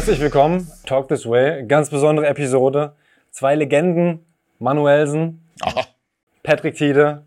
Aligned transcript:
Herzlich 0.00 0.20
willkommen, 0.22 0.66
Talk 0.86 1.08
This 1.08 1.28
Way. 1.28 1.66
Ganz 1.66 1.90
besondere 1.90 2.26
Episode. 2.26 2.94
Zwei 3.32 3.54
Legenden, 3.54 4.24
Manuelsen, 4.58 5.46
Aha. 5.60 5.84
Patrick 6.42 6.74
Tiede. 6.74 7.26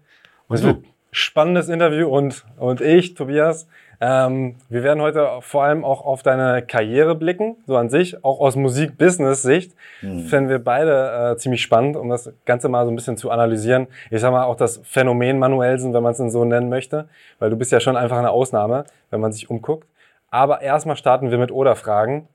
Es 0.50 0.64
wird 0.64 0.78
ein 0.78 0.86
spannendes 1.12 1.70
Interview 1.70 2.10
und, 2.10 2.44
und 2.58 2.82
ich, 2.82 3.14
Tobias. 3.14 3.68
Ähm, 4.02 4.56
wir 4.70 4.82
werden 4.82 5.04
heute 5.04 5.30
vor 5.42 5.64
allem 5.64 5.86
auch 5.86 6.04
auf 6.04 6.24
deine 6.24 6.64
Karriere 6.64 7.14
blicken, 7.14 7.58
so 7.68 7.78
an 7.78 7.92
sich, 7.92 8.26
auch 8.26 8.40
aus 8.40 8.56
Musik-Business-Sicht. 8.56 9.76
Mhm. 10.02 10.22
Fänden 10.22 10.50
wir 10.50 10.58
beide 10.58 11.34
äh, 11.34 11.38
ziemlich 11.38 11.62
spannend, 11.62 11.96
um 11.96 12.10
das 12.10 12.34
Ganze 12.46 12.70
mal 12.70 12.86
so 12.86 12.92
ein 12.92 12.96
bisschen 12.96 13.18
zu 13.18 13.30
analysieren. 13.30 13.86
Ich 14.10 14.20
sag 14.20 14.32
mal 14.32 14.46
auch 14.46 14.56
das 14.56 14.82
Phänomen 14.84 15.38
Manuelsen, 15.38 15.94
wenn 15.94 16.02
man 16.02 16.14
es 16.14 16.18
denn 16.18 16.32
so 16.32 16.44
nennen 16.44 16.70
möchte, 16.70 17.08
weil 17.38 17.52
du 17.52 17.56
bist 17.56 17.72
ja 17.72 17.80
schon 17.80 17.96
einfach 17.96 18.18
eine 18.18 18.32
Ausnahme, 18.32 18.86
wenn 19.12 19.20
man 19.20 19.32
sich 19.32 19.52
umguckt. 19.52 19.88
Aber 20.32 20.64
erstmal 20.64 20.96
starten 20.96 21.30
wir 21.30 21.38
mit 21.38 21.52
Oder-Fragen, 21.52 22.28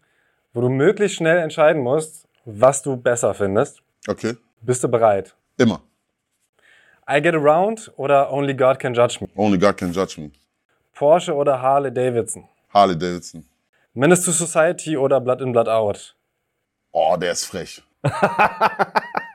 wo 0.58 0.62
du 0.62 0.70
möglichst 0.70 1.18
schnell 1.18 1.38
entscheiden 1.38 1.80
musst, 1.84 2.26
was 2.44 2.82
du 2.82 2.96
besser 2.96 3.32
findest. 3.32 3.80
Okay. 4.08 4.34
Bist 4.60 4.82
du 4.82 4.88
bereit? 4.88 5.36
Immer. 5.56 5.82
I 7.08 7.22
Get 7.22 7.36
Around 7.36 7.92
oder 7.96 8.32
Only 8.32 8.54
God 8.54 8.80
Can 8.80 8.92
Judge 8.92 9.18
Me? 9.20 9.28
Only 9.36 9.56
God 9.56 9.76
can 9.76 9.92
judge 9.92 10.20
me. 10.20 10.32
Porsche 10.96 11.32
oder 11.32 11.62
Harley 11.62 11.94
Davidson? 11.94 12.48
Harley 12.74 12.98
Davidson. 12.98 13.44
Menace 13.94 14.24
to 14.24 14.32
Society 14.32 14.96
oder 14.96 15.20
Blood 15.20 15.42
in 15.42 15.52
Blood 15.52 15.68
Out? 15.68 16.16
Oh, 16.90 17.16
der 17.16 17.30
ist 17.30 17.44
frech. 17.44 17.80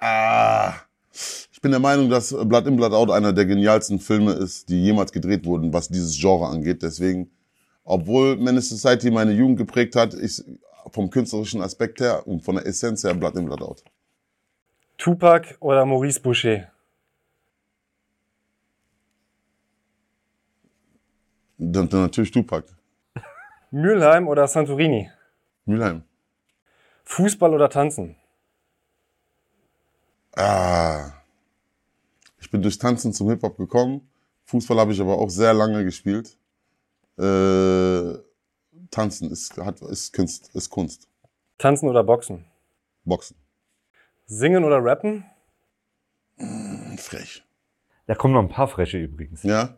ah. 0.02 0.74
Ich 1.54 1.62
bin 1.62 1.72
der 1.72 1.80
Meinung, 1.80 2.10
dass 2.10 2.36
Blood 2.36 2.68
in 2.68 2.76
Blood 2.76 2.92
Out 2.92 3.12
einer 3.12 3.32
der 3.32 3.46
genialsten 3.46 3.98
Filme 3.98 4.34
ist, 4.34 4.68
die 4.68 4.84
jemals 4.84 5.14
gedreht 5.14 5.46
wurden, 5.46 5.72
was 5.72 5.88
dieses 5.88 6.20
Genre 6.20 6.48
angeht. 6.48 6.84
Deswegen, 6.84 7.32
obwohl 7.86 8.36
Menace 8.36 8.68
Society 8.68 9.10
meine 9.10 9.32
Jugend 9.32 9.58
geprägt 9.58 9.96
hat, 9.96 10.14
ich 10.16 10.44
vom 10.92 11.10
künstlerischen 11.10 11.62
Aspekt 11.62 12.00
her 12.00 12.28
und 12.28 12.42
von 12.42 12.56
der 12.56 12.66
Essenz 12.66 13.04
her 13.04 13.14
Blood 13.14 13.36
in 13.36 13.46
Blood 13.46 13.62
Out. 13.62 13.84
Tupac 14.98 15.56
oder 15.60 15.86
Maurice 15.86 16.20
Boucher? 16.20 16.72
Dann, 21.58 21.90
dann 21.90 22.02
natürlich 22.02 22.32
Tupac. 22.32 22.66
Mülheim 23.72 24.28
oder 24.28 24.48
Santorini? 24.48 25.10
Mülheim. 25.66 26.04
Fußball 27.06 27.54
oder 27.54 27.70
Tanzen? 27.70 28.16
Ah. 30.36 31.12
Ich 32.40 32.50
bin 32.50 32.62
durch 32.62 32.78
Tanzen 32.78 33.14
zum 33.14 33.30
Hip-Hop 33.30 33.58
gekommen. 33.58 34.08
Fußball 34.46 34.78
habe 34.80 34.92
ich 34.92 35.02
aber 35.02 35.18
auch 35.18 35.30
sehr 35.30 35.54
lange 35.54 35.84
gespielt. 35.84 36.38
Äh, 37.18 38.14
Tanzen 38.94 39.32
ist, 39.32 39.58
hat, 39.58 39.82
ist, 39.82 40.14
Kunst, 40.14 40.52
ist 40.54 40.70
Kunst. 40.70 41.08
Tanzen 41.58 41.90
oder 41.90 42.04
Boxen? 42.04 42.46
Boxen. 43.04 43.36
Singen 44.26 44.64
oder 44.64 44.84
Rappen? 44.84 45.26
Frech. 46.98 47.44
Da 48.08 48.16
kommen 48.16 48.34
noch 48.34 48.42
ein 48.42 48.50
paar 48.50 48.68
Freche 48.68 48.98
übrigens. 48.98 49.44
Ja? 49.44 49.76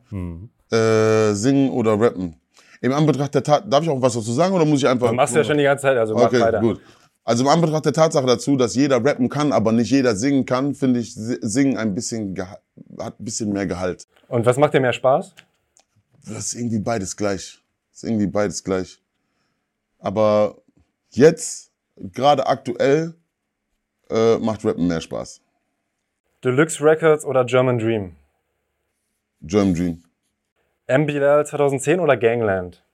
Äh, 0.72 1.34
singen 1.34 1.70
oder 1.72 2.00
rappen. 2.00 2.40
Im 2.82 2.92
Anbetracht 2.92 3.34
der 3.36 3.44
Tat, 3.44 3.72
darf 3.72 3.84
ich 3.84 3.90
auch 3.90 4.02
was 4.02 4.14
dazu 4.14 4.32
sagen 4.34 4.54
oder 4.54 4.66
muss 4.66 4.80
ich 4.80 4.88
einfach. 4.88 5.08
Das 5.08 5.16
machst 5.16 5.34
du 5.36 5.40
ja 5.40 5.44
schon 5.44 5.58
die 5.58 5.64
ganze 5.64 5.84
Zeit, 5.84 5.98
also 5.98 6.14
mach 6.16 6.24
Okay, 6.28 6.42
weiter. 6.42 6.60
gut. 6.60 6.82
Also 7.24 7.44
im 7.44 7.50
Anbetracht 7.50 7.86
der 7.86 7.94
Tatsache 7.94 8.26
dazu, 8.26 8.56
dass 8.56 8.76
jeder 8.76 9.04
rappen 9.04 9.30
kann, 9.30 9.52
aber 9.52 9.72
nicht 9.72 9.90
jeder 9.92 10.16
singen 10.16 10.46
kann, 10.46 10.76
finde 10.76 11.00
ich 11.00 11.14
Si- 11.16 11.38
Singen 11.42 11.78
ein 11.78 11.96
bisschen, 11.96 12.36
hat 13.00 13.20
ein 13.20 13.24
bisschen 13.26 13.52
mehr 13.52 13.66
Gehalt. 13.66 14.08
Und 14.28 14.46
was 14.46 14.58
macht 14.58 14.74
dir 14.74 14.80
mehr 14.80 14.94
Spaß? 14.94 15.34
Das 16.28 16.48
ist 16.48 16.54
irgendwie 16.56 16.80
beides 16.80 17.16
gleich. 17.18 17.62
Das 17.92 18.04
ist 18.04 18.10
irgendwie 18.10 18.28
beides 18.28 18.64
gleich. 18.64 19.02
Aber 20.06 20.62
jetzt, 21.10 21.72
gerade 21.96 22.46
aktuell, 22.46 23.16
äh, 24.12 24.38
macht 24.38 24.64
Rappen 24.64 24.88
mehr 24.88 25.02
Spaß. 25.02 25.42
Deluxe 26.44 26.80
Records 26.84 27.26
oder 27.26 27.44
German 27.44 27.80
Dream? 27.80 28.16
German 29.42 29.74
Dream. 29.74 30.04
MBL 30.88 31.48
2010 31.48 32.00
oder 32.00 32.18
Gangland? 32.18 32.86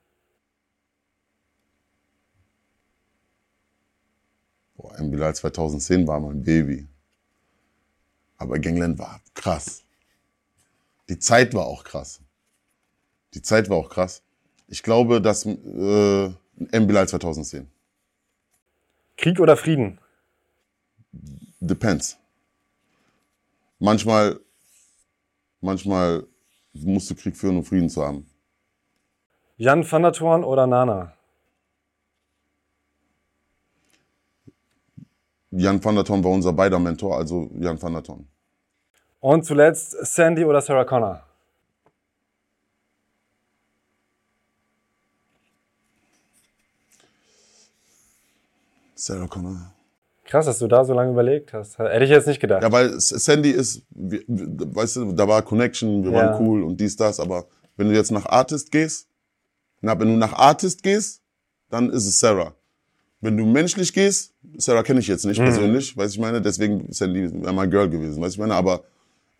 Boah, 4.78 4.98
M. 4.98 5.12
Bilal 5.12 5.36
2010 5.36 6.08
war 6.08 6.22
mein 6.22 6.42
Baby. 6.42 6.88
Aber 8.38 8.58
Gangland 8.58 8.98
war 8.98 9.20
krass. 9.34 9.84
Die 11.10 11.20
Zeit 11.20 11.54
war 11.54 11.66
auch 11.66 11.84
krass. 11.84 12.22
Die 13.34 13.42
Zeit 13.42 13.70
war 13.70 13.76
auch 13.76 13.90
krass. 13.90 14.24
Ich 14.70 14.82
glaube, 14.82 15.22
dass 15.22 15.46
äh, 15.46 16.32
M. 16.72 16.88
Bilal 16.88 17.08
2010. 17.08 17.68
Krieg 19.18 19.40
oder 19.40 19.58
Frieden? 19.58 20.00
Depends. 21.60 22.18
Manchmal, 23.80 24.40
manchmal 25.60 26.26
musst 26.74 27.10
du 27.10 27.16
Krieg 27.16 27.36
führen, 27.36 27.58
um 27.58 27.64
Frieden 27.64 27.90
zu 27.90 28.04
haben. 28.04 28.26
Jan 29.58 29.90
van 29.90 30.04
der 30.04 30.14
Toorn 30.14 30.44
oder 30.44 30.66
Nana? 30.68 31.14
Jan 35.52 35.84
van 35.84 35.96
der 35.96 36.06
Ton 36.06 36.24
war 36.24 36.32
unser 36.32 36.54
beider 36.54 36.80
Mentor, 36.80 37.18
also 37.18 37.52
Jan 37.60 37.82
van 37.82 37.94
der 37.94 38.04
Ton. 38.04 38.28
Und 39.20 39.46
zuletzt 39.46 39.92
Sandy 39.92 40.46
oder 40.46 40.62
Sarah 40.62 40.86
Connor? 40.86 41.24
Sarah 49.06 49.28
Connor. 49.28 49.74
Krass, 50.26 50.46
dass 50.46 50.60
du 50.60 50.68
da 50.68 50.86
so 50.86 50.94
lange 50.94 51.12
überlegt 51.12 51.52
hast. 51.54 51.78
Hätte 51.80 52.04
ich 52.06 52.10
jetzt 52.10 52.28
nicht 52.28 52.40
gedacht. 52.40 52.62
Ja, 52.62 52.72
weil 52.72 53.00
Sandy 53.00 53.50
ist, 53.50 53.84
weißt 53.90 54.98
du, 54.98 55.12
da 55.14 55.28
war 55.28 55.42
Connection, 55.42 56.04
wir 56.04 56.12
Ja. 56.12 56.18
waren 56.18 56.42
cool 56.42 56.64
und 56.64 56.80
dies, 56.80 56.96
das, 56.96 57.20
aber 57.20 57.46
wenn 57.76 57.90
du 57.90 57.96
jetzt 57.96 58.12
nach 58.12 58.26
Artist 58.28 58.72
gehst, 58.72 59.08
na, 59.82 60.00
wenn 60.00 60.08
du 60.08 60.16
nach 60.16 60.34
Artist 60.34 60.84
gehst, 60.84 61.22
dann 61.70 61.90
ist 61.90 62.06
es 62.06 62.20
Sarah. 62.20 62.54
Wenn 63.20 63.36
du 63.38 63.46
menschlich 63.46 63.92
gehst, 63.94 64.34
Sarah 64.58 64.84
kenne 64.84 65.00
ich 65.00 65.08
jetzt 65.08 65.26
nicht 65.26 65.40
persönlich, 65.40 65.96
weiß 65.98 66.12
ich 66.12 66.20
meine, 66.20 66.42
deswegen 66.42 66.86
ist 66.88 66.98
Sandy 67.00 67.28
mein 67.52 67.70
Girl 67.70 67.90
gewesen, 67.90 68.22
weiß 68.22 68.34
ich 68.34 68.40
meine, 68.40 68.54
aber 68.56 68.84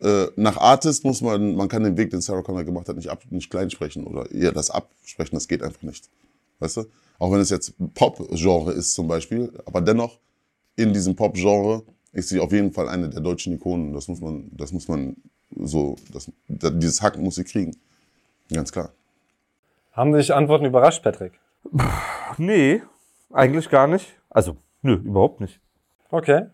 äh, 0.00 0.26
nach 0.36 0.56
Artist 0.56 1.04
muss 1.04 1.20
man, 1.20 1.54
man 1.54 1.68
kann 1.68 1.84
den 1.84 1.96
Weg, 1.96 2.10
den 2.10 2.20
Sarah 2.20 2.42
Connor 2.42 2.64
gemacht 2.64 2.88
hat, 2.88 2.96
nicht, 2.96 3.08
ab, 3.08 3.22
nicht 3.30 3.50
klein 3.50 3.70
sprechen 3.70 4.04
oder 4.06 4.30
ihr 4.32 4.50
das 4.52 4.70
absprechen, 4.70 5.36
das 5.36 5.46
geht 5.48 5.62
einfach 5.62 5.82
nicht. 5.82 6.08
Weißt 6.62 6.76
du? 6.76 6.84
Auch 7.18 7.32
wenn 7.32 7.40
es 7.40 7.50
jetzt 7.50 7.74
Pop-Genre 7.94 8.72
ist 8.72 8.94
zum 8.94 9.08
Beispiel, 9.08 9.52
aber 9.66 9.80
dennoch 9.80 10.18
in 10.76 10.92
diesem 10.92 11.14
Pop-Genre 11.16 11.82
ist 12.12 12.28
sie 12.28 12.38
auf 12.40 12.52
jeden 12.52 12.72
Fall 12.72 12.88
eine 12.88 13.08
der 13.10 13.20
deutschen 13.20 13.52
Ikonen. 13.54 13.92
Das 13.92 14.06
muss 14.08 14.20
man, 14.20 14.48
das 14.52 14.72
muss 14.72 14.86
man 14.88 15.16
so, 15.56 15.96
das, 16.12 16.30
da- 16.48 16.70
dieses 16.70 17.02
Hack 17.02 17.18
muss 17.18 17.34
sie 17.34 17.44
kriegen. 17.44 17.76
Ganz 18.52 18.70
klar. 18.72 18.90
Haben 19.92 20.12
dich 20.12 20.32
Antworten 20.32 20.64
überrascht, 20.64 21.02
Patrick? 21.02 21.32
Nee, 22.38 22.82
eigentlich 23.32 23.68
gar 23.68 23.86
nicht. 23.86 24.06
Also, 24.30 24.56
nö, 24.82 24.94
überhaupt 24.94 25.40
nicht. 25.40 25.60
Okay. 26.10 26.46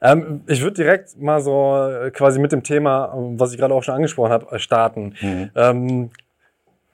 Ähm, 0.00 0.42
ich 0.46 0.60
würde 0.62 0.74
direkt 0.76 1.20
mal 1.20 1.40
so 1.40 1.76
äh, 1.76 2.10
quasi 2.10 2.38
mit 2.38 2.52
dem 2.52 2.62
Thema, 2.62 3.12
was 3.36 3.52
ich 3.52 3.58
gerade 3.58 3.74
auch 3.74 3.82
schon 3.82 3.94
angesprochen 3.94 4.30
habe, 4.32 4.54
äh, 4.54 4.58
starten. 4.58 5.14
Ähm, 5.54 6.10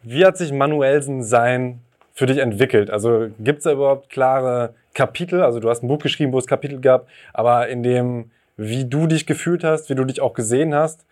wie 0.03 0.25
hat 0.25 0.37
sich 0.39 0.53
Manuelsen 0.53 1.23
sein 1.23 1.81
für 2.15 2.27
dich 2.27 2.39
entwickelt? 2.39 2.91
Also 2.91 3.29
gibt 3.41 3.59
es 3.59 3.65
da 3.65 3.73
überhaupt 3.73 4.09
klare 4.09 4.75
Kapitel? 4.95 5.43
Also 5.43 5.61
du 5.61 5.69
hast 5.69 5.83
ein 5.83 5.89
Buch 5.89 5.99
geschrieben, 5.99 6.33
wo 6.33 6.39
es 6.39 6.47
Kapitel 6.47 6.81
gab, 6.81 7.09
aber 7.33 7.69
in 7.69 7.83
dem, 7.83 8.31
wie 8.57 8.85
du 8.85 9.07
dich 9.07 9.27
gefühlt 9.27 9.65
hast, 9.65 9.91
wie 9.91 9.97
du 9.97 10.05
dich 10.05 10.21
auch 10.21 10.33
gesehen 10.33 10.75
hast, 10.75 11.05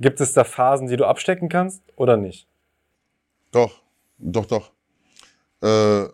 gibt 0.00 0.20
es 0.20 0.32
da 0.32 0.44
Phasen, 0.44 0.86
die 0.86 0.96
du 0.96 1.04
abstecken 1.04 1.48
kannst 1.48 1.82
oder 1.96 2.16
nicht? 2.16 2.46
Doch, 3.50 3.82
doch, 4.18 4.46
doch. 4.46 4.70
Äh, 5.60 6.08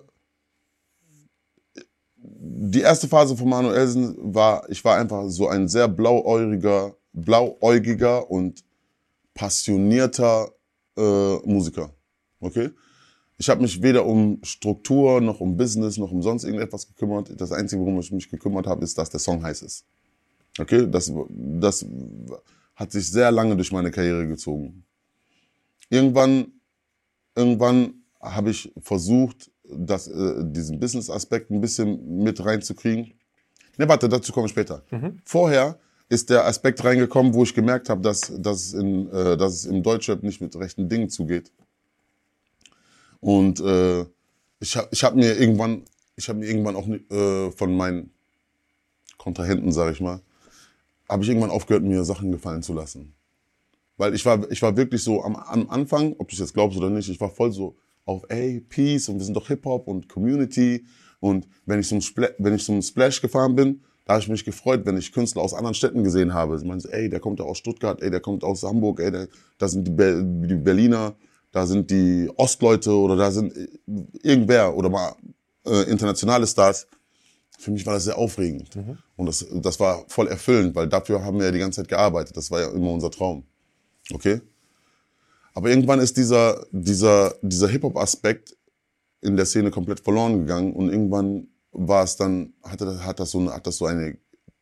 die 2.14 2.80
erste 2.80 3.08
Phase 3.08 3.36
von 3.36 3.48
Manuelsen 3.48 4.16
war, 4.34 4.68
ich 4.70 4.84
war 4.84 4.96
einfach 4.96 5.28
so 5.28 5.48
ein 5.48 5.68
sehr 5.68 5.88
blauäugiger, 5.88 6.94
blauäugiger 7.12 8.30
und 8.30 8.64
passionierter 9.34 10.48
äh, 10.96 11.36
Musiker. 11.44 11.90
Okay? 12.40 12.70
Ich 13.40 13.48
habe 13.48 13.62
mich 13.62 13.82
weder 13.82 14.04
um 14.04 14.38
Struktur 14.42 15.20
noch 15.20 15.40
um 15.40 15.56
Business 15.56 15.96
noch 15.96 16.12
um 16.12 16.22
sonst 16.22 16.44
irgendetwas 16.44 16.86
gekümmert. 16.86 17.32
Das 17.40 17.52
Einzige, 17.52 17.80
worum 17.80 17.98
ich 17.98 18.12
mich 18.12 18.28
gekümmert 18.28 18.66
habe, 18.66 18.84
ist, 18.84 18.98
dass 18.98 19.08
der 19.08 19.18
Song 19.18 19.42
heiß 19.42 19.62
ist. 19.62 19.86
Okay? 20.58 20.86
Das, 20.90 21.10
das 21.28 21.86
hat 22.76 22.92
sich 22.92 23.10
sehr 23.10 23.30
lange 23.30 23.56
durch 23.56 23.72
meine 23.72 23.90
Karriere 23.90 24.28
gezogen. 24.28 24.84
Irgendwann 25.88 26.52
irgendwann 27.34 27.94
habe 28.20 28.50
ich 28.50 28.72
versucht, 28.80 29.50
das, 29.64 30.08
äh, 30.08 30.44
diesen 30.44 30.80
Business-Aspekt 30.80 31.50
ein 31.50 31.60
bisschen 31.60 32.22
mit 32.22 32.44
reinzukriegen. 32.44 33.12
Ne, 33.78 33.88
warte, 33.88 34.08
dazu 34.08 34.32
komme 34.32 34.46
ich 34.46 34.52
später. 34.52 34.82
Vorher 35.24 35.78
ist 36.08 36.28
der 36.28 36.44
Aspekt 36.44 36.84
reingekommen, 36.84 37.32
wo 37.34 37.44
ich 37.44 37.54
gemerkt 37.54 37.88
habe, 37.88 38.00
dass, 38.00 38.32
dass, 38.36 38.66
es 38.66 38.72
in, 38.74 39.08
äh, 39.10 39.36
dass 39.36 39.54
es 39.54 39.64
im 39.64 39.82
Deutschrap 39.82 40.22
nicht 40.22 40.40
mit 40.40 40.56
rechten 40.56 40.88
Dingen 40.88 41.08
zugeht. 41.08 41.52
Und 43.20 43.60
äh, 43.60 44.04
ich 44.60 44.76
habe 44.76 44.88
ich 44.90 45.04
hab 45.04 45.14
mir 45.14 45.38
irgendwann 45.38 45.84
ich 46.20 46.28
habe 46.28 46.38
mir 46.38 46.46
irgendwann 46.46 46.76
auch 46.76 46.86
äh, 46.86 47.50
von 47.50 47.76
meinen 47.76 48.10
Kontrahenten, 49.16 49.72
sage 49.72 49.92
ich 49.92 50.00
mal, 50.00 50.20
habe 51.08 51.22
ich 51.22 51.28
irgendwann 51.28 51.50
aufgehört, 51.50 51.82
mir 51.82 52.04
Sachen 52.04 52.30
gefallen 52.30 52.62
zu 52.62 52.72
lassen. 52.72 53.14
Weil 53.96 54.14
ich 54.14 54.24
war, 54.24 54.50
ich 54.50 54.62
war 54.62 54.76
wirklich 54.76 55.02
so 55.02 55.22
am, 55.22 55.36
am 55.36 55.68
Anfang, 55.70 56.14
ob 56.18 56.28
du 56.28 56.34
es 56.34 56.40
jetzt 56.40 56.54
glaubst 56.54 56.78
oder 56.78 56.90
nicht, 56.90 57.08
ich 57.08 57.20
war 57.20 57.30
voll 57.30 57.52
so 57.52 57.76
auf, 58.04 58.24
ey, 58.28 58.60
Peace 58.60 59.08
und 59.08 59.18
wir 59.18 59.24
sind 59.24 59.36
doch 59.36 59.48
Hip-Hop 59.48 59.88
und 59.88 60.08
Community. 60.08 60.84
Und 61.20 61.48
wenn 61.66 61.80
ich, 61.80 61.88
zum 61.88 62.00
wenn 62.38 62.54
ich 62.54 62.64
zum 62.64 62.80
Splash 62.80 63.20
gefahren 63.20 63.54
bin, 63.54 63.82
da 64.04 64.14
habe 64.14 64.22
ich 64.22 64.28
mich 64.28 64.44
gefreut, 64.44 64.82
wenn 64.84 64.96
ich 64.96 65.12
Künstler 65.12 65.42
aus 65.42 65.54
anderen 65.54 65.74
Städten 65.74 66.02
gesehen 66.02 66.32
habe. 66.32 66.56
Ich 66.56 66.64
meine, 66.64 66.82
ey, 66.90 67.08
der 67.08 67.20
kommt 67.20 67.38
ja 67.38 67.44
aus 67.44 67.58
Stuttgart, 67.58 68.00
ey, 68.02 68.10
der 68.10 68.20
kommt 68.20 68.42
aus 68.42 68.62
Hamburg, 68.62 69.00
ey, 69.00 69.10
der, 69.10 69.28
da 69.58 69.68
sind 69.68 69.86
die, 69.86 69.90
Be 69.90 70.22
die 70.24 70.54
Berliner, 70.54 71.14
da 71.52 71.66
sind 71.66 71.90
die 71.90 72.30
Ostleute 72.36 72.92
oder 72.92 73.16
da 73.16 73.30
sind 73.30 73.52
irgendwer 74.22 74.76
oder 74.76 74.88
mal 74.88 75.14
äh, 75.66 75.90
internationale 75.90 76.46
Stars. 76.46 76.86
Für 77.58 77.70
mich 77.70 77.84
war 77.84 77.94
das 77.94 78.04
sehr 78.04 78.16
aufregend. 78.16 78.74
Mhm. 78.74 78.98
Und 79.16 79.26
das, 79.26 79.46
das 79.52 79.78
war 79.80 80.04
voll 80.08 80.28
erfüllend, 80.28 80.74
weil 80.74 80.88
dafür 80.88 81.22
haben 81.24 81.38
wir 81.38 81.46
ja 81.46 81.52
die 81.52 81.58
ganze 81.58 81.82
Zeit 81.82 81.88
gearbeitet. 81.88 82.36
Das 82.36 82.50
war 82.50 82.60
ja 82.60 82.70
immer 82.70 82.92
unser 82.92 83.10
Traum. 83.10 83.44
Okay? 84.12 84.40
Aber 85.52 85.68
irgendwann 85.68 86.00
ist 86.00 86.16
dieser, 86.16 86.64
dieser, 86.70 87.34
dieser 87.42 87.68
Hip-Hop-Aspekt 87.68 88.56
in 89.20 89.36
der 89.36 89.46
Szene 89.46 89.70
komplett 89.70 90.00
verloren 90.00 90.38
gegangen 90.38 90.72
und 90.72 90.88
irgendwann 90.90 91.48
war 91.72 92.04
es 92.04 92.16
dann, 92.16 92.54
hat, 92.62 92.80
hat, 92.80 93.20
das, 93.20 93.32
so 93.32 93.38
eine, 93.38 93.52
hat 93.52 93.66
das 93.66 93.76
so 93.76 93.86
eine 93.86 94.16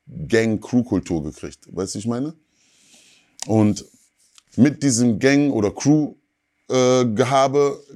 Gang-Crew-Kultur 0.08 1.22
gekriegt. 1.22 1.68
Weißt 1.70 1.94
du, 1.94 1.98
ich 1.98 2.06
meine? 2.06 2.34
Und 3.46 3.84
mit 4.56 4.82
diesem 4.82 5.18
Gang- 5.18 5.52
oder 5.52 5.70
Crew-Gehabe 5.70 6.17
äh, 6.68 7.04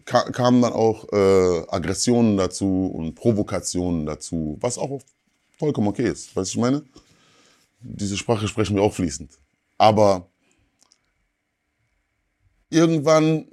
ka 0.05 0.31
kamen 0.31 0.63
dann 0.63 0.73
auch 0.73 1.13
äh, 1.13 1.65
Aggressionen 1.69 2.37
dazu 2.37 2.87
und 2.87 3.15
Provokationen 3.15 4.07
dazu, 4.07 4.57
was 4.61 4.79
auch 4.79 5.01
vollkommen 5.59 5.89
okay 5.89 6.09
ist. 6.09 6.35
Weißt 6.35 6.55
du, 6.55 6.59
ich 6.59 6.63
meine? 6.63 6.83
Diese 7.81 8.17
Sprache 8.17 8.49
sprechen 8.49 8.77
wir 8.77 8.83
auch 8.83 8.95
fließend. 8.95 9.31
Aber 9.77 10.29
irgendwann 12.71 13.47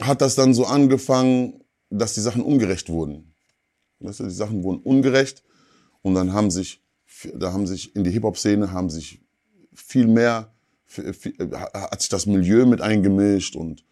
hat 0.00 0.20
das 0.20 0.34
dann 0.34 0.54
so 0.54 0.64
angefangen, 0.64 1.62
dass 1.90 2.14
die 2.14 2.20
Sachen 2.20 2.42
ungerecht 2.42 2.88
wurden. 2.88 3.34
Weißt 4.00 4.20
du, 4.20 4.24
die 4.24 4.30
Sachen 4.30 4.62
wurden 4.62 4.82
ungerecht 4.82 5.42
und 6.02 6.14
dann 6.14 6.32
haben 6.32 6.50
sich, 6.50 6.82
da 7.34 7.52
haben 7.52 7.66
sich 7.66 7.94
in 7.94 8.04
die 8.04 8.10
Hip-Hop-Szene 8.10 8.72
haben 8.72 8.90
sich 8.90 9.20
viel 9.72 10.06
mehr, 10.06 10.52
hat 11.74 12.00
sich 12.00 12.10
das 12.10 12.26
Milieu 12.26 12.66
mit 12.66 12.80
eingemischt 12.80 13.56
und 13.56 13.84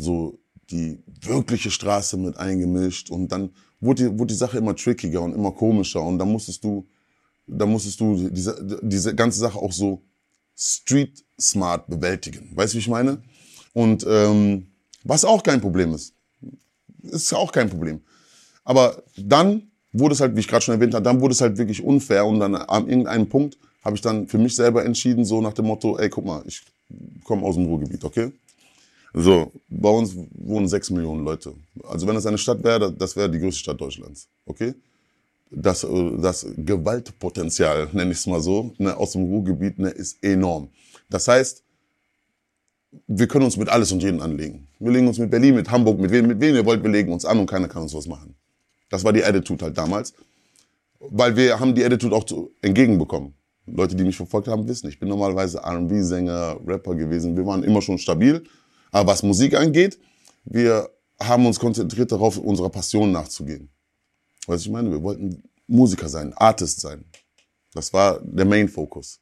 so 0.00 0.38
die 0.70 1.02
wirkliche 1.22 1.70
Straße 1.70 2.16
mit 2.16 2.36
eingemischt 2.36 3.10
und 3.10 3.28
dann 3.28 3.50
wurde 3.80 4.04
die, 4.04 4.18
wurde 4.18 4.32
die 4.32 4.38
Sache 4.38 4.58
immer 4.58 4.76
trickiger 4.76 5.22
und 5.22 5.34
immer 5.34 5.52
komischer 5.52 6.02
und 6.02 6.18
dann 6.18 6.30
musstest 6.30 6.62
du, 6.64 6.86
dann 7.46 7.70
musstest 7.70 8.00
du 8.00 8.28
diese, 8.28 8.80
diese 8.82 9.14
ganze 9.14 9.40
Sache 9.40 9.58
auch 9.58 9.72
so 9.72 10.02
street 10.56 11.24
smart 11.40 11.86
bewältigen. 11.88 12.50
Weißt 12.54 12.74
du, 12.74 12.76
wie 12.76 12.80
ich 12.80 12.88
meine? 12.88 13.22
Und 13.72 14.04
ähm, 14.08 14.66
was 15.04 15.24
auch 15.24 15.42
kein 15.42 15.60
Problem 15.60 15.94
ist. 15.94 16.14
Ist 17.02 17.32
auch 17.32 17.50
kein 17.50 17.70
Problem. 17.70 18.02
Aber 18.64 19.02
dann 19.16 19.70
wurde 19.92 20.14
es 20.14 20.20
halt, 20.20 20.36
wie 20.36 20.40
ich 20.40 20.48
gerade 20.48 20.62
schon 20.62 20.74
erwähnt 20.74 20.94
habe, 20.94 21.02
dann 21.02 21.20
wurde 21.20 21.32
es 21.32 21.40
halt 21.40 21.56
wirklich 21.56 21.82
unfair 21.82 22.26
und 22.26 22.40
dann 22.40 22.54
an 22.54 22.88
irgendeinem 22.88 23.28
Punkt 23.28 23.56
habe 23.82 23.96
ich 23.96 24.02
dann 24.02 24.28
für 24.28 24.38
mich 24.38 24.54
selber 24.54 24.84
entschieden, 24.84 25.24
so 25.24 25.40
nach 25.40 25.54
dem 25.54 25.66
Motto, 25.66 25.98
ey, 25.98 26.10
guck 26.10 26.26
mal, 26.26 26.42
ich 26.46 26.62
komme 27.24 27.42
aus 27.42 27.54
dem 27.54 27.64
Ruhrgebiet, 27.64 28.04
okay? 28.04 28.32
So, 29.12 29.52
bei 29.68 29.88
uns 29.88 30.14
wohnen 30.32 30.68
sechs 30.68 30.90
Millionen 30.90 31.24
Leute. 31.24 31.54
Also 31.84 32.06
wenn 32.06 32.14
das 32.14 32.26
eine 32.26 32.38
Stadt 32.38 32.62
wäre, 32.62 32.92
das 32.92 33.16
wäre 33.16 33.30
die 33.30 33.38
größte 33.38 33.60
Stadt 33.60 33.80
Deutschlands, 33.80 34.28
okay? 34.46 34.74
Das, 35.50 35.82
äh, 35.82 36.12
das 36.20 36.46
Gewaltpotenzial, 36.56 37.88
nenne 37.92 38.12
ich 38.12 38.18
es 38.18 38.26
mal 38.26 38.40
so, 38.40 38.72
ne, 38.78 38.96
aus 38.96 39.12
dem 39.12 39.24
Ruhrgebiet 39.24 39.78
ne, 39.78 39.90
ist 39.90 40.22
enorm. 40.22 40.68
Das 41.08 41.26
heißt, 41.26 41.64
wir 43.06 43.26
können 43.26 43.44
uns 43.44 43.56
mit 43.56 43.68
alles 43.68 43.90
und 43.92 44.02
jedem 44.02 44.20
anlegen. 44.20 44.68
Wir 44.78 44.92
legen 44.92 45.08
uns 45.08 45.18
mit 45.18 45.30
Berlin, 45.30 45.56
mit 45.56 45.70
Hamburg, 45.70 45.98
mit 45.98 46.10
wem, 46.10 46.28
mit 46.28 46.40
wem 46.40 46.54
ihr 46.54 46.64
wollt, 46.64 46.82
wir 46.82 46.90
legen 46.90 47.12
uns 47.12 47.24
an 47.24 47.38
und 47.38 47.46
keiner 47.46 47.68
kann 47.68 47.82
uns 47.82 47.94
was 47.94 48.06
machen. 48.06 48.34
Das 48.88 49.04
war 49.04 49.12
die 49.12 49.24
Attitude 49.24 49.64
halt 49.64 49.78
damals. 49.78 50.14
Weil 50.98 51.34
wir 51.34 51.58
haben 51.58 51.74
die 51.74 51.84
Attitude 51.84 52.14
auch 52.14 52.24
zu, 52.24 52.52
entgegenbekommen. 52.62 53.34
Leute, 53.66 53.94
die 53.94 54.04
mich 54.04 54.16
verfolgt 54.16 54.48
haben, 54.48 54.66
wissen, 54.68 54.88
ich 54.88 54.98
bin 54.98 55.08
normalerweise 55.08 55.58
R&B-Sänger, 55.58 56.60
Rapper 56.66 56.94
gewesen. 56.94 57.36
Wir 57.36 57.46
waren 57.46 57.62
immer 57.62 57.80
schon 57.80 57.98
stabil. 57.98 58.42
Aber 58.90 59.12
was 59.12 59.22
Musik 59.22 59.54
angeht, 59.54 59.98
wir 60.44 60.90
haben 61.20 61.46
uns 61.46 61.58
konzentriert 61.58 62.12
darauf, 62.12 62.38
unserer 62.38 62.70
Passion 62.70 63.12
nachzugehen. 63.12 63.68
Weißt 64.46 64.64
du, 64.64 64.68
ich 64.68 64.72
meine? 64.72 64.90
Wir 64.90 65.02
wollten 65.02 65.42
Musiker 65.66 66.08
sein, 66.08 66.32
Artist 66.34 66.80
sein. 66.80 67.04
Das 67.72 67.92
war 67.92 68.20
der 68.20 68.46
Main 68.46 68.68
Focus. 68.68 69.20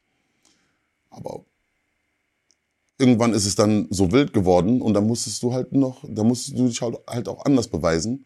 Aber 1.11 1.45
irgendwann 2.99 3.35
ist 3.35 3.47
es 3.47 3.55
dann 3.55 3.87
so 3.91 4.11
wild 4.13 4.33
geworden 4.33 4.81
und 4.81 4.95
da 4.95 5.01
musstest 5.01 5.43
du 5.43 5.53
halt 5.53 5.73
noch, 5.73 6.05
da 6.07 6.25
musstest 6.25 6.59
du 6.59 6.69
dich 6.69 6.81
halt, 6.81 6.97
halt 7.07 7.29
auch 7.29 7.45
anders 7.45 7.69
beweisen. 7.69 8.25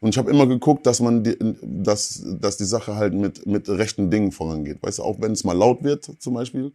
Und 0.00 0.10
ich 0.10 0.18
habe 0.18 0.30
immer 0.30 0.46
geguckt, 0.46 0.84
dass 0.86 0.98
man 0.98 1.22
die, 1.22 1.36
dass, 1.62 2.22
dass 2.40 2.56
die 2.56 2.64
Sache 2.64 2.96
halt 2.96 3.14
mit, 3.14 3.46
mit 3.46 3.68
rechten 3.68 4.10
Dingen 4.10 4.32
vorangeht. 4.32 4.82
Weißt 4.82 4.98
du, 4.98 5.04
auch 5.04 5.20
wenn 5.20 5.32
es 5.32 5.44
mal 5.44 5.56
laut 5.56 5.84
wird 5.84 6.10
zum 6.18 6.34
Beispiel, 6.34 6.72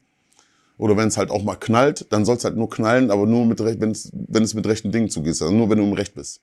oder 0.78 0.96
wenn 0.98 1.08
es 1.08 1.18
halt 1.18 1.32
auch 1.32 1.44
mal 1.44 1.56
knallt, 1.56 2.12
dann 2.12 2.26
soll 2.26 2.38
es 2.38 2.46
halt 2.46 2.56
nur 2.56 2.70
knallen, 2.70 3.12
aber 3.12 3.26
nur 3.26 3.46
mit 3.46 3.60
wenn 3.60 3.92
es 3.92 4.12
wenn 4.14 4.44
es 4.44 4.54
mit 4.54 4.68
rechten 4.68 4.92
Dingen 4.92 5.10
zugeht, 5.10 5.42
also 5.42 5.52
nur 5.52 5.70
wenn 5.70 5.78
du 5.78 5.84
im 5.84 5.94
Recht 5.94 6.14
bist, 6.14 6.42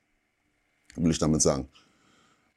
will 0.97 1.11
ich 1.11 1.19
damit 1.19 1.43
sagen. 1.43 1.69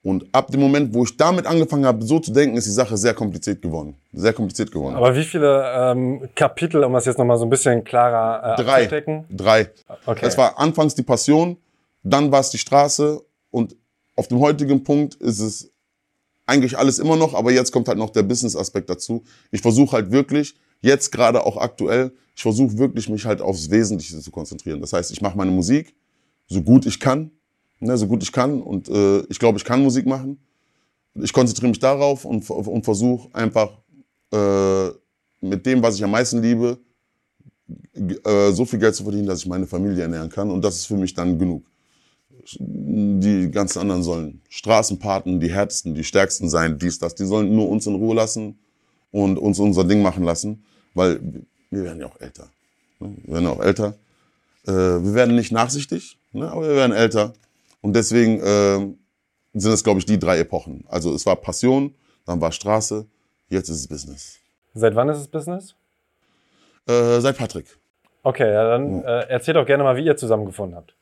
Und 0.03 0.25
ab 0.31 0.51
dem 0.51 0.61
Moment, 0.61 0.93
wo 0.93 1.03
ich 1.03 1.17
damit 1.17 1.45
angefangen 1.45 1.85
habe, 1.85 2.01
so 2.01 2.19
zu 2.19 2.31
denken, 2.31 2.55
ist 2.55 2.65
die 2.65 2.71
Sache 2.71 2.95
sehr 2.95 3.13
kompliziert 3.13 3.61
geworden. 3.61 3.95
Sehr 4.13 4.31
kompliziert 4.31 4.71
geworden. 4.71 4.95
Aber 4.95 5.13
wie 5.15 5.23
viele 5.23 5.63
ähm, 5.75 6.29
Kapitel, 6.33 6.83
um 6.83 6.93
das 6.93 7.05
jetzt 7.05 7.17
nochmal 7.17 7.37
so 7.37 7.45
ein 7.45 7.49
bisschen 7.49 7.83
klarer 7.83 8.53
äh, 8.53 8.63
Drei. 8.63 8.73
abzustecken? 8.75 9.25
Drei. 9.29 9.69
Okay. 10.05 10.25
Es 10.25 10.37
war 10.37 10.57
anfangs 10.57 10.95
die 10.95 11.03
Passion, 11.03 11.57
dann 12.03 12.31
war 12.31 12.39
es 12.39 12.51
die 12.51 12.57
Straße 12.57 13.21
und 13.51 13.75
auf 14.15 14.29
dem 14.29 14.39
heutigen 14.39 14.83
Punkt 14.83 15.15
ist 15.15 15.39
es 15.39 15.71
eigentlich 16.45 16.77
alles 16.77 16.99
immer 16.99 17.17
noch, 17.17 17.33
aber 17.33 17.51
jetzt 17.51 17.73
kommt 17.73 17.89
halt 17.89 17.97
noch 17.97 18.11
der 18.11 18.23
Business-Aspekt 18.23 18.89
dazu. 18.89 19.23
Ich 19.51 19.61
versuche 19.61 19.97
halt 19.97 20.11
wirklich, 20.11 20.55
jetzt 20.81 21.11
gerade 21.11 21.45
auch 21.45 21.57
aktuell, 21.57 22.13
ich 22.35 22.41
versuche 22.41 22.77
wirklich 22.77 23.09
mich 23.09 23.25
halt 23.25 23.41
aufs 23.41 23.69
Wesentliche 23.69 24.19
zu 24.19 24.31
konzentrieren. 24.31 24.79
Das 24.81 24.93
heißt, 24.93 25.11
ich 25.11 25.21
mache 25.21 25.37
meine 25.37 25.51
Musik 25.51 25.95
so 26.49 26.61
gut 26.61 26.85
ich 26.85 26.99
kann 26.99 27.31
ne, 27.79 27.97
so 27.97 28.07
gut 28.07 28.23
ich 28.23 28.31
kann. 28.31 28.61
Und 28.61 28.89
äh, 28.89 29.19
ich 29.29 29.39
glaube, 29.39 29.57
ich 29.57 29.65
kann 29.65 29.81
Musik 29.81 30.05
machen. 30.05 30.39
Ich 31.15 31.33
konzentriere 31.33 31.69
mich 31.69 31.79
darauf 31.79 32.25
und, 32.25 32.47
und 32.49 32.83
versuche 32.83 33.33
einfach 33.33 33.71
äh, 34.31 34.89
mit 35.41 35.65
dem, 35.65 35.81
was 35.81 35.95
ich 35.95 36.03
am 36.03 36.11
meisten 36.11 36.41
liebe, 36.41 36.77
äh, 37.95 38.51
so 38.51 38.65
viel 38.65 38.79
Geld 38.79 38.95
zu 38.95 39.03
verdienen, 39.03 39.25
dass 39.25 39.39
ich 39.39 39.47
meine 39.47 39.65
Familie 39.65 40.03
ernähren 40.03 40.29
kann. 40.29 40.51
Und 40.51 40.63
das 40.63 40.75
ist 40.75 40.85
für 40.85 40.97
mich 40.97 41.13
dann 41.13 41.39
genug. 41.39 41.65
Die 42.59 43.51
ganzen 43.51 43.79
anderen 43.79 44.03
sollen 44.03 44.41
Straßenpaten, 44.47 45.39
die 45.39 45.51
härtesten, 45.51 45.95
die 45.95 46.03
stärksten 46.03 46.49
sein, 46.49 46.77
dies, 46.77 46.99
das. 46.99 47.15
Die 47.15 47.25
sollen 47.25 47.53
nur 47.53 47.67
uns 47.67 47.87
in 47.87 47.95
Ruhe 47.95 48.15
lassen 48.15 48.59
und 49.11 49.37
uns 49.37 49.59
unser 49.59 49.83
Ding 49.83 50.01
machen 50.01 50.23
lassen, 50.23 50.63
weil 50.97 51.19
wir 51.69 51.83
werden 51.83 52.01
ja 52.01 52.07
auch 52.07 52.19
älter. 52.19 52.47
Ne? 52.99 53.15
Wir 53.23 53.33
werden 53.35 53.45
ja 53.45 53.51
auch 53.51 53.61
älter. 53.61 53.93
Äh, 54.65 54.71
wir 54.71 55.13
werden 55.13 55.35
nicht 55.35 55.51
nachsichtig, 55.51 56.17
ne? 56.33 56.49
aber 56.51 56.63
wir 56.67 56.75
werden 56.75 56.91
älter. 56.91 57.33
Und 57.81 57.95
deswegen 57.95 58.39
äh, 58.41 58.79
sind 59.53 59.71
es, 59.71 59.83
glaube 59.83 59.99
ich, 59.99 60.05
die 60.05 60.19
drei 60.19 60.39
Epochen. 60.39 60.83
Also 60.89 61.13
es 61.13 61.25
war 61.25 61.35
Passion, 61.35 61.93
dann 62.25 62.41
war 62.41 62.51
Straße, 62.51 63.05
jetzt 63.49 63.69
ist 63.69 63.81
es 63.81 63.87
Business. 63.87 64.39
Seit 64.73 64.95
wann 64.95 65.09
ist 65.09 65.19
es 65.19 65.27
Business? 65.27 65.75
Äh, 66.87 67.19
seit 67.19 67.37
Patrick. 67.37 67.77
Okay, 68.23 68.51
ja, 68.51 68.69
dann 68.69 69.03
äh, 69.03 69.21
erzählt 69.29 69.57
doch 69.57 69.65
gerne 69.65 69.83
mal, 69.83 69.95
wie 69.95 70.05
ihr 70.05 70.17
zusammengefunden 70.17 70.75
habt. 70.75 70.95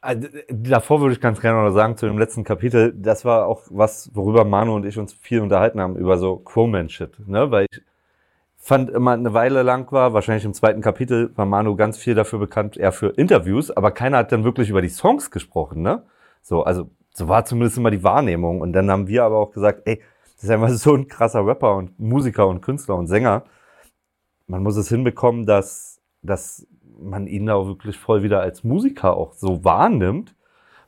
Also, 0.00 0.28
davor 0.48 1.02
würde 1.02 1.12
ich 1.12 1.20
ganz 1.20 1.40
gerne 1.40 1.62
noch 1.62 1.74
sagen, 1.74 1.96
zu 1.98 2.06
dem 2.06 2.18
letzten 2.18 2.42
Kapitel, 2.42 2.94
das 2.96 3.26
war 3.26 3.46
auch 3.46 3.64
was, 3.68 4.10
worüber 4.14 4.44
Manu 4.44 4.74
und 4.74 4.86
ich 4.86 4.96
uns 4.96 5.12
viel 5.12 5.40
unterhalten 5.40 5.78
haben, 5.78 5.96
über 5.96 6.16
so 6.16 6.36
Crowman-Shit. 6.36 7.28
Ne? 7.28 7.50
Weil 7.50 7.66
ich 7.70 7.82
fand 8.60 8.90
immer 8.90 9.12
eine 9.12 9.34
Weile 9.34 9.62
lang 9.62 9.90
war, 9.90 10.12
wahrscheinlich 10.12 10.44
im 10.44 10.54
zweiten 10.54 10.82
Kapitel, 10.82 11.32
war 11.34 11.46
Manu 11.46 11.74
ganz 11.76 11.96
viel 11.98 12.14
dafür 12.14 12.38
bekannt, 12.38 12.76
eher 12.76 12.92
für 12.92 13.08
Interviews, 13.08 13.70
aber 13.70 13.90
keiner 13.90 14.18
hat 14.18 14.32
dann 14.32 14.44
wirklich 14.44 14.68
über 14.68 14.82
die 14.82 14.90
Songs 14.90 15.30
gesprochen, 15.30 15.82
ne? 15.82 16.04
So, 16.42 16.62
also 16.62 16.90
so 17.14 17.28
war 17.28 17.44
zumindest 17.44 17.78
immer 17.78 17.90
die 17.90 18.04
Wahrnehmung. 18.04 18.60
Und 18.60 18.72
dann 18.72 18.90
haben 18.90 19.08
wir 19.08 19.24
aber 19.24 19.38
auch 19.38 19.50
gesagt, 19.50 19.82
ey, 19.86 20.00
das 20.34 20.44
ist 20.44 20.50
einfach 20.50 20.68
so 20.70 20.94
ein 20.94 21.08
krasser 21.08 21.44
Rapper 21.44 21.76
und 21.76 21.98
Musiker 21.98 22.46
und 22.46 22.60
Künstler 22.60 22.96
und 22.96 23.06
Sänger. 23.06 23.44
Man 24.46 24.62
muss 24.62 24.76
es 24.76 24.88
hinbekommen, 24.88 25.46
dass, 25.46 26.00
dass 26.22 26.66
man 26.98 27.26
ihn 27.26 27.46
da 27.46 27.54
auch 27.54 27.66
wirklich 27.66 27.96
voll 27.98 28.22
wieder 28.22 28.40
als 28.40 28.62
Musiker 28.62 29.16
auch 29.16 29.32
so 29.32 29.64
wahrnimmt. 29.64 30.34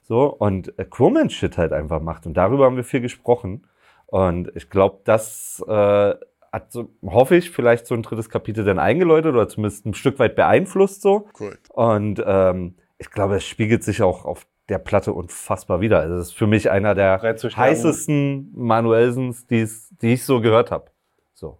So, 0.02 0.24
und 0.26 0.78
äh, 0.78 0.84
Crewman-Shit 0.84 1.56
halt 1.58 1.72
einfach 1.72 2.00
macht. 2.00 2.26
Und 2.26 2.34
darüber 2.34 2.66
haben 2.66 2.76
wir 2.76 2.84
viel 2.84 3.00
gesprochen. 3.00 3.66
Und 4.06 4.52
ich 4.56 4.68
glaube, 4.68 5.00
das 5.04 5.64
äh, 5.66 6.14
hat 6.52 6.70
so, 6.70 6.90
hoffe 7.04 7.36
ich, 7.36 7.50
vielleicht 7.50 7.86
so 7.86 7.94
ein 7.94 8.02
drittes 8.02 8.28
Kapitel 8.28 8.64
dann 8.64 8.78
eingeläutet 8.78 9.32
oder 9.32 9.48
zumindest 9.48 9.86
ein 9.86 9.94
Stück 9.94 10.18
weit 10.18 10.36
beeinflusst 10.36 11.02
so. 11.02 11.28
Korrekt. 11.32 11.70
Und 11.70 12.22
ähm, 12.24 12.74
ich 12.98 13.10
glaube, 13.10 13.36
es 13.36 13.44
spiegelt 13.44 13.82
sich 13.82 14.02
auch 14.02 14.24
auf 14.24 14.46
der 14.68 14.78
Platte 14.78 15.12
unfassbar 15.12 15.80
wieder. 15.80 16.00
Also 16.00 16.16
das 16.16 16.28
ist 16.28 16.34
für 16.34 16.46
mich 16.46 16.70
einer 16.70 16.94
der 16.94 17.20
heißesten 17.20 18.52
Manuelsens, 18.54 19.46
die 19.46 19.66
ich 20.02 20.24
so 20.24 20.40
gehört 20.40 20.70
habe. 20.70 20.90
So. 21.34 21.58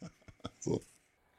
So. 0.60 0.80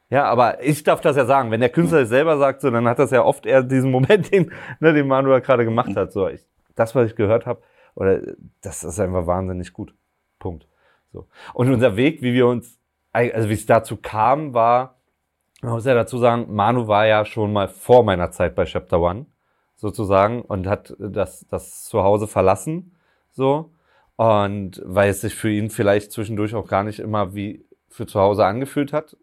Ja, 0.10 0.26
aber 0.26 0.64
ich 0.64 0.84
darf 0.84 1.02
das 1.02 1.18
ja 1.18 1.26
sagen. 1.26 1.52
Wenn 1.52 1.60
der 1.60 1.70
Künstler 1.70 2.00
es 2.00 2.10
selber 2.10 2.38
sagt, 2.38 2.62
so, 2.62 2.72
dann 2.72 2.88
hat 2.88 3.00
das 3.00 3.12
ja 3.12 3.24
oft 3.24 3.46
eher 3.46 3.62
diesen 3.62 3.92
Moment, 3.92 4.32
den, 4.32 4.52
ne, 4.80 4.94
den 4.94 5.08
Manuel 5.08 5.42
gerade 5.42 5.66
gemacht 5.66 5.96
hat. 5.96 6.14
So, 6.14 6.28
ich, 6.28 6.46
das, 6.76 6.96
was 6.96 7.10
ich 7.10 7.16
gehört 7.16 7.46
habe, 7.46 7.62
oder 7.96 8.22
das 8.62 8.84
ist 8.84 9.00
einfach 9.00 9.28
wahnsinnig 9.28 9.74
gut. 9.74 9.94
Punkt. 10.40 10.68
So. 11.12 11.28
Und 11.54 11.72
unser 11.72 11.96
Weg, 11.96 12.22
wie 12.22 12.34
wir 12.34 12.48
uns, 12.48 12.78
also 13.12 13.50
wie 13.50 13.54
es 13.54 13.66
dazu 13.66 13.98
kam, 13.98 14.54
war, 14.54 14.96
man 15.62 15.74
muss 15.74 15.86
ja 15.86 15.94
dazu 15.94 16.18
sagen, 16.18 16.48
Manu 16.54 16.88
war 16.88 17.06
ja 17.06 17.26
schon 17.26 17.52
mal 17.52 17.68
vor 17.68 18.04
meiner 18.04 18.32
Zeit 18.32 18.56
bei 18.56 18.66
Chapter 18.66 19.00
One, 19.02 19.26
sozusagen, 19.76 20.42
und 20.42 20.68
hat 20.68 20.96
das, 21.00 21.46
das 21.50 21.84
Zuhause 21.86 22.28
verlassen, 22.28 22.96
so. 23.32 23.72
Und 24.16 24.82
weil 24.86 25.10
es 25.10 25.22
sich 25.22 25.34
für 25.34 25.50
ihn 25.50 25.70
vielleicht 25.70 26.12
zwischendurch 26.12 26.54
auch 26.54 26.68
gar 26.68 26.84
nicht 26.84 27.00
immer 27.00 27.34
wie 27.34 27.66
für 27.88 28.06
zu 28.06 28.20
Hause 28.20 28.46
angefühlt 28.46 28.94
hat, 28.94 29.16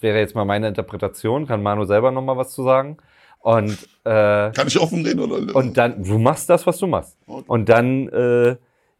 wäre 0.00 0.18
jetzt 0.18 0.34
mal 0.34 0.44
meine 0.44 0.68
Interpretation, 0.68 1.46
kann 1.46 1.62
Manu 1.62 1.84
selber 1.84 2.10
nochmal 2.10 2.36
was 2.36 2.52
zu 2.52 2.62
sagen. 2.62 2.98
Und, 3.40 3.78
äh, 4.04 4.50
Kann 4.50 4.66
ich 4.66 4.78
offen 4.80 5.04
reden 5.04 5.20
oder? 5.20 5.54
und 5.54 5.76
dann, 5.76 6.02
du 6.02 6.18
machst 6.18 6.50
das, 6.50 6.66
was 6.66 6.78
du 6.78 6.86
machst. 6.86 7.16
Okay. 7.26 7.44
Und 7.46 7.68
dann 7.68 8.08
äh, 8.08 8.56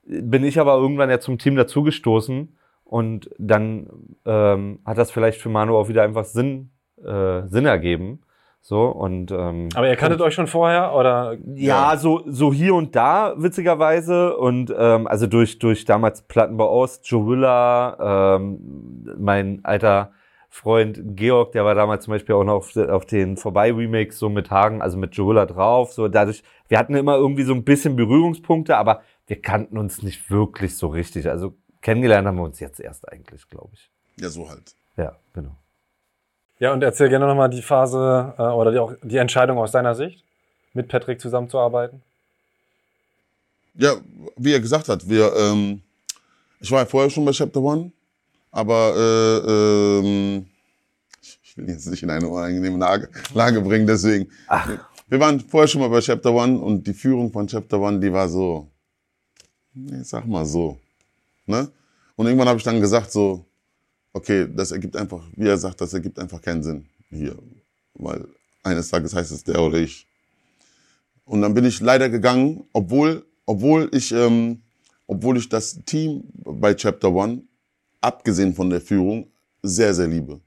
bin 0.08 0.44
ich 0.44 0.58
aber 0.58 0.74
irgendwann 0.74 1.10
ja 1.10 1.20
zum 1.20 1.38
Team 1.38 1.56
dazugestoßen 1.56 2.56
und 2.84 3.30
dann 3.38 3.88
ähm, 4.24 4.80
hat 4.84 4.98
das 4.98 5.10
vielleicht 5.10 5.40
für 5.40 5.50
Manu 5.50 5.76
auch 5.76 5.88
wieder 5.88 6.02
einfach 6.02 6.24
Sinn, 6.24 6.70
äh, 7.04 7.46
Sinn 7.46 7.66
ergeben. 7.66 8.20
So 8.60 8.86
und 8.86 9.30
ähm, 9.30 9.68
Aber 9.74 9.88
ihr 9.88 9.96
kanntet 9.96 10.20
euch 10.20 10.34
schon 10.34 10.46
vorher 10.46 10.94
oder? 10.94 11.36
ja, 11.54 11.96
so, 11.96 12.22
so 12.26 12.52
hier 12.52 12.74
und 12.74 12.96
da, 12.96 13.34
witzigerweise. 13.36 14.36
Und 14.36 14.74
ähm, 14.76 15.06
also 15.06 15.26
durch, 15.26 15.58
durch 15.58 15.84
damals 15.84 16.22
Plattenbau 16.22 16.70
Ost, 16.70 17.08
Joe 17.08 17.28
Willer, 17.28 18.38
ähm, 18.38 19.06
mein 19.18 19.60
alter 19.62 20.12
Freund 20.50 21.00
Georg, 21.16 21.52
der 21.52 21.64
war 21.64 21.74
damals 21.74 22.04
zum 22.04 22.12
Beispiel 22.12 22.34
auch 22.34 22.44
noch 22.44 22.54
auf, 22.54 22.76
auf 22.76 23.04
den 23.04 23.36
Vorbei-Remix 23.36 24.18
so 24.18 24.28
mit 24.28 24.50
Hagen, 24.50 24.82
also 24.82 24.96
mit 24.96 25.14
Joe 25.14 25.30
Willer 25.30 25.46
drauf. 25.46 25.92
So 25.92 26.08
dadurch, 26.08 26.42
wir 26.68 26.78
hatten 26.78 26.94
immer 26.94 27.16
irgendwie 27.16 27.44
so 27.44 27.54
ein 27.54 27.64
bisschen 27.64 27.96
Berührungspunkte, 27.96 28.76
aber 28.76 29.02
wir 29.28 29.40
kannten 29.40 29.78
uns 29.78 30.02
nicht 30.02 30.30
wirklich 30.30 30.76
so 30.76 30.88
richtig. 30.88 31.28
Also 31.28 31.54
kennengelernt 31.82 32.26
haben 32.26 32.36
wir 32.36 32.44
uns 32.44 32.58
jetzt 32.58 32.80
erst 32.80 33.08
eigentlich, 33.08 33.48
glaube 33.48 33.70
ich. 33.74 33.90
Ja, 34.20 34.30
so 34.30 34.48
halt. 34.48 34.74
Ja, 34.96 35.16
genau. 35.32 35.56
Ja, 36.58 36.72
und 36.72 36.82
erzähl 36.82 37.08
gerne 37.08 37.26
nochmal 37.26 37.50
die 37.50 37.62
Phase 37.62 38.34
äh, 38.36 38.42
oder 38.42 38.72
die, 38.72 38.78
auch 38.78 38.92
die 39.02 39.18
Entscheidung 39.18 39.58
aus 39.58 39.70
deiner 39.70 39.94
Sicht, 39.94 40.24
mit 40.72 40.88
Patrick 40.88 41.20
zusammenzuarbeiten. 41.20 42.02
Ja, 43.74 43.94
wie 44.36 44.52
er 44.52 44.60
gesagt 44.60 44.88
hat, 44.88 45.08
wir, 45.08 45.32
ähm, 45.36 45.82
ich 46.58 46.70
war 46.72 46.80
ja 46.80 46.86
vorher 46.86 47.10
schon 47.10 47.24
bei 47.24 47.30
Chapter 47.30 47.60
One, 47.60 47.92
aber 48.50 48.94
äh, 48.96 49.48
ähm, 49.50 50.46
ich 51.22 51.38
ich 51.44 51.56
will 51.56 51.68
jetzt 51.68 51.86
nicht 51.86 52.02
in 52.02 52.10
eine 52.10 52.26
unangenehme 52.26 52.78
Lage, 52.78 53.08
Lage 53.34 53.60
bringen, 53.60 53.86
deswegen. 53.86 54.28
Wir 55.08 55.20
waren 55.20 55.38
vorher 55.38 55.68
schon 55.68 55.80
mal 55.80 55.90
bei 55.90 56.00
Chapter 56.00 56.32
One 56.32 56.58
und 56.58 56.86
die 56.86 56.92
Führung 56.92 57.30
von 57.30 57.46
Chapter 57.46 57.78
One, 57.78 58.00
die 58.00 58.12
war 58.12 58.28
so, 58.28 58.68
nee, 59.78 60.02
sag 60.02 60.26
mal 60.26 60.44
so, 60.44 60.78
ne? 61.46 61.70
Und 62.16 62.26
irgendwann 62.26 62.48
habe 62.48 62.58
ich 62.58 62.64
dann 62.64 62.80
gesagt 62.80 63.12
so, 63.12 63.44
okay, 64.12 64.48
das 64.52 64.72
ergibt 64.72 64.96
einfach, 64.96 65.22
wie 65.36 65.48
er 65.48 65.58
sagt, 65.58 65.80
das 65.80 65.94
ergibt 65.94 66.18
einfach 66.18 66.42
keinen 66.42 66.62
Sinn 66.62 66.86
hier, 67.10 67.36
weil 67.94 68.26
eines 68.62 68.88
Tages 68.88 69.14
heißt 69.14 69.30
es 69.30 69.44
der 69.44 69.60
oder 69.60 69.78
ich. 69.78 70.06
Und 71.24 71.42
dann 71.42 71.54
bin 71.54 71.64
ich 71.64 71.80
leider 71.80 72.08
gegangen, 72.08 72.64
obwohl, 72.72 73.24
obwohl 73.46 73.88
ich, 73.92 74.12
ähm, 74.12 74.62
obwohl 75.06 75.36
ich 75.36 75.48
das 75.48 75.78
Team 75.84 76.24
bei 76.34 76.74
Chapter 76.74 77.12
One, 77.12 77.42
abgesehen 78.00 78.54
von 78.54 78.70
der 78.70 78.80
Führung, 78.80 79.28
sehr, 79.62 79.94
sehr 79.94 80.06
liebe. 80.08 80.40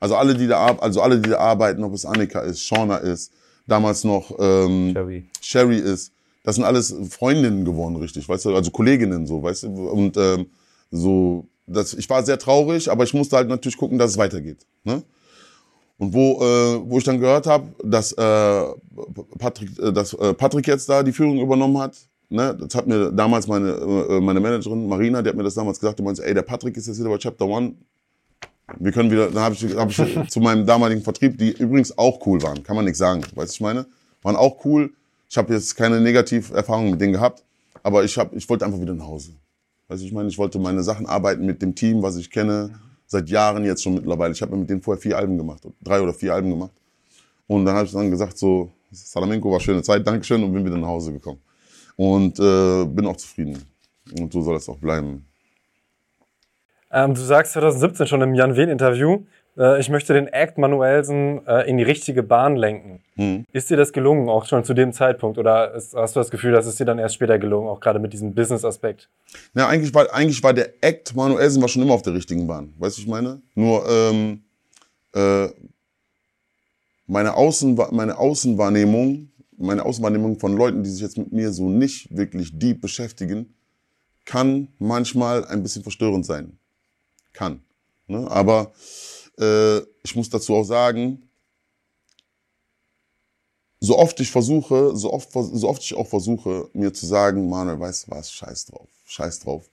Also 0.00 0.16
alle, 0.16 0.34
die 0.34 0.46
da, 0.46 0.76
also 0.76 1.02
alle, 1.02 1.18
die 1.18 1.30
da 1.30 1.38
arbeiten, 1.38 1.82
ob 1.82 1.94
es 1.94 2.04
Annika 2.04 2.40
ist, 2.40 2.62
Shauna 2.62 2.98
ist, 2.98 3.32
damals 3.66 4.04
noch 4.04 4.30
ähm, 4.38 4.92
Sherry. 4.92 5.26
Sherry 5.40 5.78
ist, 5.78 6.12
das 6.44 6.56
sind 6.56 6.64
alles 6.64 6.94
Freundinnen 7.10 7.64
geworden, 7.64 7.96
richtig, 7.96 8.28
weißt 8.28 8.46
du, 8.46 8.54
also 8.54 8.70
Kolleginnen 8.70 9.26
so, 9.26 9.42
weißt 9.42 9.64
du, 9.64 9.88
und 9.88 10.16
ähm, 10.16 10.46
so, 10.90 11.46
das, 11.66 11.94
ich 11.94 12.08
war 12.08 12.22
sehr 12.22 12.38
traurig, 12.38 12.90
aber 12.90 13.04
ich 13.04 13.14
musste 13.14 13.36
halt 13.36 13.48
natürlich 13.48 13.76
gucken, 13.76 13.98
dass 13.98 14.12
es 14.12 14.18
weitergeht, 14.18 14.66
ne? 14.84 15.02
Und 15.98 16.14
wo, 16.14 16.40
äh, 16.40 16.80
wo 16.88 16.98
ich 16.98 17.04
dann 17.04 17.18
gehört 17.18 17.48
habe, 17.48 17.72
dass, 17.82 18.12
äh, 18.12 18.64
Patrick, 19.38 19.76
äh, 19.80 19.92
dass 19.92 20.14
äh, 20.14 20.32
Patrick 20.32 20.68
jetzt 20.68 20.88
da 20.88 21.02
die 21.02 21.10
Führung 21.10 21.40
übernommen 21.40 21.76
hat, 21.78 21.96
ne, 22.30 22.56
das 22.56 22.74
hat 22.76 22.86
mir 22.86 23.10
damals 23.10 23.48
meine, 23.48 23.70
äh, 23.70 24.20
meine 24.20 24.38
Managerin 24.38 24.86
Marina, 24.86 25.22
die 25.22 25.30
hat 25.30 25.36
mir 25.36 25.42
das 25.42 25.54
damals 25.54 25.80
gesagt, 25.80 25.98
die 25.98 26.04
meinte, 26.04 26.24
ey, 26.24 26.34
der 26.34 26.42
Patrick 26.42 26.76
ist 26.76 26.86
jetzt 26.86 27.00
wieder 27.00 27.10
bei 27.10 27.18
Chapter 27.18 27.46
One. 27.46 27.74
Wir 28.78 28.92
können 28.92 29.10
wieder, 29.10 29.28
dann 29.28 29.42
habe 29.42 29.54
ich, 29.56 29.76
hab 29.76 29.90
ich 29.90 30.28
zu 30.30 30.40
meinem 30.40 30.66
damaligen 30.66 31.02
Vertrieb, 31.02 31.36
die 31.36 31.50
übrigens 31.50 31.96
auch 31.98 32.24
cool 32.26 32.40
waren, 32.42 32.62
kann 32.62 32.76
man 32.76 32.84
nichts 32.84 32.98
sagen, 32.98 33.22
weißt 33.34 33.52
du, 33.52 33.54
ich 33.54 33.60
meine, 33.60 33.86
waren 34.22 34.36
auch 34.36 34.64
cool. 34.64 34.92
Ich 35.28 35.36
habe 35.36 35.52
jetzt 35.52 35.76
keine 35.76 36.00
Negativerfahrungen 36.00 36.92
mit 36.92 37.00
denen 37.00 37.12
gehabt, 37.12 37.44
aber 37.82 38.04
ich 38.04 38.16
hab, 38.16 38.34
ich 38.34 38.48
wollte 38.48 38.64
einfach 38.64 38.80
wieder 38.80 38.94
nach 38.94 39.06
Hause. 39.06 39.32
Weißt 39.88 40.02
du, 40.02 40.06
ich 40.06 40.12
meine, 40.12 40.28
ich 40.28 40.38
wollte 40.38 40.58
meine 40.58 40.82
Sachen 40.82 41.06
arbeiten 41.06 41.44
mit 41.44 41.60
dem 41.62 41.74
Team, 41.74 42.02
was 42.02 42.16
ich 42.16 42.30
kenne, 42.30 42.70
seit 43.06 43.28
Jahren 43.28 43.64
jetzt 43.64 43.82
schon 43.82 43.94
mittlerweile. 43.94 44.32
Ich 44.32 44.42
habe 44.42 44.56
mit 44.56 44.68
denen 44.68 44.82
vorher 44.82 45.00
vier 45.00 45.16
Alben 45.16 45.36
gemacht, 45.36 45.66
drei 45.82 46.00
oder 46.00 46.12
vier 46.14 46.34
Alben 46.34 46.50
gemacht. 46.50 46.72
Und 47.46 47.64
dann 47.64 47.74
habe 47.74 47.86
ich 47.86 47.92
dann 47.92 48.10
gesagt 48.10 48.36
so, 48.38 48.70
Salamenko 48.90 49.50
war 49.50 49.60
schöne 49.60 49.82
Zeit, 49.82 50.06
Dankeschön 50.06 50.42
und 50.42 50.52
bin 50.52 50.64
wieder 50.64 50.76
nach 50.76 50.88
Hause 50.88 51.12
gekommen. 51.12 51.40
Und 51.96 52.38
äh, 52.38 52.84
bin 52.84 53.06
auch 53.06 53.16
zufrieden. 53.16 53.58
Und 54.18 54.32
so 54.32 54.42
soll 54.42 54.56
es 54.56 54.68
auch 54.68 54.78
bleiben. 54.78 55.26
Ähm, 56.90 57.14
du 57.14 57.20
sagst 57.20 57.52
2017 57.52 58.06
schon 58.06 58.22
im 58.22 58.34
Jan 58.34 58.56
Wehn-Interview, 58.56 59.24
äh, 59.58 59.80
ich 59.80 59.90
möchte 59.90 60.14
den 60.14 60.28
Act 60.28 60.56
Manuelsen 60.56 61.46
äh, 61.46 61.68
in 61.68 61.76
die 61.76 61.84
richtige 61.84 62.22
Bahn 62.22 62.56
lenken. 62.56 63.02
Hm. 63.16 63.44
Ist 63.52 63.68
dir 63.68 63.76
das 63.76 63.92
gelungen, 63.92 64.28
auch 64.28 64.46
schon 64.46 64.64
zu 64.64 64.72
dem 64.72 64.92
Zeitpunkt? 64.92 65.36
Oder 65.38 65.74
ist, 65.74 65.94
hast 65.94 66.16
du 66.16 66.20
das 66.20 66.30
Gefühl, 66.30 66.52
dass 66.52 66.66
es 66.66 66.76
dir 66.76 66.84
dann 66.84 66.98
erst 66.98 67.16
später 67.16 67.38
gelungen, 67.38 67.68
auch 67.68 67.80
gerade 67.80 67.98
mit 67.98 68.12
diesem 68.12 68.34
Business-Aspekt? 68.34 69.08
Na, 69.52 69.66
eigentlich 69.66 69.92
war, 69.92 70.12
eigentlich 70.14 70.42
war 70.42 70.54
der 70.54 70.72
Act 70.80 71.14
Manuelsen 71.14 71.60
war 71.60 71.68
schon 71.68 71.82
immer 71.82 71.94
auf 71.94 72.02
der 72.02 72.14
richtigen 72.14 72.46
Bahn. 72.46 72.72
Weißt 72.78 72.96
du, 72.96 73.02
ich 73.02 73.08
meine? 73.08 73.42
Nur 73.54 73.84
ähm, 73.88 74.42
äh, 75.14 75.48
meine, 77.06 77.34
Außenwa 77.34 77.88
meine 77.90 78.18
Außenwahrnehmung, 78.18 79.30
meine 79.56 79.84
Außenwahrnehmung 79.84 80.38
von 80.38 80.56
Leuten, 80.56 80.84
die 80.84 80.90
sich 80.90 81.02
jetzt 81.02 81.18
mit 81.18 81.32
mir 81.32 81.50
so 81.52 81.68
nicht 81.68 82.16
wirklich 82.16 82.56
deep 82.58 82.80
beschäftigen, 82.80 83.54
kann 84.24 84.68
manchmal 84.78 85.46
ein 85.46 85.62
bisschen 85.62 85.82
verstörend 85.82 86.26
sein. 86.26 86.58
Kann. 87.32 87.62
Ne? 88.06 88.30
Aber 88.30 88.72
äh, 89.38 89.78
ich 90.02 90.16
muss 90.16 90.30
dazu 90.30 90.54
auch 90.54 90.64
sagen, 90.64 91.28
so 93.80 93.98
oft 93.98 94.18
ich 94.20 94.30
versuche, 94.30 94.96
so 94.96 95.12
oft, 95.12 95.30
so 95.32 95.68
oft 95.68 95.82
ich 95.82 95.94
auch 95.94 96.06
versuche, 96.06 96.68
mir 96.72 96.92
zu 96.92 97.06
sagen, 97.06 97.48
Manuel, 97.48 97.78
weißt 97.78 98.06
du 98.06 98.10
was, 98.10 98.32
scheiß 98.32 98.66
drauf, 98.66 98.88
scheiß 99.06 99.40
drauf. 99.40 99.70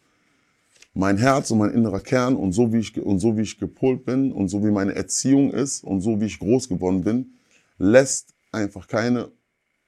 Mein 0.93 1.17
Herz 1.17 1.51
und 1.51 1.57
mein 1.57 1.71
innerer 1.71 1.99
Kern 1.99 2.35
und 2.35 2.53
so 2.53 2.71
wie 2.71 2.79
ich, 2.79 2.97
und 2.97 3.19
so 3.19 3.35
wie 3.35 3.41
ich 3.41 3.57
gepolt 3.59 4.05
bin 4.05 4.31
und 4.31 4.47
so 4.47 4.63
wie 4.63 4.71
meine 4.71 4.95
Erziehung 4.95 5.51
ist 5.51 5.83
und 5.83 6.01
so 6.01 6.21
wie 6.21 6.25
ich 6.25 6.39
groß 6.39 6.69
geworden 6.69 7.03
bin, 7.03 7.33
lässt 7.77 8.33
einfach 8.51 8.87
keine 8.87 9.31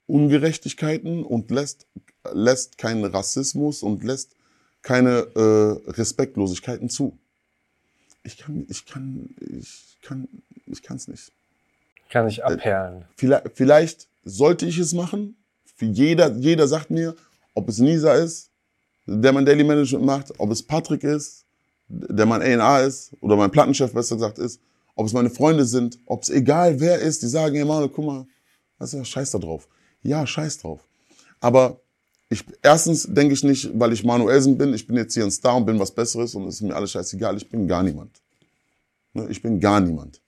Ungerechtigkeiten 0.08 1.24
und 1.24 1.52
lässt, 1.52 1.88
lässt 2.34 2.78
keinen 2.78 3.06
Rassismus 3.06 3.84
und 3.84 4.04
lässt 4.04 4.36
keine 4.82 5.28
äh, 5.36 5.92
Respektlosigkeiten 5.92 6.90
zu. 6.90 7.18
Ich 8.28 8.36
kann, 8.36 8.66
ich 8.68 8.86
kann, 8.86 9.30
ich 9.40 9.98
kann, 10.02 10.28
ich 10.66 10.84
kann 10.84 10.98
es 10.98 11.08
nicht. 11.08 11.32
Kann 12.10 12.28
ich 12.28 12.44
abperlen. 12.44 13.06
Vielleicht, 13.16 13.52
vielleicht 13.54 14.08
sollte 14.26 14.66
ich 14.66 14.78
es 14.80 14.92
machen. 14.92 15.38
Für 15.78 15.86
jeder, 15.86 16.36
jeder 16.36 16.68
sagt 16.68 16.92
mir, 16.92 17.16
ob 17.54 17.70
es 17.70 17.78
Nisa 17.78 18.16
ist, 18.16 18.50
der 19.06 19.32
mein 19.32 19.46
Daily 19.46 19.64
Management 19.64 20.04
macht, 20.04 20.40
ob 20.40 20.52
es 20.52 20.62
Patrick 20.62 21.06
ist, 21.06 21.46
der 21.88 22.26
mein 22.26 22.42
A&R 22.42 22.86
ist, 22.86 23.14
oder 23.22 23.38
mein 23.38 23.50
Plattenchef 23.50 23.94
besser 23.94 24.16
gesagt 24.16 24.40
ist, 24.40 24.60
ob 24.96 25.06
es 25.06 25.14
meine 25.14 25.30
Freunde 25.30 25.64
sind, 25.64 25.98
ob 26.06 26.24
es 26.24 26.30
egal 26.30 26.82
wer 26.82 27.00
ist, 27.00 27.22
die 27.22 27.28
sagen, 27.28 27.56
hey 27.56 27.64
Manuel, 27.64 27.88
guck 27.88 28.06
mal, 28.06 28.28
weißt 28.80 28.96
du, 28.96 29.06
scheiß 29.06 29.32
da 29.32 29.38
drauf. 29.38 29.70
Ja, 30.04 30.28
scheiß 30.28 30.58
drauf. 30.58 30.82
Aber 31.40 31.80
ich, 32.30 32.44
erstens 32.62 33.08
denke 33.10 33.34
ich 33.34 33.44
nicht, 33.44 33.70
weil 33.80 33.94
ich 33.94 34.04
Manuelsen 34.04 34.58
bin, 34.58 34.74
ich 34.74 34.86
bin 34.86 34.98
jetzt 34.98 35.14
hier 35.14 35.24
ein 35.24 35.32
Star 35.32 35.56
und 35.56 35.66
bin 35.66 35.80
was 35.80 35.92
Besseres 35.92 36.36
und 36.36 36.48
es 36.48 36.56
ist 36.56 36.62
mir 36.62 36.76
alles 36.76 36.92
scheißegal, 36.92 37.38
ich 37.38 37.48
bin 37.50 37.68
gar 37.68 37.84
niemand. 37.84 38.22
Ne, 39.14 39.28
Ich 39.30 39.42
bin 39.42 39.60
gar 39.60 39.80
niemand. 39.80 40.22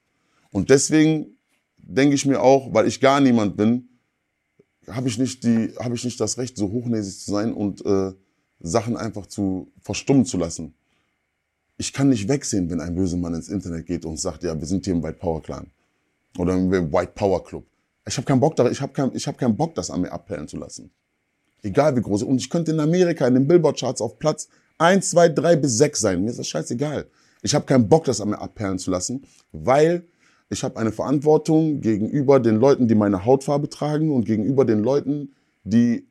Und 0.51 0.69
deswegen 0.69 1.37
denke 1.77 2.15
ich 2.15 2.25
mir 2.25 2.41
auch, 2.41 2.73
weil 2.73 2.87
ich 2.87 3.01
gar 3.01 3.19
niemand 3.19 3.57
bin, 3.57 3.89
habe 4.87 5.07
ich 5.07 5.17
nicht 5.17 5.43
die, 5.43 5.73
habe 5.79 5.95
ich 5.95 6.03
nicht 6.03 6.19
das 6.19 6.37
Recht, 6.37 6.57
so 6.57 6.71
hochnäsig 6.71 7.19
zu 7.19 7.31
sein 7.31 7.53
und 7.53 7.85
äh, 7.85 8.13
Sachen 8.59 8.97
einfach 8.97 9.25
zu 9.27 9.71
verstummen 9.81 10.25
zu 10.25 10.37
lassen. 10.37 10.73
Ich 11.77 11.93
kann 11.93 12.09
nicht 12.09 12.27
wegsehen, 12.27 12.69
wenn 12.69 12.79
ein 12.79 12.95
böser 12.95 13.17
Mann 13.17 13.33
ins 13.33 13.49
Internet 13.49 13.85
geht 13.85 14.05
und 14.05 14.17
sagt, 14.19 14.43
ja, 14.43 14.57
wir 14.57 14.65
sind 14.65 14.85
hier 14.85 14.93
im 14.93 15.03
White 15.03 15.19
Power 15.19 15.41
Clan 15.41 15.67
oder 16.37 16.53
im 16.53 16.71
White 16.71 17.11
Power 17.13 17.43
Club. 17.43 17.65
Ich 18.07 18.17
habe 18.17 18.25
keinen 18.25 18.39
Bock, 18.39 18.57
ich 18.71 18.81
habe 18.81 18.93
kein, 18.93 19.15
ich 19.15 19.27
hab 19.27 19.37
keinen 19.37 19.55
Bock, 19.55 19.75
das 19.75 19.89
an 19.91 20.01
mir 20.01 20.11
abperlen 20.11 20.47
zu 20.47 20.57
lassen. 20.57 20.91
Egal 21.63 21.95
wie 21.95 22.01
groß. 22.01 22.23
Und 22.23 22.37
ich 22.37 22.49
könnte 22.49 22.71
in 22.71 22.79
Amerika 22.79 23.27
in 23.27 23.33
den 23.33 23.47
Billboard-Charts 23.47 24.01
auf 24.01 24.17
Platz 24.19 24.49
1, 24.77 25.09
2, 25.11 25.29
3 25.29 25.55
bis 25.57 25.77
6 25.77 25.99
sein. 25.99 26.21
Mir 26.23 26.29
ist 26.29 26.39
das 26.39 26.47
scheißegal. 26.47 27.07
Ich 27.41 27.53
habe 27.55 27.65
keinen 27.65 27.87
Bock, 27.89 28.05
das 28.05 28.21
an 28.21 28.29
mir 28.29 28.39
abperlen 28.39 28.79
zu 28.79 28.91
lassen, 28.91 29.23
weil 29.51 30.03
ich 30.49 30.63
habe 30.63 30.77
eine 30.77 30.91
Verantwortung 30.91 31.79
gegenüber 31.81 32.39
den 32.39 32.55
Leuten, 32.55 32.87
die 32.87 32.95
meine 32.95 33.23
Hautfarbe 33.25 33.69
tragen 33.69 34.11
und 34.11 34.25
gegenüber 34.25 34.65
den 34.65 34.79
Leuten, 34.83 35.35
die 35.63 36.07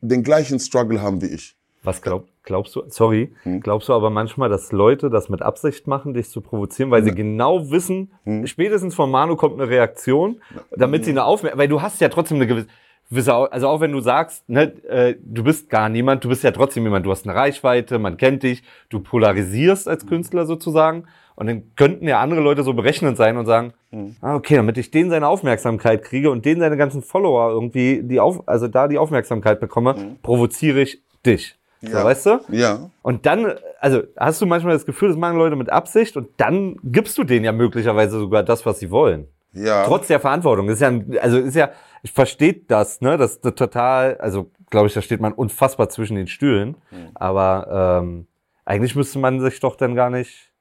den 0.00 0.22
gleichen 0.22 0.58
Struggle 0.60 1.00
haben 1.02 1.20
wie 1.22 1.26
ich. 1.26 1.56
Was 1.82 2.02
glaub, 2.02 2.26
glaubst 2.42 2.74
du, 2.76 2.82
sorry, 2.88 3.32
Hm. 3.44 3.60
glaubst 3.60 3.88
du 3.88 3.92
aber 3.92 4.10
manchmal, 4.10 4.48
dass 4.48 4.72
Leute 4.72 5.08
das 5.08 5.28
mit 5.28 5.40
Absicht 5.42 5.86
machen, 5.86 6.14
dich 6.14 6.28
zu 6.30 6.40
provozieren, 6.40 6.90
weil 6.90 7.04
sie 7.04 7.12
genau 7.12 7.70
wissen, 7.70 8.10
Hm. 8.24 8.46
spätestens 8.46 8.94
von 8.94 9.10
Manu 9.10 9.36
kommt 9.36 9.60
eine 9.60 9.68
Reaktion, 9.70 10.40
damit 10.76 11.04
sie 11.04 11.12
eine 11.12 11.24
Aufmerksamkeit, 11.24 11.58
weil 11.58 11.68
du 11.68 11.82
hast 11.82 12.00
ja 12.00 12.08
trotzdem 12.08 12.36
eine 12.38 12.46
gewisse, 12.46 12.66
also 13.14 13.68
auch 13.68 13.80
wenn 13.80 13.92
du 13.92 14.00
sagst, 14.00 14.48
ne, 14.48 14.72
äh, 14.88 15.14
du 15.22 15.44
bist 15.44 15.70
gar 15.70 15.88
niemand, 15.88 16.24
du 16.24 16.28
bist 16.28 16.42
ja 16.42 16.50
trotzdem 16.50 16.84
jemand, 16.84 17.06
du 17.06 17.10
hast 17.10 17.26
eine 17.26 17.36
Reichweite, 17.38 17.98
man 17.98 18.16
kennt 18.16 18.42
dich, 18.42 18.62
du 18.88 19.00
polarisierst 19.00 19.88
als 19.88 20.06
Künstler 20.06 20.46
sozusagen 20.46 21.04
und 21.36 21.46
dann 21.46 21.62
könnten 21.76 22.08
ja 22.08 22.20
andere 22.20 22.40
Leute 22.40 22.62
so 22.62 22.72
berechnend 22.74 23.16
sein 23.16 23.36
und 23.36 23.46
sagen, 23.46 23.72
Hm. 23.92 24.16
ah, 24.20 24.34
okay, 24.34 24.56
damit 24.56 24.76
ich 24.78 24.90
den 24.90 25.10
seine 25.10 25.28
Aufmerksamkeit 25.28 26.02
kriege 26.02 26.30
und 26.30 26.44
den 26.44 26.58
seine 26.58 26.76
ganzen 26.76 27.02
Follower 27.02 27.50
irgendwie, 27.50 28.02
die 28.02 28.18
auf, 28.18 28.42
also 28.48 28.66
da 28.66 28.88
die 28.88 28.98
Aufmerksamkeit 28.98 29.60
bekomme, 29.60 30.16
provoziere 30.22 30.80
ich 30.80 31.02
dich. 31.24 31.56
So. 31.82 31.88
Ja. 31.92 32.04
weißt 32.04 32.26
du? 32.26 32.40
Ja, 32.48 32.90
Und 33.02 33.26
dann, 33.26 33.52
also 33.80 34.02
hast 34.16 34.40
du 34.40 34.46
manchmal 34.46 34.72
das 34.72 34.86
Gefühl, 34.86 35.08
das 35.10 35.16
machen 35.16 35.36
Leute 35.38 35.54
mit 35.54 35.70
Absicht 35.70 36.16
und 36.16 36.28
dann 36.38 36.76
gibst 36.82 37.16
du 37.18 37.22
denen 37.22 37.44
ja 37.44 37.52
möglicherweise 37.52 38.18
sogar 38.18 38.42
das, 38.42 38.66
was 38.66 38.80
sie 38.80 38.90
wollen. 38.90 39.28
ja. 39.52 39.84
Trotz 39.84 40.08
der 40.08 40.18
Verantwortung. 40.18 40.66
Das 40.66 40.76
ist 40.76 40.80
ja, 40.80 41.20
also 41.20 41.38
ist 41.38 41.54
ja, 41.54 41.70
ich 42.06 42.12
verstehe 42.12 42.54
das, 42.68 43.00
ne? 43.00 43.16
Das 43.18 43.32
ist 43.32 43.42
total, 43.56 44.16
also 44.18 44.48
glaube 44.70 44.86
ich, 44.86 44.94
da 44.94 45.02
steht 45.02 45.20
man 45.20 45.32
unfassbar 45.32 45.88
zwischen 45.88 46.14
den 46.14 46.28
Stühlen. 46.28 46.76
Aber 47.14 48.00
ähm, 48.00 48.28
eigentlich 48.64 48.94
müsste 48.94 49.18
man 49.18 49.40
sich 49.40 49.58
doch 49.58 49.74
dann 49.74 49.96
gar 49.96 50.08
nicht. 50.10 50.52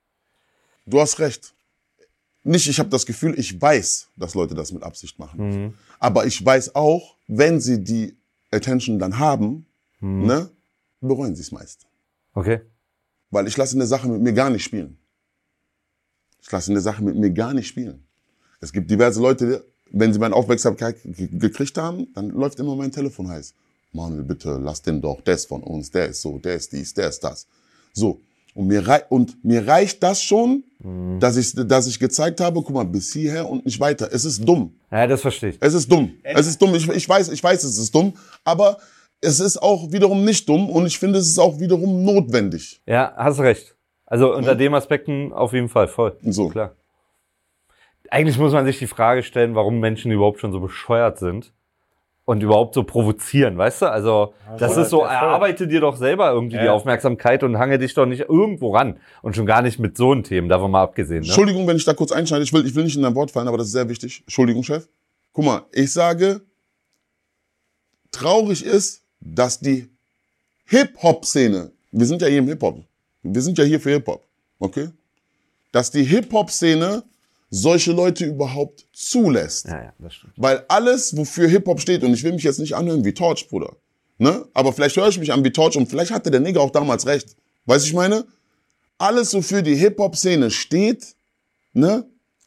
Du 0.88 1.00
hast 1.00 1.20
recht. 1.20 1.54
Nicht, 2.44 2.68
ich 2.68 2.80
habe 2.80 2.90
das 2.90 3.06
Gefühl, 3.06 3.38
ich 3.38 3.62
weiß, 3.62 4.10
dass 4.16 4.34
Leute 4.34 4.56
das 4.56 4.72
mit 4.72 4.82
Absicht 4.82 5.20
machen. 5.20 5.38
Mhm. 5.66 5.74
Aber 6.00 6.26
ich 6.26 6.44
weiß 6.44 6.74
auch, 6.74 7.16
wenn 7.28 7.60
sie 7.60 7.84
die 7.84 8.18
Attention 8.52 8.98
dann 8.98 9.20
haben, 9.20 9.68
Mhm. 10.00 10.26
ne, 10.26 10.50
bereuen 11.00 11.36
sie 11.36 11.42
es 11.44 11.52
meist. 11.52 11.86
Okay. 12.34 12.62
Weil 13.30 13.46
ich 13.48 13.56
lasse 13.56 13.76
eine 13.76 13.86
Sache 13.86 14.08
mit 14.08 14.22
mir 14.22 14.34
gar 14.34 14.50
nicht 14.50 14.64
spielen. 14.64 14.98
Ich 16.42 16.52
lasse 16.52 16.72
eine 16.72 16.82
Sache 16.82 17.04
mit 17.04 17.16
mir 17.16 17.30
gar 17.32 17.54
nicht 17.54 17.68
spielen. 17.68 18.08
Es 18.62 18.72
gibt 18.74 18.90
diverse 18.90 19.22
Leute, 19.22 19.64
wenn 19.92 20.12
sie 20.14 20.20
meine 20.20 20.36
Aufmerksamkeit 20.36 20.98
ge- 21.04 21.30
gekriegt 21.32 21.78
haben, 21.78 22.08
dann 22.14 22.30
läuft 22.30 22.60
immer 22.60 22.76
mein 22.76 22.92
Telefon 22.92 23.28
heiß. 23.30 23.54
Manuel, 23.94 24.24
bitte, 24.24 24.60
lass 24.62 24.82
den 24.82 25.02
doch, 25.02 25.22
der 25.22 25.36
ist 25.36 25.48
von 25.48 25.64
uns, 25.64 25.90
der 25.92 26.08
ist 26.10 26.22
so, 26.22 26.38
der 26.38 26.56
ist 26.56 26.72
dies, 26.74 26.94
der 26.94 27.08
ist 27.10 27.24
das. 27.24 27.48
So. 27.94 28.20
Und 28.54 28.68
mir, 28.68 28.88
rei 28.88 29.04
und 29.10 29.44
mir 29.44 29.68
reicht 29.68 30.02
das 30.02 30.22
schon, 30.22 30.64
dass, 31.20 31.36
ich, 31.36 31.54
dass 31.56 31.88
ich 31.88 32.00
gezeigt 32.00 32.40
habe, 32.40 32.62
guck 32.62 32.74
mal, 32.74 32.86
bis 32.86 33.12
hierher 33.12 33.50
und 33.50 33.66
nicht 33.66 33.80
weiter. 33.82 34.08
Es 34.14 34.24
ist 34.24 34.44
dumm. 34.48 34.74
Ja, 34.92 35.08
das 35.08 35.20
verstehe 35.22 35.50
ich. 35.50 35.58
Es 35.60 35.74
ist 35.74 35.92
dumm. 35.92 36.14
Es 36.24 36.48
ist 36.48 36.62
dumm. 36.62 36.74
Ich, 36.74 36.88
ich 36.88 37.10
weiß, 37.10 37.30
ich 37.30 37.44
weiß, 37.44 37.64
es 37.66 37.78
ist 37.78 37.94
dumm. 37.94 38.14
Aber 38.46 38.78
es 39.20 39.42
ist 39.42 39.62
auch 39.62 39.92
wiederum 39.92 40.24
nicht 40.24 40.48
dumm 40.48 40.70
und 40.70 40.86
ich 40.86 40.98
finde, 41.00 41.20
es 41.20 41.28
ist 41.28 41.38
auch 41.40 41.60
wiederum 41.60 42.06
notwendig. 42.06 42.82
Ja, 42.86 43.14
hast 43.18 43.40
recht. 43.40 43.76
Also 44.06 44.34
unter 44.34 44.56
dem 44.56 44.74
Aspekten 44.74 45.34
auf 45.34 45.52
jeden 45.52 45.68
Fall 45.68 45.88
voll. 45.90 46.16
So. 46.24 46.48
Klar. 46.50 46.76
Eigentlich 48.12 48.38
muss 48.38 48.54
man 48.54 48.66
sich 48.66 48.80
die 48.80 48.88
Frage 48.88 49.24
stellen, 49.24 49.56
warum 49.56 49.80
Menschen 49.80 50.12
überhaupt 50.12 50.40
schon 50.40 50.52
so 50.52 50.60
bescheuert 50.60 51.18
sind 51.18 51.52
und 52.26 52.42
überhaupt 52.42 52.74
so 52.74 52.84
provozieren, 52.84 53.58
weißt 53.58 53.84
du? 53.84 53.92
Also, 53.92 54.34
das 54.58 54.74
voll, 54.74 54.84
ist 54.84 54.90
so, 54.90 55.02
ja, 55.04 55.12
erarbeite 55.12 55.68
dir 55.68 55.80
doch 55.80 55.96
selber 55.96 56.32
irgendwie 56.32 56.58
die 56.58 56.66
Ja. 56.66 56.74
Aufmerksamkeit 56.74 57.44
und 57.44 57.58
hange 57.60 57.78
dich 57.78 57.94
doch 57.94 58.06
nicht 58.06 58.22
irgendwo 58.22 58.76
ran. 58.76 58.98
Und 59.22 59.36
schon 59.36 59.46
gar 59.46 59.62
nicht 59.62 59.80
mit 59.80 59.96
so 59.96 60.12
einem 60.12 60.24
Themen, 60.24 60.50
davon 60.50 60.72
mal 60.72 60.82
abgesehen. 60.82 61.22
Ne? 61.22 61.28
Entschuldigung, 61.28 61.68
wenn 61.68 61.78
ich 61.78 61.86
da 61.86 61.94
kurz 61.94 62.12
einschneide. 62.12 62.44
Ich 62.44 62.52
will, 62.52 62.66
ich 62.66 62.74
will 62.74 62.84
nicht 62.84 62.96
in 62.96 63.04
dein 63.04 63.16
Wort 63.16 63.32
fallen, 63.32 63.48
aber 63.48 63.58
das 63.58 63.68
ist 63.68 63.74
sehr 63.74 63.88
wichtig. 63.90 64.22
Entschuldigung, 64.22 64.64
Chef. 64.64 64.88
Guck 65.34 65.46
mal, 65.46 65.62
ich 65.72 65.92
sage, 65.92 66.42
traurig 68.12 68.66
ist, 68.66 69.04
dass 69.20 69.60
die 69.60 69.90
Hip-Hop-Szene, 70.68 71.72
wir 71.92 72.06
sind 72.06 72.22
ja 72.22 72.28
hier 72.28 72.40
im 72.40 72.48
Hip-Hop, 72.48 72.80
wir 73.22 73.42
sind 73.42 73.58
ja 73.58 73.64
hier 73.64 73.80
für 73.80 73.92
Hip-Hop, 73.92 74.24
okay? 74.60 74.90
Dass 75.72 75.92
die 75.92 76.04
Hip-Hop-Szene 76.04 77.04
solche 77.50 77.92
Leute 77.92 78.26
überhaupt 78.26 78.86
zulässt. 78.94 79.68
Ja, 79.68 79.84
ja, 79.84 79.94
das 80.00 80.16
stimmt. 80.16 80.34
Weil 80.38 80.66
alles, 80.68 81.16
wofür 81.16 81.48
Hip-Hop 81.48 81.80
steht, 81.80 82.04
und 82.04 82.14
ich 82.14 82.24
will 82.24 82.34
mich 82.34 82.44
jetzt 82.44 82.60
nicht 82.60 82.76
anhören 82.76 83.06
wie 83.06 83.14
Torch, 83.14 83.48
Bruder. 83.48 83.76
Ne? 84.18 84.46
Aber 84.54 84.74
vielleicht 84.74 84.96
höre 84.96 85.10
ich 85.10 85.20
mich 85.20 85.32
an 85.32 85.44
wie 85.44 85.52
Torch 85.52 85.76
und 85.76 85.88
vielleicht 85.88 86.12
hatte 86.12 86.32
der 86.32 86.40
Nigger 86.40 86.62
auch 86.62 86.72
damals 86.72 87.06
recht. 87.06 87.36
Weißt 87.66 87.86
du, 87.86 87.90
ich 87.90 87.94
meine? 87.94 88.26
Alles, 88.98 89.34
wofür 89.34 89.62
die 89.62 89.76
Hip-Hop-Szene 89.76 90.50
steht, 90.52 91.16
ne, 91.74 92.06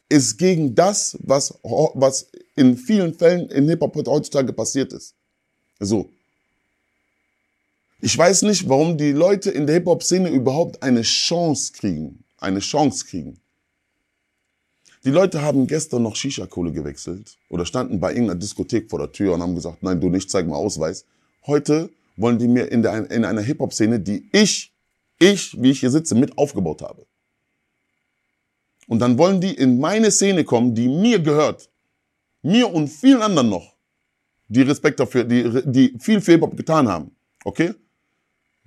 ist 0.09 0.37
gegen 0.37 0.73
das, 0.73 1.17
was, 1.21 1.53
was 1.61 2.27
in 2.55 2.75
vielen 2.75 3.13
Fällen 3.13 3.49
in 3.49 3.69
Hip-Hop 3.69 3.95
heutzutage 4.07 4.51
passiert 4.51 4.91
ist. 4.93 5.13
So. 5.79 6.09
Ich 8.01 8.17
weiß 8.17 8.43
nicht, 8.43 8.67
warum 8.67 8.97
die 8.97 9.11
Leute 9.11 9.51
in 9.51 9.67
der 9.67 9.75
Hip-Hop-Szene 9.75 10.29
überhaupt 10.29 10.81
eine 10.81 11.03
Chance 11.03 11.73
kriegen. 11.73 12.23
Eine 12.39 12.59
Chance 12.59 13.05
kriegen. 13.05 13.39
Die 15.05 15.11
Leute 15.11 15.41
haben 15.41 15.65
gestern 15.67 16.03
noch 16.03 16.15
Shisha-Kohle 16.15 16.73
gewechselt 16.73 17.37
oder 17.49 17.65
standen 17.65 17.99
bei 18.01 18.11
irgendeiner 18.11 18.39
Diskothek 18.39 18.89
vor 18.89 18.99
der 18.99 19.11
Tür 19.11 19.33
und 19.33 19.41
haben 19.41 19.55
gesagt, 19.55 19.81
nein, 19.81 20.01
du 20.01 20.09
nicht, 20.09 20.29
zeig 20.29 20.45
mal 20.45 20.57
Ausweis. 20.57 21.05
Heute 21.47 21.89
wollen 22.17 22.37
die 22.37 22.49
mir 22.49 22.69
in, 22.69 22.81
der, 22.81 23.09
in 23.09 23.23
einer 23.23 23.41
Hip-Hop-Szene, 23.41 24.01
die 24.01 24.27
ich, 24.33 24.73
ich, 25.17 25.61
wie 25.61 25.71
ich 25.71 25.79
hier 25.79 25.89
sitze, 25.89 26.15
mit 26.15 26.37
aufgebaut 26.37 26.81
habe. 26.81 27.05
Und 28.87 28.99
dann 28.99 29.17
wollen 29.17 29.39
die 29.39 29.53
in 29.53 29.79
meine 29.79 30.11
Szene 30.11 30.43
kommen, 30.43 30.75
die 30.75 30.89
mir 30.89 31.19
gehört. 31.19 31.69
Mir 32.41 32.73
und 32.73 32.89
vielen 32.89 33.21
anderen 33.21 33.49
noch, 33.49 33.75
die 34.47 34.63
Respekt 34.63 34.99
dafür, 34.99 35.23
die, 35.23 35.61
die 35.65 35.95
viel 35.99 36.19
für 36.19 36.33
Hip-Hop 36.33 36.57
getan 36.57 36.89
haben. 36.89 37.15
Okay? 37.45 37.73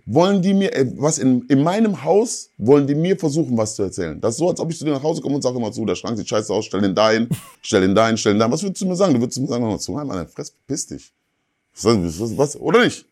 Wollen 0.04 0.42
die 0.42 0.54
mir, 0.54 0.74
äh, 0.74 0.90
was 0.96 1.18
in, 1.18 1.42
in 1.48 1.62
meinem 1.62 2.02
Haus, 2.02 2.50
wollen 2.58 2.86
die 2.86 2.94
mir 2.94 3.16
versuchen, 3.18 3.56
was 3.56 3.76
zu 3.76 3.84
erzählen. 3.84 4.20
Das 4.20 4.34
ist 4.34 4.38
so, 4.38 4.48
als 4.48 4.60
ob 4.60 4.70
ich 4.70 4.78
zu 4.78 4.84
dir 4.84 4.92
nach 4.92 5.02
Hause 5.02 5.20
komme 5.22 5.36
und 5.36 5.42
sage 5.42 5.56
immer 5.56 5.72
zu, 5.72 5.84
der 5.84 5.94
Schrank 5.94 6.16
sieht 6.16 6.28
scheiße 6.28 6.52
aus, 6.52 6.64
stell 6.64 6.80
den 6.80 6.94
dahin, 6.94 7.28
stell 7.62 7.82
den 7.82 7.94
dahin, 7.94 8.16
stell 8.16 8.32
den 8.32 8.40
dahin. 8.40 8.52
Was 8.52 8.62
würdest 8.62 8.82
du 8.82 8.86
mir 8.86 8.96
sagen? 8.96 9.14
Du 9.14 9.20
würdest 9.20 9.38
mir 9.38 9.46
sagen, 9.46 9.64
mal 9.64 9.78
zu, 9.78 9.92
Mann, 9.92 10.28
Fress, 10.28 10.52
piss 10.66 10.86
dich. 10.86 11.12
Was, 11.80 12.20
was, 12.20 12.36
was, 12.36 12.56
oder 12.56 12.84
nicht? 12.84 13.06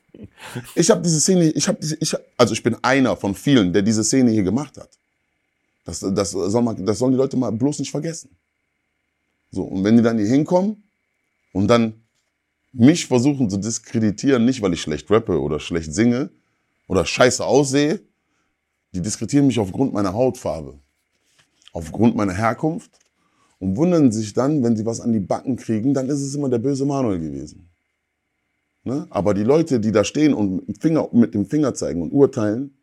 Ich 0.75 0.91
habe 0.91 1.01
diese 1.01 1.21
Szene, 1.21 1.51
ich 1.51 1.69
habe 1.69 1.79
diese, 1.81 1.97
ich, 2.01 2.15
also 2.37 2.53
ich 2.53 2.63
bin 2.63 2.77
einer 2.83 3.17
von 3.17 3.35
vielen, 3.35 3.73
der 3.73 3.83
diese 3.83 4.03
Szene 4.05 4.33
hier 4.33 4.43
gemacht 4.43 4.77
hat. 4.77 4.91
Das, 5.85 6.01
das, 6.01 6.33
soll 6.33 6.63
man, 6.63 6.85
das 6.85 6.99
sollen 6.99 7.13
die 7.13 7.19
Leute 7.19 7.37
mal 7.37 7.51
bloß 7.51 7.79
nicht 7.79 7.91
vergessen. 7.91 8.31
So, 9.53 9.63
und 9.63 9.83
wenn 9.85 9.97
die 9.97 10.03
dann 10.03 10.19
hier 10.19 10.27
hinkommen 10.27 10.83
und 11.53 11.69
dann 11.69 11.95
mich 12.73 13.07
versuchen 13.07 13.49
zu 13.49 13.57
diskreditieren, 13.57 14.45
nicht 14.45 14.61
weil 14.63 14.73
ich 14.75 14.83
schlecht 14.83 15.11
rappe 15.11 15.41
oder 15.41 15.59
schlecht 15.59 15.93
singe 15.93 16.31
oder 16.91 17.07
scheiße 17.07 17.45
aussehe, 17.47 18.01
die 18.93 19.01
diskreditieren 19.01 19.47
mich 19.47 19.61
aufgrund 19.61 19.93
meiner 19.93 20.13
Hautfarbe, 20.13 20.77
aufgrund 21.73 22.17
meiner 22.17 22.33
Herkunft 22.33 22.91
und 23.61 23.77
wundern 23.77 24.11
sich 24.11 24.33
dann, 24.33 24.65
wenn 24.65 24.77
sie 24.77 24.85
was 24.85 25.01
an 25.01 25.13
die 25.13 25.21
Backen 25.21 25.55
kriegen, 25.55 25.95
dann 25.95 26.09
ist 26.09 26.21
es 26.21 26.35
immer 26.35 26.49
der 26.49 26.59
böse 26.59 26.85
Manuel 26.85 27.21
gewesen. 27.21 27.69
Ne? 28.83 29.07
Aber 29.09 29.35
die 29.35 29.45
Leute, 29.45 29.79
die 29.79 29.93
da 29.93 30.03
stehen 30.03 30.35
und 30.35 30.57
mit 30.57 30.67
dem, 30.67 30.81
Finger, 30.81 31.09
mit 31.13 31.33
dem 31.33 31.47
Finger 31.47 31.75
zeigen 31.75 32.03
und 32.03 32.11
urteilen, 32.11 32.75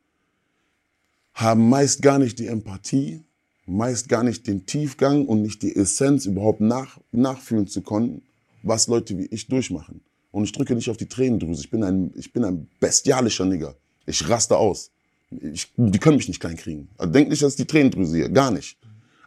haben 1.34 1.68
meist 1.68 2.02
gar 2.02 2.18
nicht 2.18 2.40
die 2.40 2.48
Empathie, 2.48 3.26
meist 3.66 4.08
gar 4.08 4.24
nicht 4.24 4.48
den 4.48 4.66
Tiefgang 4.66 5.26
und 5.26 5.42
nicht 5.42 5.62
die 5.64 5.76
Essenz 5.76 6.26
überhaupt 6.26 6.62
nach, 6.62 6.98
nachfühlen 7.12 7.68
zu 7.68 7.82
können, 7.82 8.22
was 8.64 8.88
Leute 8.88 9.18
wie 9.18 9.26
ich 9.26 9.50
durchmachen. 9.50 10.00
Und 10.32 10.46
ich 10.46 10.54
drücke 10.54 10.76
nicht 10.76 10.90
auf 10.90 10.96
die 10.96 11.10
Tränendrüse. 11.10 11.60
Ich 11.60 11.70
bin 11.70 11.84
ein, 11.84 12.14
ich 12.16 12.32
bin 12.32 12.46
ein 12.46 12.70
bestialischer 12.80 13.44
Nigger. 13.44 13.76
Ich 14.08 14.28
raste 14.28 14.58
aus. 14.58 14.90
Ich, 15.30 15.72
die 15.76 16.00
können 16.00 16.18
mich 16.18 16.30
nicht 16.30 16.40
klein 16.40 16.56
kriegen. 16.56 16.90
Also 16.98 17.12
denk 17.12 17.30
nicht, 17.30 17.44
dass 17.44 17.56
die 17.56 17.66
Tränendrüse 17.66 18.16
hier. 18.16 18.30
Gar 18.30 18.52
nicht. 18.52 18.80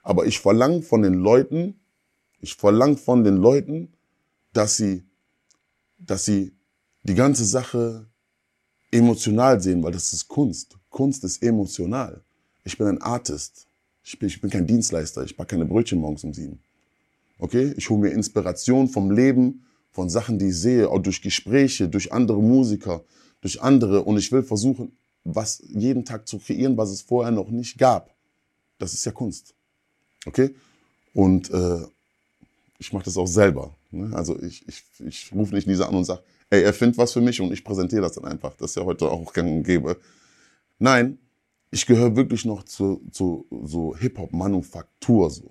Aber 0.02 0.26
ich 0.26 0.40
verlange 0.40 0.82
von 0.82 1.02
den 1.02 1.14
Leuten, 1.14 1.78
ich 2.40 2.54
verlange 2.54 2.96
von 2.96 3.22
den 3.22 3.36
Leuten, 3.36 3.92
dass 4.52 4.76
sie, 4.76 5.04
dass 5.98 6.24
sie 6.24 6.52
die 7.02 7.14
ganze 7.14 7.44
Sache 7.44 8.06
emotional 8.90 9.60
sehen, 9.60 9.82
weil 9.82 9.92
das 9.92 10.12
ist 10.12 10.26
Kunst. 10.26 10.78
Kunst 10.88 11.22
ist 11.22 11.42
emotional. 11.42 12.22
Ich 12.64 12.76
bin 12.76 12.86
ein 12.86 13.02
Artist. 13.02 13.66
Ich 14.02 14.18
bin, 14.18 14.28
ich 14.28 14.40
bin 14.40 14.50
kein 14.50 14.66
Dienstleister. 14.66 15.22
Ich 15.22 15.36
backe 15.36 15.50
keine 15.50 15.66
Brötchen 15.66 16.00
morgens 16.00 16.24
um 16.24 16.32
sieben. 16.32 16.58
Okay? 17.38 17.74
Ich 17.76 17.88
hole 17.90 18.00
mir 18.00 18.10
Inspiration 18.10 18.88
vom 18.88 19.10
Leben, 19.10 19.66
von 19.92 20.08
Sachen, 20.08 20.38
die 20.38 20.48
ich 20.48 20.56
sehe, 20.56 20.88
auch 20.88 21.00
durch 21.00 21.20
Gespräche, 21.20 21.88
durch 21.88 22.12
andere 22.12 22.42
Musiker, 22.42 23.04
durch 23.40 23.60
andere. 23.62 24.02
Und 24.02 24.18
ich 24.18 24.30
will 24.32 24.42
versuchen, 24.42 24.92
was 25.24 25.62
jeden 25.68 26.04
Tag 26.04 26.26
zu 26.26 26.38
kreieren, 26.38 26.76
was 26.76 26.90
es 26.90 27.02
vorher 27.02 27.30
noch 27.30 27.50
nicht 27.50 27.78
gab. 27.78 28.14
Das 28.78 28.94
ist 28.94 29.04
ja 29.04 29.12
Kunst. 29.12 29.54
Okay? 30.26 30.54
Und 31.12 31.50
äh, 31.50 31.86
ich 32.78 32.92
mache 32.92 33.04
das 33.04 33.16
auch 33.16 33.26
selber. 33.26 33.74
Ne? 33.90 34.14
Also 34.16 34.40
ich, 34.40 34.66
ich, 34.66 34.82
ich 35.06 35.32
rufe 35.32 35.54
nicht 35.54 35.66
Nisa 35.66 35.86
an 35.86 35.94
und 35.94 36.04
sage, 36.04 36.22
ey, 36.48 36.62
er 36.62 36.74
findet 36.74 36.98
was 36.98 37.12
für 37.12 37.20
mich 37.20 37.40
und 37.40 37.52
ich 37.52 37.64
präsentiere 37.64 38.02
das 38.02 38.12
dann 38.12 38.24
einfach. 38.24 38.54
Das 38.56 38.70
ist 38.70 38.76
ja 38.76 38.84
heute 38.84 39.10
auch 39.10 39.32
gang 39.32 39.50
und 39.50 39.62
gäbe. 39.64 39.96
Nein, 40.78 41.18
ich 41.70 41.86
gehöre 41.86 42.16
wirklich 42.16 42.44
noch 42.44 42.64
zu, 42.64 43.02
zu 43.12 43.46
so 43.64 43.96
Hip-Hop-Manufaktur. 43.96 45.30
So. 45.30 45.50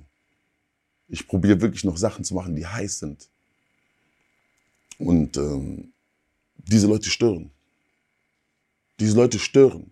Ich 1.07 1.27
probiere 1.27 1.61
wirklich 1.61 1.83
noch 1.83 1.97
Sachen 1.97 2.25
zu 2.25 2.33
machen, 2.33 2.55
die 2.55 2.65
heiß 2.65 2.99
sind. 2.99 3.29
Und 4.97 5.37
ähm, 5.37 5.93
diese 6.57 6.87
Leute 6.87 7.09
stören. 7.09 7.51
Diese 8.99 9.15
Leute 9.15 9.39
stören. 9.39 9.91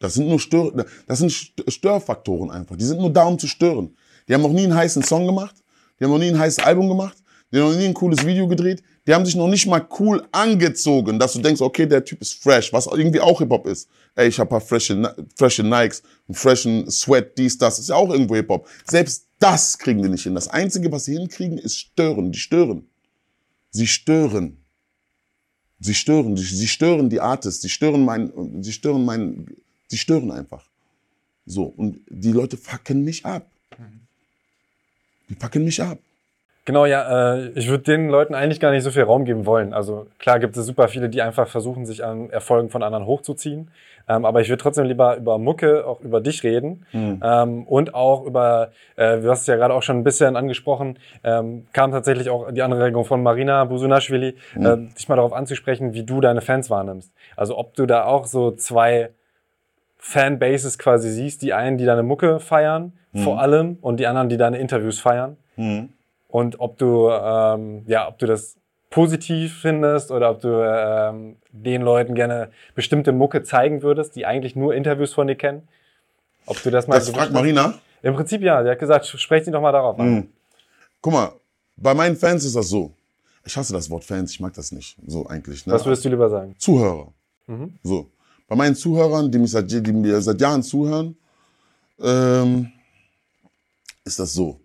Das 0.00 0.14
sind 0.14 0.28
nur 0.28 0.40
Stör, 0.40 0.86
das 1.06 1.18
sind 1.18 1.30
Störfaktoren 1.68 2.50
einfach. 2.50 2.76
Die 2.76 2.84
sind 2.84 3.00
nur 3.00 3.12
da, 3.12 3.24
um 3.24 3.38
zu 3.38 3.46
stören. 3.46 3.94
Die 4.26 4.34
haben 4.34 4.42
noch 4.42 4.52
nie 4.52 4.64
einen 4.64 4.74
heißen 4.74 5.02
Song 5.02 5.26
gemacht. 5.26 5.54
Die 5.98 6.04
haben 6.04 6.10
noch 6.10 6.18
nie 6.18 6.28
ein 6.28 6.38
heißes 6.38 6.64
Album 6.64 6.88
gemacht. 6.88 7.18
Die 7.52 7.58
haben 7.58 7.70
noch 7.72 7.78
nie 7.78 7.86
ein 7.86 7.94
cooles 7.94 8.24
Video 8.24 8.48
gedreht. 8.48 8.82
Die 9.06 9.12
haben 9.12 9.26
sich 9.26 9.34
noch 9.34 9.48
nicht 9.48 9.66
mal 9.66 9.86
cool 9.98 10.26
angezogen, 10.32 11.18
dass 11.18 11.34
du 11.34 11.40
denkst, 11.40 11.60
okay, 11.60 11.86
der 11.86 12.04
Typ 12.04 12.20
ist 12.20 12.42
fresh, 12.42 12.72
was 12.72 12.86
irgendwie 12.86 13.20
auch 13.20 13.38
Hip-Hop 13.40 13.66
ist. 13.66 13.88
Ey, 14.14 14.28
ich 14.28 14.38
hab 14.38 14.48
paar 14.48 14.60
frische, 14.60 15.14
frische 15.36 15.62
Nikes, 15.62 16.02
einen 16.28 16.34
freshen 16.34 16.90
Sweat, 16.90 17.36
dies, 17.36 17.58
das, 17.58 17.78
ist 17.78 17.88
ja 17.88 17.96
auch 17.96 18.10
irgendwo 18.10 18.36
Hip-Hop. 18.36 18.68
Selbst 18.88 19.26
das 19.38 19.78
kriegen 19.78 20.02
die 20.02 20.08
nicht 20.08 20.22
hin. 20.22 20.34
Das 20.34 20.48
Einzige, 20.48 20.92
was 20.92 21.06
sie 21.06 21.16
hinkriegen, 21.16 21.58
ist 21.58 21.76
stören. 21.76 22.30
Die 22.30 22.38
stören. 22.38 22.88
Sie 23.70 23.86
stören. 23.86 24.59
Sie 25.80 25.94
stören. 25.94 26.36
Sie 26.36 26.68
stören 26.68 27.08
die 27.08 27.20
Artists. 27.20 27.62
Sie 27.62 27.70
stören 27.70 28.04
mein, 28.04 28.62
sie 28.62 28.72
stören 28.72 29.04
mein, 29.04 29.46
sie 29.88 29.98
stören 29.98 30.30
einfach. 30.30 30.64
So. 31.46 31.64
Und 31.64 32.00
die 32.08 32.32
Leute 32.32 32.56
fucken 32.56 33.02
mich 33.02 33.24
ab. 33.24 33.50
Die 35.28 35.34
fucken 35.34 35.64
mich 35.64 35.82
ab. 35.82 35.98
Genau, 36.70 36.86
ja, 36.86 37.34
äh, 37.34 37.48
ich 37.56 37.68
würde 37.68 37.82
den 37.82 38.10
Leuten 38.10 38.32
eigentlich 38.32 38.60
gar 38.60 38.70
nicht 38.70 38.84
so 38.84 38.92
viel 38.92 39.02
Raum 39.02 39.24
geben 39.24 39.44
wollen. 39.44 39.74
Also 39.74 40.06
klar 40.20 40.38
gibt 40.38 40.56
es 40.56 40.64
super 40.64 40.86
viele, 40.86 41.08
die 41.08 41.20
einfach 41.20 41.48
versuchen, 41.48 41.84
sich 41.84 42.04
an 42.04 42.30
Erfolgen 42.30 42.70
von 42.70 42.84
anderen 42.84 43.06
hochzuziehen. 43.06 43.72
Ähm, 44.08 44.24
aber 44.24 44.40
ich 44.40 44.48
würde 44.50 44.62
trotzdem 44.62 44.84
lieber 44.84 45.16
über 45.16 45.36
Mucke, 45.38 45.84
auch 45.84 46.00
über 46.00 46.20
dich 46.20 46.44
reden 46.44 46.86
mhm. 46.92 47.20
ähm, 47.24 47.66
und 47.66 47.96
auch 47.96 48.24
über, 48.24 48.70
äh, 48.94 49.18
du 49.18 49.28
hast 49.28 49.40
es 49.40 49.46
ja 49.48 49.56
gerade 49.56 49.74
auch 49.74 49.82
schon 49.82 49.98
ein 49.98 50.04
bisschen 50.04 50.36
angesprochen, 50.36 51.00
ähm, 51.24 51.66
kam 51.72 51.90
tatsächlich 51.90 52.30
auch 52.30 52.52
die 52.52 52.62
Anregung 52.62 53.04
von 53.04 53.20
Marina 53.20 53.64
Busunashvili, 53.64 54.36
mhm. 54.54 54.66
äh, 54.66 54.76
dich 54.96 55.08
mal 55.08 55.16
darauf 55.16 55.32
anzusprechen, 55.32 55.92
wie 55.92 56.04
du 56.04 56.20
deine 56.20 56.40
Fans 56.40 56.70
wahrnimmst. 56.70 57.12
Also 57.34 57.58
ob 57.58 57.74
du 57.74 57.86
da 57.86 58.04
auch 58.04 58.26
so 58.26 58.52
zwei 58.52 59.10
Fanbases 59.98 60.78
quasi 60.78 61.10
siehst, 61.10 61.42
die 61.42 61.52
einen, 61.52 61.78
die 61.78 61.84
deine 61.84 62.04
Mucke 62.04 62.38
feiern, 62.38 62.92
mhm. 63.10 63.18
vor 63.18 63.40
allem, 63.40 63.78
und 63.80 63.98
die 63.98 64.06
anderen, 64.06 64.28
die 64.28 64.36
deine 64.36 64.58
Interviews 64.58 65.00
feiern. 65.00 65.36
Mhm. 65.56 65.88
Und 66.30 66.60
ob 66.60 66.78
du, 66.78 67.10
ähm, 67.10 67.84
ja, 67.86 68.08
ob 68.08 68.18
du 68.18 68.26
das 68.26 68.56
positiv 68.90 69.60
findest 69.60 70.10
oder 70.10 70.30
ob 70.30 70.40
du 70.40 70.48
ähm, 70.48 71.36
den 71.52 71.82
Leuten 71.82 72.14
gerne 72.14 72.50
bestimmte 72.74 73.12
Mucke 73.12 73.42
zeigen 73.42 73.82
würdest, 73.82 74.16
die 74.16 74.26
eigentlich 74.26 74.56
nur 74.56 74.74
Interviews 74.74 75.12
von 75.12 75.26
dir 75.26 75.36
kennen. 75.36 75.68
Ob 76.46 76.60
du 76.62 76.70
das 76.70 76.88
mal 76.88 76.96
Das 76.96 77.06
so 77.06 77.12
fragt 77.12 77.32
Marina? 77.32 77.74
Im 78.02 78.14
Prinzip 78.14 78.42
ja. 78.42 78.62
Sie 78.62 78.70
hat 78.70 78.78
gesagt, 78.78 79.06
sprech 79.06 79.44
sie 79.44 79.50
doch 79.50 79.60
mal 79.60 79.72
darauf 79.72 79.98
an. 79.98 80.10
Mhm. 80.10 80.28
Guck 81.00 81.12
mal, 81.12 81.32
bei 81.76 81.94
meinen 81.94 82.16
Fans 82.16 82.44
ist 82.44 82.56
das 82.56 82.68
so. 82.68 82.92
Ich 83.44 83.56
hasse 83.56 83.72
das 83.72 83.88
Wort 83.90 84.04
Fans, 84.04 84.32
ich 84.32 84.40
mag 84.40 84.52
das 84.54 84.72
nicht. 84.72 84.96
So 85.06 85.26
eigentlich. 85.26 85.66
Ne? 85.66 85.72
Was 85.72 85.84
würdest 85.84 86.04
du 86.04 86.08
lieber 86.08 86.28
sagen? 86.28 86.54
Zuhörer. 86.58 87.12
Mhm. 87.46 87.78
So. 87.82 88.10
Bei 88.48 88.56
meinen 88.56 88.74
Zuhörern, 88.74 89.30
die, 89.30 89.38
mich 89.38 89.52
seit, 89.52 89.70
die 89.70 89.92
mir 89.92 90.20
seit 90.20 90.40
Jahren 90.40 90.62
zuhören, 90.62 91.16
ähm, 92.00 92.72
ist 94.04 94.18
das 94.18 94.32
so. 94.32 94.59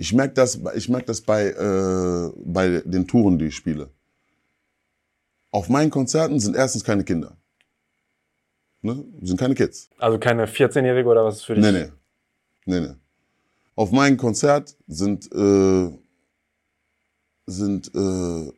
Ich 0.00 0.14
merke 0.14 0.32
das, 0.32 0.58
ich 0.76 0.88
merk 0.88 1.04
das 1.04 1.20
bei, 1.20 1.48
äh, 1.48 2.32
bei 2.42 2.80
den 2.86 3.06
Touren, 3.06 3.38
die 3.38 3.48
ich 3.48 3.54
spiele. 3.54 3.90
Auf 5.50 5.68
meinen 5.68 5.90
Konzerten 5.90 6.40
sind 6.40 6.56
erstens 6.56 6.82
keine 6.82 7.04
Kinder. 7.04 7.36
Ne? 8.80 9.04
Sind 9.20 9.38
keine 9.38 9.54
Kids. 9.54 9.90
Also 9.98 10.18
keine 10.18 10.46
14-Jährige 10.46 11.06
oder 11.06 11.22
was 11.22 11.36
ist 11.36 11.44
für 11.44 11.54
dich? 11.54 11.62
Nee, 11.62 11.72
nee. 11.72 11.88
Nee, 12.64 12.80
nee. 12.80 12.94
Auf 13.76 13.92
meinem 13.92 14.16
Konzert 14.16 14.74
sind, 14.88 15.30
äh, 15.34 15.90
sind, 17.44 17.94
äh, 17.94 18.52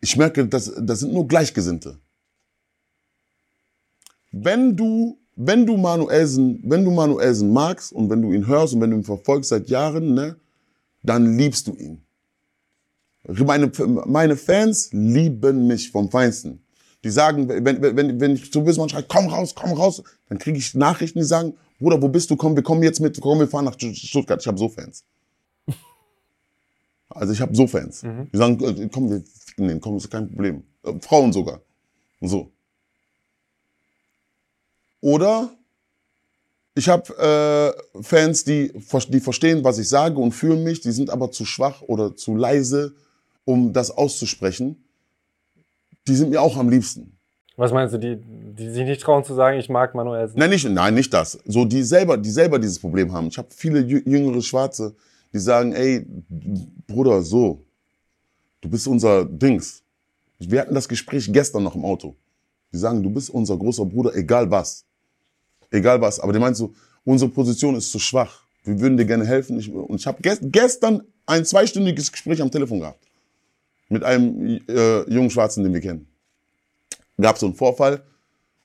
ich 0.00 0.16
merke, 0.16 0.44
das, 0.44 0.72
das 0.76 0.98
sind 0.98 1.12
nur 1.12 1.28
Gleichgesinnte. 1.28 2.00
Wenn 4.32 4.76
du 4.76 5.19
wenn 5.42 5.64
du 5.66 5.76
Manuelsen, 5.78 6.60
wenn 6.64 6.84
du 6.84 6.90
Manuelsen 6.90 7.50
magst 7.52 7.92
und 7.92 8.10
wenn 8.10 8.20
du 8.20 8.30
ihn 8.32 8.46
hörst 8.46 8.74
und 8.74 8.82
wenn 8.82 8.90
du 8.90 8.96
ihn 8.98 9.04
verfolgst 9.04 9.48
seit 9.48 9.68
Jahren, 9.70 10.12
ne, 10.12 10.36
dann 11.02 11.36
liebst 11.38 11.66
du 11.66 11.74
ihn. 11.76 12.02
Meine, 13.24 13.70
meine 14.06 14.36
Fans 14.36 14.90
lieben 14.92 15.66
mich 15.66 15.90
vom 15.90 16.10
Feinsten. 16.10 16.62
Die 17.04 17.10
sagen, 17.10 17.48
wenn, 17.48 17.80
wenn, 17.80 18.20
wenn 18.20 18.34
ich 18.34 18.52
zu 18.52 18.66
Wismar 18.66 18.90
schreibe, 18.90 19.06
komm 19.08 19.28
raus, 19.28 19.54
komm 19.54 19.72
raus, 19.72 20.02
dann 20.28 20.38
kriege 20.38 20.58
ich 20.58 20.74
Nachrichten, 20.74 21.20
die 21.20 21.24
sagen, 21.24 21.54
Bruder, 21.78 22.02
wo 22.02 22.08
bist 22.08 22.30
du? 22.30 22.36
Komm, 22.36 22.54
wir 22.54 22.62
kommen 22.62 22.82
jetzt 22.82 23.00
mit, 23.00 23.18
komm, 23.18 23.38
wir 23.38 23.48
fahren 23.48 23.64
nach 23.64 23.76
Stuttgart. 23.78 24.40
Ich 24.40 24.46
habe 24.46 24.58
so 24.58 24.68
Fans. 24.68 25.04
Also 27.12 27.32
ich 27.32 27.40
habe 27.40 27.52
so 27.56 27.66
Fans. 27.66 28.04
Mhm. 28.04 28.28
Die 28.32 28.36
sagen, 28.36 28.62
äh, 28.62 28.88
komm, 28.92 29.10
wir 29.10 29.22
ficken 29.22 29.66
den, 29.66 29.80
komm, 29.80 29.96
ist 29.96 30.08
kein 30.08 30.28
Problem. 30.28 30.62
Äh, 30.84 30.92
Frauen 31.00 31.32
sogar. 31.32 31.60
Und 32.20 32.28
so. 32.28 32.52
Oder 35.00 35.50
ich 36.74 36.88
habe 36.88 37.74
äh, 37.96 38.02
Fans, 38.02 38.44
die, 38.44 38.72
die 39.08 39.20
verstehen, 39.20 39.64
was 39.64 39.78
ich 39.78 39.88
sage 39.88 40.16
und 40.18 40.32
fühlen 40.32 40.62
mich, 40.62 40.80
die 40.80 40.92
sind 40.92 41.10
aber 41.10 41.30
zu 41.30 41.44
schwach 41.44 41.82
oder 41.82 42.14
zu 42.16 42.36
leise, 42.36 42.94
um 43.44 43.72
das 43.72 43.90
auszusprechen. 43.90 44.82
Die 46.06 46.14
sind 46.14 46.30
mir 46.30 46.40
auch 46.40 46.56
am 46.56 46.68
liebsten. 46.68 47.16
Was 47.56 47.72
meinst 47.72 47.94
du, 47.94 47.98
die, 47.98 48.16
die 48.16 48.70
sich 48.70 48.84
nicht 48.84 49.02
trauen 49.02 49.24
zu 49.24 49.34
sagen, 49.34 49.58
ich 49.58 49.68
mag 49.68 49.94
Manuel? 49.94 50.30
Nein, 50.34 50.50
nicht, 50.50 50.66
nein, 50.68 50.94
nicht 50.94 51.12
das. 51.12 51.38
So 51.44 51.64
die 51.64 51.82
selber, 51.82 52.16
die 52.16 52.30
selber 52.30 52.58
dieses 52.58 52.78
Problem 52.78 53.12
haben. 53.12 53.28
Ich 53.28 53.36
habe 53.36 53.48
viele 53.50 53.80
jüngere 53.80 54.40
Schwarze, 54.40 54.94
die 55.32 55.38
sagen, 55.38 55.74
ey, 55.74 56.06
Bruder, 56.86 57.20
so, 57.22 57.62
du 58.60 58.70
bist 58.70 58.86
unser 58.86 59.24
Dings. 59.24 59.82
Wir 60.38 60.62
hatten 60.62 60.74
das 60.74 60.88
Gespräch 60.88 61.30
gestern 61.30 61.64
noch 61.64 61.74
im 61.74 61.84
Auto. 61.84 62.16
Die 62.72 62.78
sagen, 62.78 63.02
du 63.02 63.10
bist 63.10 63.28
unser 63.28 63.58
großer 63.58 63.84
Bruder, 63.84 64.14
egal 64.14 64.50
was 64.50 64.86
egal 65.70 66.00
was. 66.00 66.20
Aber 66.20 66.32
die 66.32 66.38
meinst 66.38 66.58
so, 66.58 66.72
unsere 67.04 67.30
Position 67.30 67.74
ist 67.76 67.90
zu 67.90 67.98
schwach. 67.98 68.42
Wir 68.64 68.78
würden 68.80 68.96
dir 68.96 69.06
gerne 69.06 69.24
helfen. 69.24 69.58
Ich, 69.58 69.72
und 69.72 70.00
ich 70.00 70.06
habe 70.06 70.20
gest, 70.22 70.42
gestern 70.44 71.02
ein 71.26 71.44
zweistündiges 71.44 72.10
Gespräch 72.10 72.40
am 72.42 72.50
Telefon 72.50 72.80
gehabt. 72.80 73.06
Mit 73.88 74.04
einem 74.04 74.60
äh, 74.68 75.10
jungen 75.10 75.30
Schwarzen, 75.30 75.64
den 75.64 75.72
wir 75.72 75.80
kennen. 75.80 76.06
Gab 77.20 77.38
so 77.38 77.46
einen 77.46 77.54
Vorfall. 77.54 78.02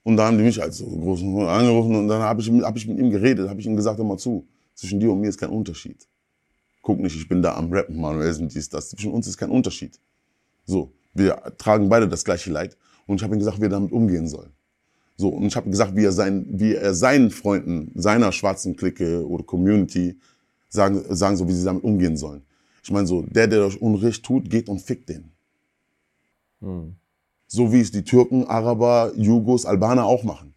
Und 0.06 0.18
da 0.18 0.28
haben 0.28 0.38
die 0.38 0.44
mich 0.44 0.62
als 0.62 0.78
so 0.78 0.86
groß 0.86 1.22
angerufen 1.22 1.96
und 1.96 2.08
dann 2.08 2.22
habe 2.22 2.40
ich, 2.40 2.52
hab 2.62 2.78
ich 2.78 2.86
mit 2.86 3.00
ihm 3.00 3.10
geredet, 3.10 3.50
habe 3.50 3.60
ich 3.60 3.66
ihm 3.66 3.76
gesagt, 3.76 3.98
hör 3.98 4.06
mal 4.06 4.20
zu, 4.20 4.48
zwischen 4.76 5.00
dir 5.00 5.12
und 5.12 5.20
mir 5.20 5.30
ist 5.30 5.40
kein 5.40 5.50
Unterschied. 5.50 6.08
Guck 6.84 7.00
nicht, 7.00 7.16
ich 7.16 7.28
bin 7.28 7.42
da 7.42 7.56
am 7.56 7.74
Rappen, 7.74 8.00
Manuel, 8.00 8.32
dies, 8.48 8.70
das. 8.70 8.92
Zwischen 8.92 9.12
uns 9.12 9.26
ist 9.26 9.36
kein 9.36 9.50
Unterschied. 9.50 10.00
So, 10.64 10.94
wir 11.16 11.42
tragen 11.58 11.90
beide 11.90 12.08
das 12.08 12.24
gleiche 12.24 12.52
Leid. 12.52 12.78
Und 13.08 13.16
ich 13.16 13.24
habe 13.24 13.36
ihm 13.36 13.40
gesagt, 13.40 13.60
wie 13.60 13.66
er 13.66 13.70
damit 13.70 13.92
umgehen 13.92 14.28
soll. 14.28 14.52
So, 15.18 15.30
und 15.30 15.48
ich 15.48 15.56
habe 15.56 15.70
gesagt, 15.70 15.96
wie 15.96 16.04
er, 16.04 16.12
sein, 16.12 16.46
wie 16.50 16.76
er 16.76 16.94
seinen 16.94 17.32
Freunden, 17.32 17.92
seiner 17.96 18.32
schwarzen 18.32 18.76
Clique 18.76 19.26
oder 19.26 19.44
Community 19.44 20.20
sagen, 20.70 21.04
sagen 21.10 21.38
so, 21.38 21.48
wie 21.48 21.54
sie 21.54 21.64
damit 21.64 21.84
umgehen 21.84 22.18
sollen. 22.18 22.42
Ich 22.84 22.92
meine 22.92 23.08
so, 23.08 23.22
der, 23.22 23.48
der 23.48 23.66
euch 23.66 23.82
Unrecht 23.82 24.24
tut, 24.24 24.50
geht 24.50 24.70
und 24.70 24.82
fickt 24.82 25.10
den. 25.10 25.32
Hm. 26.62 26.96
So 27.48 27.72
wie 27.72 27.80
es 27.80 27.92
die 27.92 28.04
Türken, 28.04 28.46
Araber, 28.46 29.14
Jugos, 29.16 29.66
Albaner 29.66 30.06
auch 30.06 30.24
machen. 30.24 30.54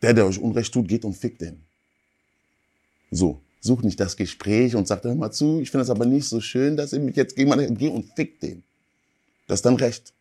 Der, 0.00 0.14
der 0.14 0.26
euch 0.26 0.38
Unrecht 0.38 0.72
tut, 0.72 0.88
geht 0.88 1.04
und 1.04 1.14
fickt 1.14 1.40
den. 1.40 1.62
So, 3.10 3.40
such 3.60 3.82
nicht 3.82 4.00
das 4.00 4.16
Gespräch 4.16 4.74
und 4.74 4.86
sagt, 4.86 5.04
hör 5.04 5.14
mal 5.14 5.32
zu, 5.32 5.60
ich 5.60 5.70
finde 5.70 5.82
das 5.82 5.90
aber 5.90 6.06
nicht 6.06 6.28
so 6.28 6.40
schön, 6.40 6.76
dass 6.76 6.92
ihr 6.92 7.00
mich 7.00 7.16
jetzt 7.16 7.36
gegen 7.36 7.50
meine, 7.50 7.72
geh 7.74 7.88
und 7.88 8.06
fickt 8.14 8.42
den. 8.42 8.62
Das 9.46 9.58
ist 9.58 9.66
dann 9.66 9.76
recht. 9.76 10.12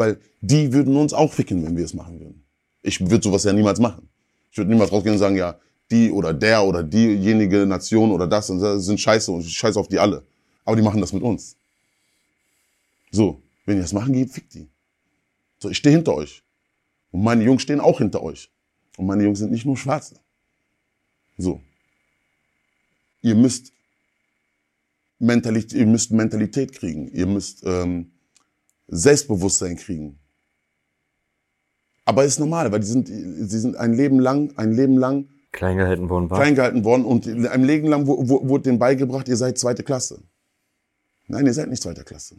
Weil 0.00 0.18
die 0.40 0.72
würden 0.72 0.96
uns 0.96 1.12
auch 1.12 1.30
ficken, 1.30 1.62
wenn 1.62 1.76
wir 1.76 1.84
es 1.84 1.92
machen 1.92 2.18
würden. 2.20 2.42
Ich 2.80 3.02
würde 3.02 3.22
sowas 3.22 3.44
ja 3.44 3.52
niemals 3.52 3.78
machen. 3.78 4.08
Ich 4.50 4.56
würde 4.56 4.70
niemals 4.70 4.90
rausgehen 4.90 5.12
und 5.12 5.18
sagen, 5.18 5.36
ja, 5.36 5.60
die 5.90 6.10
oder 6.10 6.32
der 6.32 6.64
oder 6.64 6.82
diejenige 6.82 7.66
Nation 7.66 8.10
oder 8.10 8.26
das 8.26 8.48
und 8.48 8.60
das 8.60 8.86
sind 8.86 8.98
scheiße 8.98 9.30
und 9.30 9.42
ich 9.42 9.52
scheiße 9.52 9.78
auf 9.78 9.88
die 9.88 9.98
alle. 9.98 10.24
Aber 10.64 10.74
die 10.74 10.80
machen 10.80 11.02
das 11.02 11.12
mit 11.12 11.22
uns. 11.22 11.54
So, 13.10 13.42
wenn 13.66 13.76
ihr 13.76 13.82
das 13.82 13.92
machen 13.92 14.14
geht, 14.14 14.30
fickt 14.30 14.54
die. 14.54 14.70
So, 15.58 15.68
ich 15.68 15.76
stehe 15.76 15.94
hinter 15.94 16.14
euch. 16.14 16.42
Und 17.10 17.22
meine 17.22 17.44
Jungs 17.44 17.60
stehen 17.60 17.80
auch 17.80 17.98
hinter 17.98 18.22
euch. 18.22 18.50
Und 18.96 19.04
meine 19.04 19.22
Jungs 19.24 19.38
sind 19.40 19.50
nicht 19.50 19.66
nur 19.66 19.76
Schwarze. 19.76 20.14
So. 21.36 21.60
Ihr 23.20 23.34
müsst 23.34 23.70
Mentalität, 25.18 25.74
ihr 25.74 25.86
müsst 25.86 26.10
Mentalität 26.10 26.72
kriegen. 26.72 27.08
Ihr 27.08 27.26
müsst 27.26 27.64
ähm, 27.66 28.12
Selbstbewusstsein 28.90 29.76
kriegen. 29.76 30.18
Aber 32.04 32.24
ist 32.24 32.40
normal, 32.40 32.72
weil 32.72 32.80
die 32.80 32.86
sind, 32.86 33.06
sie 33.06 33.58
sind 33.58 33.76
ein 33.76 33.94
Leben 33.94 34.18
lang, 34.18 34.52
ein 34.56 34.72
Leben 34.72 34.96
lang 34.98 35.28
Klein 35.52 35.76
gehalten 35.76 36.08
worden 36.08 36.30
war. 36.30 36.38
klein 36.38 36.54
gehalten 36.54 36.84
worden 36.84 37.04
und 37.04 37.26
in 37.26 37.46
einem 37.46 37.64
Leben 37.64 37.88
lang 37.88 38.06
wurde 38.06 38.62
denen 38.62 38.78
beigebracht, 38.78 39.28
ihr 39.28 39.36
seid 39.36 39.58
zweite 39.58 39.82
Klasse. 39.82 40.22
Nein, 41.26 41.46
ihr 41.46 41.52
seid 41.54 41.68
nicht 41.68 41.82
zweite 41.82 42.04
Klasse. 42.04 42.36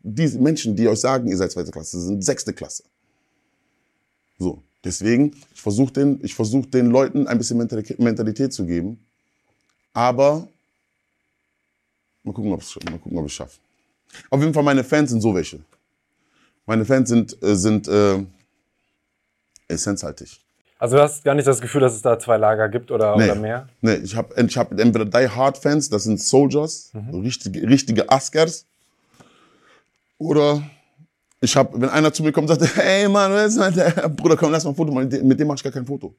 Diese 0.00 0.38
Menschen, 0.38 0.76
die 0.76 0.88
euch 0.88 1.00
sagen, 1.00 1.28
ihr 1.28 1.36
seid 1.36 1.52
zweite 1.52 1.70
Klasse, 1.70 2.00
sind 2.00 2.24
sechste 2.24 2.52
Klasse. 2.52 2.84
So, 4.38 4.62
deswegen, 4.82 5.34
ich 5.54 5.60
versuche 5.60 5.92
den, 5.92 6.20
ich 6.22 6.34
versuch 6.34 6.66
den 6.66 6.90
Leuten 6.90 7.26
ein 7.26 7.38
bisschen 7.38 7.58
Mentalität, 7.58 8.52
zu 8.52 8.66
geben, 8.66 8.98
aber 9.92 10.48
mal 12.22 12.32
gucken, 12.32 12.52
ob 12.52 12.62
ich 12.62 12.90
mal 12.90 12.98
gucken, 12.98 13.18
ob 13.18 13.26
ich 13.26 13.32
schaffe. 13.32 13.58
Auf 14.30 14.40
jeden 14.40 14.52
Fall, 14.52 14.62
meine 14.62 14.84
Fans 14.84 15.10
sind 15.10 15.20
so 15.20 15.34
welche. 15.34 15.60
Meine 16.66 16.84
Fans 16.84 17.08
sind, 17.08 17.42
äh, 17.42 17.54
sind 17.56 17.88
äh, 17.88 18.24
essenzhaltig. 19.68 20.40
Also 20.78 20.96
du 20.96 21.02
hast 21.02 21.24
gar 21.24 21.34
nicht 21.34 21.46
das 21.46 21.60
Gefühl, 21.60 21.80
dass 21.80 21.94
es 21.94 22.02
da 22.02 22.18
zwei 22.18 22.36
Lager 22.36 22.68
gibt 22.68 22.90
oder, 22.90 23.16
Nee. 23.16 23.24
oder 23.24 23.34
mehr? 23.36 23.68
Nee, 23.80 23.94
ich 23.96 24.14
habe 24.16 24.34
ich 24.46 24.56
hab 24.58 24.72
entweder 24.78 25.04
Die 25.04 25.28
Hard 25.28 25.56
Fans, 25.58 25.88
das 25.88 26.04
sind 26.04 26.20
Soldiers, 26.20 26.90
richtige, 27.12 27.62
richtige 27.68 28.10
Askers. 28.10 28.66
Oder 30.18 30.62
ich 31.40 31.56
habe, 31.56 31.80
wenn 31.80 31.88
einer 31.88 32.12
zu 32.12 32.22
mir 32.22 32.32
kommt 32.32 32.50
und 32.50 32.58
sagt, 32.60 32.76
hey 32.76 33.08
Mann, 33.08 33.32
wer 33.32 33.46
ist 33.46 33.58
denn 33.58 33.74
der? 33.74 34.08
Bruder, 34.08 34.36
komm, 34.36 34.50
lass 34.52 34.64
mal 34.64 34.70
ein 34.70 34.76
Foto 34.76 34.92
machen. 34.92 35.08
Mit 35.26 35.38
dem 35.40 35.46
mache 35.46 35.56
ich 35.56 35.62
gar 35.62 35.72
kein 35.72 35.86
Foto. 35.86 36.14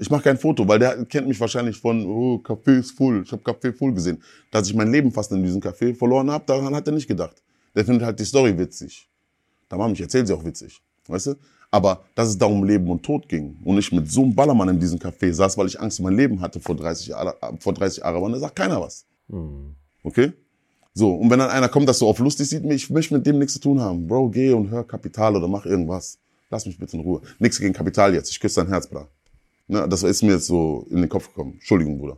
Ich 0.00 0.10
mache 0.10 0.22
kein 0.22 0.38
Foto, 0.38 0.66
weil 0.68 0.78
der 0.78 1.04
kennt 1.06 1.26
mich 1.26 1.40
wahrscheinlich 1.40 1.76
von, 1.78 2.04
oh, 2.06 2.40
Café 2.44 2.78
ist 2.78 2.92
full. 2.92 3.22
Ich 3.24 3.32
habe 3.32 3.42
Café 3.42 3.72
full 3.76 3.92
gesehen. 3.92 4.22
Dass 4.50 4.68
ich 4.68 4.74
mein 4.74 4.92
Leben 4.92 5.10
fast 5.10 5.32
in 5.32 5.42
diesem 5.42 5.60
Café 5.60 5.94
verloren 5.94 6.30
habe, 6.30 6.44
daran 6.46 6.74
hat 6.74 6.86
er 6.86 6.92
nicht 6.92 7.08
gedacht. 7.08 7.42
Der 7.74 7.84
findet 7.84 8.04
halt 8.04 8.18
die 8.18 8.24
Story 8.24 8.56
witzig. 8.58 9.08
Da 9.68 9.76
Mama, 9.76 9.92
ich 9.92 10.00
erzähle 10.00 10.26
sie 10.26 10.32
auch 10.34 10.44
witzig. 10.44 10.80
Weißt 11.06 11.28
du? 11.28 11.34
Aber 11.70 12.04
dass 12.14 12.28
es 12.28 12.38
da 12.38 12.46
um 12.46 12.64
Leben 12.64 12.88
und 12.88 13.02
Tod 13.02 13.28
ging 13.28 13.58
und 13.64 13.76
ich 13.78 13.92
mit 13.92 14.10
so 14.10 14.22
einem 14.22 14.34
Ballermann 14.34 14.70
in 14.70 14.80
diesem 14.80 14.98
Café 14.98 15.32
saß, 15.32 15.58
weil 15.58 15.66
ich 15.66 15.78
Angst 15.78 15.98
um 15.98 16.04
mein 16.04 16.16
Leben 16.16 16.40
hatte 16.40 16.60
vor 16.60 16.74
30 16.74 17.08
Jahren, 17.08 17.34
vor 17.60 17.74
30 17.74 18.02
Jahren, 18.02 18.16
aber 18.16 18.30
da 18.30 18.38
sagt 18.38 18.56
keiner 18.56 18.80
was. 18.80 19.04
Okay? 20.02 20.32
So, 20.94 21.14
und 21.14 21.30
wenn 21.30 21.38
dann 21.38 21.50
einer 21.50 21.68
kommt, 21.68 21.88
das 21.88 21.98
so 21.98 22.08
auf 22.08 22.18
lustig 22.18 22.48
sieht, 22.48 22.64
ich 22.64 22.88
möchte 22.90 23.14
mit 23.14 23.26
dem 23.26 23.38
nichts 23.38 23.52
zu 23.54 23.60
tun 23.60 23.80
haben. 23.80 24.06
Bro, 24.06 24.30
geh 24.30 24.52
und 24.52 24.70
hör 24.70 24.82
Kapital 24.82 25.36
oder 25.36 25.46
mach 25.46 25.66
irgendwas. 25.66 26.18
Lass 26.50 26.64
mich 26.64 26.78
bitte 26.78 26.96
in 26.96 27.02
Ruhe. 27.02 27.20
Nichts 27.38 27.60
gegen 27.60 27.74
Kapital 27.74 28.14
jetzt. 28.14 28.30
Ich 28.30 28.40
küsse 28.40 28.62
dein 28.62 28.68
Herz, 28.68 28.86
Bra. 28.86 29.06
Ne, 29.68 29.86
das 29.86 30.02
ist 30.02 30.22
mir 30.22 30.32
jetzt 30.32 30.46
so 30.46 30.86
in 30.90 30.96
den 31.02 31.08
Kopf 31.08 31.28
gekommen. 31.28 31.52
Entschuldigung, 31.52 31.98
Bruder. 31.98 32.16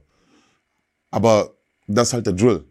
Aber 1.11 1.51
das 1.89 2.09
ist 2.09 2.15
halt 2.15 2.27
der 2.27 2.35
Drill. 2.35 2.65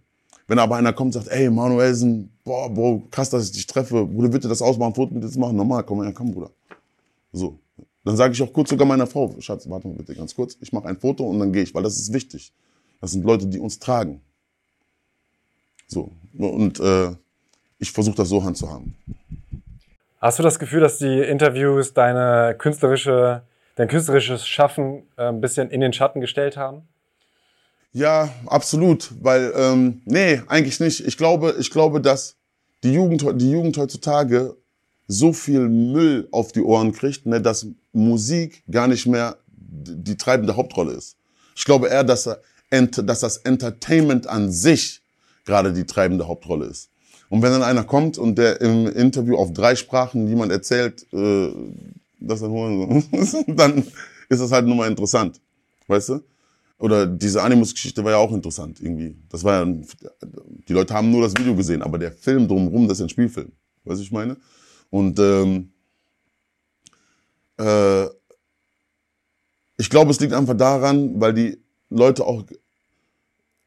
Wenn 0.47 0.57
aber 0.57 0.77
einer 0.77 0.93
kommt 0.93 1.15
und 1.15 1.21
sagt, 1.21 1.27
ey, 1.35 1.49
Manuelsen, 1.49 2.31
boah, 2.49 2.67
Bro, 2.67 3.03
krass, 3.11 3.29
dass 3.29 3.45
ich 3.45 3.51
dich 3.51 3.67
treffe. 3.67 4.07
Bruder, 4.07 4.29
bitte 4.29 4.47
das 4.47 4.63
ausmachen, 4.63 4.95
Foto 4.95 5.13
mit 5.13 5.23
dir 5.23 5.29
zu 5.29 5.39
machen. 5.39 5.55
Normal, 5.55 5.83
komm 5.83 6.01
her, 6.01 6.11
komm, 6.11 6.31
Bruder. 6.31 6.49
So. 7.31 7.59
Dann 8.03 8.17
sage 8.17 8.33
ich 8.33 8.41
auch 8.41 8.51
kurz 8.51 8.71
sogar 8.71 8.87
meiner 8.87 9.05
Frau, 9.05 9.35
Schatz, 9.39 9.69
warte 9.69 9.87
mal 9.87 9.97
bitte 9.97 10.15
ganz 10.15 10.33
kurz. 10.33 10.57
Ich 10.59 10.73
mache 10.73 10.87
ein 10.87 10.97
Foto 10.97 11.25
und 11.25 11.37
dann 11.37 11.53
gehe 11.53 11.61
ich, 11.61 11.75
weil 11.75 11.83
das 11.83 11.99
ist 11.99 12.11
wichtig. 12.11 12.51
Das 13.01 13.11
sind 13.11 13.23
Leute, 13.23 13.45
die 13.45 13.59
uns 13.59 13.77
tragen. 13.77 14.21
So. 15.85 16.11
Und 16.39 16.79
äh, 16.79 17.11
ich 17.77 17.91
versuche 17.91 18.15
das 18.15 18.29
so 18.29 18.43
handzuhaben. 18.43 18.95
Hast 20.19 20.39
du 20.39 20.43
das 20.43 20.57
Gefühl, 20.57 20.79
dass 20.79 20.97
die 20.97 21.19
Interviews 21.19 21.93
deine 21.93 22.55
künstlerische, 22.57 23.43
dein 23.75 23.87
künstlerisches 23.87 24.47
Schaffen 24.47 25.03
äh, 25.17 25.25
ein 25.25 25.39
bisschen 25.39 25.69
in 25.69 25.81
den 25.81 25.93
Schatten 25.93 26.19
gestellt 26.19 26.57
haben? 26.57 26.87
Ja, 27.91 28.29
absolut, 28.47 29.11
weil 29.21 29.53
ähm, 29.55 30.01
nee, 30.05 30.41
eigentlich 30.47 30.79
nicht. 30.79 31.05
Ich 31.05 31.17
glaube, 31.17 31.55
ich 31.59 31.69
glaube, 31.69 32.01
dass 32.01 32.38
die 32.83 32.93
Jugend, 32.93 33.25
die 33.41 33.51
Jugend 33.51 33.77
heutzutage 33.77 34.55
so 35.07 35.33
viel 35.33 35.67
Müll 35.67 36.27
auf 36.31 36.51
die 36.51 36.61
Ohren 36.61 36.91
kriegt, 36.91 37.25
ne, 37.25 37.41
dass 37.41 37.67
Musik 37.93 38.63
gar 38.69 38.87
nicht 38.87 39.07
mehr 39.07 39.37
die 39.55 40.17
treibende 40.17 40.55
Hauptrolle 40.55 40.93
ist. 40.93 41.17
Ich 41.55 41.65
glaube 41.65 41.87
eher, 41.87 42.03
dass, 42.03 42.29
dass 42.69 43.19
das 43.19 43.37
Entertainment 43.37 44.27
an 44.27 44.51
sich 44.51 45.01
gerade 45.45 45.73
die 45.73 45.85
treibende 45.85 46.27
Hauptrolle 46.27 46.65
ist. 46.67 46.89
Und 47.29 47.41
wenn 47.41 47.51
dann 47.51 47.63
einer 47.63 47.83
kommt 47.83 48.17
und 48.17 48.37
der 48.37 48.61
im 48.61 48.87
Interview 48.87 49.35
auf 49.35 49.53
drei 49.53 49.75
Sprachen 49.75 50.27
jemand 50.27 50.51
erzählt, 50.51 51.05
äh, 51.13 51.49
dass 52.19 52.41
er 52.41 52.49
nur 52.49 53.03
dann 53.47 53.83
ist 54.29 54.41
das 54.41 54.51
halt 54.51 54.65
nur 54.65 54.75
mal 54.75 54.87
interessant, 54.87 55.39
weißt 55.87 56.09
du? 56.09 56.19
Oder 56.79 57.05
diese 57.05 57.43
Animus-Geschichte 57.43 58.03
war 58.03 58.11
ja 58.11 58.17
auch 58.17 58.31
interessant 58.31 58.79
irgendwie. 58.81 59.17
Das 59.29 59.43
war 59.43 59.55
ja, 59.55 59.61
ein- 59.65 59.85
die 60.67 60.73
Leute 60.73 60.93
haben 60.93 61.11
nur 61.11 61.21
das 61.21 61.33
Video 61.37 61.53
gesehen, 61.55 61.81
aber 61.81 61.97
der 61.99 62.11
Film 62.13 62.47
drumherum, 62.47 62.87
das 62.87 62.99
ist 62.99 63.03
ein 63.03 63.09
Spielfilm. 63.09 63.51
Weißt 63.83 64.01
ich 64.01 64.11
meine? 64.11 64.37
Und 64.89 65.19
ähm, 65.19 65.71
äh, 67.57 68.05
ich 69.77 69.89
glaube, 69.89 70.11
es 70.11 70.19
liegt 70.19 70.33
einfach 70.33 70.55
daran, 70.55 71.19
weil 71.19 71.33
die 71.33 71.57
Leute 71.89 72.25
auch, 72.25 72.43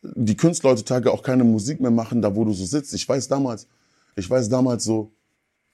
die 0.03 0.37
Künstler 0.37 0.71
heutzutage 0.71 1.11
auch 1.13 1.23
keine 1.23 1.45
Musik 1.45 1.81
mehr 1.81 1.91
machen, 1.91 2.23
da 2.23 2.35
wo 2.35 2.45
du 2.45 2.53
so 2.53 2.65
sitzt. 2.65 2.95
Ich 2.95 3.09
weiß 3.09 3.29
damals, 3.29 3.67
ich 4.17 4.29
weiß 4.29 4.49
damals 4.49 4.85
so, 4.85 5.13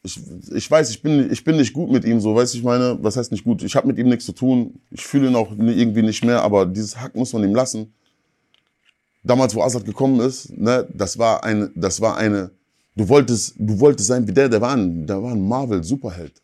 ich, 0.02 0.20
ich 0.54 0.70
weiß, 0.70 0.90
ich 0.90 1.02
bin, 1.02 1.30
ich 1.30 1.42
bin 1.44 1.56
nicht 1.56 1.72
gut 1.72 1.90
mit 1.90 2.04
ihm, 2.04 2.20
so, 2.20 2.34
weißt 2.34 2.54
du, 2.54 2.58
ich 2.58 2.64
meine, 2.64 2.98
was 3.02 3.16
heißt 3.16 3.32
nicht 3.32 3.44
gut? 3.44 3.62
Ich 3.62 3.74
habe 3.74 3.86
mit 3.86 3.98
ihm 3.98 4.08
nichts 4.08 4.26
zu 4.26 4.32
tun, 4.32 4.80
ich 4.90 5.04
fühle 5.04 5.28
ihn 5.28 5.36
auch 5.36 5.50
irgendwie 5.50 6.02
nicht 6.02 6.24
mehr, 6.24 6.42
aber 6.42 6.66
dieses 6.66 7.00
Hack 7.00 7.14
muss 7.14 7.32
man 7.32 7.42
ihm 7.42 7.54
lassen. 7.54 7.92
Damals, 9.24 9.54
wo 9.54 9.62
Assad 9.62 9.84
gekommen 9.84 10.20
ist, 10.20 10.56
ne, 10.56 10.88
das 10.94 11.18
war 11.18 11.42
eine, 11.42 11.70
das 11.74 12.00
war 12.00 12.16
eine, 12.16 12.50
du 12.94 13.08
wolltest, 13.08 13.54
du 13.58 13.78
wolltest 13.80 14.08
sein 14.08 14.26
wie 14.26 14.32
der, 14.32 14.48
der 14.48 14.60
war 14.60 14.74
ein, 14.74 15.06
der 15.06 15.22
war 15.22 15.32
ein 15.32 15.46
Marvel-Superheld. 15.46 16.40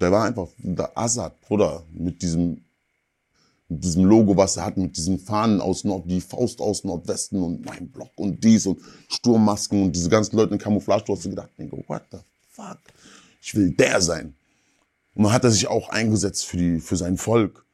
Der 0.00 0.10
war 0.10 0.24
einfach 0.24 0.48
der 0.58 0.96
Assad, 0.96 1.40
Bruder, 1.42 1.84
mit 1.92 2.20
diesem, 2.22 2.64
mit 3.68 3.84
diesem 3.84 4.04
Logo, 4.04 4.36
was 4.36 4.56
er 4.56 4.64
hat, 4.64 4.76
mit 4.76 4.96
diesen 4.96 5.18
Fahnen 5.18 5.60
aus 5.60 5.84
Nord, 5.84 6.10
die 6.10 6.20
Faust 6.20 6.60
aus 6.60 6.82
Nordwesten 6.82 7.42
und 7.42 7.64
mein 7.64 7.88
Block 7.90 8.10
und 8.16 8.42
dies 8.42 8.66
und 8.66 8.80
Sturmmasken 9.08 9.84
und 9.84 9.92
diese 9.94 10.08
ganzen 10.08 10.36
Leute 10.36 10.54
in 10.54 10.58
Camouflage. 10.58 11.04
Du 11.04 11.12
hast 11.12 11.24
dir 11.24 11.30
gedacht, 11.30 11.50
what 11.86 12.02
the 12.10 12.18
fuck? 12.54 12.78
Ich 13.40 13.54
will 13.54 13.72
der 13.72 14.00
sein. 14.00 14.34
Und 15.14 15.24
dann 15.24 15.32
hat 15.32 15.44
er 15.44 15.50
sich 15.50 15.66
auch 15.66 15.88
eingesetzt 15.90 16.46
für, 16.46 16.56
die, 16.56 16.80
für 16.80 16.96
sein 16.96 17.18
Volk, 17.18 17.64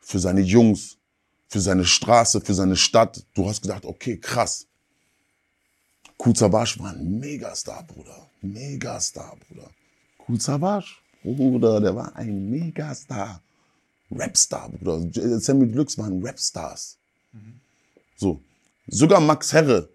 für 0.00 0.18
seine 0.18 0.40
Jungs, 0.40 0.96
für 1.48 1.60
seine 1.60 1.84
Straße, 1.84 2.40
für 2.40 2.54
seine 2.54 2.76
Stadt. 2.76 3.24
Du 3.34 3.48
hast 3.48 3.62
gedacht, 3.62 3.84
okay, 3.84 4.16
krass. 4.18 4.66
Kuzabash 6.16 6.78
war 6.78 6.90
ein 6.90 7.18
Megastar, 7.18 7.82
Bruder. 7.84 8.28
Megastar, 8.42 9.36
Bruder. 9.48 9.70
Kuzabash, 10.18 11.02
Bruder, 11.22 11.80
der 11.80 11.96
war 11.96 12.14
ein 12.16 12.50
Megastar. 12.50 13.42
Rapstar, 14.10 14.68
Bruder. 14.68 15.40
Sammy 15.40 15.68
Deluxe 15.68 15.96
waren 15.98 16.24
Rapstars. 16.24 16.98
So. 18.16 18.42
Sogar 18.86 19.20
Max 19.20 19.52
Herre. 19.52 19.88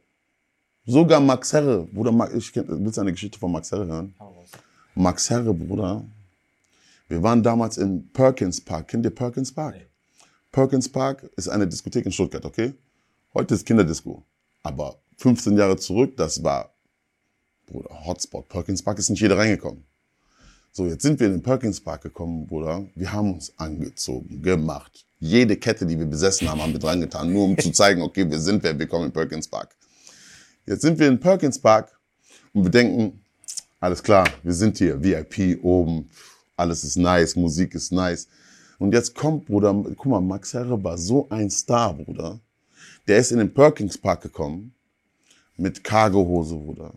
Sogar 0.88 1.20
Max 1.20 1.52
Herre. 1.52 1.88
Bruder, 1.92 2.32
ich 2.36 2.54
kenn, 2.54 2.66
willst 2.68 2.98
du 2.98 3.02
eine 3.02 3.12
Geschichte 3.12 3.40
von 3.40 3.52
Max 3.52 3.72
Herre 3.72 3.88
hören? 3.88 4.14
Max 4.94 5.30
Herre, 5.32 5.52
Bruder. 5.52 6.04
Wir 7.08 7.24
waren 7.24 7.42
damals 7.42 7.78
im 7.78 8.08
Perkins 8.10 8.62
Park. 8.62 8.90
Kennt 8.90 9.04
ihr 9.04 9.10
Perkins 9.10 9.52
Park? 9.52 9.76
Perkins 10.52 10.88
Park 10.88 11.24
ist 11.36 11.50
eine 11.50 11.68
Diskothek 11.68 12.06
in 12.06 12.12
Stuttgart, 12.12 12.46
okay? 12.46 12.74
Heute 13.34 13.56
ist 13.56 13.66
Kinderdisco. 13.66 14.24
Aber 14.62 14.96
15 15.18 15.58
Jahre 15.58 15.76
zurück, 15.76 16.16
das 16.18 16.44
war, 16.44 16.72
Bruder, 17.66 17.90
Hotspot. 18.06 18.48
Perkins 18.48 18.84
Park 18.84 19.00
ist 19.00 19.10
nicht 19.10 19.22
jeder 19.22 19.38
reingekommen. 19.38 19.84
So, 20.72 20.86
jetzt 20.86 21.02
sind 21.02 21.20
wir 21.20 21.28
in 21.28 21.34
den 21.34 21.42
Perkins 21.42 21.80
Park 21.80 22.04
gekommen, 22.04 22.46
Bruder. 22.46 22.86
Wir 22.94 23.12
haben 23.12 23.34
uns 23.34 23.52
angezogen, 23.58 24.42
gemacht. 24.42 25.06
Jede 25.20 25.58
Kette, 25.58 25.86
die 25.86 25.98
wir 25.98 26.06
besessen 26.06 26.48
haben, 26.48 26.62
haben 26.62 26.74
wir 26.74 26.80
dran 26.80 27.02
getan, 27.02 27.34
nur 27.34 27.46
um 27.46 27.58
zu 27.58 27.72
zeigen, 27.74 28.04
okay, 28.04 28.30
wir 28.30 28.40
sind 28.40 28.62
wer, 28.62 28.78
wir 28.78 28.86
kommen 28.86 29.06
in 29.06 29.12
Perkins 29.12 29.48
Park. 29.48 29.76
Jetzt 30.66 30.82
sind 30.82 30.98
wir 30.98 31.08
in 31.08 31.20
Perkins 31.20 31.60
Park 31.60 31.96
und 32.54 32.64
wir 32.64 32.72
denken, 32.72 33.22
alles 33.80 34.02
klar, 34.02 34.28
wir 34.42 34.54
sind 34.54 34.78
hier, 34.80 35.04
VIP 35.04 35.64
oben, 35.64 36.10
alles 36.56 36.84
ist 36.84 36.96
nice, 36.96 37.36
Musik 37.36 37.76
ist 37.76 37.92
nice. 37.92 38.28
Und 38.80 38.92
jetzt 38.92 39.14
kommt, 39.14 39.46
Bruder, 39.46 39.74
guck 39.74 40.06
mal, 40.08 40.22
Max 40.22 40.54
Herre 40.54 40.84
war 40.84 40.98
so 40.98 41.30
ein 41.30 41.52
Star, 41.52 41.94
Bruder. 41.94 42.40
Der 43.08 43.20
ist 43.20 43.32
in 43.32 43.38
den 43.38 43.54
Perkins 43.54 43.96
Park 43.98 44.22
gekommen, 44.22 44.74
mit 45.56 45.84
Cargohose, 45.84 46.56
Bruder, 46.56 46.94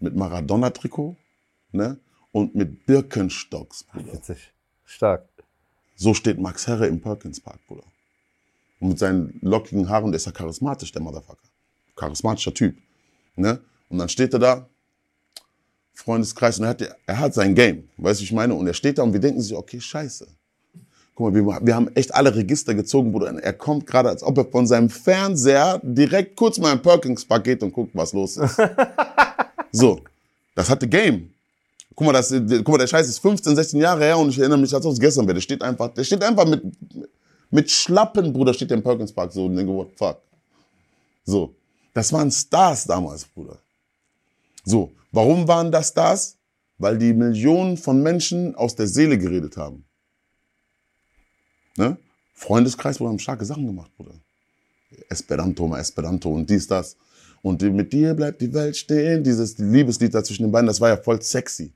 mit 0.00 0.16
Maradona-Trikot, 0.16 1.16
ne? 1.72 1.98
Und 2.32 2.54
mit 2.54 2.86
Birkenstocks, 2.86 3.84
Bruder. 3.84 4.14
Witzig. 4.14 4.52
Stark. 4.84 5.28
So 5.96 6.14
steht 6.14 6.38
Max 6.38 6.66
Herre 6.66 6.86
im 6.86 7.00
Perkins 7.00 7.40
Park, 7.40 7.58
Bruder. 7.66 7.84
Und 8.80 8.88
mit 8.88 8.98
seinen 8.98 9.38
lockigen 9.42 9.88
Haaren, 9.88 10.12
der 10.12 10.16
ist 10.16 10.26
ja 10.26 10.32
charismatisch, 10.32 10.92
der 10.92 11.02
Motherfucker. 11.02 11.48
Charismatischer 11.94 12.52
Typ. 12.52 12.76
Ne? 13.36 13.60
Und 13.88 13.98
dann 13.98 14.08
steht 14.08 14.32
er 14.32 14.38
da, 14.38 14.68
Freundeskreis, 15.94 16.58
und 16.58 16.64
er 16.64 16.70
hat, 16.70 16.96
er 17.06 17.18
hat 17.18 17.34
sein 17.34 17.54
Game, 17.54 17.88
weißt 17.96 18.20
du, 18.20 18.24
ich 18.24 18.32
meine? 18.32 18.54
Und 18.54 18.66
er 18.66 18.74
steht 18.74 18.98
da 18.98 19.02
und 19.02 19.12
wir 19.12 19.20
denken 19.20 19.40
sich, 19.40 19.54
okay, 19.54 19.80
scheiße. 19.80 20.26
Guck 21.14 21.32
mal, 21.32 21.34
wir, 21.34 21.66
wir 21.66 21.74
haben 21.74 21.88
echt 21.94 22.14
alle 22.14 22.34
Register 22.34 22.74
gezogen, 22.74 23.10
Bruder. 23.10 23.30
Und 23.30 23.38
er 23.38 23.54
kommt 23.54 23.86
gerade, 23.86 24.10
als 24.10 24.22
ob 24.22 24.36
er 24.36 24.44
von 24.44 24.66
seinem 24.66 24.90
Fernseher 24.90 25.80
direkt 25.82 26.36
kurz 26.36 26.58
mal 26.58 26.72
im 26.72 26.82
Perkins 26.82 27.24
Park 27.24 27.44
geht 27.44 27.62
und 27.62 27.72
guckt, 27.72 27.92
was 27.94 28.12
los 28.12 28.36
ist. 28.36 28.56
so, 29.72 30.00
das 30.54 30.68
hatte 30.68 30.86
Game. 30.86 31.30
Guck 31.94 32.06
mal, 32.06 32.12
das, 32.12 32.28
guck 32.30 32.68
mal, 32.68 32.78
der 32.78 32.86
Scheiß 32.86 33.08
ist 33.08 33.18
15, 33.20 33.56
16 33.56 33.80
Jahre 33.80 34.04
her 34.04 34.18
und 34.18 34.28
ich 34.28 34.38
erinnere 34.38 34.58
mich, 34.58 34.74
als 34.74 34.84
ob 34.84 34.92
es 34.92 35.00
gestern 35.00 35.26
wäre. 35.26 35.34
Der 35.34 35.40
steht 35.40 35.62
einfach, 35.62 35.88
der 35.94 36.04
steht 36.04 36.22
einfach 36.22 36.46
mit, 36.46 36.62
mit 37.50 37.70
Schlappen, 37.70 38.34
Bruder, 38.34 38.52
steht 38.52 38.68
der 38.68 38.76
im 38.76 38.82
Perkins 38.82 39.10
Park 39.10 39.32
so 39.32 39.46
und 39.46 39.56
denke, 39.56 39.72
what 39.72 39.88
the 39.88 39.96
fuck. 39.96 40.18
So. 41.24 41.54
Das 41.96 42.12
waren 42.12 42.30
Stars 42.30 42.84
damals, 42.84 43.24
Bruder. 43.24 43.58
So. 44.66 44.92
Warum 45.12 45.48
waren 45.48 45.72
das 45.72 45.88
Stars? 45.88 46.36
Weil 46.76 46.98
die 46.98 47.14
Millionen 47.14 47.78
von 47.78 48.02
Menschen 48.02 48.54
aus 48.54 48.76
der 48.76 48.86
Seele 48.86 49.16
geredet 49.16 49.56
haben. 49.56 49.82
Ne? 51.78 51.96
Freundeskreis, 52.34 52.98
Bruder, 52.98 53.08
haben 53.08 53.18
starke 53.18 53.46
Sachen 53.46 53.66
gemacht, 53.66 53.90
Bruder. 53.96 54.12
Esperanto, 55.08 55.66
mal 55.66 55.80
Esperanto 55.80 56.30
und 56.34 56.50
dies, 56.50 56.66
das. 56.66 56.98
Und 57.40 57.62
mit 57.62 57.94
dir 57.94 58.12
bleibt 58.12 58.42
die 58.42 58.52
Welt 58.52 58.76
stehen. 58.76 59.24
Dieses 59.24 59.56
Liebeslied 59.56 60.12
da 60.12 60.22
zwischen 60.22 60.42
den 60.42 60.52
beiden, 60.52 60.66
das 60.66 60.82
war 60.82 60.90
ja 60.90 60.98
voll 60.98 61.22
sexy. 61.22 61.72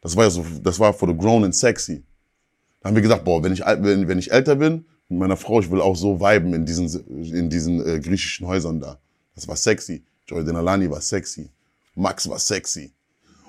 Das 0.00 0.14
war 0.14 0.22
ja 0.22 0.30
so, 0.30 0.46
das 0.62 0.78
war 0.78 0.94
for 0.94 1.08
the 1.08 1.16
grown 1.16 1.42
and 1.42 1.56
sexy. 1.56 2.04
Da 2.80 2.90
haben 2.90 2.94
wir 2.94 3.02
gesagt, 3.02 3.24
boah, 3.24 3.42
wenn 3.42 3.52
ich, 3.52 3.60
wenn, 3.60 4.06
wenn 4.06 4.20
ich 4.20 4.30
älter 4.30 4.54
bin, 4.54 4.84
mit 5.08 5.18
meiner 5.18 5.36
Frau, 5.36 5.58
ich 5.58 5.68
will 5.68 5.80
auch 5.80 5.96
so 5.96 6.20
viben 6.20 6.54
in 6.54 6.64
diesen, 6.64 6.88
in 7.24 7.50
diesen 7.50 7.84
äh, 7.84 7.98
griechischen 7.98 8.46
Häusern 8.46 8.78
da. 8.78 9.00
Das 9.34 9.48
war 9.48 9.56
sexy. 9.56 10.04
Joy 10.26 10.44
Denalani 10.44 10.90
war 10.90 11.00
sexy. 11.00 11.50
Max 11.94 12.28
war 12.28 12.38
sexy. 12.38 12.92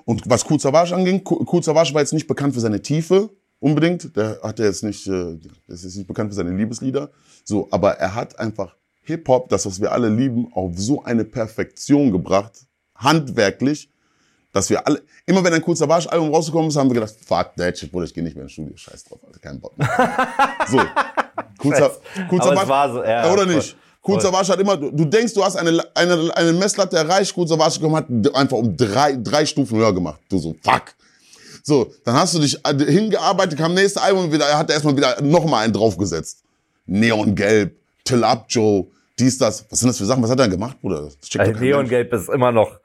Und 0.04 0.22
was 0.28 0.44
Savage 0.58 0.94
anging, 0.94 1.22
Savage 1.62 1.92
war 1.92 2.00
jetzt 2.00 2.12
nicht 2.12 2.28
bekannt 2.28 2.54
für 2.54 2.60
seine 2.60 2.80
Tiefe, 2.80 3.30
unbedingt. 3.58 4.16
Der 4.16 4.38
hat 4.42 4.58
jetzt 4.60 4.84
nicht, 4.84 5.06
äh, 5.06 5.34
ist 5.66 5.84
jetzt 5.84 5.96
nicht 5.96 6.06
bekannt 6.06 6.30
für 6.30 6.36
seine 6.36 6.50
Liebeslieder. 6.50 7.10
So, 7.44 7.68
aber 7.70 7.92
er 7.98 8.14
hat 8.14 8.38
einfach 8.38 8.76
Hip-Hop, 9.02 9.48
das, 9.48 9.66
was 9.66 9.80
wir 9.80 9.92
alle 9.92 10.08
lieben, 10.08 10.52
auf 10.52 10.72
so 10.76 11.02
eine 11.04 11.24
Perfektion 11.24 12.12
gebracht, 12.12 12.66
handwerklich, 12.94 13.90
dass 14.52 14.70
wir 14.70 14.86
alle, 14.86 15.02
immer 15.26 15.44
wenn 15.44 15.52
ein 15.52 15.62
Cool 15.66 15.76
Savage 15.76 16.10
Album 16.10 16.32
rausgekommen 16.32 16.68
ist, 16.68 16.76
haben 16.76 16.88
wir 16.88 16.94
gedacht, 16.94 17.14
fuck 17.26 17.54
that 17.56 17.76
shit, 17.78 17.90
Bruder, 17.90 18.06
ich 18.06 18.14
gehe 18.14 18.24
nicht 18.24 18.34
mehr 18.34 18.44
ins 18.44 18.52
Studio, 18.52 18.76
scheiß 18.76 19.04
drauf, 19.04 19.20
Alter, 19.26 19.38
kein 19.38 19.60
Bock 19.60 19.76
mehr. 19.76 19.88
so. 20.68 20.78
Cool 21.62 21.74
Savage, 21.74 22.68
war 22.68 22.92
so, 22.92 23.04
ja, 23.04 23.32
oder 23.32 23.46
nicht? 23.46 23.76
Cool 24.06 24.20
Savage 24.20 24.48
hat 24.52 24.60
immer, 24.60 24.76
du 24.76 25.04
denkst, 25.04 25.34
du 25.34 25.42
hast 25.42 25.56
eine, 25.56 25.84
eine, 25.94 26.36
eine 26.36 26.52
Messlatte 26.52 26.96
erreicht, 26.96 27.36
Cool 27.36 27.48
Savage 27.48 27.80
hat 27.92 28.06
einfach 28.34 28.56
um 28.56 28.76
drei, 28.76 29.16
drei 29.16 29.44
Stufen 29.44 29.78
höher 29.78 29.92
gemacht. 29.92 30.20
Du 30.28 30.38
so, 30.38 30.54
fuck. 30.62 30.94
So, 31.62 31.92
dann 32.04 32.14
hast 32.14 32.34
du 32.34 32.38
dich 32.38 32.56
äh, 32.64 32.76
hingearbeitet, 32.84 33.58
kam 33.58 33.74
nächste 33.74 34.00
Album 34.00 34.26
und 34.26 34.32
wieder, 34.32 34.46
er 34.46 34.58
hat 34.58 34.70
erstmal 34.70 34.96
wieder 34.96 35.20
nochmal 35.20 35.64
einen 35.64 35.72
draufgesetzt. 35.72 36.44
Neongelb, 36.86 37.76
Till 38.04 38.22
Up 38.22 38.46
Joe, 38.48 38.86
dies, 39.18 39.38
das. 39.38 39.64
Was 39.70 39.80
sind 39.80 39.88
das 39.88 39.98
für 39.98 40.04
Sachen? 40.04 40.22
Was 40.22 40.30
hat 40.30 40.38
er 40.38 40.44
denn 40.44 40.52
gemacht, 40.52 40.80
Bruder? 40.80 41.10
Also 41.38 41.52
Neongelb 41.52 42.12
ist 42.12 42.28
immer 42.28 42.52
noch. 42.52 42.78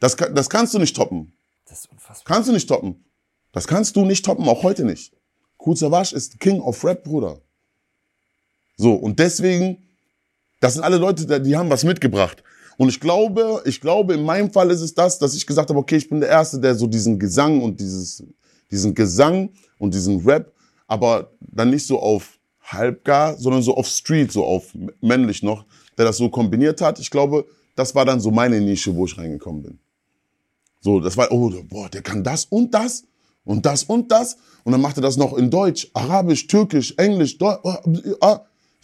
Das, 0.00 0.16
das 0.16 0.50
kannst 0.50 0.74
du 0.74 0.78
nicht 0.78 0.96
toppen. 0.96 1.32
Das 1.68 1.80
ist 1.80 1.90
unfassbar. 1.92 2.34
Kannst 2.34 2.48
du 2.48 2.52
nicht 2.52 2.68
toppen. 2.68 3.04
Das 3.52 3.68
kannst 3.68 3.94
du 3.94 4.04
nicht 4.04 4.24
toppen, 4.24 4.48
auch 4.48 4.62
heute 4.62 4.84
nicht. 4.84 5.12
Kool 5.58 5.76
Savage 5.76 6.16
ist 6.16 6.40
King 6.40 6.60
of 6.60 6.82
Rap, 6.84 7.04
Bruder. 7.04 7.38
So, 8.76 8.94
und 8.94 9.18
deswegen, 9.18 9.86
das 10.60 10.74
sind 10.74 10.82
alle 10.82 10.98
Leute, 10.98 11.40
die 11.40 11.56
haben 11.56 11.70
was 11.70 11.84
mitgebracht. 11.84 12.42
Und 12.76 12.88
ich 12.88 13.00
glaube, 13.00 13.62
ich 13.66 13.80
glaube, 13.80 14.14
in 14.14 14.22
meinem 14.22 14.50
Fall 14.52 14.70
ist 14.70 14.80
es 14.80 14.94
das, 14.94 15.18
dass 15.18 15.34
ich 15.34 15.46
gesagt 15.46 15.68
habe, 15.68 15.78
okay, 15.78 15.96
ich 15.96 16.08
bin 16.08 16.20
der 16.20 16.30
Erste, 16.30 16.58
der 16.58 16.74
so 16.74 16.86
diesen 16.86 17.18
Gesang 17.18 17.60
und 17.60 17.80
dieses, 17.80 18.24
diesen 18.70 18.94
Gesang 18.94 19.50
und 19.78 19.92
diesen 19.92 20.24
Rap, 20.24 20.52
aber 20.86 21.32
dann 21.40 21.70
nicht 21.70 21.86
so 21.86 21.98
auf 21.98 22.38
halbgar, 22.62 23.36
sondern 23.36 23.62
so 23.62 23.76
auf 23.76 23.86
Street, 23.86 24.32
so 24.32 24.44
auf 24.44 24.74
männlich 25.00 25.42
noch, 25.42 25.64
der 25.98 26.04
das 26.06 26.16
so 26.16 26.28
kombiniert 26.28 26.80
hat. 26.80 26.98
Ich 26.98 27.10
glaube, 27.10 27.44
das 27.76 27.94
war 27.94 28.04
dann 28.04 28.20
so 28.20 28.30
meine 28.30 28.60
Nische, 28.60 28.94
wo 28.94 29.06
ich 29.06 29.16
reingekommen 29.18 29.62
bin. 29.62 29.78
So, 30.80 31.00
das 31.00 31.16
war, 31.16 31.30
oh, 31.30 31.52
boah, 31.68 31.88
der 31.88 32.02
kann 32.02 32.24
das 32.24 32.46
und 32.46 32.72
das 32.72 33.04
und 33.44 33.66
das 33.66 33.84
und 33.84 34.10
das. 34.10 34.36
Und 34.64 34.72
dann 34.72 34.80
macht 34.80 34.96
er 34.96 35.02
das 35.02 35.16
noch 35.16 35.36
in 35.36 35.50
Deutsch, 35.50 35.90
Arabisch, 35.92 36.46
Türkisch, 36.46 36.94
Englisch. 36.96 37.36
Deutsch, 37.36 37.60
oh, 37.62 37.76
oh. 38.20 38.36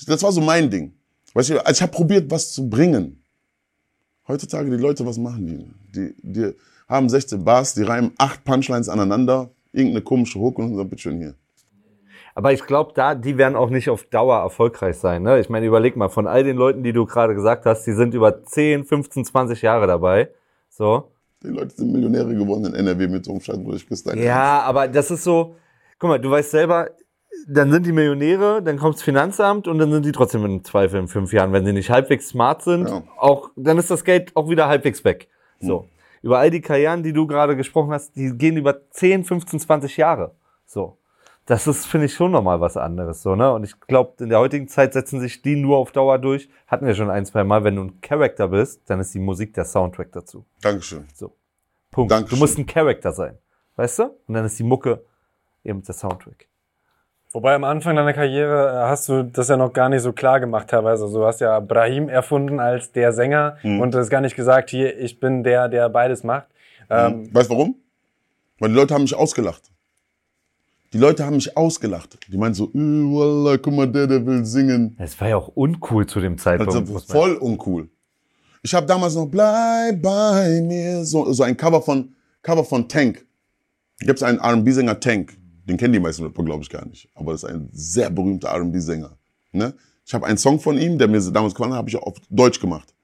Das 0.07 0.23
war 0.23 0.33
so 0.33 0.43
mein 0.43 0.71
Ding. 0.71 0.93
Weißt 1.37 1.51
du, 1.51 1.59
also 1.67 1.71
ich 1.71 1.83
habe 1.83 1.93
probiert, 1.93 2.31
was 2.31 2.51
zu 2.53 2.67
bringen. 2.67 3.23
Heutzutage 4.27 4.71
die 4.71 4.83
Leute, 4.83 5.05
was 5.05 5.19
machen 5.19 5.47
die? 5.47 5.71
Die, 5.95 6.15
die 6.23 6.55
haben 6.89 7.11
16 7.11 7.45
Bars, 7.45 7.75
die 7.75 7.83
reimen 7.83 8.13
acht 8.17 8.43
Punchlines 8.43 8.89
aneinander, 8.89 9.51
irgendeine 9.71 10.01
komische 10.01 10.39
Hook 10.39 10.59
und 10.59 10.75
dann 10.75 10.89
bitteschön 10.89 11.19
hier. 11.19 11.35
Aber 12.35 12.55
ich 12.55 12.65
glaube, 12.65 12.93
da, 12.95 13.15
die 13.15 13.37
werden 13.37 13.55
auch 13.55 13.69
nicht 13.69 13.91
auf 13.91 14.05
Dauer 14.05 14.39
erfolgreich 14.39 14.97
sein. 14.97 15.25
Ne? 15.25 15.39
Ich 15.39 15.51
meine, 15.51 15.67
überleg 15.67 15.95
mal, 15.95 16.09
von 16.09 16.27
all 16.27 16.43
den 16.43 16.57
Leuten, 16.57 16.83
die 16.83 16.95
du 16.95 17.05
gerade 17.05 17.35
gesagt 17.35 17.67
hast, 17.67 17.85
die 17.85 17.93
sind 17.93 18.15
über 18.15 18.43
10, 18.43 18.87
15, 18.87 19.27
20 19.27 19.61
Jahre 19.61 19.87
dabei. 19.87 20.31
So. 20.71 21.11
Die 21.43 21.49
Leute 21.49 21.77
sind 21.77 21.93
Millionäre 21.93 22.35
geworden 22.35 22.65
in 22.65 22.75
NRW 22.75 23.09
mit 23.09 23.27
so 23.27 23.33
einem 23.33 23.43
Scheiß, 23.43 23.59
wo 23.63 23.75
ich 23.75 23.87
küsse 23.87 24.19
Ja, 24.19 24.61
aber 24.63 24.89
das 24.89 25.11
ist 25.11 25.25
so, 25.25 25.55
guck 25.99 26.09
mal, 26.09 26.19
du 26.19 26.31
weißt 26.31 26.51
selber, 26.51 26.89
dann 27.49 27.71
sind 27.71 27.87
die 27.87 27.93
Millionäre, 27.93 28.63
dann 28.63 28.79
kommt 28.79 28.97
das 28.97 29.03
Finanzamt 29.03 29.69
und 29.69 29.79
dann 29.79 29.91
sind 29.91 30.05
die 30.05 30.13
trotzdem 30.13 30.45
im 30.45 30.65
Zweifel 30.65 31.01
in 31.01 31.09
fünf 31.09 31.33
Jahren, 31.33 31.53
wenn 31.53 31.65
sie 31.65 31.73
nicht 31.73 31.91
halbwegs 31.91 32.29
smart 32.29 32.63
sind, 32.63 32.89
ja. 32.89 33.03
auch, 33.19 33.51
dann 33.57 33.79
ist 33.79 33.91
das 33.91 34.05
Geld 34.05 34.35
auch 34.35 34.49
wieder 34.49 34.69
halbwegs 34.69 35.05
weg. 35.05 35.29
So. 35.61 35.83
Hm. 35.83 35.89
Über 36.23 36.39
all 36.39 36.51
die 36.51 36.61
Karrieren, 36.61 37.03
die 37.03 37.13
du 37.13 37.27
gerade 37.27 37.57
gesprochen 37.57 37.93
hast, 37.93 38.17
die 38.17 38.37
gehen 38.37 38.57
über 38.57 38.91
10, 38.91 39.25
15, 39.25 39.61
20 39.61 39.97
Jahre. 39.97 40.35
So 40.65 40.99
das 41.47 41.69
ist, 41.69 41.87
finde 41.87 42.07
ich, 42.07 42.15
schon 42.15 42.33
nochmal 42.33 42.61
was 42.61 42.77
anderes, 42.77 43.23
so, 43.23 43.37
ne? 43.37 43.53
Und 43.53 43.63
ich 43.63 43.81
glaube, 43.81 44.23
in 44.23 44.31
der 44.31 44.41
heutigen 44.41 44.67
Zeit 44.67 44.93
setzen 44.93 45.21
sich 45.21 45.43
die 45.43 45.55
nur 45.55 45.79
auf 45.79 45.93
Dauer 45.93 46.19
durch. 46.19 46.51
Hatten 46.67 46.87
wir 46.87 46.95
schon 46.97 47.09
ein, 47.09 47.25
zwei 47.25 47.45
Mal, 47.45 47.63
wenn 47.63 47.77
du 47.77 47.83
ein 47.83 48.01
Charakter 48.01 48.49
bist, 48.49 48.83
dann 48.91 48.99
ist 48.99 49.15
die 49.15 49.21
Musik 49.21 49.55
der 49.55 49.65
Soundtrack 49.65 50.11
dazu. 50.11 50.45
Dankeschön. 50.61 51.07
So. 51.15 51.33
Punkt. 51.93 52.11
Dankeschön. 52.11 52.37
Du 52.37 52.43
musst 52.43 52.59
ein 52.59 52.67
Charakter 52.67 53.13
sein. 53.13 53.39
Weißt 53.77 54.01
du? 54.01 54.05
Und 54.27 54.35
dann 54.35 54.45
ist 54.45 54.59
die 54.59 54.65
Mucke 54.65 55.05
eben 55.63 55.83
der 55.83 55.95
Soundtrack. 55.95 56.49
Wobei 57.37 57.55
am 57.55 57.65
Anfang 57.65 57.97
deiner 57.97 58.15
Karriere 58.15 58.71
äh, 58.71 58.89
hast 58.89 59.11
du 59.11 59.23
das 59.23 59.49
ja 59.49 59.59
noch 59.59 59.75
gar 59.75 59.91
nicht 59.91 60.01
so 60.01 60.15
klar 60.15 60.41
gemacht 60.41 60.69
teilweise. 60.69 61.05
Also 61.05 61.19
du 61.19 61.27
hast 61.27 61.43
ja 61.43 61.61
Brahim 61.61 62.09
erfunden 62.09 62.61
als 62.61 62.93
der 62.93 63.13
Sänger 63.13 63.59
mhm. 63.63 63.79
und 63.79 63.95
hast 63.95 64.09
gar 64.09 64.23
nicht 64.23 64.37
gesagt, 64.37 64.71
hier, 64.71 64.99
ich 64.99 65.21
bin 65.21 65.45
der, 65.45 65.69
der 65.69 65.91
beides 65.91 66.25
macht. 66.25 66.47
Mhm. 66.89 66.97
Ähm, 66.97 67.35
weißt 67.35 67.51
du 67.51 67.55
warum? 67.55 67.75
Weil 68.59 68.71
die 68.71 68.75
Leute 68.75 68.95
haben 68.95 69.03
mich 69.03 69.15
ausgelacht. 69.15 69.71
Die 70.95 70.97
Leute 70.97 71.27
haben 71.27 71.35
mich 71.35 71.55
ausgelacht. 71.55 72.17
Die 72.27 72.39
meinten 72.39 72.55
so, 72.55 72.71
äh, 72.71 72.73
Wallah, 72.73 73.59
guck 73.59 73.75
mal, 73.75 73.87
der, 73.87 74.07
der 74.07 74.25
will 74.25 74.43
singen. 74.47 74.97
Es 74.99 75.21
war 75.21 75.29
ja 75.29 75.37
auch 75.37 75.49
uncool 75.49 76.07
zu 76.07 76.21
dem 76.21 76.39
Zeitpunkt. 76.39 76.75
Also 76.75 76.99
voll 77.01 77.35
uncool. 77.35 77.91
Ich 78.63 78.75
habe 78.75 78.87
damals 78.87 79.15
noch 79.15 79.27
Bleib 79.27 80.01
bei 80.01 80.63
mir, 80.63 81.05
so, 81.05 81.31
so 81.35 81.43
ein 81.43 81.55
Cover 81.55 81.83
von, 81.83 82.15
Cover 82.41 82.65
von 82.65 82.89
Tank. 82.89 83.27
Gibt 83.99 84.21
es 84.21 84.23
einen 84.23 84.39
R&B-Sänger 84.39 84.99
Tank. 85.01 85.37
Den 85.69 85.77
kennen 85.77 85.93
die 85.93 86.01
meisten 86.01 86.23
Rapper, 86.23 86.45
glaube 86.45 86.63
ich, 86.63 86.71
gar 86.71 86.87
nicht. 86.87 87.09
Aber 87.15 87.33
das 87.33 87.43
ist 87.43 87.51
ein 87.51 87.69
sehr 87.73 88.11
berühmter 88.11 88.49
R&B-Sänger. 88.49 89.17
Ne? 89.53 89.75
Ich 90.05 90.15
habe 90.15 90.27
einen 90.27 90.39
Song 90.39 90.61
von 90.61 90.79
ihm, 90.79 90.99
der 90.99 91.09
mir 91.09 91.21
damals 91.33 91.55
gefallen 91.55 91.73
hat, 91.73 91.79
habe 91.79 91.89
ich 91.89 91.97
auf 91.97 92.15
Deutsch 92.31 92.61
gemacht. 92.61 92.95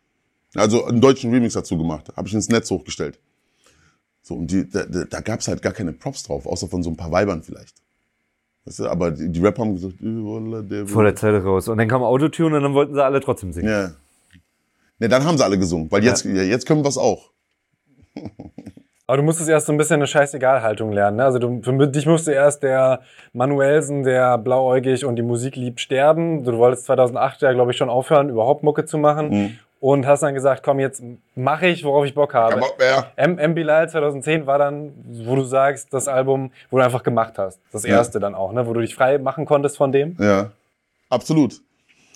Also 0.55 0.85
einen 0.85 1.01
deutschen 1.01 1.33
Remix 1.33 1.55
dazu 1.55 1.77
gemacht. 1.77 2.13
Habe 2.17 2.29
ich 2.29 2.35
ins 2.35 2.49
Netz 2.49 2.71
hochgestellt. 2.71 3.19
So, 4.23 4.35
und 4.35 4.51
die, 4.51 4.69
da, 4.69 4.85
da 4.85 5.21
gab 5.21 5.41
es 5.41 5.49
halt 5.49 5.63
gar 5.63 5.73
keine 5.73 5.93
Props 5.93 6.23
drauf, 6.23 6.47
außer 6.47 6.69
von 6.69 6.83
so 6.85 6.91
ein 6.91 6.97
paar 6.97 7.11
Weibern 7.11 7.43
vielleicht. 7.43 7.75
Weißt 8.65 8.79
du, 8.79 8.89
aber 8.89 9.11
die, 9.11 9.29
die 9.29 9.41
Rapper 9.41 9.63
haben 9.63 9.75
gesagt, 9.75 9.95
der 10.01 10.87
Vor 10.87 11.03
der 11.03 11.17
Zeit 11.17 11.43
raus. 11.43 11.67
Und 11.67 11.79
dann 11.79 11.89
kam 11.89 12.03
Autotune 12.03 12.57
und 12.57 12.63
dann 12.63 12.75
wollten 12.75 12.95
sie 12.95 13.03
alle 13.05 13.21
trotzdem 13.21 13.53
singen. 13.53 13.69
Ja. 13.69 13.93
Ne, 15.01 15.09
dann 15.09 15.25
haben 15.25 15.37
sie 15.37 15.45
alle 15.45 15.59
gesungen, 15.59 15.91
weil 15.91 16.05
jetzt, 16.05 16.25
ja. 16.25 16.43
jetzt 16.43 16.67
können 16.67 16.85
wir 16.85 16.89
es 16.89 16.99
auch. 16.99 17.33
Aber 19.07 19.17
du 19.17 19.23
musstest 19.25 19.49
erst 19.49 19.67
so 19.67 19.73
ein 19.73 19.79
bisschen 19.79 19.97
eine 19.97 20.07
Scheißegal-Haltung 20.07 20.93
lernen. 20.93 21.19
Ne? 21.19 21.25
Also 21.25 21.39
du, 21.39 21.61
für 21.63 21.89
dich 21.89 22.07
musste 22.07 22.33
erst 22.33 22.63
der 22.63 23.01
Manuelsen, 23.33 24.05
der 24.05 24.39
blauäugig 24.39 25.05
und 25.05 25.17
die 25.17 25.23
Musik 25.23 25.57
liebt, 25.57 25.81
sterben. 25.81 26.45
Du 26.45 26.57
wolltest 26.57 26.87
2008 26.87 27.43
ja, 27.43 27.53
glaube 27.53 27.73
ich, 27.73 27.77
schon 27.77 27.91
aufhören, 27.91 28.29
überhaupt 28.29 28.63
Mucke 28.63 28.85
zu 28.85 28.99
machen. 28.99 29.29
Mhm 29.31 29.59
und 29.83 30.07
hast 30.07 30.23
dann 30.23 30.33
gesagt, 30.33 30.63
komm, 30.63 30.79
jetzt 30.79 31.03
mache 31.35 31.67
ich, 31.67 31.83
worauf 31.83 32.05
ich 32.05 32.15
Bock 32.15 32.35
habe. 32.35 32.61
Bock 32.61 32.79
mehr. 32.79 33.11
M, 33.17 33.37
M 33.37 33.53
Bilal 33.53 33.91
2010 33.91 34.47
war 34.47 34.57
dann, 34.57 34.93
wo 35.27 35.35
du 35.35 35.43
sagst, 35.43 35.93
das 35.93 36.07
Album, 36.07 36.53
wo 36.71 36.79
du 36.79 36.85
einfach 36.85 37.03
gemacht 37.03 37.37
hast. 37.37 37.59
Das 37.73 37.85
erste 37.85 38.19
ja. 38.19 38.21
dann 38.21 38.37
auch, 38.37 38.53
ne? 38.53 38.65
wo 38.65 38.75
du 38.75 38.81
dich 38.81 38.95
frei 38.95 39.19
machen 39.19 39.45
konntest 39.45 39.77
von 39.77 39.91
dem. 39.91 40.17
Ja, 40.21 40.53
absolut. 41.09 41.61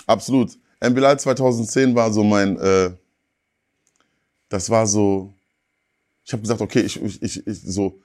Absolut. 0.06 0.52
M 0.78 0.94
Bilal 0.94 1.18
2010 1.18 1.96
war 1.96 2.12
so 2.12 2.22
mein, 2.22 2.56
äh, 2.56 2.90
das 4.48 4.70
war 4.70 4.86
so, 4.86 5.32
ich 6.26 6.32
habe 6.32 6.42
gesagt, 6.42 6.60
okay, 6.60 6.80
ich, 6.80 7.00
ich, 7.00 7.22
ich, 7.22 7.46
ich 7.46 7.62
so, 7.62 8.00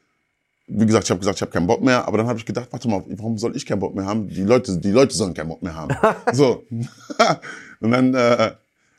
wie 0.68 0.86
gesagt, 0.86 1.06
ich 1.06 1.10
habe 1.10 1.20
gesagt, 1.20 1.40
ich 1.40 1.42
habe 1.42 1.52
keinen 1.52 1.66
Bock 1.66 1.82
mehr, 1.82 2.08
aber 2.08 2.20
dann 2.20 2.28
habe 2.28 2.38
ich 2.38 2.46
gedacht, 2.46 2.68
warte 2.72 2.88
mal, 2.88 3.04
warum 3.08 3.40
soll 3.40 3.56
ich 3.56 3.66
keinen 3.66 3.80
Bock 3.80 3.96
mehr 3.96 4.06
haben? 4.06 4.30
Die 4.30 4.44
Leute, 4.44 4.78
die 4.78 4.92
Leute 4.92 5.16
sollen 5.16 5.34
keinen 5.34 5.50
Bock 5.50 5.64
mehr 5.64 5.74
haben. 5.74 5.96
so. 6.34 6.64
und 7.80 7.92
dann 7.92 8.14
äh, 8.14 8.54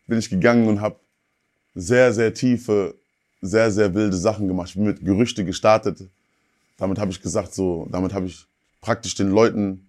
bin 0.08 0.18
ich 0.18 0.28
gegangen 0.28 0.66
und 0.66 0.80
habe 0.80 0.96
sehr, 1.74 2.12
sehr 2.12 2.34
tiefe, 2.34 2.96
sehr, 3.40 3.70
sehr 3.70 3.94
wilde 3.94 4.16
Sachen 4.16 4.48
gemacht. 4.48 4.70
Ich 4.70 4.74
bin 4.74 4.84
mit 4.84 5.04
Gerüchte 5.04 5.44
gestartet. 5.44 6.00
Damit 6.76 6.98
habe 6.98 7.12
ich 7.12 7.22
gesagt, 7.22 7.54
so, 7.54 7.86
damit 7.92 8.12
habe 8.12 8.26
ich 8.26 8.44
praktisch 8.80 9.14
den 9.14 9.30
Leuten 9.30 9.88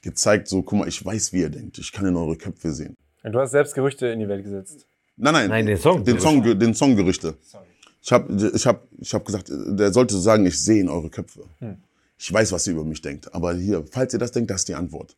gezeigt, 0.00 0.48
so, 0.48 0.62
guck 0.62 0.78
mal, 0.78 0.88
ich 0.88 1.04
weiß, 1.04 1.34
wie 1.34 1.40
ihr 1.40 1.50
denkt. 1.50 1.76
Ich 1.76 1.92
kann 1.92 2.06
in 2.06 2.16
eure 2.16 2.36
Köpfe 2.36 2.72
sehen. 2.72 2.96
Du 3.22 3.38
hast 3.38 3.50
selbst 3.50 3.74
Gerüchte 3.74 4.06
in 4.06 4.18
die 4.18 4.28
Welt 4.28 4.44
gesetzt. 4.44 4.86
Nein, 5.18 5.34
nein, 5.34 5.48
nein 5.50 5.66
den 5.66 5.76
Song. 5.76 6.02
Den 6.02 6.18
Song, 6.18 6.42
den 6.58 6.74
Song 6.74 6.96
Gerüchte. 6.96 7.36
Ich 8.02 8.10
habe 8.10 8.50
ich 8.54 8.66
hab, 8.66 8.86
ich 8.98 9.14
hab 9.14 9.24
gesagt, 9.24 9.48
der 9.50 9.92
sollte 9.92 10.18
sagen, 10.18 10.44
ich 10.44 10.60
sehe 10.60 10.80
in 10.80 10.88
eure 10.88 11.08
Köpfe. 11.08 11.44
Ich 12.18 12.32
weiß, 12.32 12.52
was 12.52 12.66
ihr 12.66 12.74
über 12.74 12.84
mich 12.84 13.00
denkt. 13.00 13.32
Aber 13.34 13.54
hier, 13.54 13.84
falls 13.90 14.12
ihr 14.12 14.18
das 14.18 14.32
denkt, 14.32 14.50
das 14.50 14.62
ist 14.62 14.68
die 14.68 14.74
Antwort. 14.74 15.16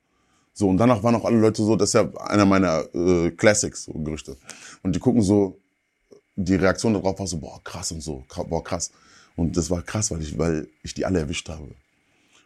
So, 0.52 0.68
und 0.68 0.76
danach 0.76 1.02
waren 1.02 1.14
auch 1.16 1.24
alle 1.24 1.38
Leute 1.38 1.62
so, 1.62 1.74
das 1.74 1.90
ist 1.90 1.94
ja 1.94 2.14
einer 2.18 2.46
meiner 2.46 2.84
äh, 2.94 3.30
Classics, 3.32 3.84
so 3.84 3.92
Gerüchte. 3.92 4.36
Und 4.82 4.94
die 4.94 5.00
gucken 5.00 5.20
so, 5.20 5.58
die 6.36 6.54
Reaktion 6.54 6.94
darauf 6.94 7.18
war 7.18 7.26
so, 7.26 7.38
boah, 7.38 7.60
krass 7.64 7.90
und 7.90 8.02
so, 8.02 8.24
boah, 8.48 8.62
krass. 8.62 8.90
Und 9.36 9.56
das 9.56 9.70
war 9.70 9.82
krass, 9.82 10.10
weil 10.10 10.22
ich, 10.22 10.38
weil 10.38 10.68
ich 10.82 10.94
die 10.94 11.04
alle 11.04 11.18
erwischt 11.18 11.48
habe. 11.48 11.74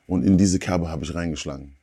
Und 0.07 0.25
in 0.25 0.39
diese 0.39 0.59
Kerbe 0.59 0.89
habe 0.89 1.05
ich 1.05 1.15
reingeschlagen. 1.15 1.75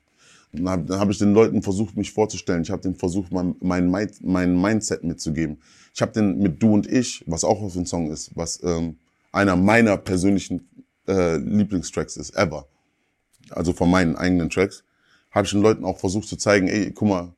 Und 0.52 0.64
dann 0.64 0.68
habe 0.68 1.00
hab 1.00 1.10
ich 1.10 1.18
den 1.20 1.34
Leuten 1.34 1.62
versucht, 1.62 1.96
mich 1.96 2.12
vorzustellen. 2.12 2.64
Ich 2.64 2.72
habe 2.72 2.82
denen 2.82 2.96
versucht, 2.96 3.32
mein, 3.32 3.56
mein, 3.60 3.92
mein 4.22 4.60
Mindset 4.60 5.04
mitzugeben. 5.04 5.60
Ich 5.96 6.02
habe 6.02 6.12
den 6.12 6.40
mit 6.40 6.62
Du 6.62 6.74
und 6.74 6.92
Ich, 6.92 7.24
was 7.26 7.46
auch 7.46 7.62
auf 7.62 7.72
dem 7.72 7.86
Song 7.86 8.12
ist, 8.12 8.36
was 8.36 8.62
ähm, 8.64 8.98
einer 9.32 9.56
meiner 9.56 9.96
persönlichen 9.96 10.68
äh, 11.08 11.38
Lieblingstracks 11.38 12.18
ist, 12.18 12.36
ever. 12.36 12.68
Also 13.50 13.72
von 13.72 13.90
meinen 13.90 14.18
eigenen 14.18 14.50
Tracks, 14.50 14.84
habe 15.32 15.46
ich 15.46 15.52
den 15.52 15.62
Leuten 15.62 15.86
auch 15.86 15.98
versucht 15.98 16.28
zu 16.28 16.36
zeigen, 16.36 16.68
ey, 16.68 16.92
guck 16.92 17.08
mal, 17.08 17.34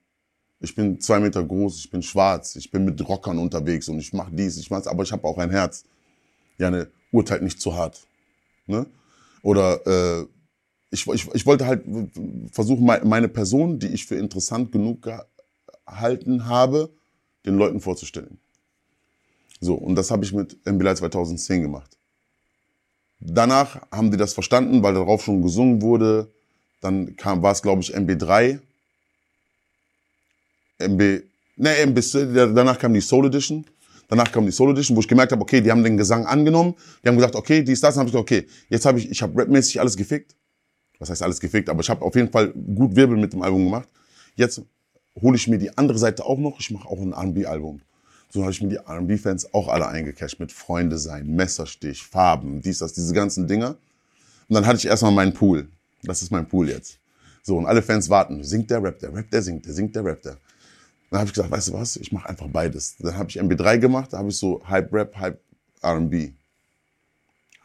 ich 0.60 0.74
bin 0.74 1.00
zwei 1.00 1.20
Meter 1.20 1.44
groß, 1.44 1.78
ich 1.78 1.92
bin 1.92 2.02
schwarz, 2.02 2.56
ich 2.56 2.72
bin 2.72 2.84
mit 2.84 3.08
Rockern 3.08 3.38
unterwegs 3.38 3.90
und 3.90 4.00
ich 4.00 4.12
mache 4.12 4.32
dies, 4.34 4.58
ich 4.58 4.72
mach's, 4.72 4.88
aber 4.88 5.04
ich 5.04 5.12
habe 5.12 5.24
auch 5.28 5.38
ein 5.38 5.52
Herz. 5.52 5.84
Ja, 6.58 6.72
ne, 6.72 6.88
urteilt 7.12 7.44
nicht 7.44 7.62
zu 7.62 7.76
hart. 7.76 8.08
Ne? 8.66 8.88
Oder 9.44 9.86
äh, 9.86 10.26
ich, 10.90 11.06
ich, 11.06 11.28
ich 11.32 11.46
wollte 11.46 11.68
halt 11.68 11.84
versuchen, 12.52 12.86
mei- 12.86 13.04
meine 13.04 13.28
Person, 13.28 13.78
die 13.78 13.90
ich 13.90 14.08
für 14.08 14.16
interessant 14.16 14.72
genug 14.72 15.08
gehalten 15.86 16.46
habe, 16.48 16.90
den 17.46 17.56
Leuten 17.56 17.82
vorzustellen. 17.82 18.40
So, 19.60 19.76
und 19.76 19.96
das 19.96 20.12
habe 20.12 20.24
ich 20.24 20.34
mit 20.34 20.58
MBLI 20.66 20.96
2010 20.96 21.64
gemacht. 21.64 21.98
Danach 23.20 23.82
haben 23.92 24.12
die 24.12 24.18
das 24.18 24.34
verstanden, 24.34 24.84
weil 24.84 24.94
darauf 24.94 25.24
schon 25.24 25.42
gesungen 25.42 25.82
wurde. 25.82 26.32
Dann 26.82 27.16
kam, 27.16 27.42
war 27.42 27.52
es, 27.52 27.62
glaube 27.62 27.82
ich, 27.82 27.96
MB3. 27.96 28.60
MB, 30.80 31.24
ne, 31.56 31.78
MB, 31.88 32.00
danach 32.54 32.78
kam 32.78 32.94
die 32.94 33.02
Soul 33.02 33.26
Edition. 33.26 33.66
Danach 34.08 34.32
kam 34.32 34.46
die 34.46 34.52
Soul 34.52 34.72
Edition, 34.72 34.96
wo 34.96 35.02
ich 35.02 35.08
gemerkt 35.08 35.32
habe, 35.32 35.42
okay, 35.42 35.60
die 35.60 35.72
haben 35.72 35.84
den 35.84 35.98
Gesang 35.98 36.26
angenommen. 36.28 36.76
Die 37.04 37.10
haben 37.10 37.16
gesagt, 37.16 37.36
okay, 37.36 37.64
dies, 37.64 37.82
das. 37.82 37.96
Dann 37.96 38.02
habe 38.02 38.10
ich 38.10 38.14
gesagt, 38.14 38.32
okay, 38.32 38.48
jetzt 38.70 38.86
habe 38.86 39.00
ich, 39.00 39.10
ich 39.10 39.22
habe 39.22 39.42
rapmäßig 39.42 39.80
alles 39.80 39.98
gefickt. 39.98 40.36
Was 41.00 41.10
heißt 41.10 41.24
alles 41.24 41.40
gefickt? 41.40 41.70
Aber 41.70 41.82
ich 41.82 41.90
habe 41.90 42.04
auf 42.06 42.16
jeden 42.16 42.32
Fall 42.32 42.50
gut 42.54 42.96
Wirbel 42.96 43.18
mit 43.18 43.34
dem 43.34 43.42
Album 43.42 43.66
gemacht. 43.66 43.90
Jetzt 44.36 44.62
hole 45.20 45.36
ich 45.36 45.48
mir 45.48 45.58
die 45.58 45.76
andere 45.78 45.98
Seite 45.98 46.24
auch 46.24 46.38
noch. 46.38 46.60
Ich 46.60 46.70
mache 46.72 46.88
auch 46.88 47.00
ein 47.00 47.14
R&B-Album. 47.14 47.82
So 48.30 48.42
habe 48.42 48.52
ich 48.52 48.62
mir 48.62 48.70
die 48.70 48.76
R&B-Fans 48.76 49.54
auch 49.54 49.70
alle 49.70 49.88
eingecasht 49.88 50.40
mit 50.40 50.52
Freunde 50.52 50.98
sein, 50.98 51.28
Messerstich, 51.28 52.04
Farben, 52.04 52.62
dies, 52.62 52.80
das, 52.80 52.94
diese 52.94 53.14
ganzen 53.14 53.48
Dinger. 53.48 53.78
Und 54.50 54.56
dann 54.56 54.66
hatte 54.66 54.78
ich 54.78 54.86
erstmal 54.86 55.12
meinen 55.12 55.34
Pool. 55.34 55.68
Das 56.04 56.22
ist 56.22 56.32
mein 56.32 56.48
Pool 56.48 56.70
jetzt. 56.70 57.00
So, 57.44 57.58
und 57.58 57.66
alle 57.66 57.82
Fans 57.82 58.10
warten. 58.10 58.44
Singt 58.44 58.70
der, 58.70 58.84
rappt 58.84 59.02
der, 59.02 59.14
rappt 59.14 59.34
der, 59.34 59.42
singt 59.42 59.66
der, 59.66 59.74
singt 59.74 59.96
der, 59.96 60.04
rappt 60.04 60.26
der. 60.26 60.38
Dann 61.10 61.20
habe 61.20 61.28
ich 61.28 61.34
gesagt, 61.34 61.50
weißt 61.50 61.70
du 61.70 61.74
was, 61.74 61.96
ich 61.96 62.12
mache 62.12 62.28
einfach 62.28 62.48
beides. 62.48 62.98
Dann 62.98 63.16
habe 63.18 63.30
ich 63.30 63.40
MB3 63.40 63.78
gemacht, 63.78 64.12
da 64.12 64.18
habe 64.18 64.30
ich 64.30 64.38
so 64.38 64.62
Hype 64.68 64.92
Rap, 64.92 65.16
Hype 65.18 65.40
R&B. 65.82 66.32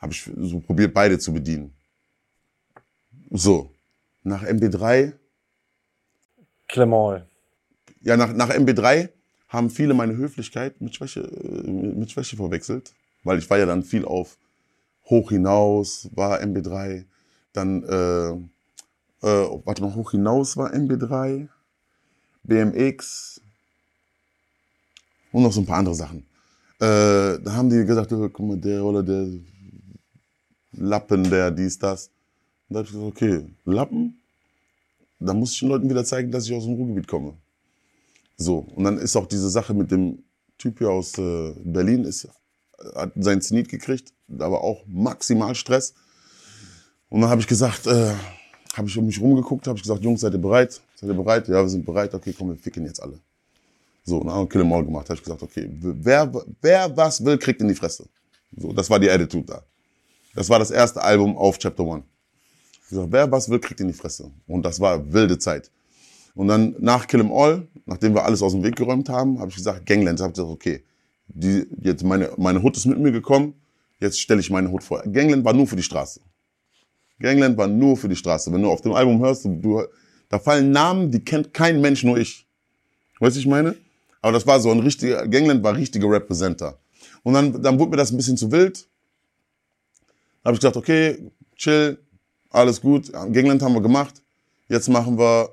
Habe 0.00 0.12
ich 0.12 0.30
so 0.36 0.60
probiert, 0.60 0.94
beide 0.94 1.18
zu 1.18 1.32
bedienen. 1.32 1.72
So, 3.30 3.70
nach 4.22 4.44
MB3 4.44 5.12
Clement. 6.68 7.24
ja, 8.02 8.16
nach, 8.16 8.32
nach 8.32 8.50
MB3 8.50 9.08
haben 9.52 9.68
viele 9.68 9.92
meine 9.92 10.16
Höflichkeit 10.16 10.80
mit 10.80 10.94
Schwäche, 10.94 11.20
äh, 11.20 11.70
mit 11.70 12.10
Schwäche 12.10 12.36
verwechselt. 12.36 12.92
Weil 13.22 13.38
ich 13.38 13.48
war 13.50 13.58
ja 13.58 13.66
dann 13.66 13.84
viel 13.84 14.04
auf 14.04 14.38
Hoch 15.10 15.30
hinaus, 15.30 16.08
war 16.14 16.40
MB3. 16.40 17.04
Dann, 17.52 17.82
äh, 17.84 18.30
äh, 19.26 19.60
warte 19.64 19.82
mal, 19.82 19.94
Hoch 19.94 20.12
hinaus 20.12 20.56
war 20.56 20.72
MB3. 20.72 21.48
BMX. 22.44 23.40
Und 25.30 25.42
noch 25.42 25.52
so 25.52 25.60
ein 25.60 25.66
paar 25.66 25.78
andere 25.78 25.94
Sachen. 25.94 26.26
Äh, 26.80 27.38
da 27.38 27.52
haben 27.52 27.70
die 27.70 27.84
gesagt, 27.84 28.12
oh, 28.12 28.28
guck 28.28 28.46
mal, 28.46 28.56
der 28.56 28.82
oder 28.82 29.02
der 29.02 29.28
Lappen, 30.72 31.28
der 31.30 31.50
dies, 31.50 31.78
das. 31.78 32.10
Und 32.68 32.74
da 32.74 32.80
hab 32.80 32.86
ich 32.86 32.92
gesagt, 32.92 33.08
okay, 33.08 33.46
Lappen? 33.64 34.18
Da 35.20 35.34
muss 35.34 35.52
ich 35.52 35.60
den 35.60 35.68
Leuten 35.68 35.88
wieder 35.88 36.04
zeigen, 36.04 36.32
dass 36.32 36.46
ich 36.46 36.54
aus 36.54 36.64
dem 36.64 36.74
Ruhrgebiet 36.74 37.06
komme. 37.06 37.34
So, 38.42 38.58
und 38.74 38.84
dann 38.84 38.98
ist 38.98 39.14
auch 39.14 39.26
diese 39.26 39.48
Sache 39.48 39.72
mit 39.72 39.90
dem 39.92 40.24
Typ 40.58 40.78
hier 40.78 40.90
aus 40.90 41.16
äh, 41.16 41.54
Berlin, 41.64 42.04
ist, 42.04 42.28
hat 42.96 43.12
seinen 43.14 43.40
Zenit 43.40 43.68
gekriegt, 43.68 44.12
aber 44.38 44.62
auch 44.62 44.82
maximal 44.86 45.54
Stress. 45.54 45.94
Und 47.08 47.20
dann 47.20 47.30
habe 47.30 47.40
ich 47.40 47.46
gesagt, 47.46 47.86
äh, 47.86 48.12
habe 48.74 48.88
ich 48.88 48.98
um 48.98 49.06
mich 49.06 49.20
rumgeguckt, 49.20 49.66
habe 49.68 49.76
ich 49.76 49.82
gesagt, 49.82 50.02
Jungs, 50.02 50.22
seid 50.22 50.32
ihr 50.32 50.40
bereit? 50.40 50.80
Seid 50.96 51.08
ihr 51.08 51.14
bereit? 51.14 51.46
Ja, 51.46 51.62
wir 51.62 51.68
sind 51.68 51.84
bereit. 51.84 52.12
Okay, 52.14 52.34
komm, 52.36 52.48
wir 52.48 52.56
ficken 52.56 52.84
jetzt 52.84 53.00
alle. 53.00 53.18
So, 54.04 54.18
und 54.18 54.26
dann 54.26 54.34
haben 54.34 54.44
wir 54.46 54.48
Kill 54.48 54.72
All 54.72 54.84
gemacht. 54.84 55.08
habe 55.08 55.14
ich 55.14 55.22
gesagt, 55.22 55.42
okay, 55.42 55.68
wer, 55.70 56.32
wer 56.60 56.96
was 56.96 57.24
will, 57.24 57.38
kriegt 57.38 57.60
in 57.60 57.68
die 57.68 57.76
Fresse. 57.76 58.08
So, 58.56 58.72
das 58.72 58.90
war 58.90 58.98
die 58.98 59.08
Attitude 59.08 59.46
da. 59.46 59.62
Das 60.34 60.48
war 60.48 60.58
das 60.58 60.72
erste 60.72 61.00
Album 61.00 61.36
auf 61.36 61.58
Chapter 61.58 61.84
One. 61.84 62.02
Ich 62.82 62.88
gesagt, 62.88 63.12
wer 63.12 63.30
was 63.30 63.48
will, 63.48 63.60
kriegt 63.60 63.80
in 63.80 63.86
die 63.86 63.94
Fresse. 63.94 64.30
Und 64.48 64.64
das 64.64 64.80
war 64.80 65.12
wilde 65.12 65.38
Zeit. 65.38 65.70
Und 66.34 66.48
dann 66.48 66.74
nach 66.78 67.06
Kill 67.06 67.20
'em 67.20 67.32
All, 67.32 67.66
nachdem 67.86 68.14
wir 68.14 68.24
alles 68.24 68.42
aus 68.42 68.52
dem 68.52 68.62
Weg 68.62 68.76
geräumt 68.76 69.08
haben, 69.08 69.38
habe 69.38 69.50
ich 69.50 69.56
gesagt, 69.56 69.86
Gangland, 69.86 70.20
habe 70.20 70.30
ich 70.30 70.34
gesagt, 70.34 70.50
okay, 70.50 70.82
die, 71.28 71.66
jetzt 71.80 72.04
meine, 72.04 72.30
meine 72.36 72.62
Hut 72.62 72.76
ist 72.76 72.86
mit 72.86 72.98
mir 72.98 73.12
gekommen, 73.12 73.54
jetzt 74.00 74.20
stelle 74.20 74.40
ich 74.40 74.50
meine 74.50 74.70
Hut 74.70 74.82
vor. 74.82 75.02
Gangland 75.02 75.44
war 75.44 75.52
nur 75.52 75.66
für 75.66 75.76
die 75.76 75.82
Straße. 75.82 76.20
Gangland 77.18 77.56
war 77.56 77.68
nur 77.68 77.96
für 77.96 78.08
die 78.08 78.16
Straße. 78.16 78.52
Wenn 78.52 78.62
du 78.62 78.70
auf 78.70 78.80
dem 78.80 78.92
Album 78.92 79.20
hörst, 79.20 79.44
du, 79.44 79.82
da 80.28 80.38
fallen 80.38 80.70
Namen, 80.70 81.10
die 81.10 81.20
kennt 81.20 81.54
kein 81.54 81.80
Mensch, 81.80 82.02
nur 82.02 82.18
ich. 82.18 82.46
Weißt 83.20 83.36
du, 83.36 83.40
ich 83.40 83.46
meine? 83.46 83.76
Aber 84.20 84.32
das 84.32 84.46
war 84.46 84.58
so 84.60 84.70
ein 84.70 84.80
richtiger, 84.80 85.26
Gangland 85.28 85.62
war 85.62 85.76
richtiger 85.76 86.10
Representer. 86.10 86.78
Und 87.22 87.34
dann, 87.34 87.62
dann 87.62 87.78
wurde 87.78 87.90
mir 87.92 87.96
das 87.96 88.10
ein 88.10 88.16
bisschen 88.16 88.36
zu 88.36 88.50
wild. 88.50 88.88
Da 90.42 90.48
habe 90.48 90.54
ich 90.54 90.60
gesagt, 90.60 90.76
okay, 90.76 91.30
chill, 91.56 91.98
alles 92.50 92.80
gut. 92.80 93.12
Gangland 93.12 93.62
haben 93.62 93.74
wir 93.74 93.82
gemacht. 93.82 94.20
Jetzt 94.68 94.88
machen 94.88 95.18
wir 95.18 95.50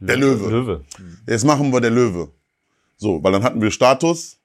Der 0.00 0.16
Löwe. 0.16 0.50
Löwe. 0.50 0.84
Jetzt 1.26 1.44
machen 1.44 1.72
wir 1.72 1.80
der 1.80 1.90
Löwe. 1.90 2.30
So, 2.96 3.22
weil 3.22 3.32
dann 3.32 3.42
hatten 3.42 3.60
wir 3.60 3.70
Status 3.70 4.38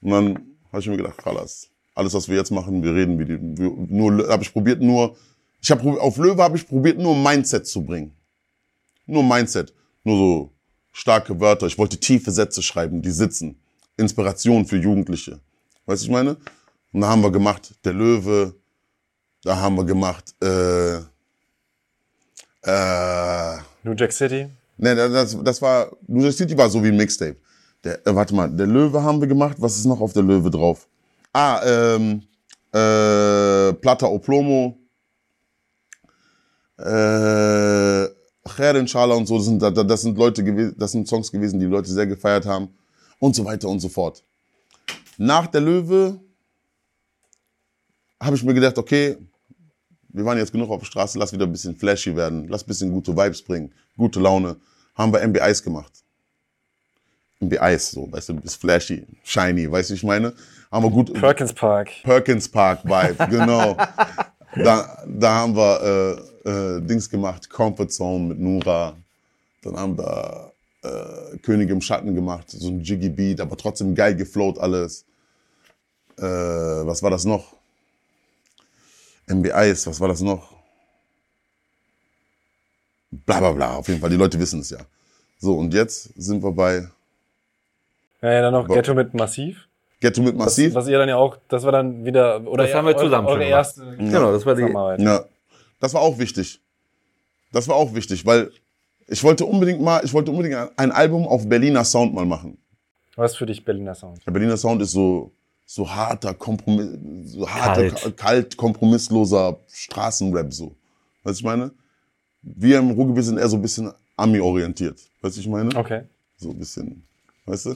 und 0.00 0.10
dann 0.10 0.38
habe 0.70 0.80
ich 0.80 0.86
mir 0.88 0.96
gedacht, 0.96 1.18
Kalas, 1.18 1.68
alles 1.94 2.14
was 2.14 2.28
wir 2.28 2.36
jetzt 2.36 2.50
machen, 2.50 2.82
wir 2.82 2.94
reden 2.94 3.18
wie 3.18 3.24
die, 3.24 3.38
wir, 3.40 3.70
nur 3.88 4.28
habe 4.28 4.42
ich 4.42 4.52
probiert 4.52 4.80
nur, 4.80 5.16
ich 5.60 5.70
habe 5.70 6.00
auf 6.00 6.16
Löwe 6.16 6.42
habe 6.42 6.56
ich 6.56 6.66
probiert 6.66 6.98
nur 6.98 7.16
Mindset 7.16 7.66
zu 7.66 7.84
bringen. 7.84 8.12
Nur 9.06 9.22
Mindset, 9.22 9.72
nur 10.02 10.16
so 10.16 10.52
starke 10.92 11.38
Wörter. 11.38 11.66
Ich 11.66 11.78
wollte 11.78 11.98
tiefe 11.98 12.30
Sätze 12.30 12.62
schreiben, 12.62 13.02
die 13.02 13.10
sitzen. 13.10 13.60
Inspiration 13.96 14.66
für 14.66 14.76
Jugendliche. 14.76 15.40
Weißt 15.86 16.02
du, 16.02 16.06
ich 16.06 16.12
meine? 16.12 16.36
Und 16.92 17.00
da 17.00 17.08
haben 17.08 17.22
wir 17.22 17.30
gemacht, 17.30 17.74
der 17.84 17.92
Löwe, 17.92 18.54
da 19.42 19.56
haben 19.56 19.76
wir 19.76 19.84
gemacht, 19.84 20.34
äh, 20.42 20.96
äh, 22.62 23.58
New 23.82 23.92
Jack 23.94 24.12
City. 24.12 24.48
Ne, 24.76 24.94
das, 24.94 25.36
das 25.42 25.62
war, 25.62 25.90
York 26.08 26.32
City 26.32 26.56
war 26.56 26.68
so 26.68 26.82
wie 26.82 26.88
ein 26.88 26.96
Mixtape. 26.96 27.36
Der, 27.84 28.06
äh, 28.06 28.14
warte 28.14 28.34
mal, 28.34 28.50
der 28.50 28.66
Löwe 28.66 29.02
haben 29.02 29.20
wir 29.20 29.28
gemacht. 29.28 29.56
Was 29.58 29.76
ist 29.76 29.84
noch 29.84 30.00
auf 30.00 30.12
der 30.12 30.22
Löwe 30.22 30.50
drauf? 30.50 30.88
Ah, 31.32 31.60
ähm, 31.64 32.22
äh, 32.72 33.72
Plata 33.74 34.06
o 34.06 34.18
Plomo, 34.18 34.76
äh, 36.78 38.08
Khair 38.46 38.74
Inshallah 38.76 39.14
und 39.14 39.26
so. 39.26 39.36
Das 39.36 39.46
sind, 39.46 39.60
das 39.62 40.02
sind 40.02 40.18
Leute 40.18 40.42
gewesen, 40.42 40.74
das 40.78 40.92
sind 40.92 41.06
Songs 41.06 41.30
gewesen, 41.30 41.60
die 41.60 41.66
Leute 41.66 41.90
sehr 41.90 42.06
gefeiert 42.06 42.46
haben 42.46 42.68
und 43.18 43.34
so 43.36 43.44
weiter 43.44 43.68
und 43.68 43.80
so 43.80 43.88
fort. 43.88 44.22
Nach 45.16 45.46
der 45.46 45.60
Löwe 45.60 46.20
habe 48.20 48.36
ich 48.36 48.42
mir 48.42 48.54
gedacht, 48.54 48.78
okay, 48.78 49.16
wir 50.14 50.24
waren 50.24 50.38
jetzt 50.38 50.52
genug 50.52 50.70
auf 50.70 50.78
der 50.78 50.86
Straße, 50.86 51.18
lass 51.18 51.32
wieder 51.32 51.44
ein 51.44 51.52
bisschen 51.52 51.74
flashy 51.74 52.14
werden, 52.14 52.46
lass 52.48 52.62
ein 52.62 52.68
bisschen 52.68 52.92
gute 52.92 53.16
Vibes 53.16 53.42
bringen, 53.42 53.72
gute 53.96 54.20
Laune. 54.20 54.56
Haben 54.94 55.12
wir 55.12 55.20
MB 55.20 55.38
Ice 55.50 55.62
gemacht. 55.62 55.92
MB 57.40 57.58
Ice, 57.60 57.90
so, 57.96 58.10
weißt 58.10 58.28
du, 58.28 58.34
du 58.34 58.40
bist 58.40 58.60
flashy, 58.60 59.04
shiny, 59.24 59.70
weißt 59.70 59.90
du, 59.90 59.94
wie 59.94 59.96
ich 59.96 60.04
meine? 60.04 60.32
Haben 60.70 60.84
wir 60.84 60.90
gut, 60.90 61.12
Perkins 61.14 61.52
Park. 61.52 61.90
Perkins 62.04 62.48
Park 62.48 62.84
Vibe, 62.84 63.26
genau. 63.28 63.76
da, 64.54 65.04
da 65.04 65.34
haben 65.34 65.56
wir 65.56 66.22
äh, 66.44 66.48
äh, 66.48 66.80
Dings 66.80 67.10
gemacht, 67.10 67.50
Comfort 67.50 67.88
Zone 67.88 68.26
mit 68.26 68.38
Nura. 68.38 68.96
Dann 69.62 69.76
haben 69.76 69.98
wir 69.98 70.52
äh, 70.84 71.38
König 71.38 71.70
im 71.70 71.80
Schatten 71.80 72.14
gemacht, 72.14 72.50
so 72.50 72.68
ein 72.68 72.80
Jiggy 72.80 73.08
Beat, 73.08 73.40
aber 73.40 73.56
trotzdem 73.56 73.96
geil 73.96 74.14
geflowt 74.14 74.60
alles. 74.60 75.06
Äh, 76.18 76.22
was 76.22 77.02
war 77.02 77.10
das 77.10 77.24
noch? 77.24 77.56
MB 79.26 79.46
Ice, 79.54 79.86
was 79.88 80.00
war 80.00 80.08
das 80.08 80.20
noch? 80.20 80.52
Bla 83.10 83.38
bla 83.38 83.52
bla, 83.52 83.76
auf 83.76 83.88
jeden 83.88 84.00
Fall, 84.00 84.10
die 84.10 84.16
Leute 84.16 84.38
wissen 84.40 84.60
es 84.60 84.70
ja. 84.70 84.78
So, 85.38 85.54
und 85.56 85.72
jetzt 85.72 86.10
sind 86.16 86.42
wir 86.42 86.52
bei 86.52 86.88
Ja, 88.22 88.32
ja, 88.32 88.40
dann 88.42 88.52
noch. 88.52 88.66
Ghetto 88.68 88.94
mit 88.94 89.14
Massiv. 89.14 89.68
Ghetto 90.00 90.20
mit 90.22 90.36
Massiv. 90.36 90.74
was 90.74 90.88
ihr 90.88 90.98
dann 90.98 91.08
ja 91.08 91.16
auch, 91.16 91.36
das 91.48 91.62
war 91.64 91.72
dann 91.72 92.04
wieder, 92.04 92.46
oder 92.46 92.64
Das 92.64 92.74
haben 92.74 92.86
wir 92.86 92.94
eure- 92.94 93.04
zusammen 93.04 93.28
schon 93.28 93.36
eure 93.40 93.44
gemacht. 93.48 93.58
erste 93.58 93.96
Genau, 93.96 94.32
das 94.32 94.44
war 94.44 94.54
die. 94.54 94.62
Zusammenarbeit. 94.62 95.00
Ja, 95.00 95.24
das 95.80 95.94
war 95.94 96.00
auch 96.02 96.18
wichtig. 96.18 96.60
Das 97.52 97.68
war 97.68 97.76
auch 97.76 97.94
wichtig, 97.94 98.26
weil 98.26 98.50
ich 99.06 99.22
wollte 99.22 99.44
unbedingt 99.46 99.80
mal, 99.80 100.04
ich 100.04 100.12
wollte 100.12 100.30
unbedingt 100.32 100.56
ein- 100.76 100.90
Album 100.92 101.26
auf 101.28 101.48
Berliner 101.48 101.84
Sound 101.84 102.12
mal 102.14 102.26
machen. 102.26 102.58
Was 103.16 103.36
für 103.36 103.46
dich 103.46 103.64
Berliner 103.64 103.94
Sound? 103.94 104.26
Der 104.26 104.32
Berliner 104.32 104.56
Sound 104.56 104.82
ist 104.82 104.90
so, 104.90 105.30
so 105.66 105.88
harter, 105.90 106.34
Kompromiss, 106.34 107.32
so 107.32 107.48
harter, 107.48 107.90
Kalt. 107.90 108.16
kalt, 108.16 108.56
kompromissloser 108.56 109.58
Straßenrap 109.72 110.52
so. 110.52 110.76
Weißt 111.22 111.38
du, 111.40 111.40
ich 111.40 111.44
meine? 111.44 111.70
Wir 112.42 112.78
im 112.78 112.90
Ruhrgebiet 112.90 113.24
sind 113.24 113.38
eher 113.38 113.48
so 113.48 113.56
ein 113.56 113.62
bisschen 113.62 113.90
Ami-orientiert. 114.16 115.00
Weißt 115.22 115.36
du, 115.36 115.40
ich 115.40 115.48
meine? 115.48 115.74
Okay. 115.74 116.02
So 116.36 116.50
ein 116.50 116.58
bisschen, 116.58 117.02
weißt 117.46 117.66
du? 117.66 117.74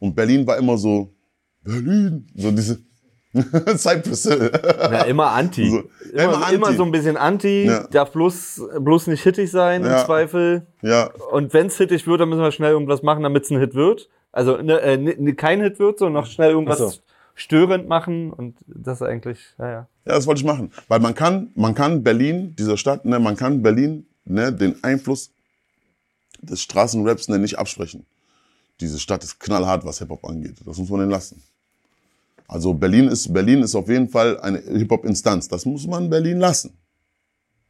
Und 0.00 0.14
Berlin 0.16 0.46
war 0.46 0.56
immer 0.56 0.76
so, 0.76 1.12
Berlin, 1.62 2.26
so 2.34 2.50
diese 2.50 2.80
Cypress 3.76 4.24
Hill. 4.24 4.50
Ja, 4.90 5.02
immer 5.02 5.30
Anti. 5.30 5.70
So, 5.70 5.76
ja, 6.14 6.24
immer, 6.24 6.34
immer 6.34 6.42
Anti. 6.46 6.54
immer 6.56 6.72
so 6.72 6.82
ein 6.84 6.90
bisschen 6.90 7.16
Anti, 7.16 7.66
Ja. 7.66 7.86
darf 7.88 8.10
bloß, 8.12 8.62
bloß 8.80 9.06
nicht 9.08 9.22
hittig 9.22 9.50
sein 9.50 9.84
Ja. 9.84 10.00
im 10.00 10.06
Zweifel. 10.06 10.66
ja, 10.82 11.10
Und 11.30 11.52
wenn's 11.54 11.76
hittig 11.76 12.06
wird, 12.06 12.20
dann 12.20 12.28
müssen 12.30 12.40
wir 12.42 12.50
schnell 12.52 12.72
irgendwas 12.72 13.02
machen, 13.02 13.22
damit's 13.22 13.50
ein 13.50 13.60
Hit 13.60 13.74
wird. 13.74 14.08
Also 14.32 14.56
ne, 14.56 14.80
äh, 14.80 14.96
ne, 14.96 15.34
kein 15.34 15.60
Hit 15.60 15.78
wird, 15.78 15.98
sondern 15.98 16.22
noch 16.22 16.28
schnell 16.30 16.50
irgendwas 16.50 16.78
so. 16.78 16.92
Störend 17.38 17.88
machen. 17.88 18.32
Und 18.32 18.56
das 18.66 19.02
eigentlich, 19.02 19.38
ja, 19.58 19.70
ja. 19.70 19.88
Das 20.04 20.26
wollte 20.26 20.40
ich 20.40 20.46
machen. 20.46 20.70
Weil 20.88 21.00
man 21.00 21.14
kann, 21.14 21.50
man 21.54 21.74
kann 21.74 22.02
Berlin, 22.02 22.54
dieser 22.56 22.76
Stadt, 22.76 23.04
ne, 23.04 23.18
man 23.18 23.36
kann 23.36 23.62
Berlin, 23.62 24.06
ne, 24.24 24.52
den 24.52 24.82
Einfluss 24.84 25.30
des 26.40 26.62
Straßenraps 26.62 27.28
ne, 27.28 27.38
nicht 27.38 27.58
absprechen. 27.58 28.04
Diese 28.80 28.98
Stadt 28.98 29.24
ist 29.24 29.40
knallhart, 29.40 29.84
was 29.84 29.98
Hip-Hop 29.98 30.24
angeht. 30.24 30.56
Das 30.64 30.78
muss 30.78 30.88
man 30.88 31.00
denen 31.00 31.10
lassen. 31.10 31.42
Also 32.46 32.72
Berlin 32.72 33.08
ist, 33.08 33.32
Berlin 33.32 33.62
ist 33.62 33.74
auf 33.74 33.88
jeden 33.88 34.08
Fall 34.08 34.40
eine 34.40 34.58
Hip-Hop-Instanz. 34.58 35.48
Das 35.48 35.64
muss 35.66 35.86
man 35.86 36.08
Berlin 36.08 36.38
lassen. 36.38 36.76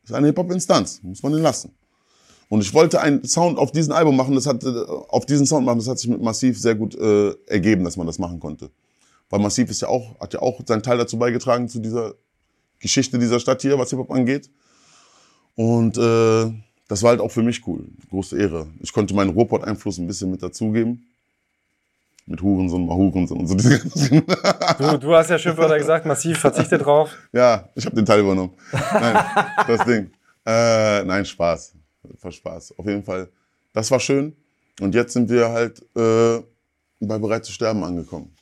Ist 0.04 0.12
eine 0.12 0.28
Hip-Hop-Instanz. 0.28 1.00
Muss 1.02 1.22
man 1.22 1.32
den 1.32 1.42
lassen. 1.42 1.72
Und 2.48 2.62
ich 2.62 2.72
wollte 2.72 3.00
einen 3.00 3.24
Sound 3.24 3.58
auf 3.58 3.72
diesen 3.72 3.92
Album 3.92 4.16
machen, 4.16 4.34
das 4.34 4.46
hat, 4.46 4.64
äh, 4.64 4.84
auf 5.08 5.26
diesen 5.26 5.46
Sound 5.46 5.66
machen, 5.66 5.78
das 5.78 5.88
hat 5.88 5.98
sich 5.98 6.08
mit 6.08 6.22
Massiv 6.22 6.58
sehr 6.58 6.74
gut 6.74 6.94
äh, 6.94 7.30
ergeben, 7.46 7.84
dass 7.84 7.96
man 7.96 8.06
das 8.06 8.18
machen 8.18 8.40
konnte. 8.40 8.70
Weil 9.30 9.40
Massiv 9.40 9.70
ist 9.70 9.82
ja 9.82 9.88
auch, 9.88 10.18
hat 10.20 10.34
ja 10.34 10.40
auch 10.40 10.60
seinen 10.66 10.82
Teil 10.82 10.98
dazu 10.98 11.18
beigetragen, 11.18 11.68
zu 11.68 11.80
dieser 11.80 12.14
Geschichte 12.80 13.18
dieser 13.18 13.40
Stadt 13.40 13.62
hier, 13.62 13.78
was 13.78 13.90
Hip-Hop 13.90 14.10
angeht. 14.10 14.50
Und 15.54 15.98
äh, 15.98 16.52
das 16.88 17.02
war 17.02 17.10
halt 17.10 17.20
auch 17.20 17.30
für 17.30 17.42
mich 17.42 17.66
cool. 17.66 17.84
Große 18.10 18.38
Ehre. 18.38 18.68
Ich 18.80 18.92
konnte 18.92 19.14
meinen 19.14 19.30
Ruhrpott-Einfluss 19.30 19.98
ein 19.98 20.06
bisschen 20.06 20.30
mit 20.30 20.42
dazugeben. 20.42 21.06
Mit 22.26 22.42
Hurensohn, 22.42 22.86
mal 22.86 22.94
Hurensohn 22.94 23.40
und 23.40 23.46
so 23.46 23.54
diese 23.56 23.78
ganzen. 23.78 24.22
Du, 24.78 24.98
du 24.98 25.14
hast 25.14 25.30
ja 25.30 25.38
Schimpfwörter 25.38 25.78
gesagt, 25.78 26.06
Massiv, 26.06 26.38
verzichte 26.38 26.78
drauf. 26.78 27.16
ja, 27.32 27.68
ich 27.74 27.84
habe 27.86 27.96
den 27.96 28.06
Teil 28.06 28.20
übernommen. 28.20 28.52
Nein, 28.72 29.24
das 29.66 29.84
Ding. 29.84 30.10
Äh, 30.46 31.04
nein, 31.04 31.24
Spaß. 31.24 31.74
War 32.22 32.32
Spaß. 32.32 32.78
Auf 32.78 32.86
jeden 32.86 33.02
Fall. 33.02 33.28
Das 33.72 33.90
war 33.90 34.00
schön. 34.00 34.34
Und 34.80 34.94
jetzt 34.94 35.12
sind 35.12 35.28
wir 35.28 35.48
halt 35.48 35.80
äh, 35.96 36.42
bei 37.00 37.18
Bereit 37.18 37.44
zu 37.44 37.52
sterben 37.52 37.82
angekommen. 37.82 38.32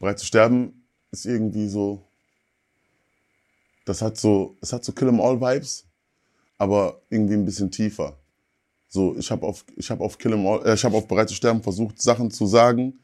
Bereit 0.00 0.18
zu 0.18 0.26
sterben 0.26 0.82
ist 1.12 1.26
irgendwie 1.26 1.68
so. 1.68 2.02
Das 3.84 4.02
hat 4.02 4.16
so, 4.16 4.56
es 4.60 4.72
hat 4.72 4.84
so 4.84 4.92
Kill 4.92 5.08
'em 5.08 5.20
All 5.20 5.40
Vibes, 5.40 5.84
aber 6.58 7.00
irgendwie 7.10 7.34
ein 7.34 7.44
bisschen 7.44 7.70
tiefer. 7.70 8.16
So, 8.88 9.16
ich 9.16 9.30
habe 9.30 9.46
auf, 9.46 9.64
ich 9.76 9.90
habe 9.90 10.02
auf 10.02 10.18
Kill 10.18 10.32
'em 10.32 10.46
All, 10.46 10.66
äh, 10.66 10.74
ich 10.74 10.84
habe 10.84 10.96
auf 10.96 11.06
Bereit 11.06 11.28
zu 11.28 11.34
sterben 11.34 11.62
versucht, 11.62 12.00
Sachen 12.00 12.30
zu 12.30 12.46
sagen, 12.46 12.98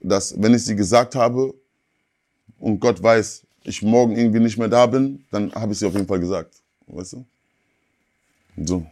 dass 0.00 0.40
wenn 0.40 0.54
ich 0.54 0.64
sie 0.64 0.74
gesagt 0.74 1.14
habe 1.14 1.54
und 2.58 2.80
Gott 2.80 3.02
weiß, 3.02 3.42
ich 3.64 3.82
morgen 3.82 4.16
irgendwie 4.16 4.40
nicht 4.40 4.58
mehr 4.58 4.68
da 4.68 4.86
bin, 4.86 5.24
dann 5.30 5.52
habe 5.54 5.72
ich 5.72 5.78
sie 5.78 5.86
auf 5.86 5.92
jeden 5.94 6.06
Fall 6.06 6.20
gesagt, 6.20 6.54
weißt 6.86 7.12
du? 7.14 7.26
So. 8.64 8.86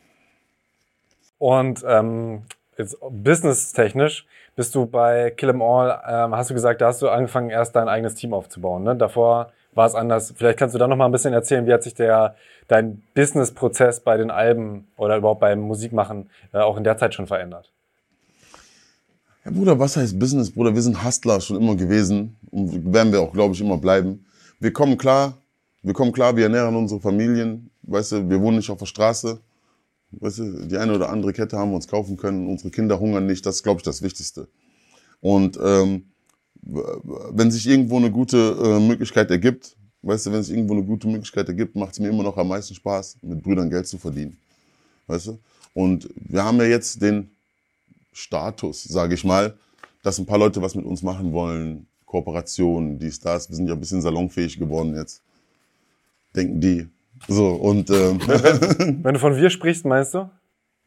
Und 1.39 1.83
ähm, 1.87 2.43
jetzt 2.77 2.97
businesstechnisch 3.01 4.27
bist 4.61 4.75
du 4.75 4.85
bei 4.85 5.31
Kill 5.31 5.49
'em 5.49 5.63
All, 5.63 6.03
ähm, 6.07 6.37
hast 6.37 6.51
du 6.51 6.55
gesagt, 6.55 6.83
da 6.83 6.89
hast 6.89 7.01
du 7.01 7.09
angefangen, 7.09 7.49
erst 7.49 7.75
dein 7.75 7.89
eigenes 7.89 8.15
Team 8.15 8.35
aufzubauen. 8.35 8.83
Ne? 8.83 8.95
Davor 8.95 9.53
war 9.73 9.87
es 9.87 9.95
anders. 9.95 10.35
Vielleicht 10.37 10.59
kannst 10.59 10.75
du 10.75 10.79
da 10.79 10.87
noch 10.87 10.99
mal 10.99 11.07
ein 11.07 11.13
bisschen 11.13 11.33
erzählen, 11.33 11.67
wie 11.67 11.73
hat 11.73 11.83
sich 11.83 11.95
der 11.95 12.35
dein 12.69 13.03
Business-Prozess 13.15 14.01
bei 14.01 14.19
den 14.19 14.31
Alben 14.31 14.87
oder 14.99 15.17
überhaupt 15.17 15.41
beim 15.41 15.61
Musikmachen 15.61 16.29
äh, 16.53 16.59
auch 16.59 16.77
in 16.77 16.85
der 16.85 16.99
Zeit 16.99 17.15
schon 17.15 17.27
verändert? 17.27 17.73
Ja, 19.47 19.51
Bruder, 19.51 19.79
was 19.79 19.97
heißt 19.97 20.19
Business, 20.19 20.53
Bruder? 20.53 20.75
Wir 20.75 20.83
sind 20.83 21.03
Hustler 21.03 21.41
schon 21.41 21.57
immer 21.57 21.75
gewesen 21.75 22.37
und 22.51 22.93
werden 22.93 23.13
wir 23.13 23.23
auch, 23.23 23.33
glaube 23.33 23.55
ich, 23.55 23.63
immer 23.63 23.79
bleiben. 23.79 24.27
Wir 24.59 24.75
kommen 24.75 24.99
klar, 24.99 25.39
wir 25.83 25.95
kommen 25.95 26.13
klar, 26.13 26.37
wir 26.37 26.45
ernähren 26.45 26.77
unsere 26.77 27.01
Familien, 27.01 27.71
weißt 27.85 28.13
du, 28.13 28.29
wir 28.29 28.39
wohnen 28.43 28.59
nicht 28.59 28.69
auf 28.69 28.77
der 28.77 28.85
Straße. 28.85 29.41
Weißt 30.13 30.39
du, 30.39 30.67
die 30.67 30.77
eine 30.77 30.95
oder 30.95 31.11
andere 31.11 31.33
Kette 31.33 31.57
haben 31.57 31.71
wir 31.71 31.77
uns 31.77 31.87
kaufen 31.87 32.17
können, 32.17 32.49
unsere 32.49 32.71
Kinder 32.71 32.99
hungern 32.99 33.27
nicht, 33.27 33.47
das 33.47 33.57
ist, 33.57 33.63
glaube 33.63 33.79
ich, 33.79 33.85
das 33.85 34.03
Wichtigste. 34.03 34.49
Und 35.21 35.59
ähm, 35.63 36.07
wenn 36.63 37.51
sich 37.51 37.67
irgendwo 37.67 37.97
eine 37.97 38.11
gute 38.11 38.57
äh, 38.63 38.81
Möglichkeit 38.81 39.31
ergibt, 39.31 39.77
weißt 40.03 40.27
du, 40.27 40.33
wenn 40.33 40.43
sich 40.43 40.57
irgendwo 40.57 40.75
eine 40.75 40.85
gute 40.85 41.09
Möglichkeit 41.09 41.49
ergibt, 41.49 41.77
macht 41.77 41.93
es 41.93 42.01
mir 42.01 42.09
immer 42.09 42.23
noch 42.23 42.37
am 42.37 42.49
meisten 42.49 42.75
Spaß, 42.75 43.19
mit 43.23 43.43
Brüdern 43.43 43.71
Geld 43.71 43.87
zu 43.87 43.99
verdienen. 43.99 44.37
Weißt 45.07 45.29
du? 45.29 45.39
Und 45.75 46.09
wir 46.15 46.45
haben 46.45 46.59
ja 46.59 46.65
jetzt 46.65 47.01
den 47.01 47.31
Status, 48.13 48.85
sage 48.85 49.15
ich 49.15 49.25
mal, 49.25 49.57
dass 50.03 50.19
ein 50.19 50.27
paar 50.27 50.39
Leute 50.39 50.61
was 50.63 50.75
mit 50.75 50.85
uns 50.85 51.03
machen 51.03 51.33
wollen, 51.33 51.87
Kooperationen, 52.05 52.99
dies, 52.99 53.21
das. 53.21 53.49
Wir 53.49 53.57
sind 53.57 53.69
ja 53.69 53.75
ein 53.75 53.81
bisschen 53.81 54.03
salonfähig 54.03 54.59
geworden 54.59 54.97
jetzt. 54.97 55.23
Denken 56.35 56.61
die. 56.61 56.89
So, 57.29 57.49
und 57.49 57.91
ähm, 57.91 58.21
Wenn 59.03 59.15
du 59.15 59.19
von 59.19 59.37
wir 59.37 59.51
sprichst, 59.51 59.85
meinst 59.85 60.15
du? 60.15 60.29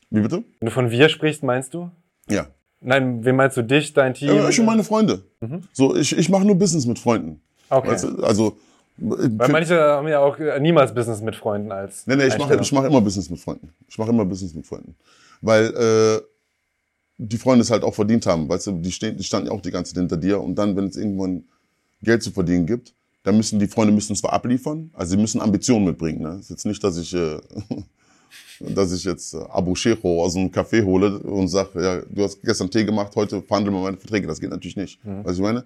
wie 0.09 0.21
bitte? 0.21 0.43
Wenn 0.59 0.65
du 0.67 0.71
von 0.71 0.91
wir 0.91 1.09
sprichst, 1.09 1.43
meinst 1.43 1.73
du? 1.73 1.89
Ja. 2.29 2.47
Nein, 2.81 3.23
wen 3.23 3.35
meinst 3.35 3.57
du? 3.57 3.63
Dich, 3.63 3.93
dein 3.93 4.13
Team? 4.13 4.35
ja 4.35 4.49
ich 4.49 4.59
und 4.59 4.65
meine 4.65 4.83
Freunde. 4.83 5.23
So, 5.71 5.95
ich, 5.95 6.17
ich 6.17 6.29
mache 6.29 6.45
nur 6.45 6.55
Business 6.55 6.85
mit 6.85 6.99
Freunden. 6.99 7.41
okay. 7.69 7.97
Du? 8.01 8.23
Also, 8.23 8.57
Weil 8.97 9.49
manche 9.49 9.79
haben 9.79 10.07
ja 10.07 10.19
auch 10.19 10.37
äh, 10.37 10.59
niemals 10.59 10.93
Business 10.93 11.21
mit 11.21 11.35
Freunden 11.35 11.71
als. 11.71 12.05
Nee, 12.05 12.15
nee, 12.15 12.27
ich 12.27 12.37
mache 12.37 12.57
ich 12.59 12.71
mach 12.71 12.83
immer 12.83 13.01
Business 13.01 13.29
mit 13.29 13.39
Freunden. 13.39 13.69
Ich 13.87 13.97
mache 13.97 14.09
immer 14.09 14.25
Business 14.25 14.53
mit 14.53 14.67
Freunden. 14.67 14.95
Weil 15.41 15.73
äh, 15.73 16.21
die 17.17 17.37
Freunde 17.37 17.61
es 17.61 17.71
halt 17.71 17.83
auch 17.83 17.95
verdient 17.95 18.25
haben. 18.25 18.49
Weißt 18.49 18.67
du, 18.67 18.71
die, 18.73 18.91
stehen, 18.91 19.17
die 19.17 19.23
standen 19.23 19.47
ja 19.47 19.53
auch 19.53 19.61
die 19.61 19.71
ganze 19.71 19.93
Zeit 19.93 20.01
hinter 20.01 20.17
dir. 20.17 20.41
Und 20.41 20.55
dann, 20.55 20.75
wenn 20.75 20.85
es 20.87 20.97
irgendwann 20.97 21.43
Geld 22.01 22.21
zu 22.21 22.31
verdienen 22.31 22.65
gibt, 22.65 22.93
dann 23.23 23.37
müssen 23.37 23.59
die 23.59 23.67
Freunde 23.67 23.93
müssen 23.93 24.15
zwar 24.15 24.33
abliefern, 24.33 24.91
also 24.93 25.11
sie 25.11 25.17
müssen 25.17 25.41
Ambitionen 25.41 25.85
mitbringen. 25.85 26.21
Ne? 26.21 26.37
ist 26.39 26.49
jetzt 26.49 26.65
nicht, 26.65 26.83
dass 26.83 26.97
ich, 26.97 27.13
äh, 27.13 27.39
dass 28.59 28.91
ich 28.91 29.03
jetzt 29.05 29.33
äh, 29.33 29.37
Abu 29.49 29.75
Shecho 29.75 30.23
aus 30.23 30.35
einem 30.35 30.49
Café 30.49 30.83
hole 30.83 31.19
und 31.19 31.47
sage, 31.47 31.81
ja, 31.81 32.01
du 32.01 32.23
hast 32.23 32.41
gestern 32.41 32.69
Tee 32.69 32.83
gemacht, 32.83 33.15
heute 33.15 33.41
verhandeln 33.41 33.75
wir 33.75 33.81
meine 33.81 33.97
Verträge. 33.97 34.27
Das 34.27 34.39
geht 34.39 34.49
natürlich 34.49 34.77
nicht. 34.77 34.99
Weißt 35.03 35.39
du, 35.39 35.41
ich 35.43 35.47
meine? 35.47 35.63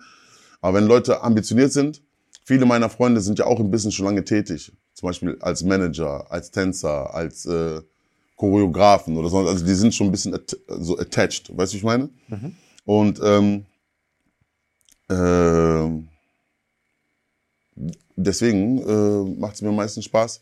Aber 0.61 0.77
wenn 0.77 0.87
Leute 0.87 1.21
ambitioniert 1.21 1.71
sind, 1.71 2.01
viele 2.43 2.65
meiner 2.65 2.89
Freunde 2.89 3.21
sind 3.21 3.39
ja 3.39 3.45
auch 3.45 3.59
im 3.59 3.71
Business 3.71 3.95
schon 3.95 4.05
lange 4.05 4.23
tätig. 4.23 4.71
Zum 4.93 5.07
Beispiel 5.07 5.37
als 5.41 5.63
Manager, 5.63 6.31
als 6.31 6.51
Tänzer, 6.51 7.13
als 7.13 7.45
äh, 7.45 7.81
Choreografen 8.35 9.17
oder 9.17 9.29
so. 9.29 9.39
Also 9.39 9.65
die 9.65 9.73
sind 9.73 9.93
schon 9.93 10.07
ein 10.07 10.11
bisschen 10.11 10.33
at 10.33 10.55
so 10.67 10.97
attached. 10.97 11.55
Weißt 11.55 11.73
du, 11.73 11.77
ich 11.77 11.83
meine? 11.83 12.09
Und 12.85 13.19
ähm, 13.23 13.65
ähm, 15.09 16.07
deswegen 18.15 18.79
äh, 18.79 19.39
macht 19.39 19.55
es 19.55 19.61
mir 19.61 19.71
meistens 19.71 20.05
Spaß, 20.05 20.41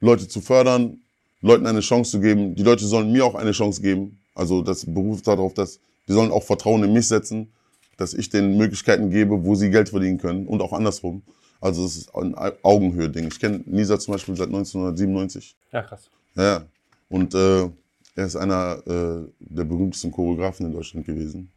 Leute 0.00 0.28
zu 0.28 0.40
fördern, 0.40 1.00
Leuten 1.40 1.66
eine 1.66 1.80
Chance 1.80 2.12
zu 2.12 2.20
geben. 2.20 2.54
Die 2.54 2.62
Leute 2.62 2.84
sollen 2.86 3.12
mir 3.12 3.24
auch 3.24 3.34
eine 3.34 3.52
Chance 3.52 3.82
geben. 3.82 4.18
Also 4.34 4.62
das 4.62 4.84
beruft 4.86 5.26
darauf, 5.26 5.54
dass 5.54 5.80
die 6.08 6.12
sollen 6.12 6.32
auch 6.32 6.42
Vertrauen 6.42 6.82
in 6.84 6.92
mich 6.92 7.08
setzen, 7.08 7.52
dass 7.96 8.14
ich 8.14 8.30
denen 8.30 8.56
Möglichkeiten 8.56 9.10
gebe, 9.10 9.44
wo 9.44 9.54
sie 9.54 9.70
Geld 9.70 9.90
verdienen 9.90 10.18
können 10.18 10.46
und 10.46 10.62
auch 10.62 10.72
andersrum. 10.72 11.22
Also 11.60 11.84
es 11.84 11.96
ist 11.96 12.14
ein 12.14 12.34
Augenhöhe-Ding. 12.34 13.28
Ich 13.28 13.38
kenne 13.38 13.62
Nisa 13.66 13.98
zum 13.98 14.12
Beispiel 14.12 14.34
seit 14.34 14.48
1997. 14.48 15.54
Ja, 15.72 15.82
krass. 15.82 16.08
Ja, 16.34 16.42
ja. 16.42 16.66
Und 17.10 17.34
äh, 17.34 17.68
er 18.16 18.26
ist 18.26 18.36
einer 18.36 18.82
äh, 18.86 19.28
der 19.38 19.64
berühmtesten 19.64 20.10
Choreografen 20.10 20.66
in 20.66 20.72
Deutschland 20.72 21.06
gewesen. 21.06 21.50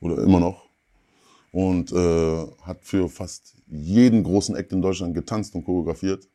Oder 0.00 0.22
immer 0.22 0.40
noch. 0.40 0.65
Und 1.64 1.90
äh, 1.90 2.46
hat 2.68 2.78
für 2.82 3.08
fast 3.08 3.54
jeden 3.66 4.22
großen 4.22 4.54
Act 4.56 4.72
in 4.72 4.82
Deutschland 4.82 5.14
getanzt 5.14 5.54
und 5.54 5.64
choreografiert. 5.64 6.28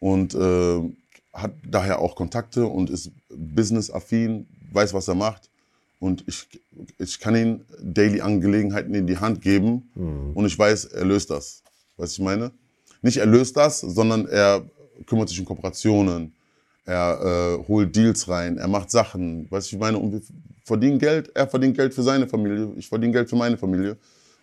Und 0.00 0.34
äh, 0.34 0.80
hat 1.32 1.52
daher 1.62 2.00
auch 2.00 2.16
Kontakte 2.16 2.66
und 2.66 2.90
ist 2.90 3.12
businessaffin, 3.30 4.48
weiß, 4.72 4.94
was 4.94 5.06
er 5.06 5.14
macht. 5.14 5.48
Und 6.00 6.24
ich, 6.26 6.48
ich 6.98 7.20
kann 7.20 7.36
ihm 7.36 7.60
Daily 7.80 8.20
Angelegenheiten 8.20 8.92
in 8.94 9.06
die 9.06 9.16
Hand 9.16 9.40
geben 9.42 9.90
und 10.34 10.44
ich 10.44 10.58
weiß, 10.58 10.86
er 10.86 11.04
löst 11.04 11.30
das. 11.30 11.62
Weißt 11.96 12.18
du, 12.18 12.22
ich 12.22 12.24
meine? 12.24 12.50
Nicht 13.02 13.18
er 13.18 13.26
löst 13.26 13.56
das, 13.56 13.80
sondern 13.80 14.26
er 14.26 14.64
kümmert 15.06 15.28
sich 15.28 15.38
um 15.38 15.46
Kooperationen, 15.46 16.34
er 16.84 17.60
äh, 17.62 17.68
holt 17.68 17.94
Deals 17.94 18.28
rein, 18.28 18.58
er 18.58 18.68
macht 18.68 18.90
Sachen, 18.90 19.48
weißt 19.50 19.70
du, 19.70 19.76
ich 19.76 19.80
meine, 19.80 19.98
und 19.98 20.12
wir 20.12 20.20
verdiene 20.64 20.98
Geld, 20.98 21.30
er 21.34 21.46
verdient 21.46 21.76
Geld 21.76 21.94
für 21.94 22.02
seine 22.02 22.26
Familie, 22.26 22.72
ich 22.76 22.88
verdiene 22.88 23.12
Geld 23.12 23.30
für 23.30 23.36
meine 23.36 23.56
Familie. 23.56 23.96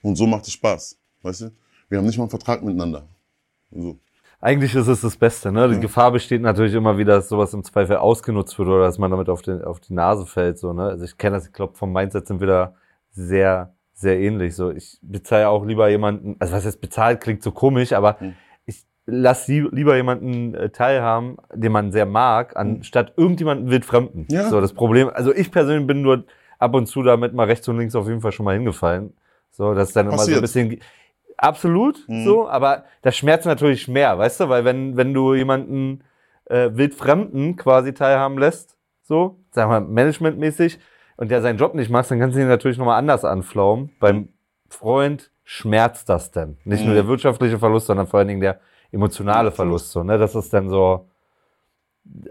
Und 0.03 0.15
so 0.15 0.27
macht 0.27 0.43
es 0.45 0.51
Spaß. 0.53 0.99
Weißt 1.23 1.41
du? 1.41 1.51
Wir 1.89 1.97
haben 1.97 2.05
nicht 2.05 2.17
mal 2.17 2.25
einen 2.25 2.29
Vertrag 2.29 2.61
miteinander. 2.63 3.07
So. 3.71 3.97
Eigentlich 4.39 4.75
ist 4.75 4.87
es 4.87 5.01
das 5.01 5.15
Beste, 5.15 5.51
ne? 5.51 5.69
Die 5.69 5.79
Gefahr 5.79 6.11
besteht 6.11 6.41
natürlich 6.41 6.73
immer 6.73 6.97
wieder, 6.97 7.15
dass 7.15 7.29
sowas 7.29 7.53
im 7.53 7.63
Zweifel 7.63 7.95
ausgenutzt 7.95 8.59
wird 8.59 8.67
oder 8.67 8.81
dass 8.81 8.97
man 8.97 9.09
damit 9.09 9.29
auf, 9.29 9.41
den, 9.41 9.63
auf 9.63 9.79
die 9.79 9.93
Nase 9.93 10.25
fällt, 10.25 10.59
so, 10.59 10.73
ne? 10.73 10.83
Also 10.83 11.05
ich 11.05 11.17
kenne 11.17 11.37
das, 11.37 11.47
ich 11.47 11.53
glaube, 11.53 11.75
vom 11.75 11.93
Mindset 11.93 12.27
sind 12.27 12.41
wir 12.41 12.47
da 12.47 12.75
sehr, 13.11 13.73
sehr 13.93 14.19
ähnlich, 14.19 14.53
so. 14.55 14.69
Ich 14.69 14.99
bezahle 15.01 15.47
auch 15.47 15.65
lieber 15.65 15.87
jemanden, 15.89 16.35
also 16.39 16.53
was 16.53 16.65
jetzt 16.65 16.81
bezahlt 16.81 17.21
klingt 17.21 17.41
so 17.41 17.51
komisch, 17.51 17.93
aber 17.93 18.19
Hm. 18.19 18.33
ich 18.65 18.83
lass 19.05 19.47
lie- 19.47 19.69
lieber 19.71 19.95
jemanden 19.95 20.55
äh, 20.55 20.69
teilhaben, 20.71 21.37
den 21.53 21.71
man 21.71 21.93
sehr 21.93 22.05
mag, 22.05 22.57
anstatt 22.57 23.13
irgendjemanden 23.15 23.69
wildfremden. 23.69 24.27
Ja. 24.29 24.49
So, 24.49 24.59
das 24.59 24.73
Problem, 24.73 25.09
also 25.13 25.33
ich 25.33 25.51
persönlich 25.51 25.87
bin 25.87 26.01
nur 26.01 26.25
ab 26.59 26.73
und 26.73 26.87
zu 26.87 27.01
damit 27.01 27.33
mal 27.33 27.45
rechts 27.47 27.69
und 27.69 27.77
links 27.77 27.95
auf 27.95 28.07
jeden 28.09 28.19
Fall 28.19 28.33
schon 28.33 28.43
mal 28.43 28.55
hingefallen. 28.55 29.13
So, 29.53 29.73
das 29.73 29.89
ist 29.89 29.95
dann 29.95 30.07
immer 30.07 30.17
so 30.17 30.23
ein 30.23 30.41
Passiert. 30.41 30.41
bisschen, 30.41 30.79
Absolut, 31.37 32.03
Mhm. 32.07 32.23
so, 32.23 32.47
aber 32.47 32.85
das 33.01 33.17
schmerzt 33.17 33.45
natürlich 33.45 33.87
mehr, 33.87 34.17
weißt 34.17 34.41
du, 34.41 34.49
weil 34.49 34.65
wenn, 34.65 34.95
wenn 34.97 35.13
du 35.13 35.33
jemanden 35.33 36.03
äh, 36.45 36.69
wildfremden 36.73 37.55
quasi 37.55 37.93
teilhaben 37.93 38.37
lässt, 38.37 38.77
so, 39.01 39.39
sagen 39.51 39.71
wir 39.71 39.81
managementmäßig, 39.81 40.79
und 41.17 41.31
der 41.31 41.41
seinen 41.41 41.57
Job 41.57 41.73
nicht 41.75 41.89
macht, 41.89 42.09
dann 42.09 42.19
kannst 42.19 42.37
du 42.37 42.41
ihn 42.41 42.47
natürlich 42.47 42.77
nochmal 42.77 42.97
anders 42.97 43.25
anflaumen. 43.25 43.91
Beim 43.99 44.29
Freund 44.69 45.31
schmerzt 45.43 46.07
das 46.09 46.31
denn. 46.31 46.57
Nicht 46.65 46.85
nur 46.85 46.93
Mhm. 46.93 46.97
der 46.97 47.07
wirtschaftliche 47.07 47.59
Verlust, 47.59 47.87
sondern 47.87 48.07
vor 48.07 48.19
allen 48.19 48.29
Dingen 48.29 48.41
der 48.41 48.59
emotionale 48.91 49.51
Verlust, 49.51 49.91
so, 49.91 50.03
ne, 50.03 50.17
das 50.17 50.35
ist 50.35 50.53
dann 50.53 50.69
so 50.69 51.07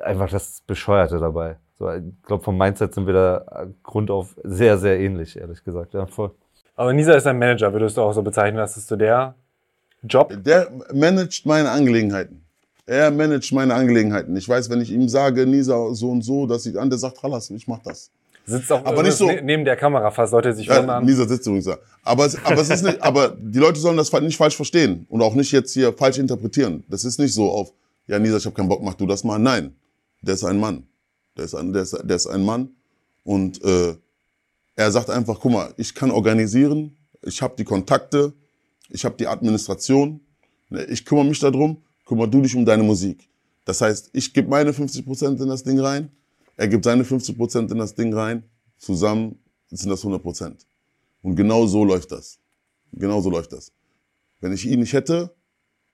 einfach 0.03 0.31
das 0.31 0.62
Bescheuerte 0.66 1.18
dabei. 1.18 1.57
So, 1.79 1.91
ich 1.91 2.03
glaube, 2.23 2.43
vom 2.45 2.57
Mindset 2.57 2.95
sind 2.95 3.07
wir 3.07 3.14
da 3.14 3.66
grundauf 3.83 4.37
sehr, 4.43 4.79
sehr 4.79 4.99
ähnlich, 5.01 5.37
ehrlich 5.39 5.62
gesagt, 5.64 5.95
ja, 5.95 6.07
voll. 6.07 6.31
Aber 6.77 6.93
Nisa 6.93 7.14
ist 7.14 7.27
ein 7.27 7.39
Manager, 7.39 7.73
würdest 7.73 7.97
du 7.97 8.01
auch 8.03 8.12
so 8.12 8.23
bezeichnen, 8.23 8.57
das 8.59 8.77
ist 8.77 8.89
so 8.89 8.97
der 8.97 9.35
Job? 10.03 10.33
Der 10.45 10.70
managt 10.93 11.47
meine 11.47 11.70
Angelegenheiten. 11.70 12.43
Er 12.87 13.11
managt 13.11 13.53
meine 13.53 13.75
Angelegenheiten. 13.75 14.37
Ich 14.37 14.49
weiß, 14.49 14.68
wenn 14.70 14.81
ich 14.81 14.91
ihm 14.91 15.09
sage, 15.09 15.47
Nisa, 15.47 15.93
so 15.95 16.11
und 16.11 16.23
so, 16.23 16.47
dass 16.47 16.66
ich 16.66 16.79
an, 16.79 16.91
der 16.91 16.99
sagt, 16.99 17.23
Halas, 17.23 17.51
ich 17.51 17.68
mach 17.68 17.79
das. 17.81 18.11
Sitzt 18.45 18.73
auch 18.73 18.85
Aber 18.85 19.05
nicht 19.05 19.14
so- 19.14 19.27
ne- 19.29 19.41
neben 19.43 19.64
der 19.64 19.77
Kamera 19.77 20.11
fast, 20.11 20.33
Leute 20.33 20.53
sich 20.53 20.66
Ja, 20.66 20.79
wundern. 20.81 21.05
Nisa 21.05 21.29
sitzt 21.29 21.47
übrigens 21.47 21.66
da. 21.66 21.79
Aber, 22.03 22.27
es, 22.27 22.45
aber, 22.45 22.61
es 22.61 22.70
ist 22.70 22.83
nicht, 22.83 23.01
aber 23.01 23.37
die 23.39 23.61
Leute 23.61 23.79
sollen 23.79 23.97
das 23.97 24.11
nicht 24.12 24.37
falsch 24.37 24.57
verstehen 24.57 25.07
und 25.09 25.23
auch 25.23 25.35
nicht 25.35 25.53
jetzt 25.53 25.73
hier 25.73 25.93
falsch 25.93 26.18
interpretieren. 26.18 26.83
Das 26.89 27.05
ist 27.05 27.20
nicht 27.20 27.33
so 27.33 27.49
auf, 27.49 27.73
ja, 28.09 28.18
Nisa, 28.18 28.39
ich 28.39 28.45
habe 28.45 28.57
keinen 28.57 28.68
Bock, 28.68 28.83
mach 28.83 28.95
du 28.95 29.07
das 29.07 29.23
mal. 29.23 29.39
Nein, 29.39 29.73
der 30.23 30.35
ist 30.35 30.43
ein 30.45 30.59
Mann. 30.59 30.83
Der 31.37 31.45
ist 31.45 31.55
ein, 31.55 31.73
der 31.73 31.83
ist, 31.83 31.97
der 32.03 32.16
ist 32.16 32.27
ein 32.27 32.43
Mann 32.45 32.70
und 33.23 33.62
äh, 33.64 33.95
er 34.77 34.91
sagt 34.91 35.11
einfach, 35.11 35.39
guck 35.41 35.53
mal, 35.53 35.75
ich 35.77 35.95
kann 35.95 36.11
organisieren, 36.11 36.97
ich 37.23 37.41
habe 37.43 37.55
die 37.57 37.64
Kontakte, 37.64 38.33
ich 38.89 39.05
habe 39.05 39.16
die 39.16 39.27
Administration, 39.27 40.20
ne, 40.70 40.85
ich 40.85 41.05
kümmere 41.05 41.27
mich 41.27 41.39
darum, 41.39 41.83
kümmere 42.07 42.29
du 42.29 42.41
dich 42.41 42.55
um 42.57 42.64
deine 42.64 42.83
Musik. 42.83 43.29
Das 43.64 43.81
heißt, 43.81 44.11
ich 44.12 44.33
gebe 44.33 44.49
meine 44.49 44.73
50% 44.73 45.43
in 45.43 45.49
das 45.49 45.62
Ding 45.62 45.79
rein, 45.79 46.11
er 46.57 46.68
gibt 46.68 46.85
seine 46.85 47.05
50% 47.05 47.70
in 47.70 47.79
das 47.79 47.95
Ding 47.95 48.12
rein, 48.12 48.45
zusammen 48.79 49.39
sind 49.70 49.91
das 49.91 50.05
100%. 50.05 50.57
Und 51.23 51.37
genau 51.37 51.66
so 51.66 51.85
läuft 51.85 52.12
das. 52.12 52.39
Genau 52.93 53.20
so 53.20 53.31
läuft 53.31 53.53
das. 53.53 53.73
Wenn 54.41 54.53
ich 54.53 54.66
ihn 54.66 54.81
nicht 54.81 54.93
hätte, 54.93 55.35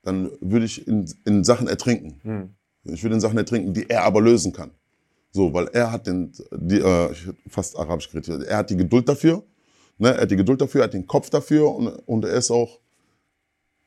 dann 0.03 0.31
würde 0.41 0.65
ich 0.65 0.87
in, 0.87 1.13
in 1.25 1.45
Sachen 1.45 1.69
ertrinken. 1.69 2.21
Hm. 2.23 2.55
Ich 2.85 3.03
würde 3.03 3.17
in 3.17 3.21
Sachen 3.21 3.37
ertrinken, 3.37 3.75
die 3.75 3.89
er 3.89 4.05
aber 4.05 4.21
lösen 4.21 4.53
kann. 4.53 4.71
So, 5.31 5.53
weil 5.53 5.69
er 5.69 5.93
hat 5.93 6.07
den, 6.07 6.33
die, 6.53 6.81
äh, 6.81 7.15
fast 7.49 7.79
arabisch 7.79 8.11
geredet, 8.11 8.47
er 8.47 8.59
hat 8.59 8.71
die 8.71 8.77
Geduld 8.77 9.09
dafür, 9.09 9.43
ne? 9.99 10.15
er 10.15 10.23
hat 10.23 10.31
die 10.31 10.37
Geduld 10.37 10.61
dafür, 10.61 10.83
er 10.83 10.85
hat 10.85 10.95
den 10.95 11.07
Kopf 11.07 11.31
dafür 11.31 11.75
und, 11.75 11.89
und 12.07 12.25
er 12.25 12.35
ist 12.35 12.51
auch, 12.51 12.79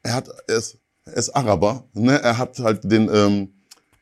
er 0.04 0.16
hat, 0.16 0.30
er 0.48 0.58
ist, 0.58 0.78
er 1.06 1.14
ist 1.14 1.30
Araber, 1.30 1.86
ne? 1.94 2.22
er 2.22 2.38
hat 2.38 2.60
halt 2.60 2.84
den, 2.84 3.10
ähm, 3.14 3.54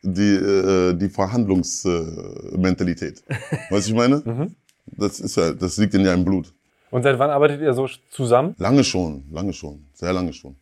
die, 0.01 0.35
äh, 0.35 0.93
die 0.95 1.09
Verhandlungsmentalität. 1.09 3.23
Äh, 3.27 3.33
weißt 3.73 3.87
du, 3.87 3.91
ich 3.91 3.97
meine? 3.97 4.21
Mhm. 4.25 4.55
Das 4.85 5.19
ist 5.19 5.35
ja, 5.37 5.53
das 5.53 5.77
liegt 5.77 5.93
in 5.93 6.03
seinem 6.03 6.25
Blut. 6.25 6.51
Und 6.91 7.03
seit 7.03 7.19
wann 7.19 7.29
arbeitet 7.29 7.61
ihr 7.61 7.73
so 7.73 7.87
zusammen? 8.09 8.55
Lange 8.57 8.83
schon, 8.83 9.23
lange 9.31 9.53
schon, 9.53 9.85
sehr 9.93 10.11
lange 10.11 10.33
schon. 10.33 10.55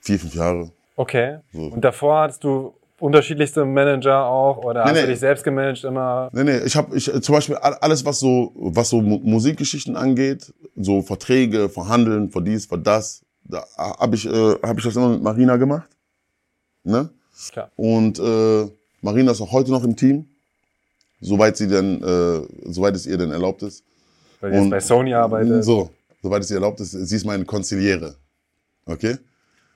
Vier, 0.00 0.18
fünf 0.18 0.34
Jahre. 0.34 0.72
Okay. 0.96 1.40
So. 1.52 1.66
Und 1.66 1.84
davor 1.84 2.22
hattest 2.22 2.42
du 2.44 2.74
unterschiedlichste 3.02 3.64
Manager 3.64 4.24
auch 4.26 4.58
oder 4.58 4.84
Nee, 4.84 4.90
hast 4.90 4.96
du 4.96 5.02
nee. 5.02 5.10
dich 5.12 5.18
selbst 5.20 5.44
gemanagt 5.44 5.82
immer? 5.84 6.30
Nee, 6.32 6.44
nee, 6.44 6.58
ich 6.58 6.76
habe 6.76 6.96
ich, 6.96 7.04
zum 7.22 7.34
Beispiel 7.34 7.56
all- 7.56 7.74
alles, 7.80 8.04
was 8.04 8.20
so, 8.20 8.52
was 8.54 8.88
so 8.90 9.00
Mu- 9.02 9.18
Musikgeschichten 9.22 9.96
angeht, 9.96 10.52
so 10.76 11.02
Verträge, 11.02 11.68
Verhandeln, 11.68 12.30
für 12.30 12.40
dies, 12.40 12.66
für 12.66 12.78
das, 12.78 13.22
da 13.44 13.64
habe 13.76 14.14
ich, 14.14 14.24
äh, 14.26 14.54
hab 14.62 14.78
ich 14.78 14.84
das 14.84 14.94
immer 14.96 15.08
mit 15.08 15.22
Marina 15.22 15.56
gemacht. 15.56 15.88
Ne? 16.84 17.10
Klar. 17.50 17.70
Und 17.76 18.18
äh, 18.20 18.66
Marina 19.00 19.32
ist 19.32 19.40
auch 19.40 19.50
heute 19.52 19.72
noch 19.72 19.82
im 19.82 19.96
Team, 19.96 20.26
soweit 21.20 21.56
sie 21.56 21.66
denn, 21.66 22.02
äh, 22.02 22.40
soweit 22.70 22.94
es 22.94 23.06
ihr 23.06 23.18
denn 23.18 23.32
erlaubt 23.32 23.62
ist. 23.62 23.82
Weil 24.40 24.52
du 24.52 24.58
jetzt 24.58 24.70
bei 24.70 24.80
Sony 24.80 25.12
arbeitet. 25.12 25.64
So, 25.64 25.90
soweit 26.22 26.42
es 26.42 26.50
ihr 26.50 26.56
erlaubt 26.56 26.78
ist, 26.80 26.92
sie 26.92 27.16
ist 27.16 27.24
meine 27.26 27.44
Konziliere. 27.44 28.14
Okay? 28.86 29.16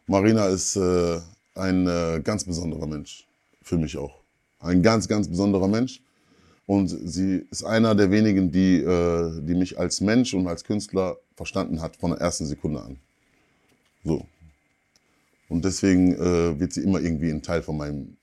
Marina 0.06 0.46
ist 0.46 0.76
äh, 0.76 1.18
ein 1.56 1.86
äh, 1.86 2.20
ganz 2.22 2.44
besonderer 2.44 2.86
Mensch. 2.86 3.26
Für 3.62 3.78
mich 3.78 3.96
auch. 3.96 4.20
Ein 4.60 4.82
ganz, 4.82 5.08
ganz 5.08 5.28
besonderer 5.28 5.68
Mensch. 5.68 6.00
Und 6.66 6.88
sie 6.88 7.46
ist 7.50 7.64
einer 7.64 7.94
der 7.94 8.10
wenigen, 8.10 8.50
die, 8.50 8.78
äh, 8.78 9.40
die 9.40 9.54
mich 9.54 9.78
als 9.78 10.00
Mensch 10.00 10.34
und 10.34 10.48
als 10.48 10.64
Künstler 10.64 11.16
verstanden 11.36 11.80
hat 11.80 11.96
von 11.96 12.10
der 12.10 12.20
ersten 12.20 12.46
Sekunde 12.46 12.80
an. 12.82 12.96
So. 14.04 14.24
Und 15.48 15.64
deswegen 15.64 16.14
äh, 16.14 16.58
wird 16.58 16.72
sie 16.72 16.82
immer 16.82 17.00
irgendwie 17.00 17.30
ein 17.30 17.42
Teil 17.42 17.62
von 17.62 17.76
meinem 17.76 18.16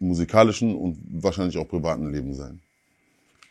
musikalischen 0.00 0.74
und 0.76 0.98
wahrscheinlich 1.22 1.56
auch 1.56 1.68
privaten 1.68 2.12
Leben 2.12 2.34
sein. 2.34 2.60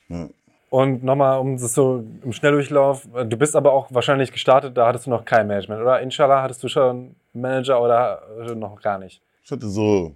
Ja. 0.10 0.30
Und 0.70 1.04
nochmal, 1.04 1.40
um 1.40 1.58
das 1.58 1.74
so 1.74 2.04
im 2.24 2.34
Schnelldurchlauf, 2.34 3.08
du 3.14 3.38
bist 3.38 3.56
aber 3.56 3.72
auch 3.72 3.88
wahrscheinlich 3.94 4.34
gestartet, 4.34 4.76
da 4.76 4.88
hattest 4.88 5.06
du 5.06 5.10
noch 5.10 5.24
kein 5.24 5.48
Management, 5.48 5.82
oder? 5.82 6.02
Inshallah 6.02 6.44
hattest 6.44 6.62
du 6.62 6.68
schon 6.68 7.16
Manager 7.42 7.82
oder 7.82 8.22
äh, 8.42 8.56
noch 8.56 8.82
gar 8.82 8.98
nicht? 9.00 9.22
Ich 9.44 9.52
hatte 9.52 9.70
so, 9.70 10.16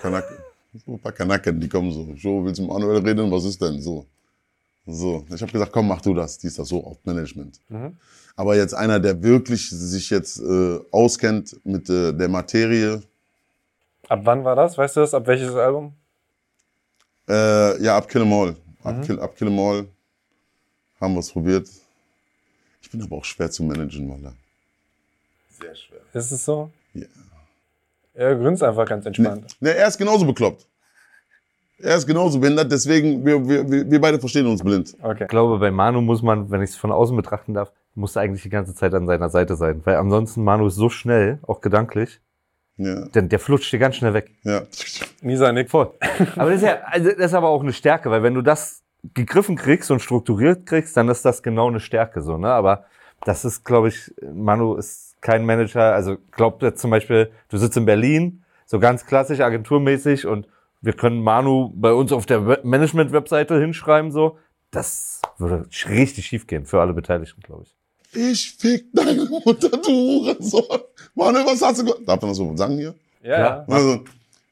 Kanaken, 0.00 0.36
so 0.86 0.92
ein 0.92 0.98
paar 1.00 1.12
Kanaken, 1.12 1.60
die 1.60 1.68
kommen 1.68 1.92
so. 1.92 2.14
So, 2.16 2.44
willst 2.44 2.58
du 2.58 2.62
mit 2.62 2.72
Manuel 2.72 2.98
reden? 3.02 3.30
Was 3.30 3.44
ist 3.44 3.60
denn? 3.60 3.80
So. 3.80 4.06
So. 4.86 5.24
Ich 5.34 5.40
habe 5.42 5.52
gesagt, 5.52 5.72
komm, 5.72 5.88
mach 5.88 6.00
du 6.00 6.14
das. 6.14 6.38
Dies, 6.38 6.54
das, 6.56 6.68
so, 6.68 6.82
auf 6.84 6.98
Management. 7.04 7.60
Mhm. 7.68 7.96
Aber 8.36 8.56
jetzt 8.56 8.74
einer, 8.74 8.98
der 8.98 9.22
wirklich 9.22 9.68
sich 9.70 10.10
jetzt 10.10 10.40
äh, 10.40 10.78
auskennt 10.90 11.60
mit 11.64 11.88
äh, 11.90 12.12
der 12.12 12.28
Materie, 12.28 13.02
Ab 14.08 14.20
wann 14.24 14.44
war 14.44 14.56
das? 14.56 14.76
Weißt 14.76 14.96
du 14.96 15.00
das? 15.00 15.14
Ab 15.14 15.26
welches 15.26 15.54
Album? 15.54 15.94
äh, 17.28 17.82
ja, 17.82 17.96
ab 17.96 18.08
Kill 18.08 18.22
'em 18.22 18.32
All. 18.32 18.56
Ab, 18.82 19.02
Kill, 19.04 19.18
ab 19.20 19.36
Kill 19.36 19.48
'em 19.48 19.58
All 19.58 19.86
haben 21.00 21.14
wir 21.14 21.20
es 21.20 21.30
probiert. 21.30 21.68
Ich 22.80 22.90
bin 22.90 23.00
aber 23.02 23.16
auch 23.16 23.24
schwer 23.24 23.50
zu 23.50 23.62
managen, 23.62 24.06
Mann. 24.08 24.36
Sehr 25.62 25.74
schwer. 25.74 26.00
Ist 26.12 26.30
es 26.32 26.44
so? 26.44 26.70
Ja. 26.94 27.06
Er 28.14 28.34
grinst 28.36 28.62
einfach 28.62 28.86
ganz 28.86 29.06
entspannt. 29.06 29.56
Ne, 29.60 29.74
er 29.74 29.88
ist 29.88 29.96
genauso 29.98 30.26
bekloppt. 30.26 30.66
Er 31.78 31.96
ist 31.96 32.06
genauso 32.06 32.38
behindert, 32.38 32.70
deswegen, 32.70 33.24
wir, 33.24 33.48
wir, 33.48 33.90
wir 33.90 34.00
beide 34.00 34.18
verstehen 34.20 34.46
uns 34.46 34.62
blind. 34.62 34.94
Okay. 35.02 35.24
Ich 35.24 35.28
glaube, 35.28 35.58
bei 35.58 35.70
Manu 35.70 36.00
muss 36.00 36.22
man, 36.22 36.48
wenn 36.50 36.62
ich 36.62 36.70
es 36.70 36.76
von 36.76 36.92
außen 36.92 37.16
betrachten 37.16 37.54
darf, 37.54 37.72
muss 37.94 38.14
er 38.14 38.22
eigentlich 38.22 38.42
die 38.42 38.50
ganze 38.50 38.74
Zeit 38.74 38.94
an 38.94 39.06
seiner 39.06 39.30
Seite 39.30 39.56
sein. 39.56 39.80
Weil 39.84 39.96
ansonsten 39.96 40.44
Manu 40.44 40.66
ist 40.68 40.76
so 40.76 40.90
schnell, 40.90 41.38
auch 41.46 41.60
gedanklich, 41.60 42.20
Ja, 42.76 43.06
denn 43.08 43.28
der 43.28 43.40
flutscht 43.40 43.72
dir 43.72 43.78
ganz 43.80 43.96
schnell 43.96 44.14
weg. 44.14 44.30
ja. 44.44 44.62
Nisa 45.22 45.50
nickt. 45.50 45.70
Voll. 45.70 45.90
Aber 46.36 46.50
das 46.50 46.62
ist 46.62 46.66
ja, 46.68 46.78
also 46.84 47.08
das 47.10 47.26
ist 47.26 47.34
aber 47.34 47.48
auch 47.48 47.62
eine 47.62 47.72
Stärke, 47.72 48.10
weil 48.10 48.22
wenn 48.22 48.34
du 48.34 48.42
das 48.42 48.82
gegriffen 49.14 49.56
kriegst 49.56 49.90
und 49.90 50.00
strukturiert 50.00 50.66
kriegst, 50.66 50.96
dann 50.96 51.08
ist 51.08 51.24
das 51.24 51.42
genau 51.42 51.68
eine 51.68 51.80
Stärke 51.80 52.22
so, 52.22 52.38
ne? 52.38 52.48
Aber 52.48 52.84
das 53.24 53.44
ist, 53.44 53.64
glaube 53.64 53.88
ich, 53.88 54.12
Manu 54.32 54.74
ist 54.76 55.11
kein 55.22 55.46
Manager, 55.46 55.94
also 55.94 56.16
glaubt 56.32 56.62
jetzt 56.62 56.80
zum 56.82 56.90
Beispiel, 56.90 57.30
du 57.48 57.56
sitzt 57.56 57.76
in 57.78 57.86
Berlin, 57.86 58.44
so 58.66 58.78
ganz 58.78 59.06
klassisch 59.06 59.40
agenturmäßig 59.40 60.26
und 60.26 60.46
wir 60.82 60.92
können 60.92 61.22
Manu 61.22 61.70
bei 61.74 61.92
uns 61.92 62.12
auf 62.12 62.26
der 62.26 62.46
We- 62.46 62.60
Management-Webseite 62.64 63.58
hinschreiben, 63.58 64.10
so. 64.12 64.36
Das 64.70 65.20
würde 65.38 65.66
richtig 65.88 66.26
schief 66.26 66.46
gehen 66.46 66.66
für 66.66 66.80
alle 66.80 66.92
Beteiligten, 66.92 67.40
glaube 67.42 67.64
ich. 67.64 67.74
Ich 68.14 68.52
fick 68.58 68.86
deine 68.92 69.24
Mutter, 69.26 69.68
du 69.70 69.88
Hurensohn. 69.90 70.64
Manuel, 71.14 71.46
was 71.46 71.62
hast 71.62 71.80
du 71.80 71.84
gemacht? 71.84 72.00
Darf 72.06 72.20
man 72.20 72.30
das 72.30 72.36
so 72.38 72.56
sagen 72.56 72.76
hier? 72.78 72.94
Ja, 73.22 73.38
Ja. 73.38 73.64
Also, 73.68 74.00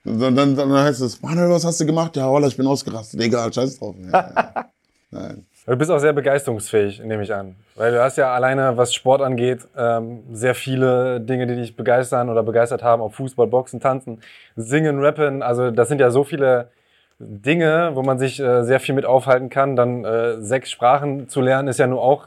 dann, 0.04 0.34
dann, 0.36 0.54
dann 0.56 0.72
heißt 0.72 1.00
es, 1.02 1.20
Manuel, 1.20 1.50
was 1.50 1.64
hast 1.64 1.80
du 1.80 1.86
gemacht? 1.86 2.16
Ja, 2.16 2.26
Holla, 2.26 2.46
ich 2.46 2.56
bin 2.56 2.66
ausgerastet. 2.66 3.20
Egal, 3.20 3.52
scheiß 3.52 3.78
drauf. 3.78 3.94
Ja, 3.98 4.10
ja. 4.10 4.70
Nein. 5.10 5.46
Du 5.70 5.76
bist 5.76 5.88
auch 5.88 6.00
sehr 6.00 6.12
begeisterungsfähig, 6.12 6.98
nehme 7.04 7.22
ich 7.22 7.32
an. 7.32 7.54
Weil 7.76 7.92
du 7.92 8.02
hast 8.02 8.16
ja 8.18 8.34
alleine, 8.34 8.76
was 8.76 8.92
Sport 8.92 9.22
angeht, 9.22 9.60
ähm, 9.76 10.24
sehr 10.32 10.56
viele 10.56 11.20
Dinge, 11.20 11.46
die 11.46 11.54
dich 11.54 11.76
begeistern 11.76 12.28
oder 12.28 12.42
begeistert 12.42 12.82
haben, 12.82 13.00
ob 13.00 13.14
Fußball, 13.14 13.46
Boxen, 13.46 13.78
Tanzen, 13.78 14.20
Singen, 14.56 14.98
Rappen. 14.98 15.44
Also 15.44 15.70
das 15.70 15.86
sind 15.88 16.00
ja 16.00 16.10
so 16.10 16.24
viele 16.24 16.72
Dinge, 17.20 17.92
wo 17.94 18.02
man 18.02 18.18
sich 18.18 18.40
äh, 18.40 18.64
sehr 18.64 18.80
viel 18.80 18.96
mit 18.96 19.04
aufhalten 19.04 19.48
kann. 19.48 19.76
Dann 19.76 20.04
äh, 20.04 20.40
sechs 20.42 20.72
Sprachen 20.72 21.28
zu 21.28 21.40
lernen 21.40 21.68
ist 21.68 21.78
ja 21.78 21.86
nur 21.86 22.02
auch 22.02 22.26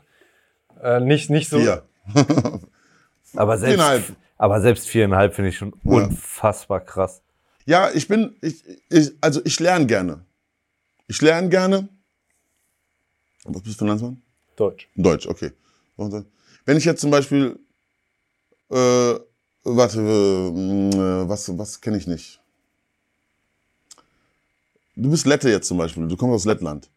äh, 0.81 1.01
nicht, 1.01 1.29
nicht 1.29 1.49
so. 1.49 1.59
Vier. 1.59 1.83
Aber 3.35 3.57
selbst, 3.57 3.75
Viereinhalb. 3.75 4.03
aber 4.37 4.61
selbst 4.61 4.87
viereinhalb 4.87 5.33
finde 5.33 5.49
ich 5.49 5.57
schon 5.57 5.73
Ja. 5.83 5.91
unfassbar 6.05 6.79
krass. 6.79 7.21
Ja, 7.65 7.89
ich 7.93 8.07
bin, 8.07 8.35
ich, 8.41 8.63
ich, 8.89 9.11
also 9.19 9.41
ich 9.43 9.59
lerne 9.59 9.85
gerne. 9.85 10.21
Ich 11.07 11.21
lerne 11.21 11.49
gerne. 11.49 11.89
Was 13.45 13.61
bist 13.61 13.75
du 13.75 13.79
für 13.79 13.85
ein 13.85 13.87
Landsmann? 13.89 14.21
Deutsch. 14.55 14.87
Deutsch, 14.95 15.27
okay. 15.27 15.51
Äh, 15.97 16.23
Wenn 16.65 16.77
ich 16.77 16.85
jetzt 16.85 17.01
zum 17.01 17.11
Beispiel, 17.11 17.59
äh, 18.69 19.15
warte, 19.63 19.99
äh, 19.99 21.29
was, 21.29 21.57
was 21.57 21.81
kenne 21.81 21.97
ich 21.97 22.07
nicht? 22.07 22.39
Du 24.95 25.09
bist 25.09 25.25
Lette 25.25 25.49
jetzt 25.49 25.67
zum 25.67 25.77
Beispiel, 25.77 26.07
du 26.07 26.15
kommst 26.15 26.35
aus 26.35 26.45
Lettland. 26.45 26.89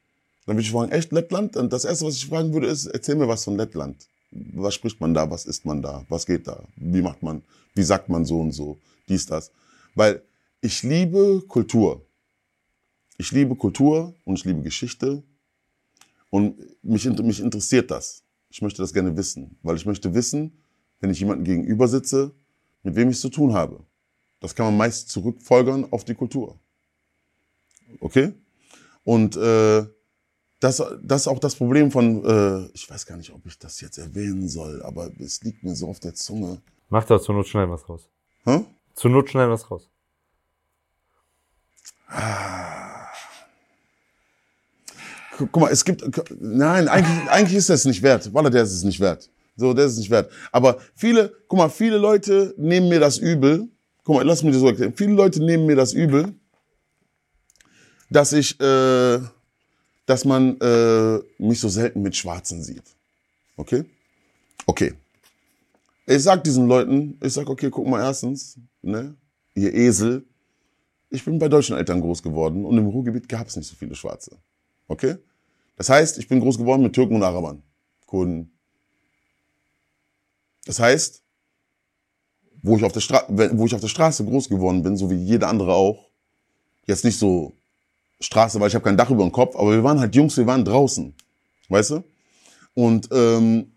Dann 0.45 0.57
würde 0.57 0.63
ich 0.63 0.71
fragen, 0.71 0.93
echt 0.93 1.13
Lettland? 1.13 1.57
Und 1.57 1.73
das 1.73 1.85
Erste, 1.85 2.07
was 2.07 2.17
ich 2.17 2.27
fragen 2.27 2.53
würde, 2.53 2.69
ist, 2.69 2.87
erzähl 2.87 3.17
mir 3.17 3.27
was 3.27 3.45
von 3.45 3.57
Lettland. 3.57 4.07
Was 4.31 4.75
spricht 4.75 5.01
man 5.01 5.15
da? 5.15 5.29
Was 5.31 5.47
isst 5.47 5.65
man 5.65 5.83
da? 5.83 6.05
Was 6.09 6.27
geht 6.27 6.47
da? 6.47 6.63
Wie 6.77 7.03
macht 7.03 7.23
man? 7.23 7.43
Wie 7.75 7.83
sagt 7.83 8.09
man 8.09 8.25
so 8.25 8.41
und 8.41 8.53
so? 8.53 8.79
Dies, 9.09 9.27
das. 9.27 9.51
Weil 9.95 10.23
ich 10.61 10.83
liebe 10.83 11.43
Kultur. 11.49 12.05
Ich 13.19 13.33
liebe 13.33 13.57
Kultur 13.57 14.15
und 14.25 14.39
ich 14.39 14.45
liebe 14.45 14.63
Geschichte. 14.63 15.23
Und 16.37 16.59
mich, 16.85 17.09
mich 17.09 17.41
interessiert 17.41 17.91
das. 17.91 18.23
Ich 18.51 18.61
möchte 18.61 18.83
das 18.83 18.93
gerne 18.93 19.17
wissen. 19.17 19.59
Weil 19.63 19.77
ich 19.77 19.87
möchte 19.87 20.13
wissen, 20.13 20.63
wenn 21.01 21.09
ich 21.09 21.19
jemandem 21.19 21.45
gegenüber 21.45 21.89
sitze, 21.89 22.35
mit 22.83 22.95
wem 22.95 23.09
ich 23.09 23.17
es 23.17 23.23
zu 23.23 23.31
tun 23.31 23.55
habe. 23.55 23.83
Das 24.41 24.55
kann 24.55 24.67
man 24.67 24.77
meist 24.77 25.09
zurückfolgern 25.09 25.91
auf 25.91 26.05
die 26.05 26.15
Kultur. 26.15 26.61
Okay? 28.01 28.35
Und 29.03 29.35
äh, 29.39 29.87
das, 30.61 30.83
das 31.03 31.23
ist 31.23 31.29
auch 31.29 31.39
das 31.39 31.55
Problem 31.55 31.91
von, 31.91 32.23
äh, 32.23 32.67
ich 32.75 32.91
weiß 32.91 33.07
gar 33.07 33.17
nicht, 33.17 33.33
ob 33.33 33.47
ich 33.47 33.59
das 33.59 33.81
jetzt 33.81 33.97
erwähnen 33.97 34.47
soll, 34.47 34.83
aber 34.83 35.11
es 35.19 35.43
liegt 35.43 35.65
mir 35.65 35.75
so 35.75 35.89
auf 35.89 36.01
der 36.01 36.13
Zunge. 36.13 36.61
Mach 36.91 37.05
da 37.07 37.19
zur 37.19 37.35
Not 37.35 37.49
schnell 37.49 37.71
was 37.71 37.89
raus. 37.89 38.11
Hä? 38.45 38.63
Zur 38.95 39.11
Not 39.11 39.31
schnell 39.31 39.49
was 39.49 39.71
raus. 39.71 39.89
Guck 42.07 42.76
guck 45.37 45.57
mal, 45.57 45.71
es 45.71 45.85
gibt, 45.85 46.05
nein, 46.41 46.89
eigentlich, 46.89 47.31
eigentlich 47.31 47.57
ist 47.57 47.71
das 47.71 47.85
nicht 47.85 48.03
wert. 48.03 48.33
Wallah, 48.33 48.51
der 48.51 48.63
ist 48.63 48.73
es 48.73 48.85
nicht 48.85 49.01
wert. 49.01 49.31
So, 49.57 49.73
der 49.73 49.87
ist 49.87 49.93
es 49.93 49.99
nicht 49.99 50.11
wert. 50.11 50.31
Aber 50.53 50.79
viele, 50.95 51.33
guck 51.49 51.59
mal, 51.59 51.69
viele 51.69 51.99
Leute 51.99 52.55
nehmen 52.57 52.89
mir 52.89 53.01
das 53.01 53.19
übel. 53.19 53.69
Guck 54.05 54.17
mal, 54.17 54.25
lass 54.25 54.43
mich 54.43 54.53
das 54.53 54.61
so 54.61 54.69
erklären. 54.69 54.93
Viele 54.95 55.13
Leute 55.13 55.43
nehmen 55.43 55.67
mir 55.67 55.77
das 55.77 55.93
übel, 55.93 56.35
dass 58.11 58.33
ich, 58.33 58.61
äh, 58.61 59.19
dass 60.07 60.25
man 60.25 60.61
äh, 60.61 61.19
mich 61.39 61.61
so 61.61 61.69
selten 61.69 62.03
mit 62.03 62.15
Schwarzen 62.15 62.63
sieht. 62.63 62.85
Okay? 63.57 63.85
Okay. 64.67 64.95
Ich 66.07 66.23
sag 66.23 66.45
diesen 66.45 66.69
Leuten, 66.69 67.19
ich 67.23 67.33
sag, 67.33 67.49
okay, 67.49 67.69
guck 67.71 67.87
mal, 67.87 68.01
erstens, 68.01 68.59
ne, 68.83 69.17
ihr 69.55 69.75
Esel, 69.75 70.25
ich 71.11 71.25
bin 71.25 71.39
bei 71.39 71.49
deutschen 71.49 71.77
Eltern 71.77 72.01
groß 72.01 72.23
geworden 72.23 72.65
und 72.65 72.77
im 72.79 72.87
Ruhrgebiet 72.87 73.29
gab 73.29 73.49
es 73.49 73.57
nicht 73.57 73.69
so 73.69 73.75
viele 73.75 73.95
Schwarze. 73.95 74.37
Okay? 74.89 75.17
Das 75.77 75.89
heißt, 75.89 76.19
ich 76.19 76.29
bin 76.29 76.41
groß 76.41 76.59
geworden 76.59 76.83
mit 76.83 76.95
Türken 76.95 77.17
und 77.17 77.23
Arabern, 77.23 77.63
Kurden. 78.07 78.51
Das 80.65 80.81
heißt, 80.81 81.23
wo 82.63 82.77
ich 82.77 82.85
auf 82.85 82.93
der, 82.93 83.01
Stra 83.01 83.25
wo 83.29 83.67
ich 83.67 83.75
auf 83.75 83.81
der 83.81 83.89
Straße 83.89 84.25
groß 84.25 84.49
geworden 84.49 84.83
bin, 84.83 84.97
so 84.97 85.11
wie 85.11 85.15
jeder 85.15 85.49
andere 85.49 85.75
auch, 85.75 86.09
jetzt 86.87 87.05
nicht 87.05 87.19
so 87.19 87.53
Straße, 88.21 88.59
weil 88.59 88.69
ich 88.69 88.75
habe 88.75 88.85
kein 88.85 88.97
Dach 88.97 89.11
über 89.11 89.23
dem 89.23 89.33
Kopf, 89.33 89.55
aber 89.57 89.73
wir 89.73 89.85
waren 89.85 90.01
halt 90.01 90.15
Jungs, 90.15 90.37
wir 90.37 90.47
waren 90.47 90.65
draußen, 90.65 91.15
weißt 91.69 91.91
du? 91.91 92.05
Und 92.75 93.09
ähm, 93.13 93.73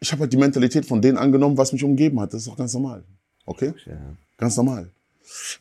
ich 0.00 0.10
habe 0.12 0.22
halt 0.22 0.32
die 0.32 0.36
Mentalität 0.36 0.84
von 0.84 1.00
denen 1.00 1.18
angenommen, 1.18 1.56
was 1.56 1.72
mich 1.72 1.84
umgeben 1.84 2.20
hat. 2.20 2.32
Das 2.32 2.42
ist 2.42 2.48
auch 2.48 2.56
ganz 2.56 2.74
normal, 2.74 3.04
okay? 3.46 3.72
Ganz 4.36 4.56
normal. 4.56 4.90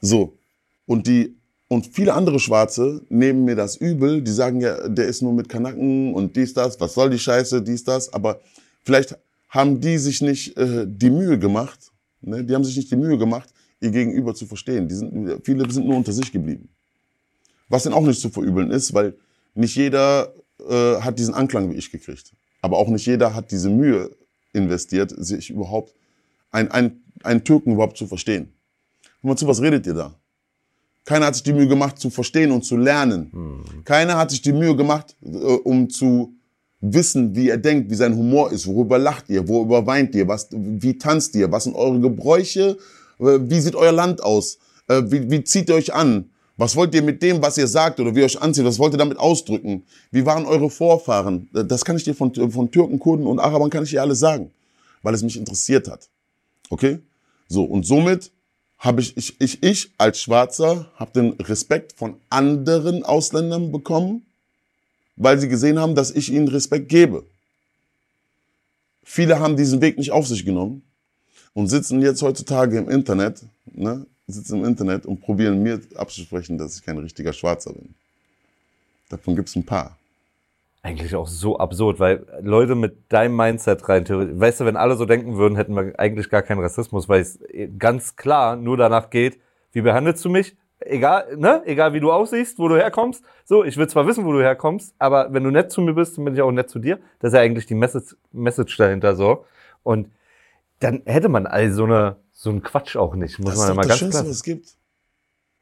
So. 0.01 0.37
Und 0.85 1.05
die, 1.07 1.35
und 1.69 1.85
viele 1.85 2.15
andere 2.15 2.39
Schwarze 2.39 3.05
nehmen 3.09 3.45
mir 3.45 3.55
das 3.55 3.77
übel. 3.77 4.23
Die 4.23 4.31
sagen 4.31 4.59
ja, 4.59 4.89
der 4.89 5.05
ist 5.05 5.21
nur 5.21 5.33
mit 5.33 5.47
Kanaken 5.47 6.15
und 6.15 6.35
dies, 6.35 6.53
das. 6.55 6.79
Was 6.79 6.95
soll 6.95 7.11
die 7.11 7.19
Scheiße, 7.19 7.61
dies, 7.61 7.83
das. 7.83 8.11
Aber 8.11 8.41
vielleicht 8.83 9.15
haben 9.47 9.79
die 9.79 9.99
sich 9.99 10.21
nicht 10.21 10.57
äh, 10.57 10.85
die 10.87 11.11
Mühe 11.11 11.37
gemacht. 11.37 11.91
Ne? 12.21 12.43
Die 12.43 12.55
haben 12.55 12.63
sich 12.63 12.75
nicht 12.75 12.89
die 12.89 12.95
Mühe 12.95 13.19
gemacht, 13.19 13.53
ihr 13.81 13.91
Gegenüber 13.91 14.33
zu 14.33 14.47
verstehen. 14.47 14.87
Die 14.87 14.95
sind, 14.95 15.45
viele 15.45 15.69
sind 15.71 15.85
nur 15.85 15.95
unter 15.95 16.11
sich 16.11 16.31
geblieben. 16.31 16.69
Was 17.69 17.83
denn 17.83 17.93
auch 17.93 18.01
nicht 18.01 18.19
zu 18.19 18.31
verübeln 18.31 18.71
ist, 18.71 18.95
weil 18.95 19.13
nicht 19.53 19.75
jeder 19.75 20.33
äh, 20.67 20.95
hat 21.01 21.19
diesen 21.19 21.35
Anklang 21.35 21.71
wie 21.71 21.75
ich 21.75 21.91
gekriegt. 21.91 22.33
Aber 22.63 22.77
auch 22.77 22.87
nicht 22.87 23.05
jeder 23.05 23.35
hat 23.35 23.51
diese 23.51 23.69
Mühe 23.69 24.09
investiert, 24.53 25.13
sich 25.15 25.51
überhaupt 25.51 25.93
ein, 26.49 26.71
ein, 26.71 27.03
einen 27.21 27.43
Türken 27.43 27.73
überhaupt 27.73 27.97
zu 27.97 28.07
verstehen. 28.07 28.51
Hör 29.21 29.29
mal 29.29 29.37
zu, 29.37 29.45
was 29.45 29.61
redet 29.61 29.85
ihr 29.85 29.93
da? 29.93 30.15
Keiner 31.09 31.25
hat 31.25 31.33
sich 31.33 31.43
die 31.43 31.53
Mühe 31.53 31.67
gemacht, 31.67 31.97
zu 31.97 32.11
verstehen 32.11 32.51
und 32.51 32.63
zu 32.63 32.77
lernen. 32.77 33.31
Keiner 33.83 34.15
hat 34.15 34.29
sich 34.29 34.43
die 34.43 34.53
Mühe 34.53 34.75
gemacht, 34.75 35.15
äh, 35.23 35.27
um 35.27 35.89
zu 35.89 36.35
wissen, 36.81 37.35
wie 37.35 37.49
er 37.49 37.57
denkt, 37.57 37.89
wie 37.89 37.95
sein 37.95 38.15
Humor 38.15 38.51
ist, 38.51 38.67
worüber 38.67 38.99
lacht 38.99 39.27
ihr, 39.27 39.47
worüber 39.47 39.87
weint 39.87 40.13
ihr, 40.13 40.27
was, 40.27 40.49
wie 40.51 40.99
tanzt 40.99 41.33
ihr, 41.33 41.51
was 41.51 41.63
sind 41.63 41.73
eure 41.73 41.99
Gebräuche, 41.99 42.77
äh, 43.17 43.39
wie 43.41 43.59
sieht 43.59 43.73
euer 43.73 43.91
Land 43.91 44.21
aus, 44.21 44.59
äh, 44.87 45.01
wie, 45.07 45.31
wie 45.31 45.43
zieht 45.43 45.69
ihr 45.69 45.75
euch 45.75 45.91
an, 45.91 46.29
was 46.57 46.75
wollt 46.75 46.93
ihr 46.93 47.01
mit 47.01 47.23
dem, 47.23 47.41
was 47.41 47.57
ihr 47.57 47.65
sagt 47.67 47.99
oder 47.99 48.13
wie 48.13 48.19
ihr 48.19 48.25
euch 48.25 48.39
anzieht, 48.39 48.63
was 48.63 48.77
wollt 48.77 48.93
ihr 48.93 48.99
damit 48.99 49.17
ausdrücken, 49.17 49.85
wie 50.11 50.23
waren 50.27 50.45
eure 50.45 50.69
Vorfahren, 50.69 51.49
Äh, 51.55 51.65
das 51.65 51.83
kann 51.83 51.95
ich 51.95 52.03
dir 52.03 52.13
von, 52.13 52.31
von 52.51 52.69
Türken, 52.69 52.99
Kurden 52.99 53.25
und 53.25 53.39
Arabern 53.39 53.71
kann 53.71 53.83
ich 53.83 53.89
dir 53.89 54.03
alles 54.03 54.19
sagen, 54.19 54.51
weil 55.01 55.15
es 55.15 55.23
mich 55.23 55.37
interessiert 55.37 55.87
hat. 55.87 56.07
Okay? 56.69 56.99
So, 57.47 57.63
und 57.63 57.83
somit 57.83 58.31
habe 58.79 59.01
ich, 59.01 59.15
ich, 59.17 59.39
ich, 59.39 59.61
ich 59.61 59.91
als 59.97 60.21
Schwarzer 60.21 60.89
habe 60.95 61.11
den 61.11 61.31
Respekt 61.33 61.93
von 61.93 62.15
anderen 62.29 63.03
Ausländern 63.03 63.71
bekommen, 63.71 64.25
weil 65.17 65.37
sie 65.37 65.49
gesehen 65.49 65.77
haben, 65.77 65.95
dass 65.95 66.11
ich 66.11 66.31
ihnen 66.31 66.47
Respekt 66.47 66.87
gebe. 66.87 67.25
Viele 69.03 69.39
haben 69.39 69.57
diesen 69.57 69.81
Weg 69.81 69.97
nicht 69.97 70.11
auf 70.11 70.27
sich 70.27 70.45
genommen 70.45 70.81
und 71.53 71.67
sitzen 71.67 72.01
jetzt 72.01 72.21
heutzutage 72.21 72.77
im 72.77 72.89
Internet, 72.89 73.43
ne, 73.65 74.05
sitzen 74.27 74.59
im 74.59 74.65
Internet 74.65 75.05
und 75.05 75.19
probieren 75.19 75.61
mir 75.61 75.81
abzusprechen, 75.95 76.57
dass 76.57 76.77
ich 76.77 76.83
kein 76.83 76.97
richtiger 76.97 77.33
Schwarzer 77.33 77.73
bin. 77.73 77.93
Davon 79.09 79.35
gibt's 79.35 79.55
ein 79.55 79.65
paar. 79.65 79.98
Eigentlich 80.89 81.15
auch 81.15 81.27
so 81.27 81.59
absurd, 81.59 81.99
weil 81.99 82.25
Leute 82.41 82.73
mit 82.73 83.11
deinem 83.13 83.35
Mindset 83.35 83.87
rein, 83.87 84.05
theoretisch, 84.05 84.39
weißt 84.39 84.61
du, 84.61 84.65
wenn 84.65 84.75
alle 84.75 84.95
so 84.95 85.05
denken 85.05 85.37
würden, 85.37 85.55
hätten 85.55 85.75
wir 85.75 85.93
eigentlich 85.99 86.29
gar 86.31 86.41
keinen 86.41 86.61
Rassismus, 86.61 87.07
weil 87.07 87.21
es 87.21 87.39
ganz 87.77 88.15
klar 88.15 88.55
nur 88.55 88.75
danach 88.75 89.11
geht, 89.11 89.39
wie 89.71 89.81
behandelst 89.81 90.25
du 90.25 90.29
mich? 90.29 90.57
Egal, 90.79 91.37
ne? 91.37 91.61
Egal 91.65 91.93
wie 91.93 91.99
du 91.99 92.11
aussiehst, 92.11 92.57
wo 92.57 92.67
du 92.67 92.75
herkommst. 92.75 93.23
So, 93.45 93.63
ich 93.63 93.77
will 93.77 93.87
zwar 93.87 94.07
wissen, 94.07 94.25
wo 94.25 94.31
du 94.31 94.41
herkommst, 94.41 94.95
aber 94.97 95.31
wenn 95.31 95.43
du 95.43 95.51
nett 95.51 95.71
zu 95.71 95.81
mir 95.81 95.93
bist, 95.93 96.17
dann 96.17 96.25
bin 96.25 96.33
ich 96.33 96.41
auch 96.41 96.51
nett 96.51 96.69
zu 96.69 96.79
dir. 96.79 96.97
Das 97.19 97.33
ist 97.33 97.35
ja 97.35 97.41
eigentlich 97.41 97.67
die 97.67 97.75
Message, 97.75 98.15
Message 98.31 98.75
dahinter 98.77 99.15
so. 99.15 99.45
Und 99.83 100.09
dann 100.79 101.03
hätte 101.05 101.29
man 101.29 101.45
all 101.45 101.71
so 101.71 101.83
eine, 101.83 102.15
so 102.31 102.49
einen 102.49 102.63
Quatsch 102.63 102.95
auch 102.95 103.13
nicht, 103.13 103.37
muss 103.37 103.51
Das 103.51 103.57
man 103.59 103.63
ist 103.63 103.69
ja 103.69 103.75
mal 103.75 103.81
das 103.81 103.87
ganz 103.89 103.99
Schönste, 103.99 104.17
klar. 104.21 104.29
was 104.29 104.35
es 104.35 104.43
gibt. 104.43 104.67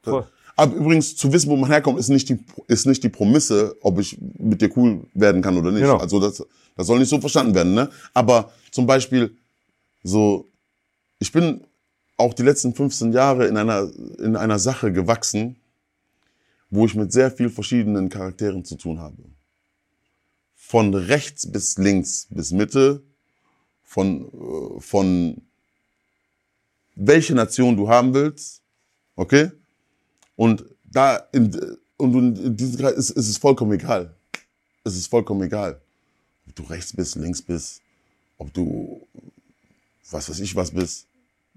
Voll. 0.04 0.26
Aber 0.58 0.74
übrigens, 0.74 1.14
zu 1.14 1.32
wissen, 1.32 1.50
wo 1.50 1.56
man 1.56 1.70
herkommt, 1.70 2.00
ist 2.00 2.08
nicht 2.08 2.28
die, 2.28 2.40
ist 2.66 2.84
nicht 2.84 3.04
die 3.04 3.08
Promisse, 3.08 3.76
ob 3.80 4.00
ich 4.00 4.18
mit 4.20 4.60
dir 4.60 4.76
cool 4.76 5.06
werden 5.14 5.40
kann 5.40 5.56
oder 5.56 5.70
nicht. 5.70 5.82
Genau. 5.82 5.98
Also 5.98 6.18
das, 6.18 6.44
das 6.74 6.84
soll 6.88 6.98
nicht 6.98 7.10
so 7.10 7.20
verstanden 7.20 7.54
werden. 7.54 7.74
Ne? 7.74 7.88
Aber 8.12 8.50
zum 8.72 8.84
Beispiel, 8.84 9.36
so, 10.02 10.48
ich 11.20 11.30
bin 11.30 11.60
auch 12.16 12.34
die 12.34 12.42
letzten 12.42 12.74
15 12.74 13.12
Jahre 13.12 13.46
in 13.46 13.56
einer, 13.56 13.88
in 14.18 14.34
einer 14.34 14.58
Sache 14.58 14.90
gewachsen, 14.90 15.60
wo 16.70 16.86
ich 16.86 16.96
mit 16.96 17.12
sehr 17.12 17.30
viel 17.30 17.50
verschiedenen 17.50 18.08
Charakteren 18.08 18.64
zu 18.64 18.74
tun 18.74 18.98
habe. 18.98 19.22
Von 20.56 20.92
rechts 20.92 21.52
bis 21.52 21.78
links 21.78 22.26
bis 22.30 22.50
Mitte, 22.50 23.04
von, 23.84 24.24
äh, 24.24 24.80
von 24.80 25.40
welche 26.96 27.36
Nation 27.36 27.76
du 27.76 27.88
haben 27.88 28.12
willst, 28.12 28.60
okay? 29.14 29.52
Und 30.38 30.64
da 30.84 31.16
in, 31.32 31.50
und 31.96 32.38
in 32.38 32.56
diesem 32.56 32.78
Kreis 32.78 32.92
ist, 32.92 33.10
ist 33.10 33.28
es 33.28 33.36
vollkommen 33.36 33.72
egal. 33.72 34.14
Es 34.84 34.94
ist 34.94 35.08
vollkommen 35.08 35.42
egal. 35.42 35.80
Ob 36.46 36.54
du 36.54 36.62
rechts 36.62 36.92
bist, 36.94 37.16
links 37.16 37.42
bist, 37.42 37.82
ob 38.38 38.54
du 38.54 39.04
was 40.12 40.30
weiß 40.30 40.38
ich 40.38 40.54
was 40.54 40.70
bist. 40.70 41.08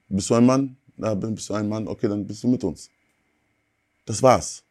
Bist 0.09 0.31
du 0.31 0.33
ein 0.33 0.47
Mann? 0.47 0.75
Na, 0.97 1.13
bist 1.13 1.47
du 1.47 1.53
ein 1.53 1.69
Mann? 1.69 1.87
Okay, 1.87 2.07
dann 2.07 2.25
bist 2.25 2.43
du 2.43 2.47
mit 2.47 2.63
uns. 2.63 2.89
Das 4.03 4.23
war's. 4.23 4.63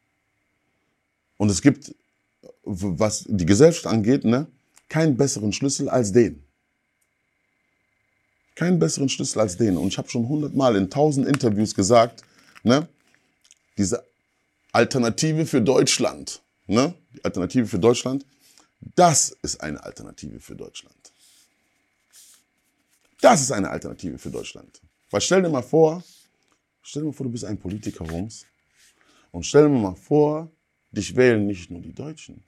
Und 1.37 1.49
es 1.49 1.63
gibt, 1.63 1.95
was 2.65 3.25
die 3.29 3.47
Gesellschaft 3.47 3.87
angeht, 3.87 4.25
ne, 4.25 4.49
keinen 4.89 5.17
besseren 5.17 5.53
Schlüssel 5.53 5.89
als 5.89 6.11
den. 6.11 6.43
Keinen 8.57 8.81
besseren 8.81 9.09
Schlüssel 9.09 9.39
als 9.39 9.57
den. 9.57 9.77
Und 9.77 9.87
ich 9.87 9.99
habe 9.99 10.11
schon 10.11 10.29
hundertmal 10.29 10.75
in 10.75 10.91
tausend 10.91 11.29
Interviews 11.29 11.77
gesagt, 11.77 12.25
ne, 12.65 12.89
diese 13.81 14.05
Alternative 14.72 15.47
für 15.47 15.62
Deutschland. 15.62 16.43
Ne? 16.66 16.95
Die 17.14 17.24
Alternative 17.24 17.66
für 17.66 17.78
Deutschland. 17.78 18.24
Das 18.95 19.31
ist 19.43 19.61
eine 19.61 19.83
Alternative 19.83 20.39
für 20.39 20.55
Deutschland. 20.55 20.95
Das 23.20 23.41
ist 23.41 23.53
eine 23.53 23.68
Alternative 23.70 24.18
für 24.18 24.31
Deutschland. 24.31 24.81
Weil 25.11 25.20
stell 25.20 25.43
dir 25.43 25.49
mal 25.49 25.62
vor, 25.62 26.03
stell 26.83 27.03
dir 27.03 27.09
mal 27.09 27.12
vor, 27.12 27.26
du 27.26 27.33
bist 27.33 27.45
ein 27.45 27.59
Politiker, 27.59 28.09
Rums. 28.09 28.47
Und 29.33 29.45
stell 29.45 29.64
dir 29.64 29.70
mal 29.70 29.95
vor, 29.95 30.51
dich 30.91 31.14
wählen 31.16 31.47
nicht 31.47 31.70
nur 31.70 31.81
die 31.81 31.93
Deutschen. 31.93 32.43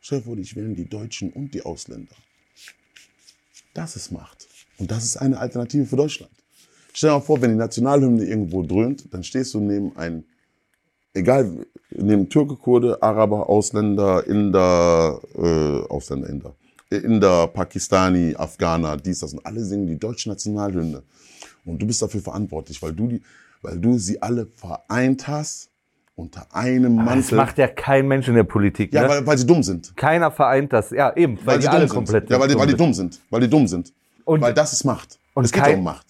Stell 0.00 0.18
dir 0.18 0.24
vor, 0.24 0.36
dich 0.36 0.54
wählen 0.56 0.74
die 0.74 0.88
Deutschen 0.88 1.32
und 1.32 1.52
die 1.52 1.62
Ausländer. 1.62 2.16
Das 3.74 3.96
ist 3.96 4.10
Macht. 4.10 4.46
Und 4.78 4.90
das 4.90 5.04
ist 5.04 5.16
eine 5.16 5.38
Alternative 5.38 5.86
für 5.86 5.96
Deutschland. 5.96 6.32
Stell 6.92 7.10
dir 7.10 7.18
mal 7.18 7.20
vor, 7.20 7.42
wenn 7.42 7.50
die 7.50 7.56
Nationalhymne 7.56 8.24
irgendwo 8.24 8.62
dröhnt, 8.62 9.12
dann 9.12 9.22
stehst 9.22 9.52
du 9.52 9.60
neben 9.60 9.94
ein, 9.96 10.24
egal, 11.16 11.66
neben 11.90 12.28
Türke, 12.28 12.54
Kurde, 12.56 13.02
Araber, 13.02 13.48
Ausländer, 13.48 14.26
Inder, 14.26 15.20
äh, 15.36 15.86
Ausländer, 15.88 16.28
Inder, 16.28 16.54
Inder, 16.90 17.46
Pakistani, 17.48 18.34
Afghaner, 18.36 18.96
dies, 18.96 19.20
das 19.20 19.32
und 19.32 19.44
alle 19.44 19.60
singen 19.64 19.86
die 19.86 19.98
deutsche 19.98 20.28
Nationalhymne. 20.28 21.02
Und 21.64 21.82
du 21.82 21.86
bist 21.86 22.00
dafür 22.02 22.20
verantwortlich, 22.20 22.80
weil 22.82 22.92
du 22.92 23.08
die, 23.08 23.22
weil 23.62 23.78
du 23.78 23.98
sie 23.98 24.22
alle 24.22 24.46
vereint 24.54 25.26
hast 25.26 25.68
unter 26.14 26.46
einem 26.54 26.96
Das 26.98 27.04
Mantel. 27.06 27.36
macht 27.36 27.58
ja 27.58 27.66
kein 27.68 28.06
Mensch 28.08 28.28
in 28.28 28.34
der 28.34 28.44
Politik. 28.44 28.92
ja, 28.94 29.02
ne? 29.02 29.08
weil, 29.08 29.26
weil 29.26 29.36
sie 29.38 29.46
dumm 29.46 29.62
sind. 29.62 29.96
Keiner 29.96 30.30
vereint 30.30 30.72
das. 30.72 30.90
Ja, 30.90 31.14
eben, 31.16 31.38
weil, 31.44 31.58
die 31.58 31.62
sie 31.64 31.68
alle 31.68 31.80
dumm 31.80 31.88
sind. 31.88 31.94
komplett 31.96 32.30
Ja, 32.30 32.38
weil 32.40 32.48
die, 32.48 32.54
weil 32.56 32.66
die 32.68 32.76
dumm 32.76 32.94
sind. 32.94 33.20
Weil 33.30 33.40
die 33.40 33.48
dumm 33.50 33.66
sind. 33.66 33.92
Und- 34.24 34.40
weil 34.40 34.54
das 34.54 34.72
ist 34.72 34.84
Macht. 34.84 35.18
und 35.34 35.44
es 35.44 35.52
geht 35.52 35.62
kein- 35.64 35.78
um 35.78 35.84
Macht. 35.84 36.06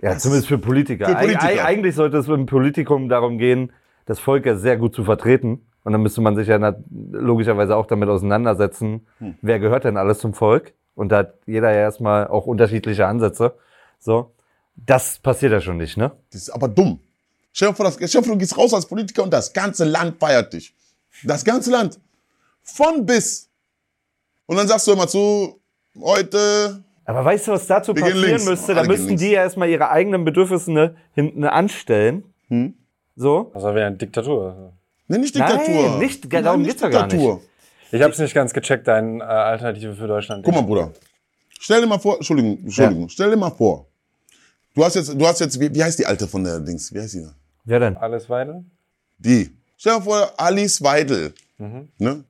Ja, 0.00 0.16
zumindest 0.18 0.48
für 0.48 0.58
Politiker. 0.58 1.06
Für 1.08 1.14
Politiker. 1.16 1.44
Eig- 1.46 1.64
Eigentlich 1.64 1.94
sollte 1.94 2.18
es 2.18 2.28
im 2.28 2.46
Politikum 2.46 3.08
darum 3.08 3.38
gehen, 3.38 3.72
das 4.08 4.18
Volk 4.18 4.44
ja 4.46 4.56
sehr 4.56 4.76
gut 4.76 4.94
zu 4.94 5.04
vertreten. 5.04 5.66
Und 5.84 5.92
dann 5.92 6.02
müsste 6.02 6.20
man 6.20 6.34
sich 6.36 6.48
ja 6.48 6.74
logischerweise 7.12 7.76
auch 7.76 7.86
damit 7.86 8.08
auseinandersetzen, 8.08 9.06
Hm. 9.18 9.36
wer 9.42 9.58
gehört 9.60 9.84
denn 9.84 9.96
alles 9.96 10.18
zum 10.18 10.34
Volk? 10.34 10.74
Und 10.94 11.10
da 11.10 11.18
hat 11.18 11.34
jeder 11.46 11.70
ja 11.70 11.78
erstmal 11.80 12.26
auch 12.26 12.46
unterschiedliche 12.46 13.06
Ansätze. 13.06 13.54
So. 14.00 14.32
Das 14.74 15.18
passiert 15.18 15.52
ja 15.52 15.60
schon 15.60 15.76
nicht, 15.76 15.96
ne? 15.96 16.12
Das 16.32 16.42
ist 16.42 16.50
aber 16.50 16.68
dumm. 16.68 17.00
Stell 17.52 17.68
dir 17.68 17.74
vor, 17.74 17.84
das, 17.84 17.94
stell 17.94 18.08
dir 18.08 18.22
vor, 18.24 18.32
du 18.34 18.38
gehst 18.38 18.56
raus 18.56 18.72
als 18.74 18.86
Politiker 18.86 19.22
und 19.24 19.32
das 19.32 19.52
ganze 19.52 19.84
Land 19.84 20.18
feiert 20.20 20.52
dich. 20.52 20.74
Das 21.24 21.44
ganze 21.44 21.70
Land. 21.70 21.98
Von 22.62 23.04
bis. 23.06 23.48
Und 24.46 24.56
dann 24.56 24.68
sagst 24.68 24.86
du 24.86 24.92
immer 24.92 25.08
zu, 25.08 25.58
heute, 26.00 26.82
Aber 27.04 27.24
weißt 27.24 27.48
du, 27.48 27.52
was 27.52 27.66
dazu 27.66 27.92
passieren 27.94 28.20
links. 28.20 28.44
müsste? 28.46 28.74
Da 28.74 28.80
Alle 28.80 28.88
gehen 28.88 28.92
müssten 28.96 29.08
links. 29.08 29.22
die 29.22 29.30
ja 29.30 29.42
erstmal 29.42 29.68
ihre 29.68 29.90
eigenen 29.90 30.24
Bedürfnisse 30.24 30.94
hinten 31.14 31.44
anstellen. 31.44 32.24
Hm? 32.48 32.74
So. 33.20 33.50
Das 33.52 33.62
wäre 33.64 33.86
eine 33.86 33.96
Diktatur. 33.96 34.72
ne, 35.08 35.18
nicht 35.18 35.34
Diktatur. 35.34 35.58
Nein, 35.90 35.98
nicht- 35.98 36.32
darum 36.32 36.62
geht's 36.62 36.80
doch 36.80 36.90
gar 36.90 37.06
nicht. 37.08 37.42
Ich 37.90 38.00
habe 38.02 38.12
es 38.12 38.18
nicht 38.18 38.32
ganz 38.34 38.52
gecheckt, 38.52 38.86
dein 38.86 39.20
äh, 39.20 39.24
Alternative 39.24 39.94
für 39.94 40.06
Deutschland. 40.06 40.44
Guck 40.44 40.54
mal, 40.54 40.62
Bruder. 40.62 40.92
Stell 41.58 41.80
dir 41.80 41.86
mal 41.88 41.98
vor, 41.98 42.14
Entschuldigung, 42.16 42.58
Entschuldigung, 42.58 43.08
stell 43.08 43.30
dir 43.30 43.36
mal 43.36 43.50
vor. 43.50 43.86
Du 44.74 44.84
hast 44.84 44.94
jetzt, 44.94 45.12
du 45.20 45.26
hast 45.26 45.40
jetzt, 45.40 45.58
wie, 45.58 45.74
wie 45.74 45.82
heißt 45.82 45.98
die 45.98 46.06
alte 46.06 46.28
von 46.28 46.44
der 46.44 46.60
Dings? 46.60 46.94
Wie 46.94 47.00
heißt 47.00 47.14
die? 47.14 47.26
Wer 47.64 47.80
denn? 47.80 47.96
Alles 47.96 48.30
weiter? 48.30 48.62
Die. 49.18 49.50
Stell 49.76 49.96
dir 49.96 50.02
vor, 50.02 50.32
Alice 50.36 50.80
Weidel. 50.82 51.34
Ne? 51.98 52.22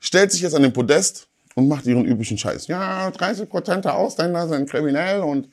Stellt 0.00 0.32
sich 0.32 0.40
jetzt 0.40 0.54
an 0.54 0.62
den 0.62 0.72
Podest 0.72 1.28
und 1.54 1.68
macht 1.68 1.86
ihren 1.86 2.04
üblichen 2.04 2.36
Scheiß. 2.38 2.66
Ja, 2.66 3.10
30 3.10 3.48
Prozent 3.48 3.84
der 3.84 3.94
Ausländer 3.94 4.48
sind 4.48 4.68
kriminell 4.68 5.20
und 5.20 5.48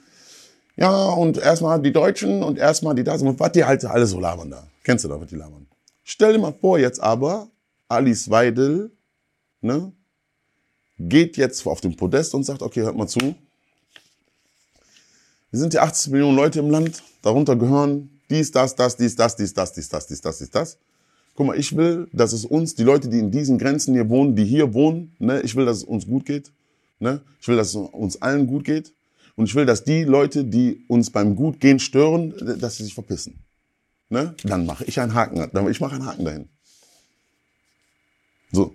ja, 0.80 1.10
und 1.10 1.38
erstmal 1.38 1.82
die 1.82 1.92
Deutschen 1.92 2.42
und 2.42 2.58
erstmal 2.58 2.96
die 2.96 3.04
das 3.04 3.22
und 3.22 3.38
was 3.38 3.52
die 3.52 3.66
halt 3.66 3.84
alle 3.84 4.06
so 4.06 4.20
labern 4.20 4.50
da. 4.50 4.66
Kennst 4.84 5.04
du 5.04 5.10
da, 5.10 5.20
was 5.20 5.28
die 5.28 5.36
labern? 5.36 5.68
Stell 6.06 6.34
dir 6.34 6.40
mal 6.40 6.54
vor, 6.54 6.80
jetzt 6.80 7.02
aber, 7.02 7.50
Alice 7.90 8.30
Weidel, 8.30 8.90
ne, 9.60 9.92
geht 10.98 11.36
jetzt 11.36 11.68
auf 11.68 11.82
den 11.82 11.98
Podest 11.98 12.34
und 12.34 12.46
sagt, 12.46 12.62
okay, 12.62 12.82
hört 12.82 12.96
mal 12.96 13.08
zu. 13.08 13.20
Wir 15.52 15.60
sind 15.60 15.74
ja 15.74 15.82
80 15.82 16.14
Millionen 16.14 16.38
Leute 16.38 16.60
im 16.60 16.70
Land, 16.70 17.04
darunter 17.22 17.58
gehören 17.58 18.22
dies, 18.30 18.52
das, 18.52 18.74
das, 18.76 18.96
dies, 18.96 19.16
das, 19.18 19.36
dies, 19.36 19.54
das, 19.54 19.74
dies, 19.74 19.90
das, 19.90 20.08
dies, 20.08 20.22
das, 20.22 20.38
dies, 20.38 20.50
das. 20.50 20.78
Guck 21.36 21.48
mal, 21.48 21.58
ich 21.60 21.76
will, 21.76 22.08
dass 22.14 22.32
es 22.32 22.46
uns, 22.46 22.76
die 22.76 22.84
Leute, 22.84 23.10
die 23.10 23.20
in 23.20 23.32
diesen 23.32 23.58
Grenzen 23.58 23.94
hier 23.96 24.08
wohnen, 24.10 24.36
die 24.36 24.46
hier 24.46 24.74
wohnen, 24.74 25.14
ne, 25.20 25.42
ich 25.42 25.56
will, 25.56 25.66
dass 25.66 25.78
es 25.78 25.84
uns 25.84 26.06
gut 26.06 26.26
geht. 26.26 26.52
Ne? 27.00 27.22
Ich 27.42 27.48
will, 27.48 27.58
dass 27.58 27.70
es 27.70 27.76
uns 27.76 28.22
allen 28.22 28.48
gut 28.48 28.64
geht. 28.64 28.94
Und 29.40 29.46
ich 29.46 29.56
will, 29.56 29.66
dass 29.66 29.86
die 29.86 30.04
Leute, 30.04 30.44
die 30.44 30.84
uns 30.90 31.10
beim 31.10 31.34
Gutgehen 31.34 31.80
stören, 31.80 32.34
dass 32.60 32.76
sie 32.76 32.84
sich 32.84 32.94
verpissen. 32.94 33.40
Ne? 34.10 34.36
Dann 34.44 34.66
mache 34.66 34.84
ich 34.84 35.00
einen 35.00 35.14
Haken. 35.14 35.50
Ich 35.70 35.80
mache 35.80 35.96
einen 35.96 36.06
Haken 36.06 36.26
dahin. 36.26 36.50
So. 38.52 38.74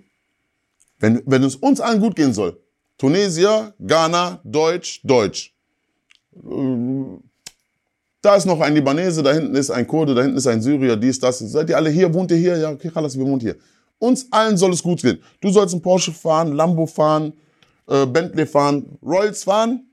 Wenn, 0.97 1.21
wenn 1.27 1.43
es 1.43 1.55
uns 1.55 1.79
allen 1.79 1.99
gut 1.99 2.15
gehen 2.15 2.33
soll, 2.33 2.59
Tunesier, 2.97 3.75
Ghana, 3.79 4.41
Deutsch, 4.43 5.01
Deutsch. 5.03 5.53
Ähm, 6.33 7.19
Da 8.23 8.35
ist 8.35 8.47
noch 8.47 8.59
ein 8.59 8.73
Libanese, 8.73 9.21
da 9.21 9.33
hinten 9.33 9.53
ist 9.53 9.69
ein 9.69 9.85
Kurde, 9.85 10.15
da 10.15 10.23
hinten 10.23 10.37
ist 10.37 10.47
ein 10.47 10.63
Syrier, 10.63 10.95
dies, 10.97 11.19
das. 11.19 11.37
Seid 11.37 11.69
ihr 11.69 11.77
alle 11.77 11.91
hier? 11.91 12.11
Wohnt 12.11 12.31
ihr 12.31 12.37
hier? 12.37 12.57
Ja, 12.57 12.71
okay, 12.71 12.89
Chalas, 12.91 13.15
wir 13.15 13.23
wohnen 13.23 13.39
hier. 13.39 13.55
Uns 13.99 14.25
allen 14.31 14.57
soll 14.57 14.73
es 14.73 14.81
gut 14.81 15.03
gehen. 15.03 15.19
Du 15.41 15.51
sollst 15.51 15.75
einen 15.75 15.83
Porsche 15.83 16.11
fahren, 16.11 16.53
Lambo 16.53 16.87
fahren, 16.87 17.33
äh, 17.87 18.07
Bentley 18.07 18.47
fahren, 18.47 18.97
Rolls 19.03 19.43
fahren. 19.43 19.91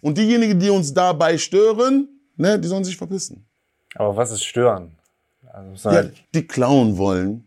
Und 0.00 0.16
diejenigen, 0.18 0.58
die 0.58 0.70
uns 0.70 0.92
dabei 0.94 1.36
stören, 1.38 2.08
ne, 2.36 2.58
die 2.58 2.68
sollen 2.68 2.84
sich 2.84 2.96
verpissen. 2.96 3.46
Aber 3.94 4.16
was 4.16 4.30
ist 4.30 4.44
stören? 4.44 4.96
Also, 5.52 5.88
Ja, 5.88 5.96
halt, 5.96 6.14
die 6.34 6.46
klauen 6.46 6.96
wollen, 6.96 7.44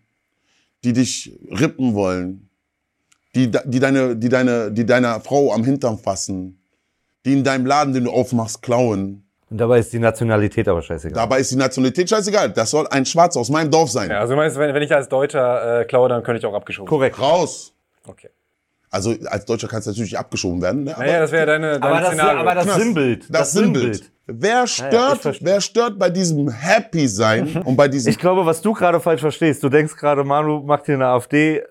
die 0.84 0.94
dich 0.94 1.38
rippen 1.50 1.94
wollen, 1.94 2.50
die, 3.36 3.50
die, 3.50 3.80
deine, 3.80 4.16
die, 4.16 4.30
deine, 4.30 4.72
die 4.72 4.86
deiner 4.86 5.20
Frau 5.20 5.54
am 5.54 5.64
Hintern 5.64 5.98
fassen, 5.98 6.60
die 7.26 7.34
in 7.34 7.44
deinem 7.44 7.66
Laden, 7.66 7.94
den 7.94 8.04
du 8.04 8.12
aufmachst, 8.12 8.62
klauen. 8.62 9.26
Und 9.50 9.58
dabei 9.58 9.80
ist 9.80 9.94
die 9.94 10.00
Nationalität 10.00 10.68
aber 10.68 10.82
scheißegal. 10.82 11.16
Dabei 11.16 11.40
ist 11.40 11.52
die 11.52 11.56
Nationalität 11.56 12.10
scheißegal. 12.10 12.52
Das 12.52 12.72
soll 12.72 12.88
ein 12.88 13.06
Schwarzer 13.06 13.40
aus 13.40 13.50
meinem 13.50 13.72
Dorf 13.72 13.90
sein. 13.92 14.10
ja, 14.10 14.20
also 14.20 14.34
du 14.34 14.38
meinst, 14.38 14.58
wenn, 14.58 14.74
wenn 14.74 14.84
ich 14.84 14.94
als 14.94 15.08
Deutscher 15.10 15.82
äh, 15.82 15.86
klaue, 15.86 16.10
dann 16.10 16.24
könnte 16.24 16.40
ich 16.40 16.46
auch 16.46 16.54
abgeschoben 16.54 16.90
werden. 16.90 16.98
Korrekt. 16.98 17.20
Raus. 17.20 17.74
Okay. 18.06 18.30
Also 18.94 19.16
als 19.26 19.46
Deutscher 19.46 19.68
kannst 19.68 19.88
du 19.88 19.92
natürlich 19.92 20.18
abgeschoben 20.18 20.62
werden. 20.62 20.84
Ne? 20.84 20.96
Naja, 20.98 21.20
das 21.20 21.32
wäre 21.32 21.46
deine, 21.48 21.80
deine 21.80 21.84
Aber 21.86 22.00
das, 22.00 22.08
Szenario. 22.10 22.40
aber 22.40 22.56
das. 22.56 22.76
Sinnbild. 22.76 23.26
das 23.30 23.52
Sinnbild. 23.52 24.12
Wer 24.28 24.68
stört, 24.68 25.18
verstehe. 25.18 25.48
wer 25.48 25.62
stört 25.62 25.98
bei 26.00 26.10
diesem 26.10 26.48
Happy 26.50 27.08
sein 27.08 27.58
und 27.66 27.76
bei 27.76 27.88
diesem 27.88 28.10
Ich 28.12 28.20
glaube, 28.20 28.46
was 28.46 28.62
du 28.62 28.74
gerade 28.74 29.00
falsch 29.00 29.22
verstehst, 29.22 29.64
du 29.64 29.70
denkst 29.70 29.96
gerade, 29.98 30.24
Manu 30.24 30.62
macht 30.62 30.86
hier 30.86 30.96
eine 30.96 31.08
AfD 31.08 31.64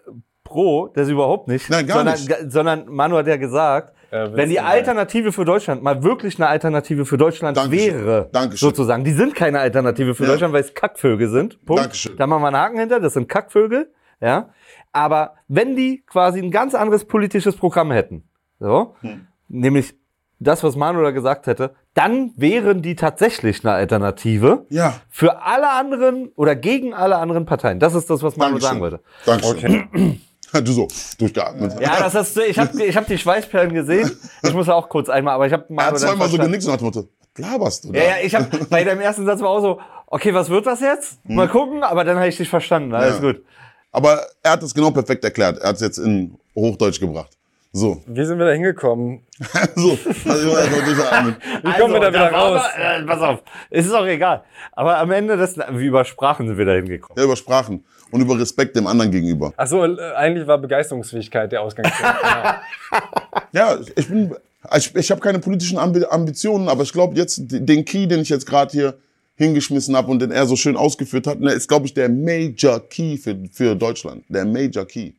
pro, 0.44 0.88
das 0.88 1.08
überhaupt 1.08 1.48
nicht. 1.48 1.70
Nein, 1.70 1.86
gar 1.86 1.98
sondern, 1.98 2.14
nicht. 2.14 2.52
Sondern 2.52 2.86
Manu 2.88 3.16
hat 3.16 3.26
ja 3.26 3.36
gesagt, 3.36 3.94
Ja, 4.10 4.34
wenn 4.34 4.50
die. 4.50 4.58
Alternative 4.60 5.32
für 5.32 5.44
Deutschland 5.44 5.82
mal 5.82 6.02
wirklich 6.02 6.36
eine 6.38 6.48
Alternative 6.48 7.06
für 7.06 7.16
Deutschland 7.16 7.56
Dankeschön. 7.56 7.94
wäre, 8.04 8.28
Dankeschön. 8.32 8.68
sozusagen, 8.68 9.04
die 9.04 9.12
sind 9.12 9.34
keine 9.34 9.60
Alternative 9.60 10.14
für 10.14 10.24
Ja. 10.24 10.30
Deutschland, 10.32 10.52
weil 10.52 10.62
es 10.62 10.74
Kackvögel 10.74 11.28
sind. 11.28 11.64
Punkt. 11.64 11.82
Dankeschön. 11.84 12.16
Da 12.18 12.26
machen 12.26 12.42
wir 12.42 12.48
einen 12.48 12.56
Haken 12.56 12.78
hinter, 12.80 13.00
das 13.00 13.14
sind 13.14 13.28
Kackvögel, 13.28 13.90
ja. 14.20 14.50
Aber 14.92 15.34
wenn 15.48 15.74
die 15.76 16.02
quasi 16.06 16.38
ein 16.40 16.50
ganz 16.50 16.74
anderes 16.74 17.04
politisches 17.04 17.56
Programm 17.56 17.90
hätten, 17.90 18.24
so, 18.60 18.94
Hm. 19.00 19.26
nämlich 19.48 19.94
das, 20.38 20.62
was 20.64 20.76
Manu 20.76 21.02
da 21.02 21.12
gesagt 21.12 21.46
hätte, 21.46 21.74
dann 21.94 22.32
wären 22.36 22.82
die 22.82 22.96
tatsächlich 22.96 23.64
eine 23.64 23.74
Alternative 23.74 24.66
ja, 24.70 24.94
für 25.08 25.42
alle 25.42 25.70
anderen 25.70 26.28
oder 26.36 26.56
gegen 26.56 26.94
alle 26.94 27.16
anderen 27.16 27.46
Parteien. 27.46 27.78
Das 27.78 27.94
ist 27.94 28.10
das, 28.10 28.22
was 28.22 28.36
Manu 28.36 28.58
Dankeschön. 28.58 28.68
sagen 28.68 28.80
wollte. 28.80 29.00
Dankeschön. 29.26 29.88
Okay. 29.92 30.20
Du 30.52 30.70
so, 30.70 30.86
durchgeatmet. 31.18 31.80
Ja, 31.80 31.98
das 32.00 32.14
hast 32.14 32.36
du, 32.36 32.42
ich 32.42 32.58
habe 32.58 32.82
ich 32.84 32.94
hab 32.94 33.06
die 33.06 33.16
Schweißperlen 33.16 33.72
gesehen. 33.72 34.10
Ich 34.42 34.52
muss 34.52 34.68
auch 34.68 34.90
kurz 34.90 35.08
einmal, 35.08 35.32
aber 35.36 35.46
ich 35.46 35.52
habe 35.54 35.64
er 35.74 35.86
hat 35.86 35.98
zweimal 35.98 36.28
so 36.28 36.36
genickt 36.36 36.66
und 36.66 36.72
hat 36.74 36.82
Motto, 36.82 37.08
laberst 37.38 37.84
du 37.84 37.92
da? 37.92 37.98
Ja, 37.98 38.04
ja, 38.04 38.14
ich 38.22 38.34
habe 38.34 38.48
bei 38.68 38.84
deinem 38.84 39.00
ersten 39.00 39.24
Satz 39.24 39.40
war 39.40 39.48
auch 39.48 39.62
so, 39.62 39.80
okay, 40.08 40.34
was 40.34 40.50
wird 40.50 40.66
das 40.66 40.82
jetzt? 40.82 41.26
Mal 41.26 41.48
gucken, 41.48 41.82
aber 41.82 42.04
dann 42.04 42.18
habe 42.18 42.28
ich 42.28 42.36
dich 42.36 42.50
verstanden. 42.50 42.92
Alles 42.94 43.16
Hm. 43.20 43.24
Ja. 43.24 43.32
gut. 43.32 43.44
Aber 43.92 44.26
er 44.42 44.52
hat 44.52 44.62
es 44.62 44.74
genau 44.74 44.90
perfekt 44.90 45.22
erklärt. 45.24 45.58
Er 45.58 45.68
hat 45.68 45.76
es 45.76 45.82
jetzt 45.82 45.98
in 45.98 46.34
Hochdeutsch 46.56 46.98
gebracht. 46.98 47.30
So. 47.74 48.02
Wie 48.06 48.24
sind 48.24 48.38
wir 48.38 48.44
da 48.46 48.52
hingekommen? 48.52 49.20
so. 49.76 49.96
Also, 50.28 50.56
erstmal 50.56 50.82
durchatmen. 50.84 51.36
Wie 51.62 51.72
kommen 51.80 51.94
wir 51.94 52.00
da 52.00 52.08
wieder 52.08 52.24
Also, 52.24 52.36
war 52.36 52.56
raus? 52.56 52.62
aber- 52.74 52.96
äh, 52.98 53.02
pass 53.06 53.20
auf, 53.20 53.42
es 53.70 53.86
ist 53.86 53.92
auch 53.94 54.04
egal. 54.06 54.42
Aber 54.72 54.98
am 54.98 55.10
Ende 55.10 55.36
des, 55.38 55.56
wie 55.70 55.86
über 55.86 56.04
Sprachen 56.04 56.46
sind 56.48 56.58
wir 56.58 56.66
da 56.66 56.72
hingekommen. 56.72 57.16
Ja, 57.18 57.24
über 57.24 57.36
Sprachen 57.36 57.82
und 58.10 58.20
über 58.20 58.38
Respekt 58.38 58.76
dem 58.76 58.86
anderen 58.86 59.10
gegenüber. 59.10 59.54
Achso, 59.56 59.84
äh, 59.86 60.12
eigentlich 60.14 60.46
war 60.46 60.58
Begeisterungsfähigkeit 60.58 61.50
der 61.52 61.62
Ausgangspunkt. 61.62 62.14
Ja, 63.52 63.76
ich 63.96 64.08
bin, 64.08 64.34
ich, 64.76 64.94
ich 64.96 65.10
habe 65.10 65.20
keine 65.20 65.38
politischen 65.38 65.78
Ambi 65.78 66.04
Ambitionen, 66.08 66.68
aber 66.68 66.82
ich 66.84 66.92
glaube 66.92 67.16
jetzt, 67.16 67.38
den 67.42 67.84
Key, 67.84 68.06
den 68.06 68.20
ich 68.20 68.28
jetzt 68.30 68.46
gerade 68.46 68.70
hier 68.70 68.94
hingeschmissen 69.42 69.96
habe 69.96 70.10
und 70.10 70.20
den 70.20 70.30
er 70.30 70.46
so 70.46 70.56
schön 70.56 70.76
ausgeführt 70.76 71.26
hat, 71.26 71.40
ne, 71.40 71.52
ist, 71.52 71.68
glaube 71.68 71.86
ich, 71.86 71.94
der 71.94 72.08
Major 72.08 72.80
Key 72.88 73.16
für, 73.16 73.36
für 73.52 73.74
Deutschland. 73.74 74.24
Der 74.28 74.44
Major 74.44 74.84
Key. 74.86 75.12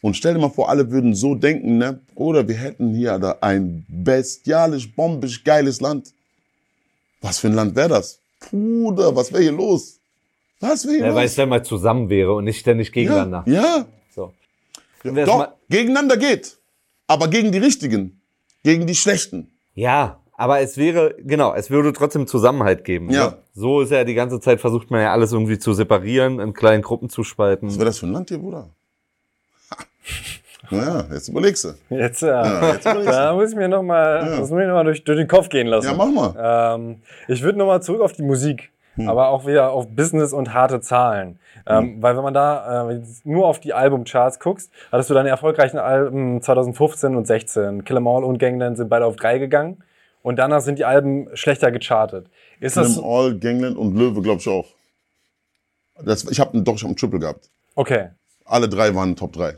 Und 0.00 0.14
stell 0.16 0.34
dir 0.34 0.40
mal 0.40 0.48
vor, 0.50 0.68
alle 0.68 0.90
würden 0.90 1.14
so 1.14 1.34
denken, 1.34 1.78
ne, 1.78 2.00
oder 2.14 2.46
wir 2.48 2.54
hätten 2.56 2.94
hier 2.94 3.18
da 3.18 3.36
ein 3.40 3.84
bestialisch, 3.88 4.94
bombisch 4.94 5.42
geiles 5.44 5.80
Land. 5.80 6.12
Was 7.20 7.38
für 7.38 7.48
ein 7.48 7.54
Land 7.54 7.74
wäre 7.76 7.88
das? 7.88 8.20
Bruder, 8.40 9.14
was 9.16 9.32
wäre 9.32 9.42
hier 9.42 9.52
los? 9.52 9.98
Was 10.60 10.84
wäre 10.84 10.96
hier 10.96 11.06
Ja, 11.06 11.14
weil 11.14 11.22
los? 11.24 11.30
es 11.32 11.36
dann 11.36 11.48
mal 11.48 11.64
zusammen 11.64 12.08
wäre 12.08 12.34
und 12.34 12.44
nicht 12.44 12.60
ständig 12.60 12.92
gegeneinander. 12.92 13.44
ja, 13.46 13.52
ja. 13.62 13.86
So. 14.14 14.32
ja. 15.04 15.24
Doch, 15.24 15.48
gegeneinander 15.68 16.16
geht. 16.16 16.56
Aber 17.08 17.28
gegen 17.28 17.50
die 17.52 17.58
Richtigen. 17.58 18.20
Gegen 18.62 18.86
die 18.86 18.94
Schlechten. 18.94 19.50
Ja, 19.74 20.20
aber 20.38 20.60
es 20.60 20.78
wäre, 20.78 21.14
genau, 21.18 21.52
es 21.52 21.68
würde 21.70 21.92
trotzdem 21.92 22.26
Zusammenhalt 22.26 22.84
geben. 22.84 23.10
Ja. 23.10 23.26
Ne? 23.26 23.34
So 23.54 23.80
ist 23.82 23.90
ja 23.92 24.04
die 24.04 24.14
ganze 24.14 24.40
Zeit, 24.40 24.60
versucht 24.60 24.90
man 24.90 25.02
ja 25.02 25.12
alles 25.12 25.32
irgendwie 25.32 25.58
zu 25.58 25.74
separieren, 25.74 26.40
in 26.40 26.54
kleinen 26.54 26.82
Gruppen 26.82 27.10
zu 27.10 27.24
spalten. 27.24 27.66
Was 27.66 27.76
wäre 27.76 27.86
das 27.86 27.98
für 27.98 28.06
ein 28.06 28.12
Land 28.12 28.30
hier, 28.30 28.38
Bruder? 28.38 28.70
Naja, 30.70 31.04
jetzt 31.12 31.28
überlegst 31.28 31.64
du. 31.64 31.68
Jetzt, 31.94 32.22
äh, 32.22 32.26
Ja, 32.28 32.72
jetzt 32.72 32.84
überlegst 32.84 33.08
da 33.12 33.30
du. 33.30 33.36
muss 33.36 33.50
ich 33.50 33.56
mir 33.56 33.68
nochmal 33.68 34.38
Ja. 34.38 34.40
noch 34.40 34.50
mal 34.74 34.84
durch, 34.84 35.02
durch 35.04 35.18
den 35.18 35.28
Kopf 35.28 35.48
gehen 35.48 35.66
lassen. 35.66 35.86
Ja, 35.88 35.94
mach 35.94 36.08
mal. 36.10 36.74
Ähm, 36.76 37.02
ich 37.26 37.42
würde 37.42 37.58
nochmal 37.58 37.82
zurück 37.82 38.02
auf 38.02 38.12
die 38.12 38.22
Musik, 38.22 38.70
Hm. 38.96 39.08
aber 39.08 39.28
auch 39.28 39.46
wieder 39.46 39.70
auf 39.72 39.86
Business 39.88 40.32
und 40.32 40.52
harte 40.52 40.80
Zahlen. 40.80 41.38
Ähm, 41.66 42.02
Weil 42.02 42.16
wenn 42.16 42.22
man 42.22 42.34
da 42.34 42.90
äh, 42.90 43.00
nur 43.24 43.46
auf 43.46 43.60
die 43.60 43.72
Albumcharts 43.72 44.40
guckst, 44.40 44.70
hattest 44.92 45.08
du 45.10 45.14
deine 45.14 45.28
erfolgreichen 45.30 45.78
Alben 45.78 46.42
2015 46.42 47.14
und 47.16 47.26
16. 47.26 47.84
Kill 47.84 47.96
'Em 47.96 48.06
All 48.06 48.24
und 48.24 48.38
Gangland 48.38 48.76
sind 48.76 48.88
beide 48.88 49.04
auf 49.06 49.16
drei 49.16 49.38
gegangen. 49.38 49.82
Und 50.28 50.36
danach 50.36 50.60
sind 50.60 50.78
die 50.78 50.84
Alben 50.84 51.26
schlechter 51.32 51.72
gechartet. 51.72 52.26
Ist 52.60 52.76
das 52.76 52.96
Kim 52.96 53.02
All, 53.04 53.38
Gangland 53.38 53.78
und 53.78 53.96
Löwe, 53.96 54.20
glaube 54.20 54.42
ich 54.42 54.48
auch. 54.48 54.66
Das, 56.04 56.22
ich 56.24 56.38
habe 56.38 56.60
doch, 56.60 56.74
ich 56.76 56.82
habe 56.82 56.88
einen 56.90 56.96
Triple 56.96 57.18
gehabt. 57.18 57.48
okay? 57.76 58.10
Alle 58.44 58.68
drei 58.68 58.94
waren 58.94 59.16
Top 59.16 59.32
3. 59.32 59.56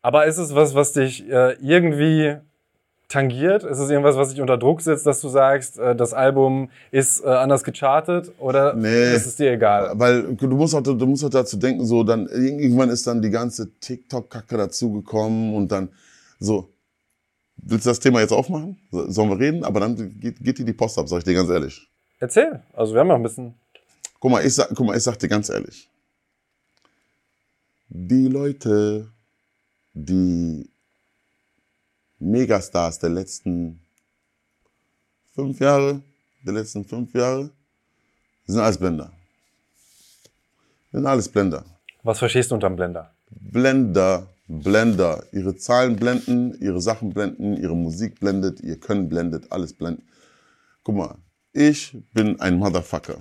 Aber 0.00 0.24
ist 0.24 0.38
es 0.38 0.54
was, 0.54 0.74
was 0.74 0.94
dich 0.94 1.28
äh, 1.30 1.56
irgendwie 1.60 2.36
tangiert? 3.08 3.64
Ist 3.64 3.80
es 3.80 3.90
irgendwas, 3.90 4.16
was 4.16 4.30
dich 4.30 4.40
unter 4.40 4.56
Druck 4.56 4.80
setzt, 4.80 5.04
dass 5.04 5.20
du 5.20 5.28
sagst, 5.28 5.78
äh, 5.78 5.94
das 5.94 6.14
Album 6.14 6.70
ist 6.90 7.22
äh, 7.22 7.28
anders 7.28 7.62
gechartet 7.62 8.32
oder 8.38 8.72
Nee. 8.72 9.14
ist 9.14 9.26
es 9.26 9.36
dir 9.36 9.52
egal? 9.52 9.92
Weil 9.96 10.22
du 10.36 10.46
musst 10.56 10.74
auch, 10.74 10.80
du 10.80 11.06
musst 11.06 11.22
auch 11.22 11.28
dazu 11.28 11.58
denken, 11.58 11.84
so 11.84 12.02
dann 12.02 12.28
irgendwann 12.28 12.88
ist 12.88 13.06
dann 13.06 13.20
die 13.20 13.28
ganze 13.30 13.70
TikTok-Kacke 13.78 14.56
dazugekommen 14.56 15.54
und 15.54 15.70
dann 15.70 15.90
so. 16.38 16.71
Willst 17.56 17.86
du 17.86 17.90
das 17.90 18.00
Thema 18.00 18.20
jetzt 18.20 18.32
aufmachen? 18.32 18.78
So- 18.90 19.10
Sollen 19.10 19.30
wir 19.30 19.38
reden? 19.38 19.64
Aber 19.64 19.80
dann 19.80 20.18
geht, 20.20 20.38
geht 20.42 20.58
dir 20.58 20.64
die 20.64 20.72
Post 20.72 20.98
ab, 20.98 21.08
sag 21.08 21.18
ich 21.18 21.24
dir 21.24 21.34
ganz 21.34 21.48
ehrlich. 21.50 21.86
Erzähl. 22.18 22.62
Also 22.72 22.92
wir 22.94 23.00
haben 23.00 23.08
noch 23.08 23.16
ein 23.16 23.22
bisschen. 23.22 23.54
Guck 24.20 24.30
mal, 24.30 24.44
ich 24.44 24.54
sag, 24.54 24.68
guck 24.74 24.86
mal, 24.86 24.96
ich 24.96 25.02
sag 25.02 25.18
dir 25.18 25.28
ganz 25.28 25.48
ehrlich. 25.48 25.88
Die 27.88 28.26
Leute, 28.28 29.08
die 29.92 30.68
Megastars 32.18 32.98
der 32.98 33.10
letzten 33.10 33.80
fünf 35.34 35.60
Jahre, 35.60 36.00
der 36.46 36.54
letzten 36.54 36.84
fünf 36.84 37.12
Jahre, 37.14 37.50
sind 38.46 38.60
alles 38.60 38.78
Blender. 38.78 39.12
Sind 40.92 41.06
alles 41.06 41.28
Blender. 41.28 41.64
Was 42.02 42.18
verstehst 42.18 42.50
du 42.50 42.54
unterm 42.54 42.76
Blender? 42.76 43.12
Blender, 43.30 44.26
Blender. 44.60 45.24
Ihre 45.32 45.56
Zahlen 45.56 45.96
blenden, 45.96 46.54
ihre 46.60 46.80
Sachen 46.82 47.10
blenden, 47.10 47.56
ihre 47.56 47.74
Musik 47.74 48.20
blendet, 48.20 48.60
ihr 48.60 48.78
Können 48.78 49.08
blendet, 49.08 49.50
alles 49.50 49.72
blendet. 49.72 50.04
Guck 50.82 50.96
mal, 50.96 51.16
ich 51.54 51.96
bin 52.12 52.38
ein 52.38 52.58
Motherfucker. 52.58 53.18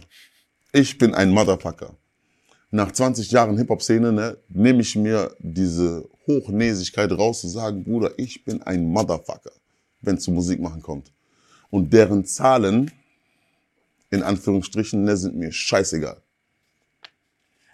Ich 0.74 0.98
bin 0.98 1.14
ein 1.14 1.32
Motherfucker. 1.32 1.96
Nach 2.70 2.92
20 2.92 3.32
Jahren 3.32 3.58
Hip-Hop-Szene 3.58 4.12
ne, 4.12 4.38
nehme 4.50 4.82
ich 4.82 4.96
mir 4.98 5.34
diese 5.40 6.10
Hochnäsigkeit 6.28 7.12
raus 7.14 7.42
zu 7.42 7.48
sagen, 7.48 7.84
Bruder, 7.86 8.12
ich 8.18 8.44
bin 8.44 8.62
ein 8.64 8.86
Motherfucker, 8.86 9.52
wenn 10.02 10.18
es 10.18 10.24
zu 10.24 10.32
Musik 10.32 10.60
machen 10.60 10.82
kommt. 10.82 11.14
Und 11.70 11.94
deren 11.94 12.26
Zahlen, 12.26 12.92
in 14.10 14.22
Anführungsstrichen, 14.22 15.04
ne, 15.04 15.16
sind 15.16 15.38
mir 15.38 15.52
scheißegal. 15.52 16.22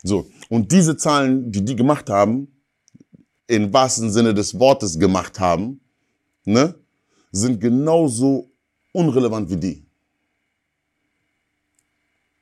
So, 0.03 0.29
und 0.49 0.71
diese 0.71 0.95
Zahlen, 0.95 1.51
die 1.51 1.65
die 1.65 1.75
gemacht 1.75 2.09
haben, 2.09 2.49
im 3.47 3.71
wahrsten 3.73 4.11
Sinne 4.11 4.33
des 4.33 4.59
Wortes 4.59 4.99
gemacht 4.99 5.39
haben, 5.39 5.79
ne, 6.43 6.75
sind 7.31 7.59
genauso 7.59 8.51
unrelevant 8.91 9.49
wie 9.49 9.57
die. 9.57 9.85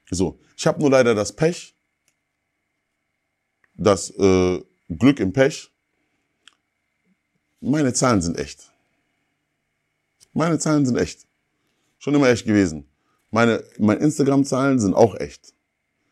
So, 0.09 0.39
ich 0.55 0.65
habe 0.67 0.79
nur 0.79 0.89
leider 0.89 1.15
das 1.15 1.31
Pech, 1.31 1.75
das 3.73 4.09
äh, 4.11 4.63
Glück 4.89 5.19
im 5.19 5.33
Pech. 5.33 5.71
Meine 7.59 7.93
Zahlen 7.93 8.21
sind 8.21 8.37
echt. 8.37 8.71
Meine 10.33 10.59
Zahlen 10.59 10.85
sind 10.85 10.97
echt. 10.97 11.25
Schon 11.97 12.13
immer 12.13 12.29
echt 12.29 12.45
gewesen. 12.45 12.85
Meine, 13.31 13.63
meine 13.79 13.99
Instagram-Zahlen 14.01 14.79
sind 14.79 14.93
auch 14.93 15.15
echt. 15.15 15.53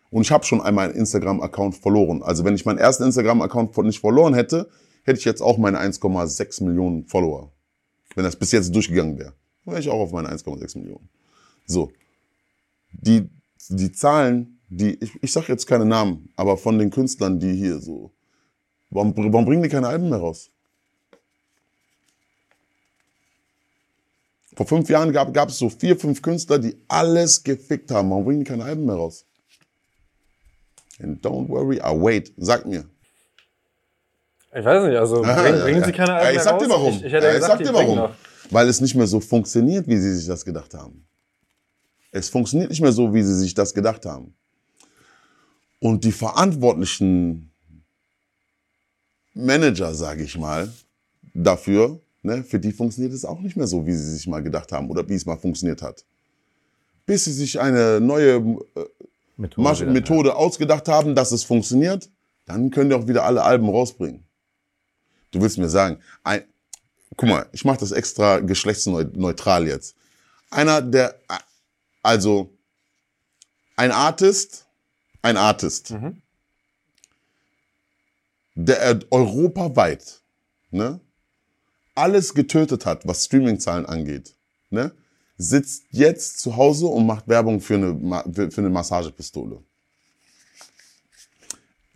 Und 0.09 0.23
ich 0.23 0.31
habe 0.31 0.43
schon 0.43 0.61
einmal 0.61 0.89
einen 0.89 0.97
Instagram-Account 0.97 1.75
verloren. 1.75 2.23
Also 2.23 2.43
wenn 2.43 2.55
ich 2.55 2.65
meinen 2.65 2.79
ersten 2.79 3.03
Instagram-Account 3.03 3.77
nicht 3.79 3.99
verloren 3.99 4.33
hätte, 4.33 4.69
hätte 5.03 5.19
ich 5.19 5.25
jetzt 5.25 5.41
auch 5.41 5.57
meine 5.57 5.79
1,6 5.79 6.63
Millionen 6.63 7.05
Follower. 7.05 7.51
Wenn 8.15 8.23
das 8.23 8.35
bis 8.35 8.51
jetzt 8.51 8.73
durchgegangen 8.73 9.17
wäre. 9.17 9.33
Wäre 9.65 9.79
ich 9.79 9.89
auch 9.89 9.99
auf 9.99 10.11
meine 10.11 10.29
1,6 10.29 10.77
Millionen. 10.77 11.09
So. 11.65 11.91
Die, 12.91 13.29
die 13.69 13.91
Zahlen, 13.91 14.59
die, 14.69 14.95
ich, 14.95 15.11
ich 15.21 15.31
sag 15.31 15.47
jetzt 15.47 15.65
keine 15.65 15.85
Namen, 15.85 16.29
aber 16.35 16.57
von 16.57 16.77
den 16.77 16.89
Künstlern, 16.89 17.39
die 17.39 17.53
hier 17.53 17.79
so, 17.79 18.11
warum, 18.89 19.15
warum 19.15 19.45
bringen 19.45 19.63
die 19.63 19.69
keine 19.69 19.87
Alben 19.87 20.09
mehr 20.09 20.19
raus? 20.19 20.49
Vor 24.55 24.67
fünf 24.67 24.89
Jahren 24.89 25.11
gab, 25.11 25.33
gab 25.33 25.49
es 25.49 25.57
so 25.57 25.69
vier, 25.69 25.97
fünf 25.97 26.21
Künstler, 26.21 26.59
die 26.59 26.75
alles 26.87 27.43
gefickt 27.43 27.89
haben. 27.89 28.11
Warum 28.11 28.25
bringen 28.25 28.39
die 28.41 28.45
keine 28.45 28.63
Alben 28.63 28.85
mehr 28.85 28.95
raus? 28.95 29.25
And 30.99 31.25
don't 31.25 31.49
worry, 31.49 31.77
I 31.77 31.99
wait. 31.99 32.31
Sag 32.37 32.65
mir. 32.67 32.87
Ich 34.55 34.63
weiß 34.65 34.83
nicht, 34.87 34.97
also 34.97 35.23
Ja, 35.23 35.41
bringen, 35.41 35.57
ja, 35.57 35.63
bringen 35.63 35.79
ja. 35.81 35.85
sie 35.85 35.91
keine 35.91 36.11
Ja, 36.11 36.17
Alben 36.17 36.29
ich 36.29 36.35
mehr 36.35 36.43
sag 36.43 36.59
dir 36.59 36.65
raus? 36.65 36.73
warum. 36.73 36.93
Ich, 36.95 37.03
ich 37.05 37.13
hätte 37.13 37.25
ja, 37.25 37.31
ja 37.31 37.37
ich 37.37 37.41
gesagt, 37.41 37.51
sag 37.51 37.57
die 37.59 37.63
dir 37.65 37.73
warum. 37.73 37.95
noch. 37.97 38.15
Weil 38.51 38.67
es 38.69 38.81
nicht 38.81 38.95
mehr 38.95 39.07
so 39.07 39.19
funktioniert, 39.19 39.87
wie 39.87 39.97
sie 39.97 40.15
sich 40.15 40.27
das 40.27 40.45
gedacht 40.45 40.73
haben. 40.73 41.05
Es 42.11 42.29
funktioniert 42.29 42.69
nicht 42.69 42.81
mehr 42.81 42.91
so, 42.91 43.13
wie 43.13 43.23
sie 43.23 43.35
sich 43.35 43.53
das 43.53 43.73
gedacht 43.73 44.05
haben. 44.05 44.35
Und 45.79 46.03
die 46.03 46.11
verantwortlichen 46.11 47.51
Manager, 49.33 49.93
sage 49.95 50.23
ich 50.23 50.37
mal, 50.37 50.71
dafür, 51.33 51.99
ne, 52.21 52.43
für 52.43 52.59
die 52.59 52.71
funktioniert 52.71 53.13
es 53.13 53.25
auch 53.25 53.39
nicht 53.39 53.57
mehr 53.57 53.67
so, 53.67 53.85
wie 53.85 53.93
sie 53.93 54.13
sich 54.13 54.27
mal 54.27 54.43
gedacht 54.43 54.71
haben 54.71 54.89
oder 54.89 55.07
wie 55.09 55.15
es 55.15 55.25
mal 55.25 55.37
funktioniert 55.37 55.81
hat. 55.81 56.05
Bis 57.05 57.25
sie 57.25 57.33
sich 57.33 57.59
eine 57.59 57.99
neue 57.99 58.35
äh, 58.75 58.85
Methode 59.35 59.85
Methode 59.87 60.35
ausgedacht 60.35 60.87
haben, 60.87 61.15
dass 61.15 61.31
es 61.31 61.43
funktioniert, 61.43 62.09
dann 62.45 62.69
können 62.69 62.91
die 62.91 62.95
auch 62.95 63.07
wieder 63.07 63.23
alle 63.25 63.41
Alben 63.43 63.67
rausbringen. 63.67 64.23
Du 65.33 65.41
willst 65.41 65.57
mir 65.57 65.67
sagen, 65.67 65.99
ein, 66.23 66.43
guck 67.17 67.27
mal, 67.27 67.45
ich 67.51 67.65
mache 67.65 67.79
das 67.79 67.91
extra 67.91 68.39
geschlechtsneutral 68.39 69.67
jetzt. 69.67 69.95
Einer 70.49 70.81
der, 70.81 71.15
also 72.03 72.53
ein 73.75 73.91
Artist, 73.91 74.65
ein 75.23 75.35
Artist, 75.35 75.93
der 78.55 78.81
äh, 78.83 78.99
europaweit 79.09 80.21
ne, 80.69 80.99
alles 81.95 82.33
getötet 82.33 82.85
hat, 82.85 83.07
was 83.07 83.25
Streamingzahlen 83.25 83.87
angeht, 83.87 84.35
ne, 84.69 84.91
sitzt 85.37 85.85
jetzt 85.89 86.39
zu 86.39 86.55
Hause 86.55 86.85
und 86.85 87.07
macht 87.07 87.27
Werbung 87.27 87.59
für 87.59 87.75
eine, 87.75 88.51
für 88.51 88.61
eine 88.61 88.69
Massagepistole. 88.69 89.63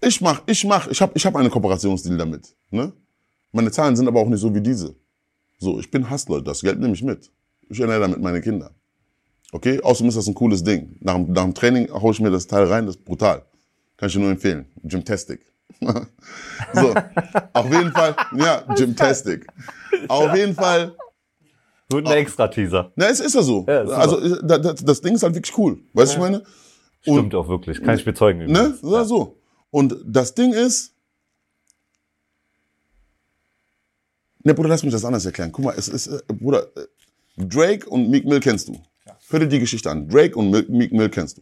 Ich 0.02 0.22
mach, 0.22 0.42
ich 0.48 0.64
mach, 0.64 0.88
ich 0.88 1.02
habe 1.02 1.12
ich 1.16 1.26
hab 1.26 1.36
einen 1.36 1.52
Kooperationsdeal 1.52 2.18
damit. 2.18 2.56
Ne? 2.72 2.94
Meine 3.58 3.72
Zahlen 3.72 3.96
sind 3.96 4.08
aber 4.08 4.20
auch 4.22 4.28
nicht 4.30 4.40
so 4.40 4.54
wie 4.54 4.62
diese. 4.62 4.94
So, 5.58 5.80
ich 5.80 5.90
bin 5.90 6.08
Hustler, 6.12 6.42
das 6.44 6.62
Geld 6.62 6.80
nehme 6.80 6.94
ich 6.94 7.02
mit. 7.04 7.32
Ich 7.70 7.80
ernähre 7.80 8.02
damit 8.02 8.22
meine 8.22 8.40
Kinder. 8.40 8.70
Okay? 9.52 9.82
Außerdem 9.82 10.10
ist 10.10 10.18
das 10.18 10.28
ein 10.28 10.36
cooles 10.36 10.64
Ding. 10.64 10.96
Nach, 11.00 11.16
dem- 11.16 11.32
nach 11.34 11.44
dem 11.44 11.56
Training 11.56 11.90
haue 11.92 12.12
ich 12.12 12.20
mir 12.20 12.30
das 12.30 12.46
Teil 12.46 12.66
rein, 12.66 12.86
das 12.86 12.98
ist 12.98 13.04
brutal. 13.04 13.42
Kann 13.98 14.08
ich 14.10 14.14
dir 14.14 14.20
nur 14.20 14.30
empfehlen. 14.30 14.68
Gymtastic. 14.84 15.42
so, 15.82 16.94
auf 17.54 17.66
jeden 17.72 17.92
Fall, 17.92 18.16
ja, 18.38 18.62
Gymtastic. 18.76 19.48
Auf 20.08 20.36
jeden 20.36 20.54
Fall, 20.54 20.96
Wird 21.90 22.06
ein 22.08 22.14
extra 22.18 22.48
Teaser. 22.48 22.92
na, 22.96 23.08
es 23.10 23.20
ist 23.20 23.34
ja 23.34 23.42
so. 23.42 23.66
Ja, 23.68 23.82
also, 23.86 24.38
da- 24.42 24.60
das, 24.60 24.86
das 24.86 25.02
Ding 25.02 25.16
ist 25.16 25.24
halt 25.24 25.34
wirklich 25.34 25.58
cool. 25.58 25.80
Weißt 25.94 25.96
du, 25.96 26.00
was 26.00 26.14
ich 26.14 26.20
meine? 26.20 26.44
Stimmt 27.02 27.34
auch 27.34 27.48
wirklich. 27.50 27.82
Kann 27.82 27.96
ich 27.96 28.06
bezeugen. 28.06 28.52
Ne? 28.52 28.76
Ja. 28.84 29.04
so. 29.04 29.40
Und 29.72 29.96
das 30.06 30.36
Ding 30.36 30.54
ist. 30.54 30.94
Ne, 34.48 34.54
Bruder, 34.54 34.70
lass 34.70 34.82
mich 34.82 34.94
das 34.94 35.04
anders 35.04 35.26
erklären. 35.26 35.52
Guck 35.52 35.66
mal, 35.66 35.76
es 35.78 35.90
ist, 35.90 36.08
äh, 36.08 36.22
Bruder, 36.30 36.68
äh, 36.78 36.86
Drake 37.36 37.86
und 37.90 38.10
Meek 38.10 38.24
Mill 38.24 38.40
kennst 38.40 38.70
du. 38.70 38.82
Hör 39.28 39.40
dir 39.40 39.48
die 39.48 39.60
Geschichte 39.60 39.92
an. 39.92 40.08
Drake 40.08 40.38
und 40.38 40.50
Mil- 40.52 40.66
Meek 40.70 40.94
Mill 40.94 41.10
kennst 41.10 41.38
du. 41.38 41.42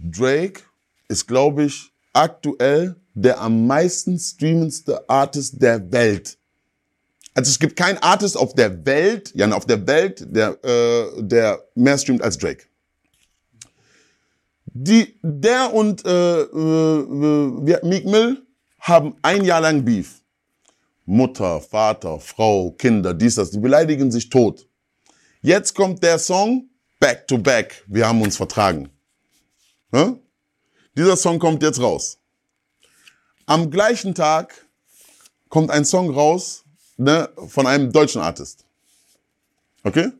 Drake 0.00 0.62
ist, 1.06 1.28
glaube 1.28 1.62
ich, 1.66 1.92
aktuell 2.12 2.96
der 3.14 3.40
am 3.40 3.68
meisten 3.68 4.18
streamendste 4.18 5.08
Artist 5.08 5.62
der 5.62 5.92
Welt. 5.92 6.38
Also 7.34 7.50
es 7.50 7.58
gibt 7.60 7.76
keinen 7.76 7.98
Artist 7.98 8.36
auf 8.36 8.52
der 8.56 8.84
Welt, 8.84 9.30
ja, 9.36 9.48
auf 9.52 9.64
der 9.64 9.86
Welt, 9.86 10.26
der, 10.28 10.58
äh, 10.64 11.22
der 11.22 11.64
mehr 11.76 11.96
streamt 11.98 12.22
als 12.22 12.36
Drake. 12.36 12.64
Die, 14.64 15.20
der 15.22 15.72
und 15.72 16.04
äh, 16.04 16.40
äh, 16.40 17.00
äh, 17.70 17.86
Meek 17.86 18.06
Mill 18.06 18.42
haben 18.80 19.14
ein 19.22 19.44
Jahr 19.44 19.60
lang 19.60 19.84
Beef. 19.84 20.19
Mutter, 21.10 21.60
Vater, 21.60 22.20
Frau, 22.20 22.70
Kinder, 22.70 23.12
dies, 23.12 23.34
das. 23.34 23.50
Die 23.50 23.58
beleidigen 23.58 24.12
sich 24.12 24.28
tot. 24.28 24.68
Jetzt 25.42 25.74
kommt 25.74 26.04
der 26.04 26.20
Song 26.20 26.70
Back 27.00 27.26
to 27.26 27.36
Back. 27.36 27.84
Wir 27.88 28.06
haben 28.06 28.22
uns 28.22 28.36
vertragen. 28.36 28.90
Ja? 29.92 30.16
Dieser 30.96 31.16
Song 31.16 31.40
kommt 31.40 31.64
jetzt 31.64 31.80
raus. 31.80 32.18
Am 33.44 33.72
gleichen 33.72 34.14
Tag 34.14 34.68
kommt 35.48 35.72
ein 35.72 35.84
Song 35.84 36.10
raus 36.10 36.64
ne, 36.96 37.28
von 37.48 37.66
einem 37.66 37.90
deutschen 37.90 38.20
Artist. 38.20 38.64
Okay? 39.82 40.12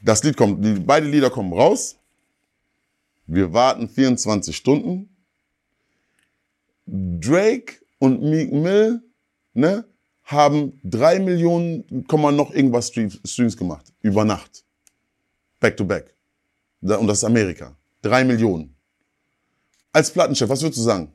Das 0.00 0.22
Lied 0.22 0.34
kommt, 0.34 0.64
die, 0.64 0.80
beide 0.80 1.08
Lieder 1.08 1.28
kommen 1.28 1.52
raus. 1.52 1.96
Wir 3.26 3.52
warten 3.52 3.86
24 3.86 4.56
Stunden. 4.56 5.14
Drake 6.86 7.74
und 7.98 8.22
Meek 8.22 8.50
Mill 8.50 9.02
ne, 9.54 9.84
haben 10.24 10.80
drei 10.84 11.18
Millionen, 11.18 11.84
noch 12.08 12.52
irgendwas 12.52 12.92
Streams 13.24 13.56
gemacht. 13.56 13.92
Über 14.02 14.24
Nacht. 14.24 14.64
Back 15.58 15.76
to 15.76 15.84
back. 15.84 16.14
Und 16.80 17.06
das 17.06 17.18
ist 17.18 17.24
Amerika. 17.24 17.76
Drei 18.02 18.24
Millionen. 18.24 18.74
Als 19.92 20.10
Plattenchef, 20.10 20.48
was 20.48 20.62
würdest 20.62 20.78
du 20.78 20.84
sagen? 20.84 21.12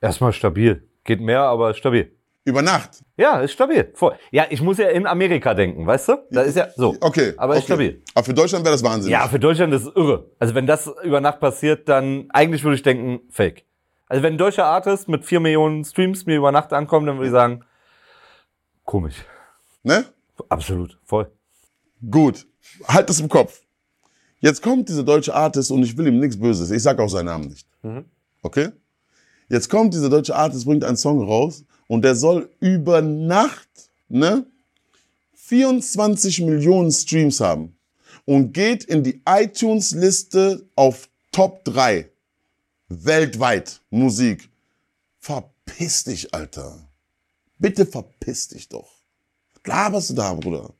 Erstmal 0.00 0.32
stabil. 0.32 0.86
Geht 1.04 1.20
mehr, 1.20 1.40
aber 1.40 1.72
stabil. 1.74 2.12
Über 2.44 2.60
Nacht? 2.60 3.02
Ja, 3.16 3.40
ist 3.40 3.52
stabil. 3.52 3.90
Ja, 4.30 4.44
ich 4.50 4.60
muss 4.60 4.76
ja 4.76 4.88
in 4.88 5.06
Amerika 5.06 5.54
denken, 5.54 5.86
weißt 5.86 6.08
du? 6.08 6.18
Da 6.30 6.42
ist 6.42 6.56
ja 6.56 6.68
so. 6.76 6.94
Okay. 7.00 7.32
Aber 7.38 7.54
ist 7.54 7.60
okay. 7.60 7.66
stabil. 7.66 8.02
Aber 8.14 8.24
für 8.24 8.34
Deutschland 8.34 8.64
wäre 8.66 8.74
das 8.74 8.84
wahnsinnig. 8.84 9.12
Ja, 9.12 9.26
für 9.28 9.38
Deutschland 9.38 9.72
ist 9.72 9.86
es 9.86 9.96
irre. 9.96 10.30
Also 10.38 10.54
wenn 10.54 10.66
das 10.66 10.90
über 11.02 11.22
Nacht 11.22 11.40
passiert, 11.40 11.88
dann 11.88 12.26
eigentlich 12.28 12.62
würde 12.62 12.76
ich 12.76 12.82
denken, 12.82 13.20
fake. 13.30 13.64
Also 14.06 14.22
wenn 14.22 14.34
ein 14.34 14.38
deutscher 14.38 14.66
Artist 14.66 15.08
mit 15.08 15.24
vier 15.24 15.40
Millionen 15.40 15.84
Streams 15.84 16.26
mir 16.26 16.36
über 16.36 16.52
Nacht 16.52 16.72
ankommt, 16.72 17.08
dann 17.08 17.16
würde 17.16 17.26
ich 17.26 17.32
sagen, 17.32 17.64
komisch. 18.84 19.24
Ne? 19.82 20.04
Absolut, 20.48 20.98
voll. 21.04 21.30
Gut. 22.10 22.46
Halt 22.86 23.08
das 23.08 23.20
im 23.20 23.28
Kopf. 23.28 23.62
Jetzt 24.40 24.62
kommt 24.62 24.88
dieser 24.88 25.02
deutsche 25.02 25.34
Artist 25.34 25.70
und 25.70 25.82
ich 25.82 25.96
will 25.96 26.06
ihm 26.06 26.18
nichts 26.18 26.38
Böses. 26.38 26.70
Ich 26.70 26.82
sag 26.82 26.98
auch 26.98 27.08
seinen 27.08 27.26
Namen 27.26 27.48
nicht. 27.48 27.66
Mhm. 27.82 28.04
Okay? 28.42 28.70
Jetzt 29.48 29.70
kommt 29.70 29.94
dieser 29.94 30.10
deutsche 30.10 30.34
Artist, 30.34 30.66
bringt 30.66 30.84
einen 30.84 30.96
Song 30.96 31.22
raus 31.22 31.64
und 31.86 32.02
der 32.02 32.14
soll 32.14 32.50
über 32.60 33.00
Nacht, 33.00 33.68
ne, 34.08 34.46
24 35.34 36.40
Millionen 36.42 36.90
Streams 36.90 37.40
haben 37.40 37.76
und 38.24 38.52
geht 38.52 38.84
in 38.84 39.02
die 39.02 39.22
iTunes-Liste 39.26 40.66
auf 40.74 41.08
Top 41.32 41.64
3 41.64 42.10
weltweit 42.88 43.80
Musik. 43.90 44.48
Verpiss 45.18 46.04
dich, 46.04 46.32
Alter. 46.34 46.88
Bitte 47.58 47.86
verpiss 47.86 48.48
dich 48.48 48.68
doch. 48.68 48.90
Klar, 49.62 49.92
was 49.92 50.08
du 50.08 50.14
da, 50.14 50.34
Bruder? 50.34 50.74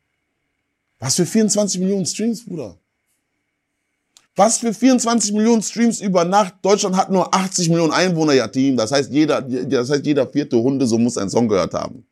Was 0.99 1.17
für 1.17 1.27
24 1.27 1.81
Millionen 1.81 2.07
Streams, 2.07 2.45
Bruder? 2.45 2.79
Was 4.37 4.59
für 4.59 4.75
24 4.75 5.33
Millionen 5.33 5.63
Streams 5.63 6.01
über 6.01 6.25
Nacht? 6.25 6.57
Deutschland 6.63 6.97
hat 6.97 7.11
nur 7.11 7.33
80 7.33 7.69
Millionen 7.69 7.93
Einwohner, 7.93 8.33
ja 8.33 8.49
Team. 8.49 8.77
Das 8.77 8.91
heißt, 8.91 9.13
jeder, 9.13 9.41
das 9.43 9.91
heißt, 9.91 10.05
jeder 10.05 10.27
vierte 10.27 10.57
Hunde 10.57 10.87
so 10.87 10.99
muss 10.99 11.17
einen 11.17 11.31
Song 11.31 11.47
gehört 11.49 11.73
haben. 11.73 12.05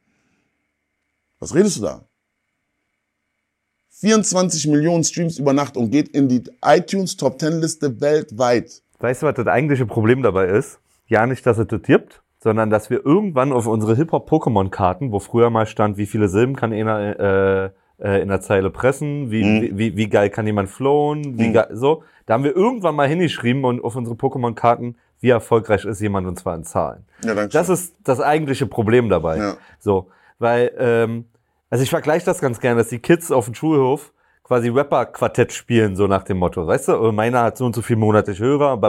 Was 1.40 1.54
redest 1.54 1.78
du 1.78 1.82
da? 1.82 2.08
24 3.90 4.68
Millionen 4.68 5.04
Streams 5.04 5.38
über 5.38 5.52
Nacht 5.52 5.76
und 5.76 5.90
geht 5.90 6.08
in 6.08 6.28
die 6.28 6.42
iTunes 6.64 7.16
Top 7.16 7.40
10 7.40 7.60
Liste 7.60 8.00
weltweit. 8.00 8.82
Weißt 9.02 9.22
du, 9.22 9.26
was 9.26 9.34
das 9.34 9.48
eigentliche 9.48 9.84
Problem 9.84 10.22
dabei 10.22 10.46
ist? 10.46 10.80
Ja, 11.08 11.26
nicht, 11.26 11.44
dass 11.44 11.58
es 11.58 11.66
das 11.66 11.82
gibt, 11.82 12.22
sondern 12.38 12.70
dass 12.70 12.88
wir 12.88 13.04
irgendwann 13.04 13.52
auf 13.52 13.66
unsere 13.66 13.96
Hip-Hop-Pokémon-Karten, 13.96 15.10
wo 15.10 15.18
früher 15.18 15.50
mal 15.50 15.66
stand, 15.66 15.96
wie 15.96 16.06
viele 16.06 16.28
Silben 16.28 16.54
kann 16.54 16.72
einer 16.72 17.18
äh, 17.18 17.70
äh, 17.98 18.22
in 18.22 18.28
der 18.28 18.40
Zeile 18.40 18.70
pressen, 18.70 19.32
wie, 19.32 19.42
mhm. 19.42 19.62
wie, 19.62 19.78
wie, 19.78 19.96
wie 19.96 20.08
geil 20.08 20.30
kann 20.30 20.46
jemand 20.46 20.70
flown, 20.70 21.36
wie 21.36 21.48
mhm. 21.48 21.52
geil, 21.52 21.68
so. 21.72 22.04
Da 22.26 22.34
haben 22.34 22.44
wir 22.44 22.54
irgendwann 22.54 22.94
mal 22.94 23.08
hingeschrieben 23.08 23.64
und 23.64 23.82
auf 23.82 23.96
unsere 23.96 24.14
Pokémon-Karten, 24.14 24.96
wie 25.18 25.30
erfolgreich 25.30 25.84
ist 25.84 26.00
jemand 26.00 26.28
und 26.28 26.38
zwar 26.38 26.54
in 26.54 26.62
Zahlen. 26.62 27.04
Ja, 27.24 27.34
danke 27.34 27.52
das 27.52 27.68
ist 27.68 27.96
das 28.04 28.20
eigentliche 28.20 28.66
Problem 28.66 29.08
dabei. 29.08 29.36
Ja. 29.38 29.56
So, 29.80 30.10
weil, 30.38 30.72
ähm, 30.78 31.24
also 31.70 31.82
ich 31.82 31.90
vergleiche 31.90 32.24
das 32.24 32.40
ganz 32.40 32.60
gerne, 32.60 32.78
dass 32.78 32.88
die 32.88 33.00
Kids 33.00 33.32
auf 33.32 33.46
dem 33.46 33.54
Schulhof 33.54 34.12
quasi 34.42 34.68
Rapper-Quartett 34.68 35.52
spielen, 35.52 35.96
so 35.96 36.06
nach 36.06 36.24
dem 36.24 36.38
Motto, 36.38 36.66
weißt 36.66 36.88
du, 36.88 36.96
oh, 36.96 37.12
meiner 37.12 37.42
hat 37.42 37.56
so 37.56 37.66
und 37.66 37.74
so 37.74 37.82
viel 37.82 37.96
monatlich 37.96 38.38
Hörer, 38.38 38.80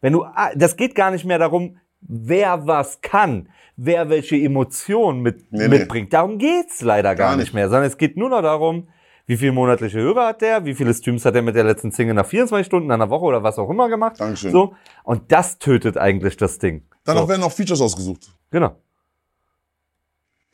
wenn 0.00 0.12
du, 0.12 0.24
ah, 0.24 0.50
das 0.54 0.76
geht 0.76 0.94
gar 0.94 1.10
nicht 1.10 1.24
mehr 1.24 1.38
darum, 1.38 1.78
wer 2.00 2.66
was 2.66 3.00
kann, 3.00 3.48
wer 3.76 4.08
welche 4.08 4.36
Emotionen 4.36 5.20
mit, 5.20 5.52
nee, 5.52 5.68
mitbringt. 5.68 6.12
Darum 6.12 6.38
geht's 6.38 6.80
leider 6.82 7.14
gar, 7.14 7.30
gar 7.30 7.36
nicht. 7.36 7.46
nicht 7.46 7.54
mehr, 7.54 7.68
sondern 7.68 7.86
es 7.86 7.98
geht 7.98 8.16
nur 8.16 8.30
noch 8.30 8.42
darum, 8.42 8.88
wie 9.26 9.36
viel 9.36 9.52
monatliche 9.52 9.98
Hörer 9.98 10.28
hat 10.28 10.40
der, 10.40 10.64
wie 10.64 10.74
viele 10.74 10.94
Streams 10.94 11.24
hat 11.24 11.34
er 11.34 11.42
mit 11.42 11.56
der 11.56 11.64
letzten 11.64 11.90
Single 11.90 12.14
nach 12.14 12.26
24 12.26 12.64
Stunden, 12.64 12.90
einer 12.90 13.10
Woche 13.10 13.24
oder 13.24 13.42
was 13.42 13.58
auch 13.58 13.68
immer 13.68 13.88
gemacht. 13.88 14.20
Dankeschön. 14.20 14.52
So. 14.52 14.74
Und 15.02 15.32
das 15.32 15.58
tötet 15.58 15.98
eigentlich 15.98 16.36
das 16.36 16.58
Ding. 16.58 16.86
Danach 17.04 17.22
so. 17.22 17.28
werden 17.28 17.42
auch 17.42 17.52
Features 17.52 17.80
ausgesucht. 17.80 18.32
Genau. 18.50 18.76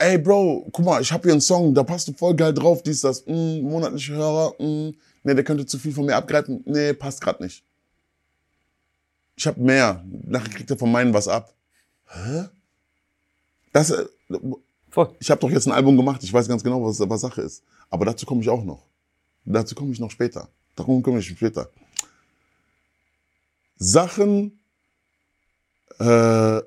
Ey, 0.02 0.18
Bro, 0.18 0.68
guck 0.72 0.84
mal, 0.84 1.00
ich 1.00 1.12
habe 1.12 1.22
hier 1.22 1.32
einen 1.32 1.40
Song, 1.40 1.72
da 1.72 1.84
passt 1.84 2.08
du 2.08 2.12
voll 2.12 2.34
geil 2.34 2.52
drauf, 2.52 2.82
dies, 2.82 3.02
das, 3.02 3.24
mh, 3.24 3.34
mm, 3.36 3.62
monatliche 3.62 4.14
Hörer, 4.14 4.52
mh, 4.58 4.66
mm, 4.66 4.94
nee, 5.22 5.34
der 5.34 5.44
könnte 5.44 5.64
zu 5.64 5.78
viel 5.78 5.92
von 5.92 6.06
mir 6.06 6.16
abgreifen, 6.16 6.60
nee, 6.66 6.92
passt 6.92 7.20
grad 7.20 7.40
nicht. 7.40 7.62
Ich 9.36 9.46
habe 9.46 9.60
mehr, 9.60 10.04
nachher 10.26 10.50
kriegt 10.50 10.68
er 10.72 10.76
von 10.76 10.90
meinen 10.90 11.14
was 11.14 11.28
ab. 11.28 11.54
Hä? 12.06 12.48
Das, 13.72 13.90
äh, 13.90 14.06
Voll. 14.90 15.14
Ich 15.20 15.30
habe 15.30 15.40
doch 15.40 15.50
jetzt 15.50 15.68
ein 15.68 15.72
Album 15.72 15.96
gemacht, 15.96 16.20
ich 16.24 16.32
weiß 16.32 16.48
ganz 16.48 16.64
genau, 16.64 16.84
was, 16.84 16.98
was 17.08 17.20
Sache 17.20 17.40
ist. 17.40 17.62
Aber 17.88 18.04
dazu 18.04 18.26
komme 18.26 18.42
ich 18.42 18.48
auch 18.48 18.64
noch. 18.64 18.84
Dazu 19.44 19.76
komme 19.76 19.92
ich 19.92 20.00
noch 20.00 20.10
später. 20.10 20.48
Darum 20.74 21.00
komme 21.00 21.20
ich 21.20 21.28
später. 21.28 21.70
Sachen, 23.78 24.58
äh, 26.00 26.60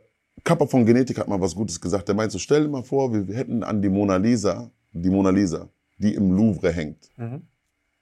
Kappa 0.45 0.65
von 0.67 0.85
Genetik 0.85 1.17
hat 1.17 1.27
mal 1.27 1.41
was 1.41 1.53
Gutes 1.53 1.81
gesagt. 1.81 2.07
Der 2.07 2.15
meint 2.15 2.31
so, 2.31 2.39
stell 2.39 2.63
dir 2.63 2.69
mal 2.69 2.83
vor, 2.83 3.11
wir 3.11 3.35
hätten 3.35 3.63
an 3.63 3.81
die 3.81 3.89
Mona 3.89 4.15
Lisa, 4.15 4.71
die 4.93 5.09
Mona 5.09 5.31
Lisa, 5.31 5.67
die 5.97 6.13
im 6.13 6.31
Louvre 6.31 6.71
hängt. 6.71 7.09
Mhm. 7.17 7.41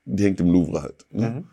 Die 0.05 0.23
hängt 0.23 0.39
im 0.41 0.51
Louvre 0.51 0.81
halt. 0.83 1.05
Ne? 1.09 1.29
Mhm. 1.29 1.47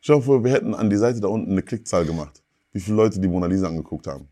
Stell 0.00 0.16
dir 0.16 0.22
vor, 0.22 0.44
wir 0.44 0.52
hätten 0.52 0.74
an 0.74 0.90
die 0.90 0.96
Seite 0.96 1.20
da 1.20 1.28
unten 1.28 1.50
eine 1.50 1.62
Klickzahl 1.62 2.04
gemacht. 2.04 2.42
Wie 2.72 2.80
viele 2.80 2.96
Leute 2.96 3.18
die 3.18 3.26
Mona 3.26 3.46
Lisa 3.46 3.66
angeguckt 3.66 4.06
haben. 4.06 4.28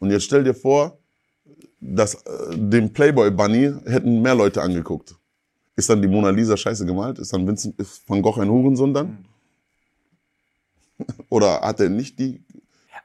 Und 0.00 0.10
jetzt 0.10 0.24
stell 0.24 0.44
dir 0.44 0.54
vor, 0.54 0.98
dass 1.80 2.14
äh, 2.14 2.56
den 2.56 2.92
Playboy 2.92 3.30
Bunny 3.30 3.72
hätten 3.84 4.22
mehr 4.22 4.34
Leute 4.34 4.62
angeguckt. 4.62 5.14
Ist 5.74 5.90
dann 5.90 6.00
die 6.00 6.08
Mona 6.08 6.30
Lisa 6.30 6.56
scheiße 6.56 6.86
gemalt? 6.86 7.18
Ist 7.18 7.32
dann 7.32 7.46
Vincent 7.46 7.74
van 8.06 8.22
Gogh 8.22 8.40
ein 8.40 8.48
Hurensohn 8.48 8.94
dann? 8.94 9.26
Oder 11.28 11.60
hat 11.60 11.80
er 11.80 11.90
nicht 11.90 12.18
die? 12.18 12.42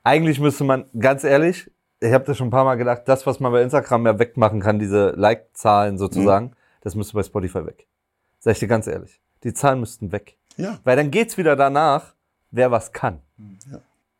Eigentlich 0.03 0.39
müsste 0.39 0.63
man, 0.63 0.85
ganz 0.97 1.23
ehrlich, 1.23 1.71
ich 1.99 2.13
habe 2.13 2.25
das 2.25 2.37
schon 2.37 2.47
ein 2.47 2.51
paar 2.51 2.65
Mal 2.65 2.75
gedacht, 2.75 3.03
das, 3.05 3.27
was 3.27 3.39
man 3.39 3.51
bei 3.51 3.61
Instagram 3.61 4.05
ja 4.05 4.19
wegmachen 4.19 4.59
kann, 4.59 4.79
diese 4.79 5.11
Like-Zahlen 5.11 5.97
sozusagen, 5.97 6.47
mhm. 6.47 6.55
das 6.81 6.95
müsste 6.95 7.13
bei 7.13 7.23
Spotify 7.23 7.65
weg. 7.65 7.87
Sag 8.39 8.53
ich 8.53 8.59
dir 8.59 8.67
ganz 8.67 8.87
ehrlich. 8.87 9.21
Die 9.43 9.53
Zahlen 9.53 9.79
müssten 9.79 10.11
weg. 10.11 10.37
Ja. 10.57 10.79
Weil 10.83 10.97
dann 10.97 11.11
geht's 11.11 11.37
wieder 11.37 11.55
danach, 11.55 12.15
wer 12.49 12.71
was 12.71 12.91
kann. 12.91 13.19
Ja. 13.71 13.79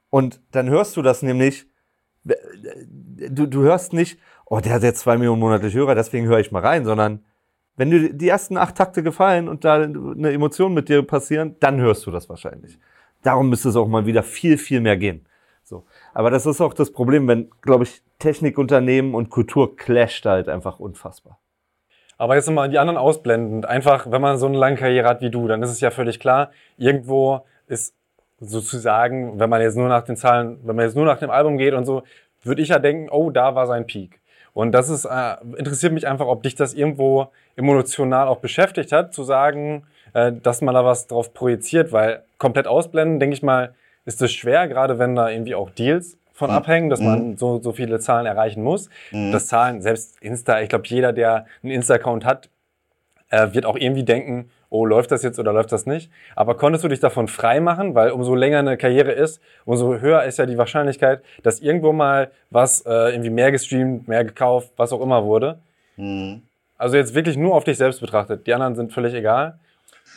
Und 0.10 0.40
dann 0.52 0.70
hörst 0.70 0.96
du 0.98 1.02
das 1.02 1.24
nämlich, 1.24 1.66
du, 2.24 3.48
du 3.48 3.62
hörst 3.64 3.94
nicht, 3.94 4.20
oh, 4.46 4.60
der 4.60 4.74
hat 4.74 4.84
jetzt 4.84 5.00
zwei 5.00 5.18
Millionen 5.18 5.40
monatlich 5.40 5.74
Hörer, 5.74 5.96
deswegen 5.96 6.28
höre 6.28 6.40
ich 6.40 6.52
mal 6.52 6.62
rein, 6.62 6.86
sondern 6.86 7.24
wenn 7.78 7.90
dir 7.90 8.14
die 8.14 8.28
ersten 8.28 8.58
acht 8.58 8.76
Takte 8.76 9.02
gefallen 9.02 9.48
und 9.48 9.64
da 9.64 9.76
eine 9.76 10.32
Emotion 10.32 10.74
mit 10.74 10.90
dir 10.90 11.02
passieren, 11.02 11.56
dann 11.60 11.80
hörst 11.80 12.06
du 12.06 12.12
das 12.12 12.30
wahrscheinlich. 12.30 12.78
Darum 13.24 13.50
müsste 13.50 13.70
es 13.70 13.76
auch 13.76 13.88
mal 13.88 14.06
wieder 14.06 14.24
viel, 14.24 14.58
viel 14.58 14.82
mehr 14.82 14.98
gehen. 14.98 15.26
So. 15.72 15.86
Aber 16.14 16.30
das 16.30 16.46
ist 16.46 16.60
auch 16.60 16.74
das 16.74 16.92
Problem, 16.92 17.30
wenn, 17.30 17.50
glaube 17.62 17.86
ich, 17.86 18.02
Technikunternehmen 18.20 19.16
und 19.16 19.30
Kultur 19.30 19.78
clasht 19.78 20.26
halt 20.26 20.50
einfach 20.50 20.82
unfassbar. 20.82 21.40
Aber 22.18 22.36
jetzt 22.36 22.48
nochmal 22.48 22.70
die 22.70 22.78
anderen 22.78 22.98
ausblendend. 22.98 23.66
Einfach, 23.66 24.12
wenn 24.12 24.22
man 24.22 24.38
so 24.38 24.48
eine 24.48 24.58
lange 24.58 24.76
Karriere 24.76 25.08
hat 25.08 25.22
wie 25.22 25.32
du, 25.32 25.48
dann 25.48 25.64
ist 25.64 25.72
es 25.72 25.80
ja 25.80 25.90
völlig 25.90 26.20
klar, 26.20 26.52
irgendwo 26.78 27.46
ist 27.68 27.96
sozusagen, 28.42 29.40
wenn 29.40 29.50
man 29.50 29.62
jetzt 29.62 29.78
nur 29.78 29.88
nach 29.88 30.04
den 30.04 30.18
Zahlen, 30.18 30.60
wenn 30.64 30.76
man 30.76 30.84
jetzt 30.86 30.96
nur 30.96 31.06
nach 31.06 31.20
dem 31.20 31.30
Album 31.30 31.58
geht 31.58 31.74
und 31.74 31.86
so, 31.86 32.04
würde 32.44 32.62
ich 32.62 32.68
ja 32.68 32.80
denken, 32.80 33.10
oh, 33.10 33.30
da 33.30 33.56
war 33.56 33.66
sein 33.66 33.88
Peak. 33.88 34.20
Und 34.54 34.74
das 34.74 34.90
ist, 34.90 35.06
äh, 35.06 35.36
interessiert 35.58 35.94
mich 35.94 36.06
einfach, 36.06 36.28
ob 36.28 36.44
dich 36.44 36.56
das 36.56 36.74
irgendwo 36.74 37.30
emotional 37.56 38.28
auch 38.28 38.40
beschäftigt 38.40 38.92
hat, 38.92 39.14
zu 39.14 39.24
sagen, 39.24 39.84
äh, 40.14 40.34
dass 40.34 40.62
man 40.62 40.76
da 40.76 40.84
was 40.84 41.08
drauf 41.08 41.34
projiziert, 41.34 41.94
weil 41.94 42.24
komplett 42.38 42.68
ausblenden, 42.68 43.22
denke 43.22 43.36
ich 43.36 43.42
mal, 43.42 43.74
ist 44.06 44.22
es 44.22 44.32
schwer, 44.32 44.68
gerade 44.68 45.00
wenn 45.00 45.16
da 45.16 45.30
irgendwie 45.30 45.56
auch 45.56 45.70
Deals 45.70 46.18
von 46.34 46.50
mhm. 46.50 46.56
abhängen, 46.56 46.90
dass 46.90 47.00
man 47.00 47.30
mhm. 47.30 47.38
so, 47.38 47.62
so 47.62 47.72
viele 47.72 48.00
Zahlen 48.00 48.26
erreichen 48.26 48.64
muss. 48.64 48.90
Mhm. 49.12 49.32
Das 49.32 49.48
Zahlen, 49.48 49.82
selbst 49.82 50.22
Insta, 50.22 50.62
ich 50.62 50.70
glaube, 50.70 50.88
jeder, 50.88 51.14
der 51.14 51.46
einen 51.62 51.72
Insta-Account 51.72 52.26
hat, 52.26 52.50
äh, 53.30 53.54
wird 53.54 53.66
auch 53.66 53.78
irgendwie 53.78 54.04
denken, 54.04 54.50
oh, 54.70 54.86
läuft 54.86 55.12
das 55.12 55.22
jetzt 55.22 55.38
oder 55.38 55.54
läuft 55.54 55.72
das 55.72 55.86
nicht? 55.86 56.10
Aber 56.36 56.56
konntest 56.56 56.84
du 56.84 56.88
dich 56.88 57.00
davon 57.00 57.28
frei 57.28 57.60
machen? 57.60 57.94
Weil 57.94 58.12
umso 58.12 58.36
länger 58.36 58.60
eine 58.60 58.78
Karriere 58.78 59.12
ist, 59.12 59.42
umso 59.66 60.00
höher 60.00 60.24
ist 60.24 60.40
ja 60.40 60.46
die 60.46 60.58
Wahrscheinlichkeit, 60.58 61.22
dass 61.44 61.60
irgendwo 61.60 61.92
mal 61.92 62.32
was 62.50 62.82
äh, 62.86 63.12
irgendwie 63.12 63.30
mehr 63.30 63.52
gestreamt, 63.52 64.08
mehr 64.08 64.26
gekauft, 64.26 64.72
was 64.78 64.94
auch 64.94 65.02
immer 65.02 65.26
wurde. 65.26 65.60
Mhm. 65.98 66.42
Also 66.78 66.98
jetzt 66.98 67.14
wirklich 67.14 67.38
nur 67.38 67.54
auf 67.54 67.64
dich 67.64 67.78
selbst 67.78 68.02
betrachtet. 68.02 68.48
Die 68.48 68.54
anderen 68.54 68.76
sind 68.76 68.92
völlig 68.92 69.14
egal. 69.14 69.60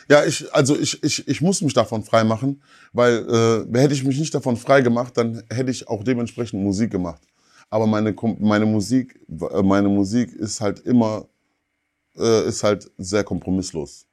Ja, 0.07 0.23
ich, 0.23 0.53
also 0.53 0.77
ich, 0.77 1.01
ich, 1.03 1.27
ich 1.27 1.41
muss 1.41 1.61
mich 1.61 1.73
davon 1.73 2.03
frei 2.03 2.23
machen, 2.23 2.61
weil 2.93 3.67
äh, 3.73 3.79
hätte 3.79 3.93
ich 3.93 4.03
mich 4.03 4.19
nicht 4.19 4.33
davon 4.33 4.55
frei 4.55 4.81
gemacht, 4.81 5.17
dann 5.17 5.43
hätte 5.49 5.71
ich 5.71 5.87
auch 5.87 6.03
dementsprechend 6.03 6.61
Musik 6.61 6.91
gemacht. 6.91 7.21
Aber 7.69 7.87
meine, 7.87 8.15
meine 8.39 8.65
Musik, 8.65 9.19
äh, 9.27 9.63
meine 9.63 9.89
Musik 9.89 10.31
ist 10.33 10.61
halt 10.61 10.79
immer, 10.81 11.27
äh, 12.15 12.47
ist 12.47 12.63
halt 12.63 12.89
sehr 12.97 13.23
kompromisslos. 13.23 14.05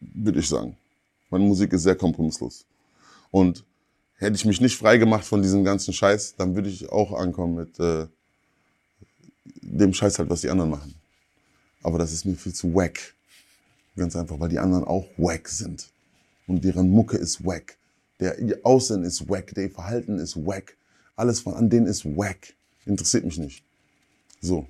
Würde 0.00 0.40
ich 0.40 0.48
sagen. 0.48 0.76
Meine 1.30 1.44
Musik 1.44 1.72
ist 1.72 1.84
sehr 1.84 1.96
kompromisslos. 1.96 2.66
Und 3.30 3.64
hätte 4.16 4.36
ich 4.36 4.44
mich 4.44 4.60
nicht 4.60 4.76
frei 4.76 4.98
gemacht 4.98 5.24
von 5.24 5.40
diesem 5.40 5.64
ganzen 5.64 5.94
Scheiß, 5.94 6.34
dann 6.36 6.54
würde 6.54 6.68
ich 6.68 6.90
auch 6.90 7.12
ankommen 7.14 7.54
mit 7.54 7.80
äh, 7.80 8.06
dem 9.62 9.94
Scheiß 9.94 10.18
halt, 10.18 10.28
was 10.28 10.42
die 10.42 10.50
anderen 10.50 10.70
machen. 10.70 10.94
Aber 11.82 11.98
das 11.98 12.12
ist 12.12 12.26
mir 12.26 12.34
viel 12.34 12.52
zu 12.52 12.74
wack. 12.74 13.14
Ganz 13.96 14.16
einfach, 14.16 14.40
weil 14.40 14.48
die 14.48 14.58
anderen 14.58 14.84
auch 14.84 15.06
wack 15.16 15.48
sind. 15.48 15.90
Und 16.46 16.64
deren 16.64 16.90
Mucke 16.90 17.16
ist 17.16 17.44
wack. 17.44 17.76
Der 18.20 18.36
Aussehen 18.62 19.04
ist 19.04 19.28
wack. 19.28 19.54
Der 19.54 19.70
Verhalten 19.70 20.18
ist 20.18 20.36
wack. 20.46 20.76
Alles 21.16 21.40
von 21.40 21.54
an 21.54 21.68
denen 21.68 21.86
ist 21.86 22.04
wack. 22.04 22.54
Interessiert 22.86 23.24
mich 23.24 23.38
nicht. 23.38 23.64
So. 24.40 24.66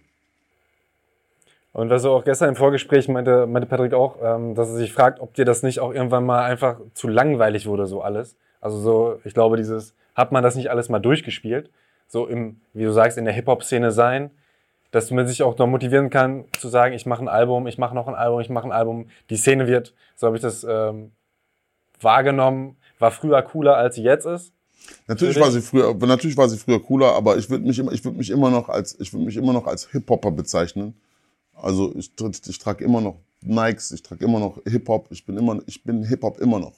Und 1.73 1.89
was 1.89 2.03
du 2.03 2.11
auch 2.11 2.24
gestern 2.24 2.51
im 2.51 2.57
Vorgespräch 2.57 3.09
meinte, 3.09 3.47
meinte 3.47 3.66
Patrick 3.66 3.94
auch, 3.94 4.16
ähm, 4.23 4.55
dass 4.55 4.69
er 4.69 4.77
sich 4.77 4.93
fragt, 4.93 5.20
ob 5.20 5.35
dir 5.35 5.47
das 5.47 5.62
nicht 5.62 5.81
auch 5.81 5.93
irgendwann 5.93 6.24
mal 6.27 6.44
einfach 6.44 6.81
zu 6.93 7.09
langweilig 7.09 7.66
wurde, 7.66 7.86
so 7.86 8.03
alles. 8.03 8.36
Also 8.61 8.78
so, 8.78 9.20
ich 9.24 9.32
glaube, 9.32 9.57
dieses, 9.57 9.94
hat 10.15 10.32
man 10.32 10.43
das 10.43 10.55
nicht 10.55 10.70
alles 10.70 10.90
mal 10.90 10.99
durchgespielt? 10.99 11.70
So 12.09 12.27
im, 12.27 12.61
wie 12.74 12.85
du 12.85 12.93
sagst, 12.93 13.16
in 13.16 13.24
der 13.24 13.32
Hip-Hop-Szene 13.32 13.90
sein, 13.90 14.31
dass 14.93 15.10
man 15.10 15.27
sich 15.27 15.43
auch 15.43 15.59
noch 15.59 15.66
motivieren 15.66 16.10
kann, 16.10 16.44
zu 16.59 16.69
sagen, 16.69 16.94
ich 16.94 17.06
mache 17.06 17.23
ein 17.23 17.28
Album, 17.28 17.66
ich 17.66 17.78
mache 17.78 17.94
noch 17.94 18.06
ein 18.06 18.14
Album, 18.14 18.40
ich 18.40 18.51
mache 18.51 18.66
ein 18.66 18.73
Album. 18.73 19.09
Die 19.31 19.36
Szene 19.36 19.66
wird, 19.66 19.94
so 20.14 20.27
habe 20.27 20.36
ich 20.36 20.43
das 20.43 20.64
ähm, 20.69 21.12
wahrgenommen, 22.01 22.77
war 22.98 23.10
früher 23.10 23.40
cooler, 23.43 23.77
als 23.77 23.97
sie 23.97 24.02
jetzt 24.02 24.27
ist. 24.27 24.52
Natürlich 25.06 25.40
war 25.40 25.51
sie 25.51 25.62
früher, 25.62 25.94
natürlich 25.94 26.36
war 26.36 26.48
sie 26.48 26.59
früher 26.59 26.82
cooler, 26.82 27.12
aber 27.14 27.39
ich 27.39 27.48
würde 27.48 27.64
mich 27.64 27.78
immer, 27.78 27.93
ich 27.93 28.05
würde 28.05 28.19
mich 28.19 28.31
immer 28.31 28.51
noch 28.51 28.69
als, 28.69 28.98
ich 29.01 29.12
würde 29.12 29.24
mich 29.24 29.36
immer 29.36 29.52
noch 29.52 29.66
als 29.66 29.89
Hip-Hopper 29.90 30.31
bezeichnen. 30.31 30.94
Also 31.55 31.94
ich, 31.97 32.12
ich 32.48 32.59
trage 32.59 32.85
immer 32.85 33.01
noch 33.01 33.16
Nikes, 33.40 33.93
ich 33.93 34.02
trage 34.02 34.24
immer 34.24 34.40
noch 34.40 34.59
Hip-Hop, 34.66 35.06
ich 35.10 35.24
bin 35.24 35.39
immer, 35.39 35.60
ich 35.66 35.82
bin 35.82 36.05
Hip-Hop 36.05 36.39
immer 36.39 36.59
noch. 36.59 36.74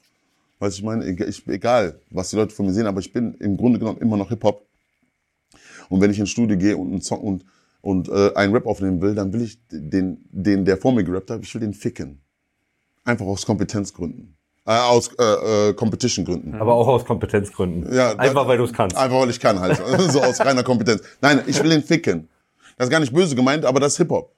Weißt 0.61 0.79
ich 0.79 0.85
meine, 0.85 1.05
ich, 1.05 1.47
egal, 1.49 1.99
was 2.11 2.31
die 2.31 2.37
Leute 2.37 2.55
von 2.55 2.67
mir 2.67 2.73
sehen, 2.73 2.87
aber 2.87 3.01
ich 3.01 3.13
bin 3.13 3.35
im 3.35 3.57
Grunde 3.57 3.81
genommen 3.81 3.99
immer 3.99 4.17
noch 4.17 4.29
Hip-Hop. 4.29 4.65
Und 5.89 6.01
wenn 6.01 6.11
ich 6.11 6.19
ins 6.19 6.31
Studio 6.31 6.57
gehe 6.57 6.77
und 6.77 6.93
einen 6.93 7.03
Song 7.03 7.21
und, 7.21 7.45
und 7.85 8.09
äh, 8.09 8.33
einen 8.35 8.55
Rap 8.55 8.67
aufnehmen 8.67 9.03
will, 9.03 9.15
dann 9.15 9.33
will 9.35 9.43
ich 9.43 9.59
den, 9.69 10.25
den, 10.31 10.65
der 10.65 10.79
vor 10.79 10.93
mir 10.93 11.05
gerappt 11.05 11.31
hat, 11.31 11.43
ich 11.43 11.53
will 11.55 11.61
den 11.61 11.75
ficken. 11.75 12.19
Einfach 13.05 13.27
aus 13.27 13.45
Kompetenzgründen. 13.45 14.35
Äh, 14.67 14.73
aus 14.73 15.11
äh, 15.19 15.69
äh, 15.69 15.75
Competition-Gründen. 15.75 16.55
Aber 16.55 16.73
auch 16.73 16.89
aus 16.89 17.05
Kompetenzgründen. 17.05 17.95
Ja, 17.95 18.17
Einfach 18.17 18.49
weil 18.49 18.57
du 18.57 18.65
es 18.65 18.73
kannst. 18.73 18.97
Einfach 18.97 19.21
weil 19.21 19.29
ich 19.29 19.39
kann 19.39 19.61
halt. 19.61 19.77
so 20.11 20.23
aus 20.23 20.41
reiner 20.41 20.63
Kompetenz. 20.63 21.03
Nein, 21.21 21.43
ich 21.47 21.63
will 21.63 21.69
den 21.69 21.83
ficken. 21.83 22.27
Das 22.79 22.87
ist 22.87 22.91
gar 22.91 23.01
nicht 23.01 23.13
böse 23.13 23.37
gemeint, 23.37 23.67
aber 23.67 23.81
das 23.81 23.93
ist 23.93 23.99
Hip-Hop. 23.99 24.33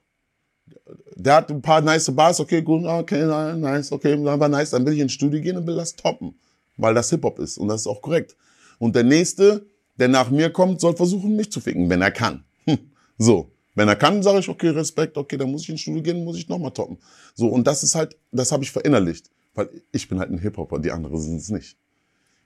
Der 1.14 1.36
hat 1.36 1.48
ein 1.48 1.62
paar 1.62 1.80
nice 1.80 2.12
Bars, 2.12 2.40
okay, 2.40 2.62
gut, 2.62 2.84
okay, 2.84 3.24
nice, 3.56 3.92
okay, 3.92 4.16
war 4.20 4.48
nice. 4.48 4.70
Dann 4.70 4.84
will 4.84 4.94
ich 4.94 4.98
ins 4.98 5.12
Studio 5.12 5.40
gehen 5.40 5.56
und 5.56 5.68
will 5.68 5.76
das 5.76 5.94
toppen. 5.94 6.34
Weil 6.76 6.94
das 6.94 7.10
Hip-Hop 7.10 7.38
ist 7.38 7.58
und 7.58 7.68
das 7.68 7.82
ist 7.82 7.86
auch 7.86 8.02
korrekt. 8.02 8.34
Und 8.80 8.96
der 8.96 9.04
Nächste, 9.04 9.64
der 10.00 10.08
nach 10.08 10.30
mir 10.30 10.50
kommt, 10.50 10.80
soll 10.80 10.96
versuchen, 10.96 11.36
mich 11.36 11.52
zu 11.52 11.60
ficken, 11.60 11.88
wenn 11.88 12.02
er 12.02 12.10
kann. 12.10 12.42
Hm. 12.64 12.78
So. 13.18 13.50
Wenn 13.74 13.88
er 13.88 13.96
kann, 13.96 14.22
sage 14.22 14.38
ich, 14.38 14.48
okay, 14.48 14.70
Respekt, 14.70 15.18
okay, 15.18 15.36
dann 15.36 15.50
muss 15.50 15.62
ich 15.62 15.68
ins 15.68 15.82
Studio 15.82 16.02
gehen, 16.02 16.24
muss 16.24 16.38
ich 16.38 16.48
nochmal 16.48 16.70
toppen. 16.70 16.96
So, 17.34 17.48
und 17.48 17.66
das 17.66 17.82
ist 17.82 17.94
halt, 17.94 18.16
das 18.32 18.50
habe 18.50 18.64
ich 18.64 18.72
verinnerlicht. 18.72 19.30
Weil 19.54 19.68
ich 19.92 20.08
bin 20.08 20.18
halt 20.18 20.30
ein 20.30 20.38
Hip-Hopper, 20.38 20.78
die 20.78 20.90
anderen 20.90 21.20
sind 21.20 21.36
es 21.36 21.50
nicht. 21.50 21.76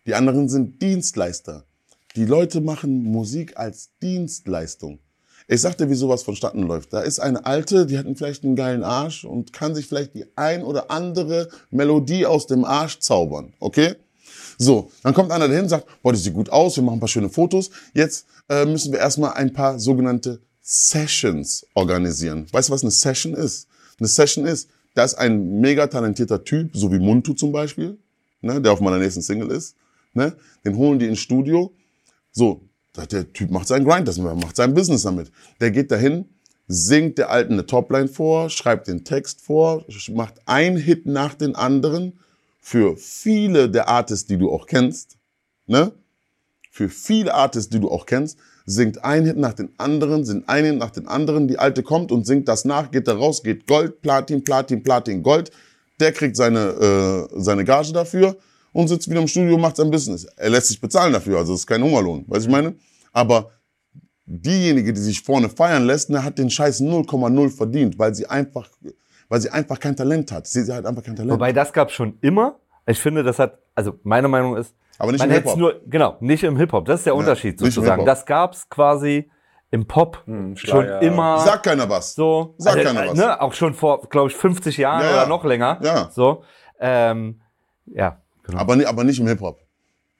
Die 0.06 0.14
anderen 0.14 0.48
sind 0.48 0.82
Dienstleister. 0.82 1.64
Die 2.16 2.24
Leute 2.24 2.60
machen 2.60 3.04
Musik 3.04 3.56
als 3.56 3.90
Dienstleistung. 4.02 4.98
Ich 5.46 5.60
sag 5.60 5.76
dir, 5.78 5.88
wie 5.88 5.94
sowas 5.94 6.22
vonstatten 6.24 6.62
läuft. 6.62 6.92
Da 6.92 7.00
ist 7.00 7.20
eine 7.20 7.46
Alte, 7.46 7.86
die 7.86 7.98
hat 7.98 8.06
vielleicht 8.16 8.44
einen 8.44 8.56
geilen 8.56 8.82
Arsch 8.82 9.24
und 9.24 9.52
kann 9.52 9.74
sich 9.74 9.86
vielleicht 9.86 10.14
die 10.14 10.26
ein 10.36 10.62
oder 10.62 10.90
andere 10.90 11.48
Melodie 11.70 12.26
aus 12.26 12.46
dem 12.46 12.64
Arsch 12.64 12.98
zaubern. 12.98 13.52
Okay? 13.60 13.94
So, 14.58 14.90
dann 15.02 15.14
kommt 15.14 15.30
einer 15.30 15.48
dahin 15.48 15.68
sagt, 15.68 15.86
boah, 16.02 16.12
das 16.12 16.22
sieht 16.22 16.34
gut 16.34 16.50
aus, 16.50 16.76
wir 16.76 16.82
machen 16.82 16.96
ein 16.96 17.00
paar 17.00 17.08
schöne 17.08 17.30
Fotos. 17.30 17.70
Jetzt 17.94 18.26
äh, 18.48 18.64
müssen 18.64 18.92
wir 18.92 18.98
erstmal 18.98 19.32
ein 19.32 19.52
paar 19.52 19.78
sogenannte 19.78 20.40
Sessions 20.72 21.66
organisieren. 21.74 22.46
Weißt 22.52 22.68
du, 22.68 22.72
was 22.72 22.82
eine 22.82 22.92
Session 22.92 23.34
ist? 23.34 23.66
Eine 23.98 24.06
Session 24.06 24.46
ist, 24.46 24.70
da 24.94 25.02
ist 25.02 25.14
ein 25.14 25.60
mega 25.60 25.88
talentierter 25.88 26.44
Typ, 26.44 26.70
so 26.76 26.92
wie 26.92 27.00
Muntu 27.00 27.34
zum 27.34 27.50
Beispiel, 27.50 27.98
ne, 28.40 28.60
der 28.62 28.70
auf 28.72 28.80
meiner 28.80 28.98
nächsten 28.98 29.20
Single 29.20 29.50
ist. 29.50 29.74
Ne, 30.14 30.36
den 30.64 30.76
holen 30.76 31.00
die 31.00 31.06
ins 31.06 31.18
Studio. 31.18 31.72
So, 32.30 32.62
der- 33.10 33.32
Typ 33.32 33.50
macht 33.50 33.66
seinen 33.66 33.84
Grind, 33.84 34.06
das 34.06 34.18
macht 34.18 34.54
sein 34.54 34.72
Business 34.72 35.02
damit. 35.02 35.32
Der 35.60 35.72
geht 35.72 35.90
dahin, 35.90 36.26
singt 36.68 37.18
der 37.18 37.30
Alten 37.30 37.54
eine 37.54 37.66
Topline 37.66 38.06
vor, 38.06 38.48
schreibt 38.48 38.86
den 38.86 39.04
Text 39.04 39.40
vor, 39.40 39.84
macht 40.12 40.34
einen 40.46 40.76
Hit 40.76 41.04
nach 41.04 41.34
den 41.34 41.56
anderen 41.56 42.20
für 42.60 42.96
viele 42.96 43.68
der 43.68 43.88
Artists, 43.88 44.26
die 44.28 44.38
du 44.38 44.52
auch 44.52 44.66
kennst, 44.66 45.16
ne? 45.66 45.90
Für 46.70 46.88
viele 46.88 47.34
Artists, 47.34 47.70
die 47.70 47.80
du 47.80 47.90
auch 47.90 48.06
kennst, 48.06 48.38
singt 48.66 49.04
ein 49.04 49.24
Hit 49.24 49.36
nach 49.36 49.54
den 49.54 49.70
anderen, 49.78 50.24
singt 50.24 50.48
ein 50.48 50.64
Hit 50.64 50.78
nach 50.78 50.90
den 50.90 51.06
anderen. 51.08 51.48
Die 51.48 51.58
Alte 51.58 51.82
kommt 51.82 52.12
und 52.12 52.26
singt 52.26 52.48
das 52.48 52.64
nach, 52.64 52.90
geht 52.90 53.08
da 53.08 53.14
raus, 53.14 53.42
geht 53.42 53.66
Gold, 53.66 54.02
Platin, 54.02 54.44
Platin, 54.44 54.82
Platin, 54.82 55.22
Gold. 55.22 55.50
Der 55.98 56.12
kriegt 56.12 56.36
seine, 56.36 57.28
äh, 57.30 57.40
seine 57.40 57.64
Gage 57.64 57.92
dafür 57.92 58.36
und 58.72 58.88
sitzt 58.88 59.08
wieder 59.08 59.20
im 59.20 59.28
Studio 59.28 59.54
und 59.54 59.60
macht 59.60 59.76
sein 59.76 59.90
Business. 59.90 60.24
Er 60.36 60.50
lässt 60.50 60.68
sich 60.68 60.80
bezahlen 60.80 61.12
dafür, 61.12 61.38
also 61.38 61.54
es 61.54 61.60
ist 61.60 61.66
kein 61.66 61.82
Hungerlohn, 61.82 62.24
weißt 62.26 62.46
ich 62.46 62.52
meine? 62.52 62.74
Aber 63.12 63.50
diejenige, 64.26 64.92
die 64.92 65.00
sich 65.00 65.20
vorne 65.20 65.48
feiern 65.48 65.84
lässt, 65.84 66.10
ne, 66.10 66.22
hat 66.22 66.38
den 66.38 66.50
Scheiß 66.50 66.80
0,0 66.80 67.50
verdient, 67.50 67.98
weil 67.98 68.14
sie 68.14 68.26
einfach, 68.26 68.68
weil 69.28 69.40
sie 69.40 69.50
einfach 69.50 69.78
kein 69.78 69.96
Talent 69.96 70.30
hat. 70.30 70.46
Sie, 70.46 70.62
sie 70.62 70.72
hat 70.72 70.86
einfach 70.86 71.02
kein 71.02 71.16
Talent. 71.16 71.32
Wobei 71.32 71.52
das 71.52 71.72
gab 71.72 71.90
schon 71.90 72.16
immer. 72.20 72.60
Ich 72.86 72.98
finde, 72.98 73.22
das 73.22 73.38
hat, 73.38 73.58
also 73.74 73.98
meine 74.04 74.28
Meinung 74.28 74.56
ist, 74.56 74.74
Aber 75.00 75.12
nicht 75.12 75.18
man 75.20 75.30
im 75.30 75.34
hätte 75.34 75.48
es 75.48 75.54
Hip-Hop. 75.54 75.74
nur, 75.74 75.80
genau, 75.86 76.16
nicht 76.20 76.42
im 76.44 76.56
Hip-Hop. 76.56 76.84
Das 76.84 77.00
ist 77.00 77.06
der 77.06 77.16
Unterschied 77.16 77.60
im 77.60 77.70
sozusagen. 77.70 78.04
Das 78.04 78.26
gab's 78.26 78.68
quasi 78.68 79.30
im 79.70 79.86
Pop 79.86 80.22
schon 80.26 80.56
Schlager. 80.56 81.00
immer. 81.02 81.38
Sagt 81.38 81.64
keiner 81.64 81.88
was. 81.88 82.14
so, 82.14 82.54
Sagt 82.58 82.76
also, 82.78 82.88
keiner 82.94 83.10
was. 83.10 83.18
Ne, 83.18 83.40
auch 83.40 83.52
schon 83.54 83.72
vor, 83.74 84.02
glaube 84.10 84.28
ich, 84.30 84.36
50 84.36 84.76
Jahren 84.76 85.02
Ja, 85.02 85.06
ja. 85.10 85.16
oder 85.16 85.26
noch 85.28 85.44
länger. 85.44 85.78
Ja. 85.82 86.10
So, 86.10 86.44
ähm, 86.78 87.40
ja. 87.86 88.20
Genau. 88.42 88.58
Aber, 88.60 88.76
aber 88.86 89.04
nicht 89.04 89.18
im 89.20 89.26
Hip-Hop. 89.26 89.58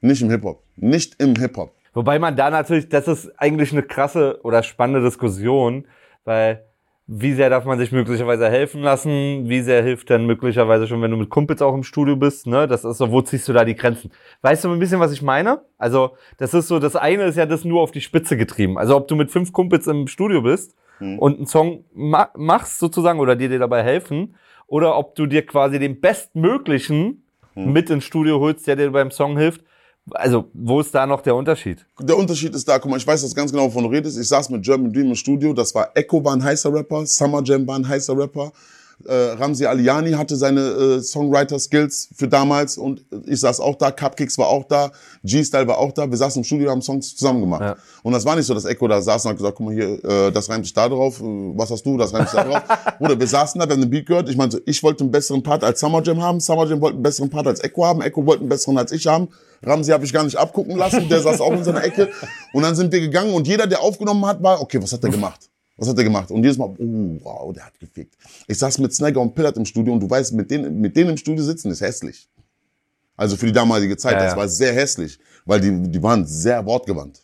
Nicht 0.01 0.23
im 0.23 0.31
Hip-Hop. 0.31 0.63
Nicht 0.77 1.21
im 1.21 1.37
Hip-Hop. 1.37 1.75
Wobei 1.93 2.19
man 2.19 2.37
da 2.37 2.49
natürlich, 2.51 2.89
das 2.89 3.07
ist 3.09 3.31
eigentlich 3.39 3.73
eine 3.73 3.83
krasse 3.83 4.41
oder 4.45 4.63
spannende 4.63 5.03
Diskussion, 5.03 5.87
weil 6.25 6.65
wie 7.13 7.33
sehr 7.33 7.51
darf 7.51 7.65
man 7.65 7.77
sich 7.77 7.91
möglicherweise 7.91 8.49
helfen 8.49 8.83
lassen? 8.83 9.49
Wie 9.49 9.63
sehr 9.63 9.83
hilft 9.83 10.11
denn 10.11 10.27
möglicherweise 10.27 10.87
schon, 10.87 11.03
wenn 11.03 11.11
du 11.11 11.17
mit 11.17 11.29
Kumpels 11.29 11.61
auch 11.61 11.75
im 11.75 11.83
Studio 11.83 12.15
bist? 12.15 12.47
Ne, 12.47 12.69
das 12.69 12.85
ist 12.85 12.99
so, 12.99 13.11
wo 13.11 13.21
ziehst 13.21 13.49
du 13.49 13.53
da 13.53 13.65
die 13.65 13.75
Grenzen? 13.75 14.13
Weißt 14.43 14.63
du 14.63 14.71
ein 14.71 14.79
bisschen, 14.79 15.01
was 15.01 15.11
ich 15.11 15.21
meine? 15.21 15.63
Also 15.77 16.13
das 16.39 16.55
ist 16.55 16.69
so, 16.69 16.79
das 16.79 16.95
eine 16.95 17.25
ist 17.25 17.37
ja 17.37 17.47
das 17.47 17.65
nur 17.65 17.83
auf 17.83 17.91
die 17.91 18.01
Spitze 18.01 18.37
getrieben. 18.37 18.79
Also 18.79 18.95
ob 18.95 19.09
du 19.09 19.17
mit 19.17 19.33
fünf 19.33 19.53
Kumpels 19.53 19.89
im 19.89 20.07
Studio 20.07 20.43
bist 20.43 20.77
und 21.01 21.39
einen 21.39 21.47
Song 21.47 21.85
ma 21.93 22.31
machst 22.37 22.79
sozusagen 22.79 23.19
oder 23.19 23.35
dir 23.35 23.49
dir 23.49 23.59
dabei 23.59 23.83
helfen, 23.83 24.37
oder 24.69 24.97
ob 24.97 25.17
du 25.17 25.27
dir 25.27 25.45
quasi 25.45 25.81
den 25.81 26.01
bestmöglichen 26.01 27.25
mit 27.57 27.91
ins 27.91 28.05
Studio 28.05 28.39
holst, 28.39 28.69
der 28.69 28.77
dir 28.77 28.93
beim 28.93 29.11
Song 29.11 29.37
hilft. 29.37 29.65
Also, 30.13 30.47
wo 30.53 30.81
ist 30.81 30.95
da 30.95 31.07
noch 31.07 31.21
der 31.21 31.35
Unterschied? 31.35 31.85
Der 32.01 32.17
Unterschied 32.17 32.55
ist 32.55 32.69
da, 32.69 32.79
guck 32.79 32.91
mal, 32.91 32.97
ich 32.97 33.07
weiß 33.07 33.23
das 33.23 33.35
ganz 33.35 33.51
genau, 33.51 33.67
wovon 33.67 33.85
du 33.85 33.91
redest. 33.91 34.19
Ich 34.19 34.29
saß 34.29 34.51
mit 34.51 34.63
German 34.63 34.93
Dream 34.93 35.09
im 35.09 35.15
Studio, 35.15 35.53
das 35.53 35.75
war 35.75 35.91
Echo 35.95 36.25
war 36.25 36.35
ein 36.35 36.43
heißer 36.43 36.73
Rapper, 36.73 37.07
Summer 37.07 37.43
Jam 37.45 37.67
war 37.67 37.77
ein 37.77 37.87
heißer 37.87 38.17
Rapper, 38.17 38.53
äh, 39.07 39.33
Ramsi 39.33 39.67
Aliani 39.67 40.13
hatte 40.13 40.37
seine 40.37 40.61
äh, 40.61 41.03
Songwriter-Skills 41.03 42.11
für 42.15 42.29
damals 42.29 42.79
und 42.79 43.05
ich 43.27 43.41
saß 43.41 43.61
auch 43.61 43.77
da, 43.77 43.91
Cupkicks 43.91 44.39
war 44.39 44.49
auch 44.49 44.65
da, 44.65 44.91
G-Style 45.25 45.67
war 45.67 45.79
auch 45.79 45.93
da, 45.93 46.11
wir 46.11 46.17
saßen 46.17 46.41
im 46.41 46.45
Studio, 46.45 46.71
haben 46.71 46.83
Songs 46.83 47.17
zusammen 47.17 47.41
gemacht. 47.41 47.63
Ja. 47.63 47.77
Und 48.03 48.13
das 48.13 48.25
war 48.25 48.37
nicht 48.37 48.47
so, 48.47 48.55
dass 48.55 48.65
Echo 48.65 48.89
da 48.89 49.01
saß 49.01 49.25
und 49.25 49.31
hat 49.31 49.37
gesagt, 49.39 49.57
guck 49.57 49.67
mal 49.67 49.75
hier, 49.75 50.05
äh, 50.05 50.33
das 50.33 50.49
reimt 50.49 50.65
sich 50.65 50.75
da 50.75 50.89
drauf, 50.89 51.21
äh, 51.21 51.25
was 51.25 51.71
hast 51.71 51.85
du, 51.85 51.97
das 51.97 52.13
reimt 52.13 52.29
sich 52.29 52.39
da 52.39 52.45
drauf. 52.45 52.63
Oder 53.01 53.19
wir 53.19 53.27
saßen 53.27 53.61
da, 53.61 53.67
wir 53.67 53.75
haben 53.75 53.83
den 53.83 53.91
Beat 53.91 54.07
gehört, 54.07 54.29
ich 54.29 54.37
meinte, 54.37 54.63
ich 54.67 54.83
wollte 54.83 55.05
einen 55.05 55.11
besseren 55.11 55.43
Part 55.43 55.65
als 55.65 55.81
Summer 55.81 56.03
Jam 56.03 56.23
haben, 56.23 56.41
Summer 56.41 56.67
Jam 56.67 56.81
wollte 56.81 56.97
einen 56.97 57.03
besseren 57.03 57.31
Part 57.31 57.47
als 57.47 57.61
Echo 57.61 57.85
haben, 57.85 58.03
Echo 58.03 58.25
wollte 58.27 58.41
einen 58.41 58.49
besseren 58.49 58.79
als 58.79 58.93
ich 58.93 59.07
haben. 59.07 59.29
Ramsi 59.63 59.91
habe 59.91 60.05
ich 60.05 60.13
gar 60.13 60.25
nicht 60.25 60.37
abgucken 60.37 60.77
lassen, 60.77 61.09
der 61.09 61.21
saß 61.21 61.41
auch 61.41 61.53
in 61.53 61.65
seiner 61.65 61.85
Ecke. 61.85 62.09
Und 62.53 62.63
dann 62.63 62.75
sind 62.75 62.93
wir 62.93 63.01
gegangen 63.01 63.33
und 63.35 63.47
jeder, 63.47 63.67
der 63.67 63.81
aufgenommen 63.81 64.25
hat, 64.27 64.43
war, 64.43 64.61
okay, 64.61 64.83
was 64.83 64.93
hat 64.93 65.05
der 65.05 65.11
gemacht? 65.11 65.51
Was 65.81 65.89
hat 65.89 65.97
er 65.99 66.05
gemacht? 66.05 66.31
Und 66.31 66.43
jedes 66.45 66.59
Mal, 66.59 66.67
oh, 66.69 67.19
wow, 67.23 67.53
der 67.55 67.65
hat 67.65 67.81
gefickt. 67.81 68.15
Ich 68.47 68.59
saß 68.59 68.79
mit 68.79 68.95
Snagger 68.95 69.21
und 69.21 69.35
Pillard 69.35 69.57
im 69.57 69.65
Studio 69.65 69.95
und 69.95 70.01
du 70.01 70.09
weißt, 70.11 70.35
mit 70.35 70.51
denen, 70.51 70.79
mit 70.81 70.95
denen 70.95 71.11
im 71.11 71.17
Studio 71.17 71.43
sitzen 71.43 71.71
ist 71.71 71.81
hässlich. 71.81 72.29
Also 73.17 73.37
für 73.37 73.47
die 73.47 73.53
damalige 73.53 73.97
Zeit, 73.97 74.13
Ja, 74.13 74.25
das 74.25 74.33
ja. 74.33 74.39
war 74.39 74.49
sehr 74.49 74.73
hässlich, 74.75 75.19
weil 75.47 75.61
die, 75.61 75.91
die 75.91 76.03
waren 76.03 76.27
sehr 76.27 76.65
wortgewandt. 76.67 77.21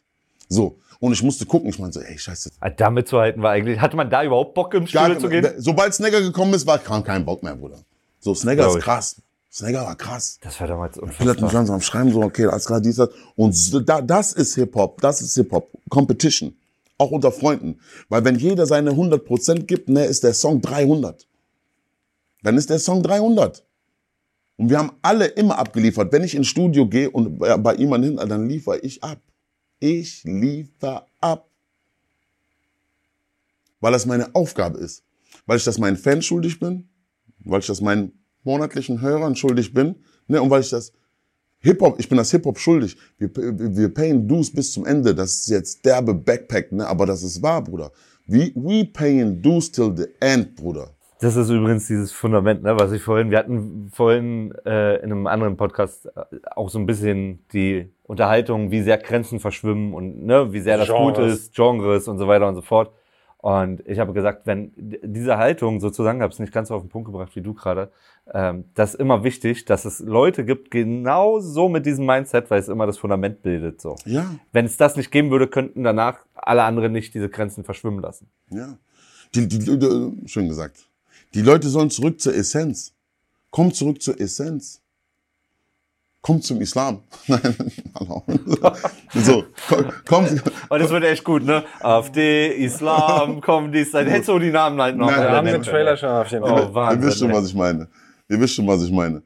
So. 0.49 0.79
Und 1.01 1.13
ich 1.13 1.23
musste 1.23 1.45
gucken, 1.45 1.69
ich 1.69 1.79
meinte 1.79 2.01
so, 2.01 2.05
ey, 2.05 2.19
scheiße. 2.19 2.51
Ah, 2.61 2.71
Damit 2.71 3.09
zu 3.09 3.19
halten 3.19 3.43
war 3.43 3.51
eigentlich, 3.53 3.79
hatte 3.81 3.97
man 3.97 4.09
da 4.09 4.25
überhaupt 4.25 4.55
Bock 4.55 4.73
im 4.73 4.87
Gar, 4.87 5.05
Studio 5.11 5.21
zu 5.21 5.29
gehen? 5.29 5.47
sobald 5.59 5.93
Snagger 5.93 6.23
gekommen 6.23 6.55
ist, 6.55 6.67
war 6.67 6.79
kam 6.79 7.05
kein 7.05 7.25
Bock 7.27 7.43
mehr, 7.43 7.55
Bruder. 7.55 7.79
So, 8.21 8.35
Snagger 8.35 8.69
ist 8.69 8.79
krass. 8.83 9.17
Snagger 9.53 9.83
war 9.85 9.97
krass. 9.97 10.39
Das 10.43 10.59
war 10.61 10.67
damals 10.67 10.95
Pillard 10.97 11.11
unfassbar. 11.19 11.45
und 11.49 11.53
langsam 11.53 11.75
am 11.77 11.81
Schreiben, 11.83 12.11
so, 12.13 12.23
okay, 12.23 12.47
alles 12.47 12.65
klar, 12.67 12.81
dies, 12.81 12.97
das. 12.97 13.11
Und 13.37 13.53
so, 13.55 13.81
da, 13.81 14.01
das 14.01 14.33
ist 14.33 14.55
Hip-Hop, 14.55 15.01
das 15.03 15.21
ist 15.21 15.35
Hip-Hop. 15.35 15.69
Competition. 15.91 16.55
Auch 16.99 17.11
unter 17.11 17.31
Freunden. 17.33 17.81
Weil 18.09 18.25
wenn 18.25 18.37
jeder 18.37 18.67
seine 18.67 18.93
100% 18.93 19.65
gibt, 19.65 19.89
ne, 19.89 20.05
ist 20.05 20.25
der 20.25 20.35
Song 20.35 20.61
300. 20.61 21.29
Dann 22.43 22.57
ist 22.57 22.71
der 22.71 22.79
Song 22.79 23.03
300. 23.03 23.65
Und 24.57 24.71
wir 24.71 24.79
haben 24.79 24.93
alle 25.03 25.27
immer 25.27 25.59
abgeliefert. 25.59 26.13
Wenn 26.13 26.25
ich 26.25 26.35
ins 26.35 26.47
Studio 26.47 26.89
gehe 26.89 27.11
und 27.11 27.39
bei 27.39 27.75
jemandem 27.75 28.19
hin, 28.19 28.29
dann 28.29 28.49
liefere 28.49 28.79
ich 28.79 29.03
ab. 29.03 29.21
Ich 29.79 30.25
liefere 30.25 31.05
ab. 31.21 31.49
Weil 33.81 33.93
das 33.93 34.07
meine 34.07 34.35
Aufgabe 34.35 34.79
ist. 34.79 35.05
Weil 35.45 35.59
ich 35.59 35.65
das 35.65 35.79
meinen 35.79 35.99
Fans 35.99 36.25
schuldig 36.25 36.59
bin. 36.59 36.89
Weil 37.41 37.61
ich 37.61 37.67
das 37.67 37.83
meinen 37.83 38.13
monatlichen 38.43 39.03
Hörern 39.03 39.37
schuldig 39.37 39.75
bin. 39.75 39.97
Ne, 40.27 40.41
und 40.41 40.49
weil 40.49 40.63
ich 40.63 40.71
das 40.71 40.93
Hip-Hop, 41.67 41.97
ich 41.99 42.09
bin 42.09 42.17
das 42.17 42.31
Hip-Hop 42.31 42.59
schuldig. 42.59 42.97
Wir, 43.19 43.29
wir 43.35 43.93
payen 43.93 44.29
Dues 44.29 44.53
bis 44.53 44.73
zum 44.73 44.87
Ende. 44.87 45.15
Das 45.15 45.35
ist 45.35 45.49
jetzt 45.49 45.85
derbe 45.85 46.15
Backpack, 46.15 46.71
ne? 46.71 46.87
aber 46.87 47.07
das 47.07 47.23
ist 47.23 47.43
wahr, 47.43 47.63
Bruder. 47.63 47.91
We, 48.29 48.53
we 48.55 48.85
paying 48.85 49.41
dues 49.41 49.71
till 49.71 49.93
the 49.97 50.07
end, 50.21 50.57
Bruder. 50.57 50.91
Das 51.21 51.35
ist 51.35 51.49
übrigens 51.49 51.87
dieses 51.87 52.13
Fundament, 52.13 52.63
ne, 52.63 52.79
was 52.79 52.93
ich 52.93 53.01
vorhin, 53.01 53.31
wir 53.31 53.39
hatten 53.39 53.89
vorhin 53.93 54.53
äh, 54.67 54.97
in 54.97 55.13
einem 55.13 55.27
anderen 55.27 55.57
Podcast 55.57 56.07
äh, 56.07 56.11
auch 56.55 56.69
so 56.69 56.79
ein 56.79 56.87
bisschen 56.87 57.45
die 57.53 57.89
Unterhaltung, 58.03 58.71
wie 58.71 58.83
sehr 58.83 58.99
Grenzen 58.99 59.41
verschwimmen 59.41 59.95
und 59.95 60.27
ne, 60.27 60.53
wie 60.53 60.61
sehr 60.61 60.77
das 60.77 60.89
gut 60.89 61.15
Genres. 61.15 61.33
ist, 61.33 61.55
Genres 61.55 62.09
und 62.09 62.19
so 62.19 62.29
weiter 62.29 62.47
und 62.47 62.55
so 62.55 62.63
fort. 62.63 62.93
Und 63.39 63.87
ich 63.87 63.99
habe 63.99 64.13
gesagt, 64.13 64.47
wenn 64.47 64.73
diese 64.77 65.39
Haltung 65.39 65.81
sozusagen, 65.81 66.23
habe 66.23 66.33
es 66.33 66.39
nicht 66.39 66.53
ganz 66.53 66.69
so 66.69 66.75
auf 66.75 66.83
den 66.83 66.89
Punkt 66.89 67.07
gebracht 67.07 67.37
wie 67.37 67.43
du 67.43 67.55
gerade, 67.55 67.93
ähm, 68.33 68.65
das 68.75 68.95
ist 68.95 69.01
immer 69.01 69.25
wichtig, 69.25 69.65
dass 69.67 69.85
es 69.85 70.01
Leute 70.01 70.45
gibt, 70.45 70.71
genau 70.71 71.39
so 71.39 71.69
mit 71.69 71.87
diesem 71.87 72.07
Mindset, 72.07 72.51
weil 72.51 72.59
es 72.59 72.69
immer 72.69 72.87
das 72.87 72.99
Fundament 72.99 73.43
bildet. 73.43 73.81
So. 73.81 73.97
Ja, 74.05 74.35
Wenn 74.53 74.65
es 74.65 74.77
das 74.77 74.97
nicht 74.97 75.13
geben 75.13 75.31
würde, 75.31 75.47
könnten 75.49 75.85
danach 75.85 76.19
alle 76.35 76.65
anderen 76.65 76.93
nicht 76.93 77.15
diese 77.15 77.29
Grenzen 77.29 77.63
verschwimmen 77.65 78.01
lassen. 78.01 78.29
ja. 78.51 78.79
Die, 79.35 79.49
die, 79.49 79.59
die, 79.59 79.79
die, 79.79 80.29
schön 80.29 80.49
gesagt. 80.49 80.89
Die 81.35 81.43
Leute 81.43 81.69
sollen 81.69 81.91
zurück 81.91 82.21
zur 82.21 82.35
Essenz. 82.35 82.95
Komm 83.51 83.73
zurück 83.73 84.01
zur 84.01 84.19
Essenz. 84.21 84.81
Komm 86.27 86.43
zum 86.43 86.61
Islam. 86.61 87.03
Nein, 87.29 87.55
hallo. 87.95 88.25
So, 89.15 89.45
komm, 89.69 89.85
komm. 90.09 90.25
Und 90.25 90.43
das 90.81 90.91
wird 90.91 91.05
echt 91.05 91.23
gut, 91.23 91.45
ne? 91.45 91.65
AfD, 91.79 92.49
Islam, 92.49 93.41
kommen 93.41 93.71
dies, 93.71 93.93
dann 93.93 94.09
hättest 94.09 94.31
du 94.31 94.41
die 94.41 94.51
Namen 94.51 94.81
halt 94.83 94.97
noch. 94.97 95.09
Nein, 95.09 95.21
Wir 95.21 95.31
haben 95.31 95.47
den 95.47 95.63
Trailer 95.63 95.97
schon 95.97 96.09
auf 96.09 96.29
jeden 96.33 96.43
Oh. 96.43 96.75
Wahnsinn. 96.75 97.01
Ihr 97.01 97.07
wisst 97.07 97.19
schon, 97.21 97.33
was 97.33 97.47
ich 97.47 97.55
meine. 97.55 97.89
Ihr 98.29 98.41
wisst 98.41 98.55
schon, 98.55 98.67
was 98.67 98.83
ich 98.83 98.91
meine. 98.91 99.23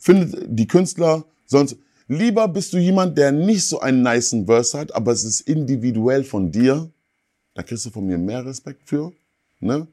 Findet 0.00 0.46
die 0.48 0.66
Künstler 0.66 1.24
sonst. 1.46 1.76
Lieber 2.08 2.48
bist 2.48 2.72
du 2.72 2.78
jemand, 2.78 3.16
der 3.16 3.30
nicht 3.30 3.64
so 3.64 3.78
einen 3.78 4.02
nicen 4.02 4.46
Verse 4.46 4.76
hat, 4.76 4.92
aber 4.96 5.12
es 5.12 5.22
ist 5.22 5.42
individuell 5.42 6.24
von 6.24 6.50
dir. 6.50 6.90
Da 7.54 7.62
kriegst 7.62 7.86
du 7.86 7.90
von 7.90 8.04
mir 8.04 8.18
mehr 8.18 8.44
Respekt 8.44 8.82
für. 8.84 9.12
Ne? 9.60 9.86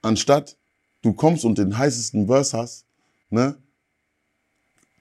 Anstatt 0.00 0.56
du 1.02 1.12
kommst 1.12 1.44
und 1.44 1.58
den 1.58 1.76
heißesten 1.76 2.26
Verse 2.26 2.56
hast, 2.56 2.86
ne? 3.28 3.56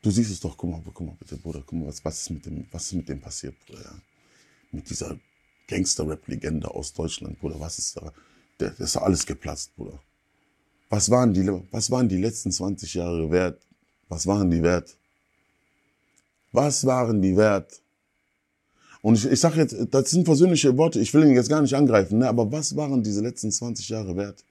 Du 0.02 0.12
siehst 0.12 0.32
es 0.32 0.40
doch, 0.40 0.56
guck 0.56 0.70
mal, 0.70 0.82
guck 0.86 1.06
mal 1.06 1.16
bitte, 1.20 1.36
Bruder, 1.36 1.62
guck 1.66 1.80
mal, 1.80 1.88
was, 1.88 2.04
was, 2.06 2.22
ist, 2.22 2.30
mit 2.30 2.46
dem, 2.46 2.66
was 2.72 2.86
ist 2.86 2.94
mit 2.94 3.10
dem 3.10 3.20
passiert, 3.20 3.56
Bruder? 3.66 3.82
Ja? 3.82 4.02
Mit 4.72 4.90
dieser 4.90 5.18
Gangster-Rap-Legende 5.68 6.70
aus 6.74 6.94
Deutschland, 6.94 7.40
Bruder, 7.40 7.60
was 7.60 7.80
ist 7.80 7.98
da? 7.98 8.14
Der, 8.60 8.70
das 8.72 8.92
ist 8.92 8.98
alles 8.98 9.26
geplatzt, 9.26 9.76
Bruder. 9.76 10.00
Was 10.90 11.10
waren, 11.10 11.34
die, 11.34 11.48
was 11.72 11.92
waren 11.92 12.08
die 12.08 12.18
letzten 12.18 12.52
20 12.52 12.94
Jahre 12.94 13.30
wert? 13.30 13.62
Was 14.08 14.26
waren 14.26 14.50
die 14.50 14.64
wert? 14.64 14.96
Was 16.52 16.86
waren 16.86 17.22
die 17.22 17.36
wert? 17.36 17.82
Und 19.02 19.16
ich, 19.16 19.26
ich 19.26 19.40
sage 19.40 19.62
jetzt, 19.62 19.76
das 19.92 20.10
sind 20.10 20.24
persönliche 20.24 20.76
Worte, 20.78 21.00
ich 21.00 21.14
will 21.14 21.24
ihn 21.24 21.36
jetzt 21.36 21.50
gar 21.50 21.62
nicht 21.62 21.76
angreifen, 21.76 22.20
ne? 22.20 22.28
aber 22.28 22.52
was 22.52 22.76
waren 22.76 23.04
diese 23.04 23.22
letzten 23.22 23.52
20 23.52 23.90
Jahre 23.90 24.16
wert? 24.16 24.44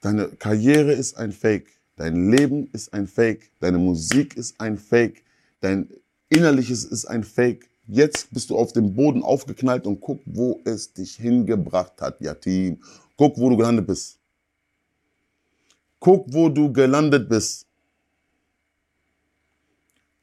Deine 0.00 0.28
Karriere 0.28 0.92
ist 0.92 1.16
ein 1.16 1.32
Fake, 1.32 1.68
dein 1.96 2.30
Leben 2.30 2.68
ist 2.72 2.92
ein 2.92 3.06
Fake, 3.06 3.50
deine 3.60 3.78
Musik 3.78 4.36
ist 4.36 4.60
ein 4.60 4.78
Fake, 4.78 5.24
dein 5.60 5.88
Innerliches 6.28 6.84
ist 6.84 7.04
ein 7.04 7.24
Fake. 7.24 7.68
Jetzt 7.86 8.32
bist 8.32 8.48
du 8.50 8.56
auf 8.56 8.72
dem 8.72 8.94
Boden 8.94 9.22
aufgeknallt 9.22 9.86
und 9.86 10.00
guck, 10.00 10.20
wo 10.24 10.60
es 10.64 10.92
dich 10.92 11.16
hingebracht 11.16 12.00
hat, 12.00 12.20
Yatim. 12.20 12.78
Guck, 13.16 13.36
wo 13.38 13.50
du 13.50 13.56
gelandet 13.56 13.86
bist. 13.86 14.18
Guck, 15.98 16.32
wo 16.32 16.48
du 16.48 16.72
gelandet 16.72 17.28
bist. 17.28 17.66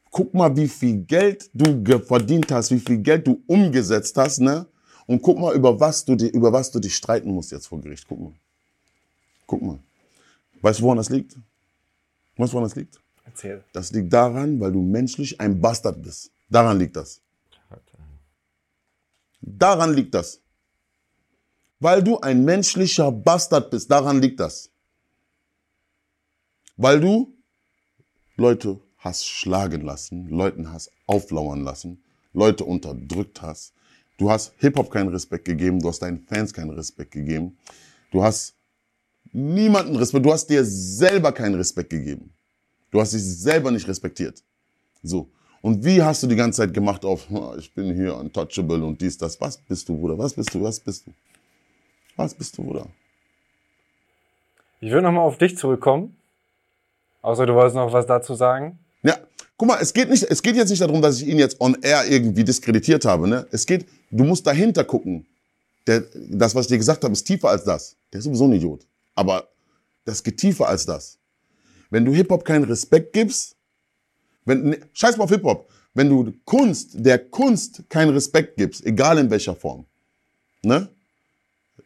Guck 0.09 0.33
mal, 0.33 0.55
wie 0.55 0.67
viel 0.67 1.03
Geld 1.03 1.49
du 1.53 1.99
verdient 1.99 2.51
hast, 2.51 2.71
wie 2.71 2.79
viel 2.79 2.97
Geld 2.97 3.27
du 3.27 3.41
umgesetzt 3.45 4.17
hast, 4.17 4.39
ne? 4.39 4.65
Und 5.05 5.21
guck 5.21 5.39
mal, 5.39 5.55
über 5.55 5.79
was 5.79 6.03
du, 6.03 6.13
über 6.13 6.51
was 6.51 6.71
du 6.71 6.79
dich 6.79 6.95
streiten 6.95 7.31
musst 7.31 7.51
jetzt 7.51 7.67
vor 7.67 7.79
Gericht. 7.81 8.05
Guck 8.07 8.19
mal. 8.19 8.33
Guck 9.45 9.61
mal. 9.61 9.79
Weißt 10.61 10.79
du, 10.79 10.83
woran 10.83 10.97
das 10.97 11.09
liegt? 11.09 11.35
Weißt 12.39 12.53
du, 12.53 12.55
woran 12.55 12.69
das 12.69 12.75
liegt? 12.77 13.01
Erzähl. 13.25 13.63
Das 13.73 13.91
liegt 13.91 14.13
daran, 14.13 14.61
weil 14.61 14.71
du 14.71 14.81
menschlich 14.81 15.39
ein 15.41 15.59
Bastard 15.59 16.01
bist. 16.01 16.31
Daran 16.49 16.79
liegt 16.79 16.95
das. 16.95 17.21
Daran 19.41 19.93
liegt 19.93 20.13
das. 20.13 20.39
Weil 21.81 22.01
du 22.01 22.17
ein 22.19 22.45
menschlicher 22.45 23.11
Bastard 23.11 23.69
bist. 23.69 23.91
Daran 23.91 24.21
liegt 24.21 24.39
das. 24.39 24.69
Weil 26.77 27.01
du 27.01 27.33
Leute 28.37 28.79
hast 28.97 29.27
schlagen 29.27 29.81
lassen, 29.81 30.29
Leuten 30.29 30.71
hast 30.71 30.91
auflauern 31.07 31.63
lassen, 31.63 32.01
Leute 32.31 32.63
unterdrückt 32.63 33.41
hast. 33.41 33.73
Du 34.17 34.31
hast 34.31 34.53
Hip-Hop 34.59 34.89
keinen 34.89 35.09
Respekt 35.09 35.43
gegeben, 35.43 35.79
du 35.79 35.89
hast 35.89 35.99
deinen 35.99 36.19
Fans 36.19 36.53
keinen 36.53 36.69
Respekt 36.69 37.11
gegeben. 37.11 37.57
Du 38.11 38.23
hast 38.23 38.55
niemanden 39.31 39.95
Respekt, 39.95 40.25
du 40.25 40.31
hast 40.31 40.47
dir 40.47 40.63
selber 40.65 41.31
keinen 41.31 41.55
Respekt 41.55 41.89
gegeben. 41.89 42.31
Du 42.91 42.99
hast 42.99 43.13
dich 43.13 43.23
selber 43.23 43.71
nicht 43.71 43.87
respektiert. 43.87 44.41
So. 45.03 45.29
Und 45.61 45.83
wie 45.83 46.01
hast 46.01 46.23
du 46.23 46.27
die 46.27 46.35
ganze 46.35 46.57
Zeit 46.61 46.73
gemacht 46.73 47.03
auf, 47.05 47.27
"Ah, 47.31 47.55
ich 47.57 47.73
bin 47.73 47.93
hier 47.93 48.15
untouchable 48.15 48.83
und 48.83 48.99
dies, 49.01 49.17
das. 49.17 49.39
Was 49.41 49.57
bist 49.57 49.87
du, 49.89 49.97
Bruder? 49.97 50.17
Was 50.17 50.33
bist 50.33 50.53
du? 50.53 50.63
Was 50.63 50.79
bist 50.79 51.05
du? 51.05 51.11
Was 52.15 52.33
bist 52.33 52.57
du, 52.57 52.63
Bruder? 52.63 52.87
Ich 54.81 54.89
würde 54.91 55.03
nochmal 55.03 55.23
auf 55.23 55.37
dich 55.37 55.57
zurückkommen. 55.57 56.15
Außer 57.21 57.45
du 57.45 57.53
wolltest 57.53 57.75
noch 57.75 57.91
was 57.91 58.05
dazu 58.05 58.33
sagen. 58.33 58.79
Ja, 59.03 59.17
guck 59.57 59.67
mal, 59.67 59.77
es 59.81 59.93
geht, 59.93 60.09
nicht, 60.09 60.23
es 60.23 60.41
geht 60.41 60.55
jetzt 60.55 60.69
nicht 60.69 60.81
darum, 60.81 61.01
dass 61.01 61.21
ich 61.21 61.27
ihn 61.27 61.37
jetzt 61.37 61.59
on 61.59 61.77
air 61.81 62.05
irgendwie 62.09 62.45
diskreditiert 62.45 63.03
habe. 63.03 63.27
Ne? 63.27 63.45
Es 63.51 63.65
geht, 63.65 63.85
du 64.09 64.23
musst 64.23 64.47
dahinter 64.47 64.85
gucken. 64.85 65.25
Der, 65.85 66.03
das, 66.29 66.55
was 66.55 66.65
ich 66.65 66.69
dir 66.69 66.77
gesagt 66.77 67.03
habe, 67.03 67.11
ist 67.13 67.23
tiefer 67.23 67.49
als 67.49 67.63
das. 67.65 67.95
Der 68.13 68.19
ist 68.19 68.25
sowieso 68.25 68.45
ein 68.45 68.53
Idiot. 68.53 68.85
Aber 69.19 69.49
das 70.05 70.23
geht 70.23 70.37
tiefer 70.37 70.69
als 70.69 70.85
das. 70.85 71.17
Wenn 71.89 72.05
du 72.05 72.13
Hip-Hop 72.13 72.45
keinen 72.45 72.63
Respekt 72.63 73.11
gibst, 73.11 73.57
wenn, 74.45 74.69
ne, 74.69 74.79
scheiß 74.93 75.17
mal 75.17 75.25
auf 75.25 75.29
Hip-Hop, 75.29 75.69
wenn 75.93 76.07
du 76.07 76.31
Kunst, 76.45 76.91
der 76.93 77.19
Kunst 77.19 77.83
keinen 77.89 78.11
Respekt 78.13 78.55
gibst, 78.55 78.85
egal 78.85 79.17
in 79.17 79.29
welcher 79.29 79.57
Form, 79.57 79.85
ne? 80.63 80.87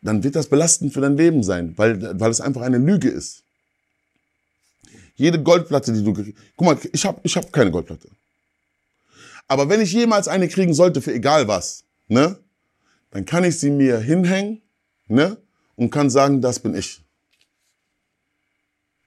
dann 0.03 0.23
wird 0.23 0.35
das 0.35 0.47
belastend 0.47 0.93
für 0.93 1.01
dein 1.01 1.17
Leben 1.17 1.41
sein, 1.41 1.75
weil, 1.75 2.19
weil 2.19 2.29
es 2.29 2.39
einfach 2.39 2.61
eine 2.61 2.77
Lüge 2.77 3.09
ist. 3.09 3.41
Jede 5.15 5.41
Goldplatte, 5.41 5.91
die 5.91 6.03
du 6.03 6.13
gekriegt 6.13 6.37
Guck 6.55 6.67
mal, 6.67 6.77
ich 6.91 7.03
habe 7.03 7.19
ich 7.23 7.35
hab 7.35 7.51
keine 7.51 7.71
Goldplatte. 7.71 8.09
Aber 9.47 9.69
wenn 9.69 9.81
ich 9.81 9.91
jemals 9.91 10.27
eine 10.27 10.47
kriegen 10.47 10.75
sollte, 10.75 11.01
für 11.01 11.13
egal 11.15 11.47
was, 11.47 11.83
ne, 12.07 12.37
dann 13.09 13.25
kann 13.25 13.43
ich 13.43 13.59
sie 13.59 13.71
mir 13.71 13.97
hinhängen, 13.97 14.61
ne, 15.07 15.37
und 15.75 15.89
kann 15.89 16.11
sagen, 16.11 16.39
das 16.39 16.59
bin 16.59 16.75
ich. 16.75 17.02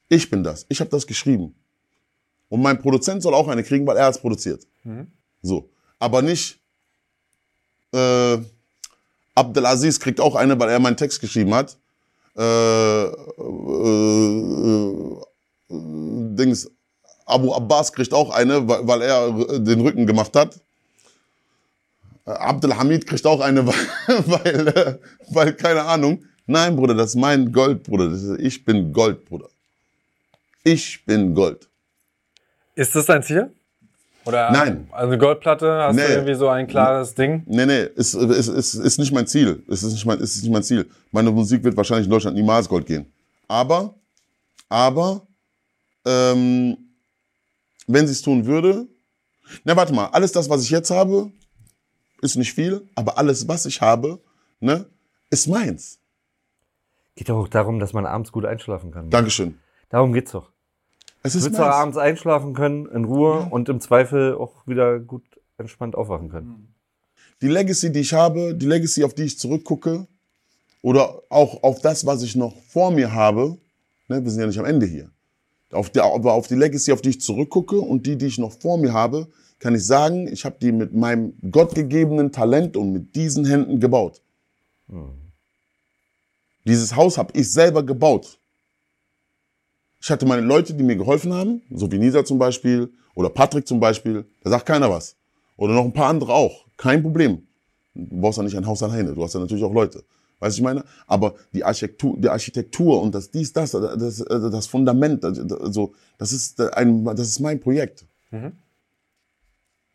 Ich 0.09 0.31
bin 0.31 0.45
das. 0.45 0.67
Ich 0.69 0.81
habe 0.81 0.91
das 0.91 1.07
geschrieben. 1.07 1.55
Und 2.49 2.63
mein 2.63 2.79
Produzent 2.79 3.23
soll 3.23 3.35
auch 3.35 3.49
eine 3.49 3.65
kriegen, 3.65 3.87
weil 3.87 3.97
er 3.97 4.07
hat's 4.07 4.19
produziert. 4.21 4.67
So. 5.43 5.69
Aber 5.99 6.23
nicht, 6.23 6.59
äh, 7.93 8.39
Abdelaziz 9.35 9.99
kriegt 10.01 10.21
auch 10.21 10.35
eine, 10.35 10.59
weil 10.59 10.71
er 10.71 10.79
meinen 10.79 10.97
Text 10.97 11.21
geschrieben 11.21 11.55
hat. 11.55 11.77
Äh, 12.37 12.43
äh, 12.43 13.11
äh, 14.89 15.21
Dings, 15.69 16.71
Abu 17.25 17.53
Abbas 17.53 17.93
kriegt 17.93 18.15
auch 18.15 18.31
eine, 18.31 18.67
weil, 18.69 18.87
weil 18.87 19.03
er 19.03 19.29
äh, 19.29 19.61
den 19.61 19.81
Rücken 19.81 20.07
gemacht 20.07 20.35
hat. 20.37 20.61
Äh, 22.27 22.31
Abdelhamid 22.31 23.07
kriegt 23.07 23.27
auch 23.27 23.41
eine, 23.41 23.67
weil, 24.27 24.69
äh, 24.69 24.99
weil, 25.31 25.53
keine 25.55 25.83
Ahnung. 25.83 26.25
Nein, 26.47 26.77
Bruder, 26.77 26.95
das 26.95 27.11
ist 27.11 27.17
mein 27.17 27.51
Gold, 27.53 27.83
Bruder. 27.83 28.39
Ich 28.39 28.65
bin 28.65 28.93
Gold, 28.93 29.25
Bruder. 29.25 29.49
Ich 30.67 31.05
bin 31.07 31.33
Gold. 31.33 31.69
Ist 32.75 32.93
das 32.97 33.07
dein 33.07 33.23
Ziel? 33.23 33.53
Oder 34.25 34.51
Nein. 34.51 34.89
Also 34.91 35.07
eine 35.13 35.19
Goldplatte, 35.19 35.73
hast 35.85 35.95
Nee. 35.95 36.03
du 36.03 36.13
irgendwie 36.15 36.35
so 36.35 36.49
ein 36.49 36.67
klares 36.67 37.15
Ding? 37.15 37.45
Nee, 37.47 37.67
nee, 37.67 37.83
ist, 37.95 38.15
ist, 38.15 38.49
ist, 38.49 38.75
ist 38.75 38.99
nicht 38.99 39.13
mein 39.13 39.29
Ziel. 39.29 39.63
Es 39.69 39.85
ist 39.85 39.93
nicht 39.93 40.05
mein, 40.05 40.19
ist 40.19 40.43
nicht 40.43 40.51
mein 40.53 40.65
Ziel. 40.65 40.91
Meine 41.13 41.31
Musik 41.31 41.63
wird 41.63 41.77
wahrscheinlich 41.77 42.07
in 42.07 42.11
Deutschland 42.11 42.37
niemals 42.37 42.69
Gold 42.69 42.85
gehen. 42.85 43.07
Aber, 43.47 43.95
aber, 44.69 45.25
ähm, 46.05 46.77
wenn 47.87 48.05
sie 48.09 48.13
es 48.15 48.23
tun 48.23 48.45
würde, 48.45 48.89
na 49.63 49.77
warte 49.77 49.95
mal, 49.95 50.07
alles 50.07 50.33
das, 50.33 50.51
was 50.51 50.65
ich 50.65 50.71
jetzt 50.71 50.91
habe, 50.91 51.31
ist 52.23 52.35
nicht 52.35 52.53
viel, 52.53 52.89
aber 52.97 53.19
alles, 53.19 53.47
was 53.47 53.67
ich 53.67 53.81
habe, 53.81 54.19
ne, 54.59 54.85
ist 55.31 55.47
meins. 55.47 56.01
Geht 57.15 57.29
doch 57.29 57.37
auch 57.39 57.49
darum, 57.49 57.79
dass 57.79 57.93
man 57.93 58.05
abends 58.05 58.33
gut 58.33 58.45
einschlafen 58.45 58.91
kann. 58.91 59.11
Dankeschön. 59.11 59.61
Darum 59.91 60.13
geht's 60.13 60.33
doch. 60.33 60.51
Es 61.27 61.35
ist 61.35 61.53
meins. 61.53 61.59
abends 61.59 61.97
einschlafen 61.97 62.55
können, 62.55 62.87
in 62.87 63.05
Ruhe 63.05 63.49
und 63.51 63.69
im 63.69 63.81
Zweifel 63.81 64.35
auch 64.35 64.67
wieder 64.67 65.01
gut 65.01 65.25
entspannt 65.59 65.95
aufwachen 65.97 66.29
können. 66.29 66.75
die 67.43 67.49
Legacy, 67.49 67.91
die 67.93 68.01
ich 68.01 68.13
habe, 68.13 68.55
die 68.55 68.67
Legacy, 68.67 69.05
auf 69.05 69.15
die 69.15 69.25
ich 69.25 69.39
zurückgucke, 69.39 70.07
oder 70.83 71.23
auch 71.31 71.63
auf 71.63 71.81
das, 71.81 72.07
was 72.07 72.23
ich 72.23 72.37
noch 72.37 72.55
vor 72.69 72.91
mir 72.93 73.13
habe, 73.13 73.59
ne, 74.09 74.23
wir 74.23 74.31
sind 74.31 74.41
ja 74.41 74.47
nicht 74.47 74.59
am 74.59 74.65
Ende 74.65 74.87
hier, 74.87 75.11
auf 75.73 75.91
die, 75.91 76.01
aber 76.01 76.35
auf 76.35 76.47
die 76.47 76.55
Legacy, 76.55 76.93
auf 76.93 77.01
die 77.03 77.11
ich 77.11 77.21
zurückgucke 77.21 77.81
und 77.81 78.07
die, 78.07 78.17
die 78.17 78.27
ich 78.27 78.39
noch 78.39 78.53
vor 78.53 78.79
mir 78.79 78.93
habe, 78.93 79.27
kann 79.59 79.75
ich 79.75 79.85
sagen, 79.85 80.29
ich 80.29 80.45
habe 80.45 80.57
die 80.61 80.71
mit 80.71 80.95
meinem 80.95 81.35
gottgegebenen 81.51 82.31
Talent 82.31 82.77
und 82.77 82.93
mit 82.93 83.17
diesen 83.17 83.45
Händen 83.45 83.81
gebaut. 83.81 84.23
Dieses 86.65 86.95
Haus 86.95 87.19
habe 87.19 87.33
ich 87.39 87.51
selber 87.51 87.83
gebaut. 87.83 88.39
Ich 90.07 90.11
hatte 90.13 90.25
meine 90.25 90.47
Leute, 90.47 90.73
die 90.73 90.85
mir 90.85 90.95
geholfen 90.95 91.35
haben, 91.35 91.63
so 91.69 91.91
wie 91.91 91.99
Nisa 91.99 92.25
zum 92.25 92.39
Beispiel 92.39 92.93
oder 93.17 93.29
Patrick 93.29 93.67
zum 93.67 93.81
Beispiel, 93.81 94.25
da 94.45 94.51
sagt 94.51 94.65
keiner 94.65 94.89
was. 94.89 95.17
Oder 95.57 95.75
noch 95.75 95.85
ein 95.85 95.93
paar 95.93 96.07
andere 96.07 96.33
auch. 96.33 96.65
Kein 96.77 97.03
Problem. 97.03 97.43
Du 97.93 98.21
brauchst 98.21 98.39
ja 98.39 98.45
nicht 98.45 98.57
ein 98.57 98.69
Haus 98.69 98.85
alleine, 98.85 99.15
du 99.15 99.25
hast 99.25 99.35
ja 99.35 99.41
natürlich 99.41 99.65
auch 99.65 99.73
Leute. 99.73 100.05
Weißt 100.39 100.57
du, 100.57 100.61
ich 100.61 100.63
meine? 100.63 100.85
Aber 101.09 101.35
die 101.53 101.65
Architektur, 101.65 102.17
die 102.19 102.29
Architektur 102.29 103.03
und 103.03 103.17
das 103.17 103.33
dies, 103.33 103.53
das, 103.53 103.73
das, 103.73 104.25
das 104.29 104.67
Fundament, 104.69 105.25
also, 105.25 105.93
das 106.19 106.31
ist 106.31 106.61
ein, 106.61 107.05
das 107.05 107.27
ist 107.27 107.41
mein 107.41 107.59
Projekt. 107.59 108.07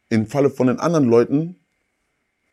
Im 0.10 0.28
Falle 0.28 0.50
von 0.50 0.68
den 0.68 0.82
anderen 0.82 1.06
Leuten, 1.08 1.56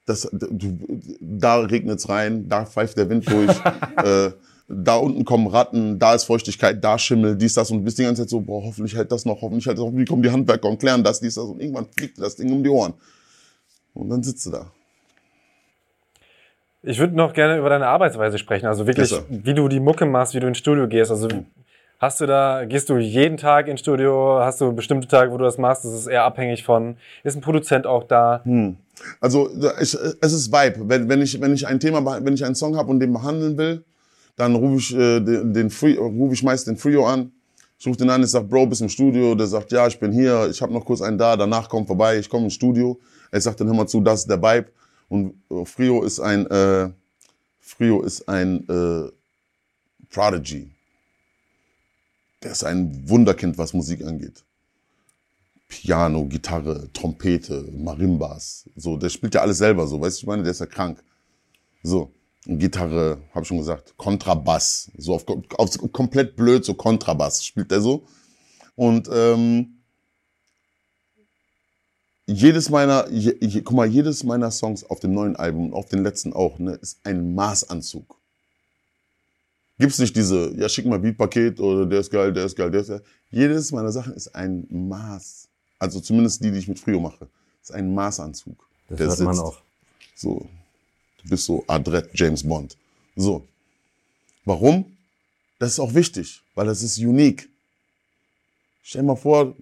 das, 0.07 0.29
du, 0.31 0.79
da 1.21 1.57
regnet's 1.57 2.09
rein, 2.09 2.49
da 2.49 2.67
pfeift 2.67 2.97
der 2.97 3.11
Wind 3.11 3.29
durch, 3.29 3.51
äh, 4.05 4.31
da 4.69 4.97
unten 4.97 5.25
kommen 5.25 5.47
Ratten, 5.47 5.99
da 5.99 6.15
ist 6.15 6.25
Feuchtigkeit, 6.25 6.83
da 6.85 6.99
Schimmel, 6.99 7.37
dies, 7.37 7.55
das 7.55 7.71
und 7.71 7.79
du 7.79 7.85
bist 7.85 7.99
die 7.99 8.03
ganze 8.03 8.23
Zeit 8.23 8.31
so, 8.31 8.41
boah, 8.41 8.63
hoffentlich 8.63 8.95
hält 8.95 9.11
das 9.11 9.25
noch, 9.25 9.41
hoffentlich 9.41 9.67
hält 9.67 9.79
das, 9.79 9.85
hoffentlich 9.85 10.09
kommen 10.09 10.23
die 10.23 10.31
Handwerker 10.31 10.69
und 10.69 10.79
klären 10.79 11.03
das, 11.03 11.21
dies, 11.21 11.35
das 11.37 11.45
und 11.45 11.61
irgendwann 11.61 11.87
fliegt 11.97 12.19
dir 12.19 12.23
das 12.23 12.37
Ding 12.37 12.53
um 12.53 12.63
die 12.63 12.69
Ohren. 12.69 12.93
Und 13.95 14.11
dann 14.11 14.23
sitzt 14.23 14.45
du 14.47 14.51
da. 14.51 14.71
Ich 16.83 16.99
würde 16.99 17.17
noch 17.17 17.33
gerne 17.33 17.59
über 17.59 17.69
deine 17.71 17.87
Arbeitsweise 17.87 18.39
sprechen. 18.39 18.67
Also 18.67 18.87
wirklich, 18.87 19.11
Yes, 19.11 19.21
sir. 19.21 19.25
wie 19.29 19.55
du 19.55 19.69
die 19.69 19.81
Mucke 19.81 20.07
machst, 20.07 20.35
wie 20.35 20.41
du 20.41 20.47
ins 20.47 20.59
Studio 20.59 20.87
gehst. 20.87 21.11
Also 21.11 21.29
hast 21.99 22.21
du 22.21 22.27
da, 22.27 22.65
gehst 22.67 22.89
du 22.89 22.99
jeden 22.99 23.37
Tag 23.37 23.67
ins 23.67 23.81
Studio? 23.81 24.39
Hast 24.41 24.61
du 24.61 24.73
bestimmte 24.73 25.09
Tage, 25.09 25.33
wo 25.33 25.39
du 25.39 25.45
das 25.45 25.59
machst? 25.59 25.85
Das 25.85 25.93
ist 25.93 26.07
eher 26.07 26.23
abhängig 26.25 26.63
von, 26.63 26.97
ist 27.25 27.35
ein 27.35 27.41
Produzent 27.41 27.87
auch 27.87 28.05
da? 28.05 28.45
Also 29.21 29.51
ich, 29.81 29.95
es 30.21 30.33
ist 30.33 30.53
Vibe. 30.53 30.89
Wenn, 30.89 31.09
wenn, 31.09 31.21
ich, 31.21 31.41
wenn 31.41 31.53
ich 31.53 31.67
ein 31.67 31.81
Thema, 31.81 32.23
wenn 32.25 32.35
ich 32.35 32.45
einen 32.45 32.55
Song 32.55 32.77
habe 32.77 32.91
und 32.91 33.01
den 33.01 33.13
behandeln 33.13 33.59
will, 33.59 33.83
dann 34.39 34.55
rufe 34.55 34.79
ich 34.79 34.95
äh, 34.95 35.21
den, 35.21 35.53
den 35.53 35.69
Free, 35.69 35.97
rufe 35.97 36.33
ich 36.33 36.43
meist 36.45 36.69
den 36.69 36.77
Frio 36.77 37.05
an. 37.07 37.33
Ich 37.77 37.87
rufe 37.87 37.99
den 37.99 38.09
an, 38.09 38.23
ich 38.23 38.31
sag, 38.31 38.49
Bro, 38.49 38.67
bist 38.67 38.81
im 38.81 38.89
Studio. 38.89 39.35
Der 39.35 39.49
sagt, 39.49 39.73
ja, 39.73 39.87
ich 39.89 39.99
bin 39.99 40.13
hier, 40.13 40.49
ich 40.49 40.63
habe 40.63 40.73
noch 40.73 40.85
kurz 40.85 41.01
einen 41.01 41.19
da, 41.19 41.37
danach 41.37 41.69
komm 41.69 41.87
vorbei, 41.87 42.19
ich 42.19 42.29
komme 42.29 42.45
ins 42.45 42.55
Studio. 42.55 42.99
Er 43.33 43.41
sagt 43.41 43.61
dann, 43.61 43.67
hör 43.67 43.75
mal 43.75 43.87
zu, 43.89 44.01
das 44.01 44.21
ist 44.21 44.31
der 44.31 44.41
Vibe. 44.41 44.71
Und 45.09 45.35
äh, 45.51 45.65
Frio 45.65 46.05
ist 46.05 46.21
ein, 46.21 46.47
äh, 46.47 46.89
Frio 47.59 48.03
ist 48.03 48.29
ein 48.29 48.67
äh, 48.69 49.11
Prodigy. 50.09 50.71
Der 52.45 52.53
ist 52.53 52.63
ein 52.63 53.09
Wunderkind, 53.09 53.59
was 53.59 53.73
Musik 53.73 54.05
angeht. 54.05 54.45
Piano, 55.67 56.25
Gitarre, 56.27 56.89
Trompete, 56.93 57.65
Marimbas. 57.73 58.71
So, 58.77 58.97
der 58.97 59.09
spielt 59.09 59.35
ja 59.35 59.41
alles 59.41 59.59
selber 59.59 59.85
so, 59.89 60.01
weißt 60.01 60.19
du, 60.19 60.21
ich 60.23 60.27
meine, 60.27 60.45
der 60.45 60.53
ist 60.53 60.61
ja 60.61 60.67
krank. 60.67 61.03
So, 61.83 62.13
Gitarre, 62.49 63.19
habe 63.35 63.43
ich 63.43 63.49
schon 63.49 63.59
gesagt, 63.59 63.95
Kontrabass, 63.99 64.91
so 64.97 65.15
auf, 65.15 65.27
auf 65.59 65.93
komplett 65.93 66.35
blöd, 66.35 66.65
so 66.65 66.73
Kontrabass 66.73 67.45
spielt 67.45 67.71
der 67.71 67.83
so. 67.83 68.05
Und 68.75 69.09
ähm, 69.13 69.75
jedes 72.27 72.71
meiner, 72.71 73.07
je, 73.11 73.37
je, 73.41 73.61
guck 73.61 73.77
mal, 73.77 73.87
jedes 73.87 74.25
meiner 74.25 74.51
Songs 74.51 74.83
auf 74.85 75.01
dem 75.01 75.13
neuen 75.13 75.37
Album 75.37 75.67
und 75.67 75.75
auf 75.75 75.87
den 75.87 76.03
letzten 76.03 76.33
auch, 76.33 76.59
ne, 76.59 76.73
ist 76.73 76.99
ein 77.05 77.35
Maßanzug. 77.35 78.17
Gibt's 79.79 79.99
nicht 79.99 80.17
diese, 80.17 80.55
ja, 80.57 80.69
schick 80.69 80.87
mal 80.87 80.99
Beatpaket 80.99 81.61
oder 81.61 81.85
der 81.87 82.01
ist 82.01 82.11
geil, 82.11 82.33
der 82.33 82.47
ist 82.47 82.57
geil, 82.57 82.71
der 82.71 82.81
ist 82.81 82.89
geil. 82.89 83.03
Jedes 83.31 83.73
meiner 83.73 83.93
Sachen 83.93 84.15
ist 84.15 84.35
ein 84.35 84.67
Maß. 84.71 85.49
Also 85.79 86.01
zumindest 86.01 86.43
die, 86.43 86.51
die 86.51 86.59
ich 86.59 86.69
mit 86.69 86.79
Frio 86.79 86.99
mache, 86.99 87.29
ist 87.63 87.73
ein 87.73 87.95
Maßanzug. 87.95 88.67
Das 88.89 88.99
der 88.99 89.07
hört 89.07 89.21
man 89.21 89.35
sitzt. 89.35 89.47
auch. 89.47 89.61
So, 90.17 90.49
bist 91.29 91.45
so 91.45 91.65
adrett 91.67 92.11
James 92.15 92.43
Bond. 92.47 92.77
So. 93.17 93.47
Warum? 94.45 94.97
Das 95.59 95.73
ist 95.73 95.81
auch 95.81 95.95
wichtig, 95.95 96.43
weil 96.55 96.67
das 96.67 96.83
ist 96.83 96.99
unique. 96.99 97.49
Stell 98.83 99.03
dir 99.03 99.09
mal 99.09 99.17
vor, 99.17 99.55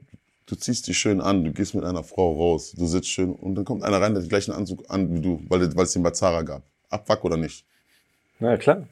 du 0.46 0.54
ziehst 0.54 0.86
dich 0.86 0.98
schön 0.98 1.20
an, 1.20 1.44
du 1.44 1.52
gehst 1.52 1.74
mit 1.74 1.84
einer 1.84 2.04
Frau 2.04 2.32
raus, 2.36 2.72
du 2.76 2.86
sitzt 2.86 3.08
schön 3.08 3.32
und 3.32 3.54
dann 3.54 3.64
kommt 3.64 3.82
einer 3.82 4.00
rein, 4.00 4.14
der 4.14 4.22
den 4.22 4.28
gleichen 4.28 4.52
Anzug 4.52 4.84
an 4.88 5.12
wie 5.14 5.20
du, 5.20 5.42
weil, 5.48 5.74
weil 5.74 5.84
es 5.84 5.92
den 5.92 6.02
bei 6.02 6.10
Zara 6.10 6.42
gab. 6.42 6.62
Abfuck 6.90 7.24
oder 7.24 7.36
nicht? 7.36 7.64
Na 8.38 8.56
klar. 8.56 8.86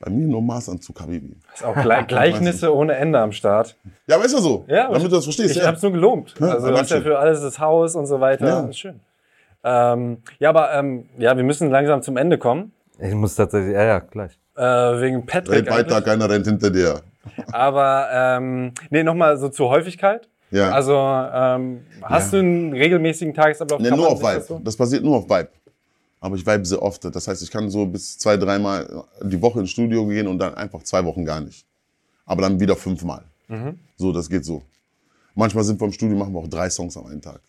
Bei 0.00 0.10
mir 0.10 0.26
nur 0.26 0.42
Maßanzug, 0.42 1.00
Habibi. 1.00 1.36
Das 1.50 1.60
ist 1.60 1.66
auch 1.66 1.74
Gle 1.74 2.04
Gleichnisse 2.08 2.74
ohne 2.74 2.94
Ende 2.94 3.20
am 3.20 3.32
Start. 3.32 3.76
Ja, 4.06 4.16
aber 4.16 4.24
ist 4.24 4.32
ja 4.32 4.40
so. 4.40 4.64
Ja, 4.68 4.90
damit 4.90 5.04
du 5.04 5.16
das 5.16 5.24
verstehst. 5.24 5.52
Ich 5.52 5.56
ja. 5.58 5.66
habe 5.66 5.76
es 5.76 5.82
nur 5.82 5.92
gelobt. 5.92 6.34
Ja, 6.40 6.48
Also 6.48 6.68
du 6.68 6.76
hast 6.76 6.90
ja 6.90 7.00
für 7.00 7.18
alles 7.18 7.40
das 7.40 7.58
Haus 7.58 7.94
und 7.94 8.06
so 8.06 8.20
weiter. 8.20 8.46
Ja. 8.46 8.60
Das 8.62 8.70
ist 8.70 8.78
schön. 8.78 9.00
Ähm, 9.64 10.18
ja, 10.38 10.50
aber 10.50 10.74
ähm, 10.74 11.06
ja, 11.18 11.36
wir 11.36 11.42
müssen 11.44 11.70
langsam 11.70 12.02
zum 12.02 12.16
Ende 12.16 12.38
kommen. 12.38 12.72
Ich 13.00 13.14
muss 13.14 13.34
tatsächlich, 13.34 13.72
ja, 13.74 13.82
ja, 13.84 13.98
gleich. 13.98 14.38
Äh, 14.56 14.62
wegen 14.62 15.26
Patrick. 15.26 15.66
Red 15.66 15.70
weiter, 15.70 16.02
keiner 16.02 16.28
rennt 16.30 16.46
hinter 16.46 16.70
dir. 16.70 17.00
Aber 17.52 18.08
ähm, 18.12 18.72
nee, 18.90 19.02
nochmal 19.02 19.36
so 19.38 19.48
zur 19.48 19.70
Häufigkeit. 19.70 20.28
Ja. 20.50 20.70
Also 20.70 20.94
ähm, 20.94 21.80
hast 22.02 22.32
du 22.32 22.36
einen 22.36 22.72
regelmäßigen 22.72 23.34
Tagesablauf? 23.34 23.80
Nee, 23.80 23.88
Kann 23.88 23.98
nur 23.98 24.08
auf 24.08 24.20
Vibe. 24.20 24.34
das 24.34 24.46
so- 24.46 24.60
Das 24.62 24.76
basiert 24.76 25.02
nur 25.02 25.16
auf 25.16 25.24
Vibe. 25.24 25.48
Aber 26.20 26.36
ich 26.36 26.46
vibe 26.46 26.64
sehr 26.64 26.80
oft. 26.80 27.04
Das 27.04 27.26
heißt, 27.26 27.42
ich 27.42 27.50
kann 27.50 27.68
so 27.68 27.84
bis 27.86 28.16
zwei, 28.18 28.36
dreimal 28.36 29.04
die 29.22 29.40
Woche 29.42 29.60
ins 29.60 29.70
Studio 29.70 30.06
gehen 30.06 30.26
und 30.28 30.38
dann 30.38 30.54
einfach 30.54 30.82
zwei 30.82 31.04
Wochen 31.04 31.24
gar 31.24 31.40
nicht. 31.40 31.66
Aber 32.26 32.42
dann 32.42 32.60
wieder 32.60 32.76
fünfmal. 32.76 33.22
Mhm. 33.48 33.78
So, 33.96 34.12
das 34.12 34.28
geht 34.30 34.44
so. 34.44 34.62
Manchmal 35.34 35.64
sind 35.64 35.80
wir 35.80 35.86
im 35.86 35.92
Studio, 35.92 36.16
machen 36.16 36.32
wir 36.32 36.38
auch 36.40 36.48
drei 36.48 36.70
Songs 36.70 36.96
am 36.96 37.06
einen 37.06 37.20
Tag. 37.20 37.40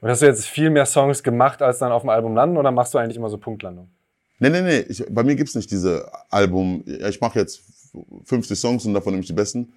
Und 0.00 0.08
hast 0.08 0.22
du 0.22 0.26
jetzt 0.26 0.46
viel 0.46 0.70
mehr 0.70 0.86
Songs 0.86 1.22
gemacht, 1.22 1.60
als 1.62 1.78
dann 1.78 1.92
auf 1.92 2.02
dem 2.02 2.10
Album 2.10 2.34
landen 2.34 2.56
oder 2.56 2.70
machst 2.70 2.94
du 2.94 2.98
eigentlich 2.98 3.16
immer 3.16 3.28
so 3.28 3.38
Punktlandung? 3.38 3.88
Nee, 4.38 4.48
nee, 4.48 4.62
nee. 4.62 4.78
Ich, 4.88 5.04
bei 5.10 5.22
mir 5.22 5.36
gibt's 5.36 5.54
nicht 5.54 5.70
diese 5.70 6.10
Album. 6.30 6.82
Ich 6.86 7.20
mache 7.20 7.38
jetzt 7.38 7.62
50 8.24 8.58
Songs 8.58 8.86
und 8.86 8.94
davon 8.94 9.12
nehme 9.12 9.20
ich 9.20 9.26
die 9.26 9.34
besten. 9.34 9.72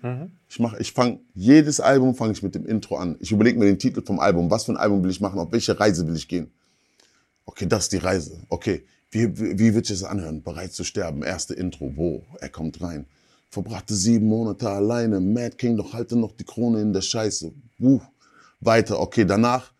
Ich 0.47 0.59
mach, 0.59 0.73
ich 0.79 0.93
fange 0.93 1.19
jedes 1.33 1.81
Album 1.81 2.15
fange 2.15 2.31
ich 2.31 2.41
mit 2.41 2.55
dem 2.55 2.65
Intro 2.65 2.95
an. 2.95 3.17
Ich 3.19 3.31
überlege 3.31 3.59
mir 3.59 3.65
den 3.65 3.79
Titel 3.79 4.01
vom 4.01 4.19
Album. 4.19 4.49
Was 4.49 4.63
für 4.63 4.71
ein 4.71 4.77
Album 4.77 5.03
will 5.03 5.11
ich 5.11 5.19
machen? 5.19 5.39
Auf 5.39 5.51
welche 5.51 5.77
Reise 5.77 6.07
will 6.07 6.15
ich 6.15 6.27
gehen? 6.27 6.51
Okay, 7.45 7.65
das 7.67 7.83
ist 7.83 7.91
die 7.91 7.97
Reise. 7.97 8.39
Okay, 8.47 8.85
wie, 9.11 9.37
wie, 9.37 9.59
wie 9.59 9.75
wird 9.75 9.89
das 9.89 10.03
anhören? 10.03 10.41
Bereit 10.41 10.71
zu 10.71 10.85
sterben. 10.85 11.23
Erste 11.23 11.53
Intro. 11.55 11.91
Wo? 11.95 12.23
Er 12.39 12.49
kommt 12.49 12.81
rein. 12.81 13.05
Verbrachte 13.49 13.93
sieben 13.93 14.27
Monate 14.27 14.69
alleine. 14.69 15.19
Mad 15.19 15.57
King, 15.57 15.75
doch 15.75 15.91
halte 15.91 16.15
noch 16.15 16.31
die 16.31 16.45
Krone 16.45 16.79
in 16.81 16.93
der 16.93 17.01
Scheiße. 17.01 17.51
Uh. 17.81 17.99
Weiter. 18.61 19.01
Okay, 19.01 19.25
danach. 19.25 19.72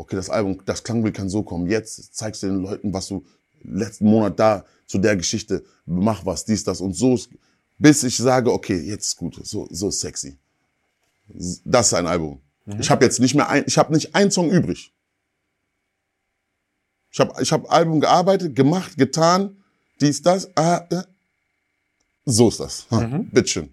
Okay, 0.00 0.16
das 0.16 0.30
Album, 0.30 0.62
das 0.64 0.82
Klangbild 0.82 1.14
kann 1.14 1.28
so 1.28 1.42
kommen. 1.42 1.66
Jetzt 1.66 2.14
zeigst 2.14 2.42
du 2.42 2.46
den 2.46 2.62
Leuten, 2.62 2.90
was 2.90 3.08
du 3.08 3.22
letzten 3.62 4.06
Monat 4.06 4.40
da 4.40 4.64
zu 4.86 4.96
der 4.96 5.14
Geschichte 5.14 5.62
mach 5.84 6.24
was, 6.24 6.46
dies, 6.46 6.64
das 6.64 6.80
und 6.80 6.94
so. 6.94 7.18
Bis 7.76 8.02
ich 8.02 8.16
sage, 8.16 8.50
okay, 8.50 8.78
jetzt 8.80 9.08
ist 9.08 9.16
gut. 9.18 9.38
So, 9.42 9.68
so 9.70 9.90
sexy. 9.90 10.38
Das 11.66 11.88
ist 11.88 11.94
ein 11.94 12.06
Album. 12.06 12.40
Ich 12.78 12.88
habe 12.88 13.04
jetzt 13.04 13.20
nicht 13.20 13.34
mehr 13.34 13.50
ein, 13.50 13.64
ich 13.66 13.76
habe 13.76 13.92
nicht 13.92 14.14
einen 14.14 14.30
Song 14.30 14.50
übrig. 14.50 14.90
Ich 17.10 17.20
habe 17.20 17.42
ich 17.42 17.52
hab 17.52 17.70
Album 17.70 18.00
gearbeitet, 18.00 18.56
gemacht, 18.56 18.96
getan, 18.96 19.62
dies, 20.00 20.22
das. 20.22 20.48
Ah, 20.56 20.86
äh. 20.90 21.02
So 22.24 22.48
ist 22.48 22.60
das. 22.60 22.86
Ha, 22.90 23.20
Bitteschön. 23.30 23.68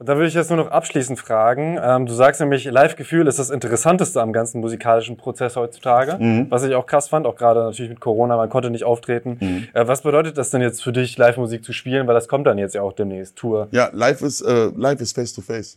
Und 0.00 0.08
da 0.08 0.16
würde 0.16 0.28
ich 0.28 0.34
jetzt 0.34 0.48
nur 0.48 0.56
noch 0.56 0.70
abschließend 0.70 1.18
fragen. 1.18 1.78
Ähm, 1.78 2.06
du 2.06 2.14
sagst 2.14 2.40
nämlich, 2.40 2.64
Live-Gefühl 2.64 3.26
ist 3.26 3.38
das 3.38 3.50
Interessanteste 3.50 4.22
am 4.22 4.32
ganzen 4.32 4.62
musikalischen 4.62 5.18
Prozess 5.18 5.56
heutzutage. 5.56 6.16
Mhm. 6.18 6.46
Was 6.48 6.62
ich 6.62 6.74
auch 6.74 6.86
krass 6.86 7.10
fand, 7.10 7.26
auch 7.26 7.36
gerade 7.36 7.60
natürlich 7.60 7.90
mit 7.90 8.00
Corona, 8.00 8.38
man 8.38 8.48
konnte 8.48 8.70
nicht 8.70 8.84
auftreten. 8.84 9.36
Mhm. 9.38 9.68
Äh, 9.74 9.86
was 9.86 10.00
bedeutet 10.00 10.38
das 10.38 10.48
denn 10.48 10.62
jetzt 10.62 10.82
für 10.82 10.92
dich, 10.92 11.18
Live-Musik 11.18 11.62
zu 11.62 11.74
spielen? 11.74 12.06
Weil 12.06 12.14
das 12.14 12.28
kommt 12.28 12.46
dann 12.46 12.56
jetzt 12.56 12.74
ja 12.74 12.80
auch 12.80 12.94
demnächst, 12.94 13.36
Tour. 13.36 13.68
Ja, 13.72 13.90
live 13.92 14.22
ist, 14.22 14.40
äh, 14.40 14.70
live 14.74 15.02
ist 15.02 15.14
face 15.14 15.34
to 15.34 15.42
face. 15.42 15.76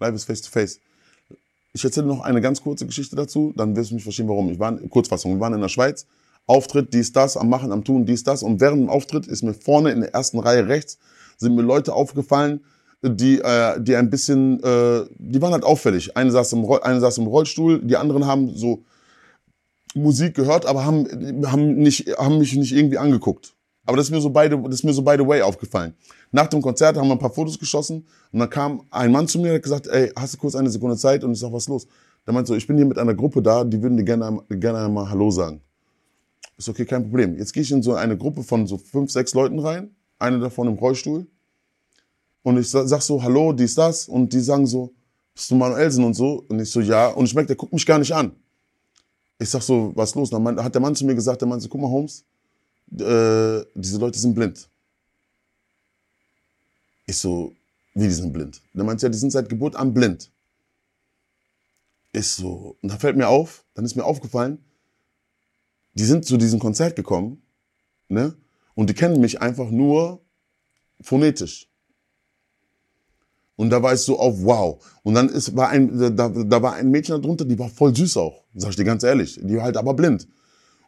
Live 0.00 0.14
ist 0.16 0.24
face 0.24 0.42
to 0.42 0.50
face. 0.50 0.80
Ich 1.72 1.84
erzähle 1.84 2.06
noch 2.08 2.24
eine 2.24 2.40
ganz 2.40 2.60
kurze 2.60 2.84
Geschichte 2.84 3.14
dazu, 3.14 3.54
dann 3.56 3.76
wirst 3.76 3.92
du 3.92 3.94
mich 3.94 4.02
verstehen, 4.02 4.28
warum. 4.28 4.50
Ich 4.50 4.58
war, 4.58 4.70
in- 4.76 4.90
Kurzfassung, 4.90 5.34
wir 5.34 5.40
waren 5.40 5.54
in 5.54 5.60
der 5.60 5.68
Schweiz, 5.68 6.04
Auftritt, 6.48 6.92
dies, 6.92 7.12
das, 7.12 7.36
am 7.36 7.48
Machen, 7.48 7.70
am 7.70 7.84
Tun, 7.84 8.06
dies, 8.06 8.24
das. 8.24 8.42
Und 8.42 8.60
während 8.60 8.82
dem 8.82 8.90
Auftritt 8.90 9.28
ist 9.28 9.44
mir 9.44 9.54
vorne 9.54 9.92
in 9.92 10.00
der 10.00 10.12
ersten 10.12 10.40
Reihe 10.40 10.66
rechts, 10.66 10.98
sind 11.36 11.54
mir 11.54 11.62
Leute 11.62 11.94
aufgefallen, 11.94 12.60
die, 13.02 13.40
äh, 13.40 13.80
die 13.80 13.96
ein 13.96 14.10
bisschen, 14.10 14.62
äh, 14.62 15.04
die 15.18 15.42
waren 15.42 15.52
halt 15.52 15.64
auffällig. 15.64 16.16
Eine 16.16 16.30
saß, 16.30 16.52
im 16.52 16.70
eine 16.70 17.00
saß 17.00 17.18
im 17.18 17.26
Rollstuhl, 17.26 17.80
die 17.82 17.96
anderen 17.96 18.26
haben 18.26 18.54
so 18.54 18.84
Musik 19.94 20.34
gehört, 20.34 20.66
aber 20.66 20.84
haben, 20.84 21.06
haben, 21.46 21.74
nicht, 21.74 22.16
haben 22.16 22.38
mich 22.38 22.54
nicht 22.54 22.72
irgendwie 22.72 22.98
angeguckt. 22.98 23.54
Aber 23.84 23.96
das 23.96 24.06
ist 24.06 24.12
mir 24.12 24.20
so 24.20 24.30
beide, 24.30 24.56
das 24.62 24.74
ist 24.74 24.84
mir 24.84 24.92
so 24.92 25.02
by 25.02 25.16
the 25.18 25.26
way 25.26 25.42
aufgefallen. 25.42 25.94
Nach 26.30 26.46
dem 26.46 26.62
Konzert 26.62 26.96
haben 26.96 27.08
wir 27.08 27.14
ein 27.14 27.18
paar 27.18 27.32
Fotos 27.32 27.58
geschossen 27.58 28.06
und 28.30 28.38
dann 28.38 28.48
kam 28.48 28.82
ein 28.90 29.10
Mann 29.10 29.26
zu 29.26 29.38
mir 29.38 29.48
und 29.48 29.56
hat 29.56 29.62
gesagt, 29.62 29.88
ey, 29.88 30.12
hast 30.16 30.34
du 30.34 30.38
kurz 30.38 30.54
eine 30.54 30.70
Sekunde 30.70 30.96
Zeit? 30.96 31.24
Und 31.24 31.32
ich 31.32 31.40
sag, 31.40 31.52
was 31.52 31.64
ist 31.64 31.68
los? 31.68 31.86
Der 32.24 32.32
meint 32.32 32.46
so, 32.46 32.54
ich 32.54 32.66
bin 32.66 32.76
hier 32.76 32.86
mit 32.86 32.98
einer 32.98 33.14
Gruppe 33.14 33.42
da, 33.42 33.64
die 33.64 33.82
würden 33.82 33.96
dir 33.96 34.04
gerne, 34.04 34.40
gerne 34.48 34.78
einmal 34.78 35.10
Hallo 35.10 35.30
sagen. 35.30 35.60
Ist 36.56 36.68
okay, 36.68 36.84
kein 36.84 37.02
Problem. 37.02 37.36
Jetzt 37.36 37.52
gehe 37.52 37.62
ich 37.64 37.72
in 37.72 37.82
so 37.82 37.94
eine 37.94 38.16
Gruppe 38.16 38.44
von 38.44 38.68
so 38.68 38.78
fünf, 38.78 39.10
sechs 39.10 39.34
Leuten 39.34 39.58
rein, 39.58 39.90
eine 40.20 40.38
davon 40.38 40.68
im 40.68 40.74
Rollstuhl. 40.74 41.26
Und 42.42 42.58
ich 42.58 42.68
sa- 42.70 42.86
sag 42.86 43.00
so, 43.02 43.22
hallo, 43.22 43.52
dies, 43.52 43.74
das. 43.74 44.08
Und 44.08 44.32
die 44.32 44.40
sagen 44.40 44.66
so, 44.66 44.92
bist 45.34 45.50
du 45.50 45.54
Manuelsen 45.54 46.04
und 46.04 46.14
so? 46.14 46.44
Und 46.48 46.60
ich 46.60 46.70
so, 46.70 46.80
ja. 46.80 47.08
Und 47.08 47.24
ich 47.26 47.34
merke, 47.34 47.48
der 47.48 47.56
guckt 47.56 47.72
mich 47.72 47.86
gar 47.86 47.98
nicht 47.98 48.12
an. 48.12 48.32
Ich 49.38 49.48
sag 49.50 49.62
so, 49.62 49.92
was 49.94 50.10
ist 50.10 50.14
los? 50.16 50.30
Dann 50.30 50.42
meint- 50.42 50.60
hat 50.62 50.74
der 50.74 50.80
Mann 50.82 50.94
zu 50.94 51.04
mir 51.04 51.14
gesagt, 51.14 51.40
der 51.40 51.48
meinte 51.48 51.62
so, 51.62 51.68
guck 51.68 51.80
mal, 51.80 51.88
Holmes, 51.90 52.24
äh, 52.92 53.64
diese 53.74 53.98
Leute 53.98 54.18
sind 54.18 54.34
blind. 54.34 54.68
Ich 57.06 57.16
so, 57.18 57.52
wie, 57.94 58.04
die 58.04 58.10
sind 58.12 58.32
blind? 58.32 58.60
Der 58.74 58.84
meinte, 58.84 59.06
ja, 59.06 59.10
die 59.10 59.18
sind 59.18 59.30
seit 59.30 59.48
Geburt 59.48 59.76
an 59.76 59.92
blind. 59.92 60.30
Ich 62.12 62.28
so, 62.28 62.76
und 62.82 62.90
da 62.92 62.98
fällt 62.98 63.16
mir 63.16 63.28
auf, 63.28 63.64
dann 63.74 63.84
ist 63.84 63.96
mir 63.96 64.04
aufgefallen, 64.04 64.58
die 65.94 66.04
sind 66.04 66.24
zu 66.24 66.36
diesem 66.36 66.58
Konzert 66.60 66.94
gekommen, 66.96 67.42
ne? 68.08 68.34
Und 68.74 68.88
die 68.88 68.94
kennen 68.94 69.20
mich 69.20 69.40
einfach 69.40 69.70
nur 69.70 70.20
phonetisch. 71.00 71.68
Und 73.56 73.70
da 73.70 73.92
ich 73.92 74.00
so 74.00 74.18
auf 74.18 74.42
wow. 74.42 74.82
Und 75.02 75.14
dann 75.14 75.28
ist, 75.28 75.54
war 75.54 75.68
ein, 75.68 76.16
da, 76.16 76.28
da 76.28 76.62
war 76.62 76.74
ein 76.74 76.90
Mädchen 76.90 77.20
darunter, 77.20 77.44
die 77.44 77.58
war 77.58 77.68
voll 77.68 77.94
süß 77.94 78.16
auch, 78.16 78.44
sag 78.54 78.70
ich 78.70 78.76
dir 78.76 78.84
ganz 78.84 79.02
ehrlich. 79.02 79.38
Die 79.42 79.56
war 79.56 79.64
halt 79.64 79.76
aber 79.76 79.94
blind. 79.94 80.26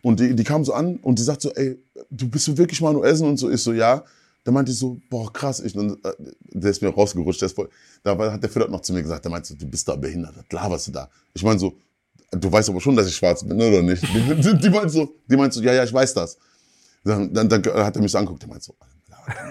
Und 0.02 0.20
die, 0.20 0.34
die 0.34 0.44
kam 0.44 0.64
so 0.64 0.72
an 0.74 0.96
und 0.96 1.18
die 1.18 1.22
sagt 1.22 1.42
so, 1.42 1.50
ey, 1.52 1.78
du 2.10 2.28
bist 2.28 2.46
du 2.46 2.56
wirklich 2.58 2.80
Manuelsen 2.80 3.26
und 3.26 3.38
so. 3.38 3.50
Ich 3.50 3.62
so, 3.62 3.72
ja. 3.72 4.04
Da 4.44 4.52
meinte 4.52 4.70
ich 4.70 4.78
so, 4.78 5.00
boah, 5.08 5.32
krass. 5.32 5.60
Ich, 5.60 5.74
und, 5.74 6.04
äh, 6.04 6.12
der 6.52 6.70
ist 6.70 6.82
mir 6.82 6.90
rausgerutscht. 6.90 7.40
Der 7.40 7.46
ist 7.46 7.54
voll, 7.54 7.70
da 8.02 8.16
hat 8.30 8.42
der 8.42 8.50
Philipp 8.50 8.68
noch 8.68 8.82
zu 8.82 8.92
mir 8.92 9.02
gesagt, 9.02 9.24
der 9.24 9.30
meinte 9.30 9.48
so, 9.48 9.54
du 9.54 9.66
bist 9.66 9.88
da 9.88 9.96
behindert, 9.96 10.36
was 10.36 10.44
laberst 10.50 10.88
du 10.88 10.92
da? 10.92 11.08
Ich 11.32 11.42
meine 11.42 11.58
so, 11.58 11.74
du 12.30 12.52
weißt 12.52 12.68
aber 12.68 12.80
schon, 12.80 12.96
dass 12.96 13.06
ich 13.06 13.16
schwarz 13.16 13.42
bin, 13.42 13.56
oder 13.56 13.82
nicht? 13.82 14.02
Die, 14.14 14.34
die, 14.42 14.58
die 14.58 14.70
meint 14.70 14.90
so, 14.90 15.14
die 15.26 15.36
meint 15.36 15.54
so, 15.54 15.62
ja, 15.62 15.72
ja, 15.72 15.84
ich 15.84 15.92
weiß 15.92 16.12
das. 16.14 16.36
Dann, 17.04 17.32
dann, 17.32 17.48
dann 17.48 17.64
hat 17.64 17.96
er 17.96 18.02
mich 18.02 18.12
so 18.12 18.18
angeguckt, 18.18 18.42
der 18.42 18.48
meint 18.48 18.62
so, 18.62 18.74
du 18.78 18.93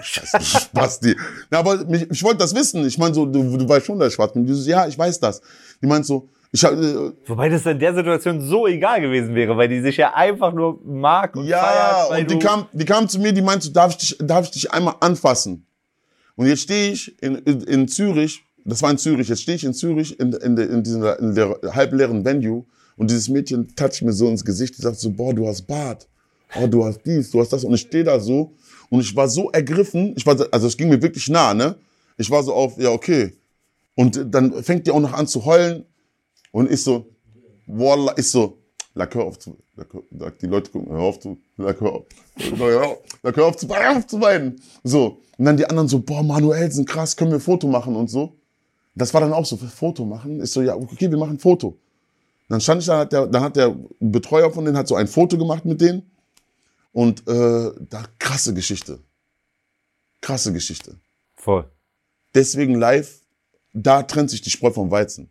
Spasti. 0.02 1.16
Na, 1.50 1.58
aber 1.58 1.84
mich, 1.84 2.06
ich 2.10 2.22
wollte 2.22 2.38
das 2.38 2.54
wissen. 2.54 2.86
Ich 2.86 2.98
meine 2.98 3.14
so, 3.14 3.26
du, 3.26 3.56
du 3.56 3.68
weißt 3.68 3.86
schon, 3.86 3.98
dass 3.98 4.08
ich 4.08 4.14
schwarz 4.14 4.32
bin. 4.32 4.46
Die 4.46 4.52
so, 4.52 4.68
ja, 4.68 4.86
ich 4.86 4.98
weiß 4.98 5.18
das. 5.20 5.40
Die 5.82 5.86
meint 5.86 6.06
so, 6.06 6.28
ich 6.52 6.64
hab, 6.64 6.72
äh, 6.74 7.12
Wobei 7.26 7.48
das 7.48 7.66
in 7.66 7.78
der 7.78 7.94
Situation 7.94 8.40
so 8.40 8.66
egal 8.66 9.00
gewesen 9.00 9.34
wäre, 9.34 9.56
weil 9.56 9.68
die 9.68 9.80
sich 9.80 9.96
ja 9.96 10.14
einfach 10.14 10.52
nur 10.52 10.80
mag 10.84 11.34
und 11.36 11.46
Ja, 11.46 11.58
feiert. 11.58 12.10
weil 12.10 12.22
und 12.22 12.30
die 12.30 12.38
du- 12.38 12.46
kam, 12.46 12.66
die 12.72 12.84
kam 12.84 13.08
zu 13.08 13.18
mir, 13.18 13.32
die 13.32 13.42
meinte, 13.42 13.70
darf 13.72 13.90
ich 13.92 13.96
dich, 13.98 14.18
darf 14.20 14.44
ich 14.46 14.50
dich 14.52 14.70
einmal 14.72 14.94
anfassen? 15.00 15.66
Und 16.36 16.46
jetzt 16.46 16.62
stehe 16.62 16.92
ich 16.92 17.20
in, 17.22 17.36
in, 17.36 17.60
in 17.62 17.88
Zürich, 17.88 18.44
das 18.64 18.82
war 18.82 18.90
in 18.90 18.98
Zürich, 18.98 19.28
jetzt 19.28 19.42
stehe 19.42 19.56
ich 19.56 19.64
in 19.64 19.74
Zürich 19.74 20.18
in, 20.20 20.32
in, 20.32 20.56
der- 20.56 20.70
in, 20.70 20.82
dieser, 20.82 21.18
in 21.18 21.34
der 21.34 21.58
halbleeren 21.74 22.24
Venue 22.24 22.64
und 22.96 23.10
dieses 23.10 23.28
Mädchen 23.28 23.74
toucht 23.74 24.02
mir 24.02 24.12
so 24.12 24.28
ins 24.28 24.44
Gesicht 24.44 24.76
und 24.78 24.82
sagt 24.82 24.98
so, 24.98 25.10
boah, 25.10 25.34
du 25.34 25.46
hast 25.48 25.62
Bart, 25.62 26.06
oh, 26.54 26.66
du 26.68 26.84
hast 26.84 27.00
dies, 27.04 27.30
du 27.32 27.40
hast 27.40 27.52
das 27.52 27.64
und 27.64 27.74
ich 27.74 27.80
stehe 27.82 28.04
da 28.04 28.18
so 28.20 28.52
und 28.94 29.00
ich 29.00 29.14
war 29.16 29.28
so 29.28 29.50
ergriffen, 29.50 30.14
ich 30.16 30.24
war, 30.24 30.36
so- 30.38 30.48
also 30.50 30.66
es 30.68 30.76
ging 30.76 30.88
mir 30.88 31.02
wirklich 31.02 31.28
nah, 31.28 31.52
ne? 31.54 31.74
Ich 32.16 32.30
war 32.30 32.42
so 32.42 32.54
auf, 32.54 32.78
ja, 32.78 32.90
okay. 32.90 33.32
Und 33.96 34.20
dann 34.32 34.62
fängt 34.62 34.86
die 34.86 34.90
auch 34.92 35.00
noch 35.00 35.12
an 35.12 35.26
zu 35.26 35.44
heulen 35.44 35.84
und 36.52 36.70
ich 36.70 36.82
so, 36.82 37.06
Wallah, 37.66 38.12
ist 38.12 38.30
so, 38.32 38.58
Lack, 38.94 39.14
hör 39.16 39.24
auf 39.24 39.38
zu, 39.40 39.56
Lack, 39.76 39.92
hör- 39.92 40.30
die 40.40 40.46
Leute 40.46 40.70
gucken, 40.70 40.92
hör 40.92 41.00
auf 41.02 41.18
zu, 41.18 41.36
Lack, 41.56 41.80
hör 41.80 41.92
auf, 41.92 42.04
Lack, 43.22 43.36
hör 43.36 43.46
auf 43.46 43.56
zu, 43.56 43.68
hör 43.68 43.96
auf 43.98 44.06
zu 44.06 44.20
weinen. 44.20 44.60
So. 44.84 45.18
Und 45.36 45.44
dann 45.46 45.56
die 45.56 45.66
anderen 45.68 45.88
so, 45.88 45.98
boah, 45.98 46.22
Manuelsen, 46.22 46.84
krass, 46.84 47.16
können 47.16 47.32
wir 47.32 47.38
ein 47.38 47.40
Foto 47.40 47.66
machen 47.66 47.96
und 47.96 48.08
so. 48.08 48.34
Das 48.94 49.12
war 49.12 49.20
dann 49.20 49.32
auch 49.32 49.44
so, 49.44 49.56
Foto 49.56 50.04
machen. 50.04 50.38
Ist 50.40 50.52
so, 50.52 50.62
ja, 50.62 50.76
okay, 50.76 51.10
wir 51.10 51.18
machen 51.18 51.32
ein 51.36 51.38
Foto. 51.40 51.76
Dann 52.48 52.60
stand 52.60 52.82
ich 52.82 52.86
da, 52.86 53.04
dann 53.04 53.40
hat 53.42 53.56
der 53.56 53.74
Betreuer 53.98 54.52
von 54.52 54.64
denen 54.64 54.76
hat 54.76 54.86
so 54.86 54.94
ein 54.94 55.08
Foto 55.08 55.36
gemacht 55.36 55.64
mit 55.64 55.80
denen. 55.80 56.02
Und 56.94 57.28
äh, 57.28 57.72
da 57.80 58.04
krasse 58.20 58.54
Geschichte. 58.54 59.00
Krasse 60.20 60.52
Geschichte. 60.52 60.96
Voll. 61.34 61.68
Deswegen 62.34 62.76
live, 62.76 63.20
da 63.72 64.04
trennt 64.04 64.30
sich 64.30 64.40
die 64.42 64.50
Spreu 64.50 64.70
vom 64.70 64.90
Weizen. 64.92 65.28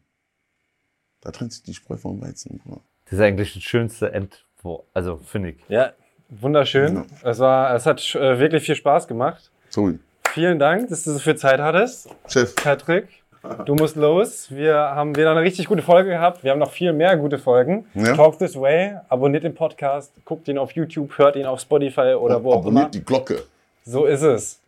Da 1.22 1.32
trennt 1.32 1.54
sich 1.54 1.64
die 1.64 1.74
Spreu 1.74 1.96
vom 1.96 2.22
Weizen. 2.22 2.60
Bruder. 2.60 2.82
Das 3.06 3.14
ist 3.14 3.20
eigentlich 3.22 3.54
das 3.54 3.64
schönste 3.64 4.12
Endwort. 4.12 4.86
Also, 4.94 5.18
finde 5.20 5.52
ich. 5.52 5.58
Ja, 5.70 5.94
wunderschön. 6.28 7.06
Es, 7.24 7.40
war, 7.40 7.74
es 7.74 7.86
hat 7.86 8.14
äh, 8.14 8.40
wirklich 8.40 8.64
viel 8.64 8.76
Spaß 8.76 9.08
gemacht. 9.08 9.50
Sorry. 9.70 10.00
Vielen 10.34 10.60
Dank, 10.60 10.90
dass 10.90 11.04
du 11.04 11.14
so 11.14 11.20
viel 11.20 11.38
Zeit 11.38 11.62
hattest, 11.62 12.10
Chef. 12.28 12.56
Patrick. 12.56 13.23
Du 13.66 13.76
musst 13.76 13.98
los. 13.98 14.48
Wir 14.50 14.76
haben 14.76 15.16
wieder 15.16 15.32
eine 15.32 15.42
richtig 15.42 15.68
gute 15.68 15.82
Folge 15.82 16.12
gehabt. 16.12 16.44
Wir 16.44 16.52
haben 16.52 16.60
noch 16.60 16.72
viel 16.72 16.94
mehr 16.94 17.18
gute 17.18 17.38
Folgen. 17.38 17.86
Ja. 17.94 18.16
Talk 18.16 18.40
This 18.40 18.60
Way. 18.60 18.96
Abonniert 19.10 19.44
den 19.44 19.54
Podcast, 19.54 20.14
guckt 20.24 20.48
ihn 20.48 20.58
auf 20.58 20.72
YouTube, 20.72 21.18
hört 21.18 21.36
ihn 21.36 21.46
auf 21.46 21.60
Spotify 21.60 22.14
oder 22.14 22.42
wo 22.42 22.52
auch 22.52 22.66
immer. 22.66 22.82
Abonniert 22.82 22.96
die 22.96 23.04
Glocke. 23.04 23.44
So 23.84 24.06
ist 24.06 24.22
es. 24.22 24.60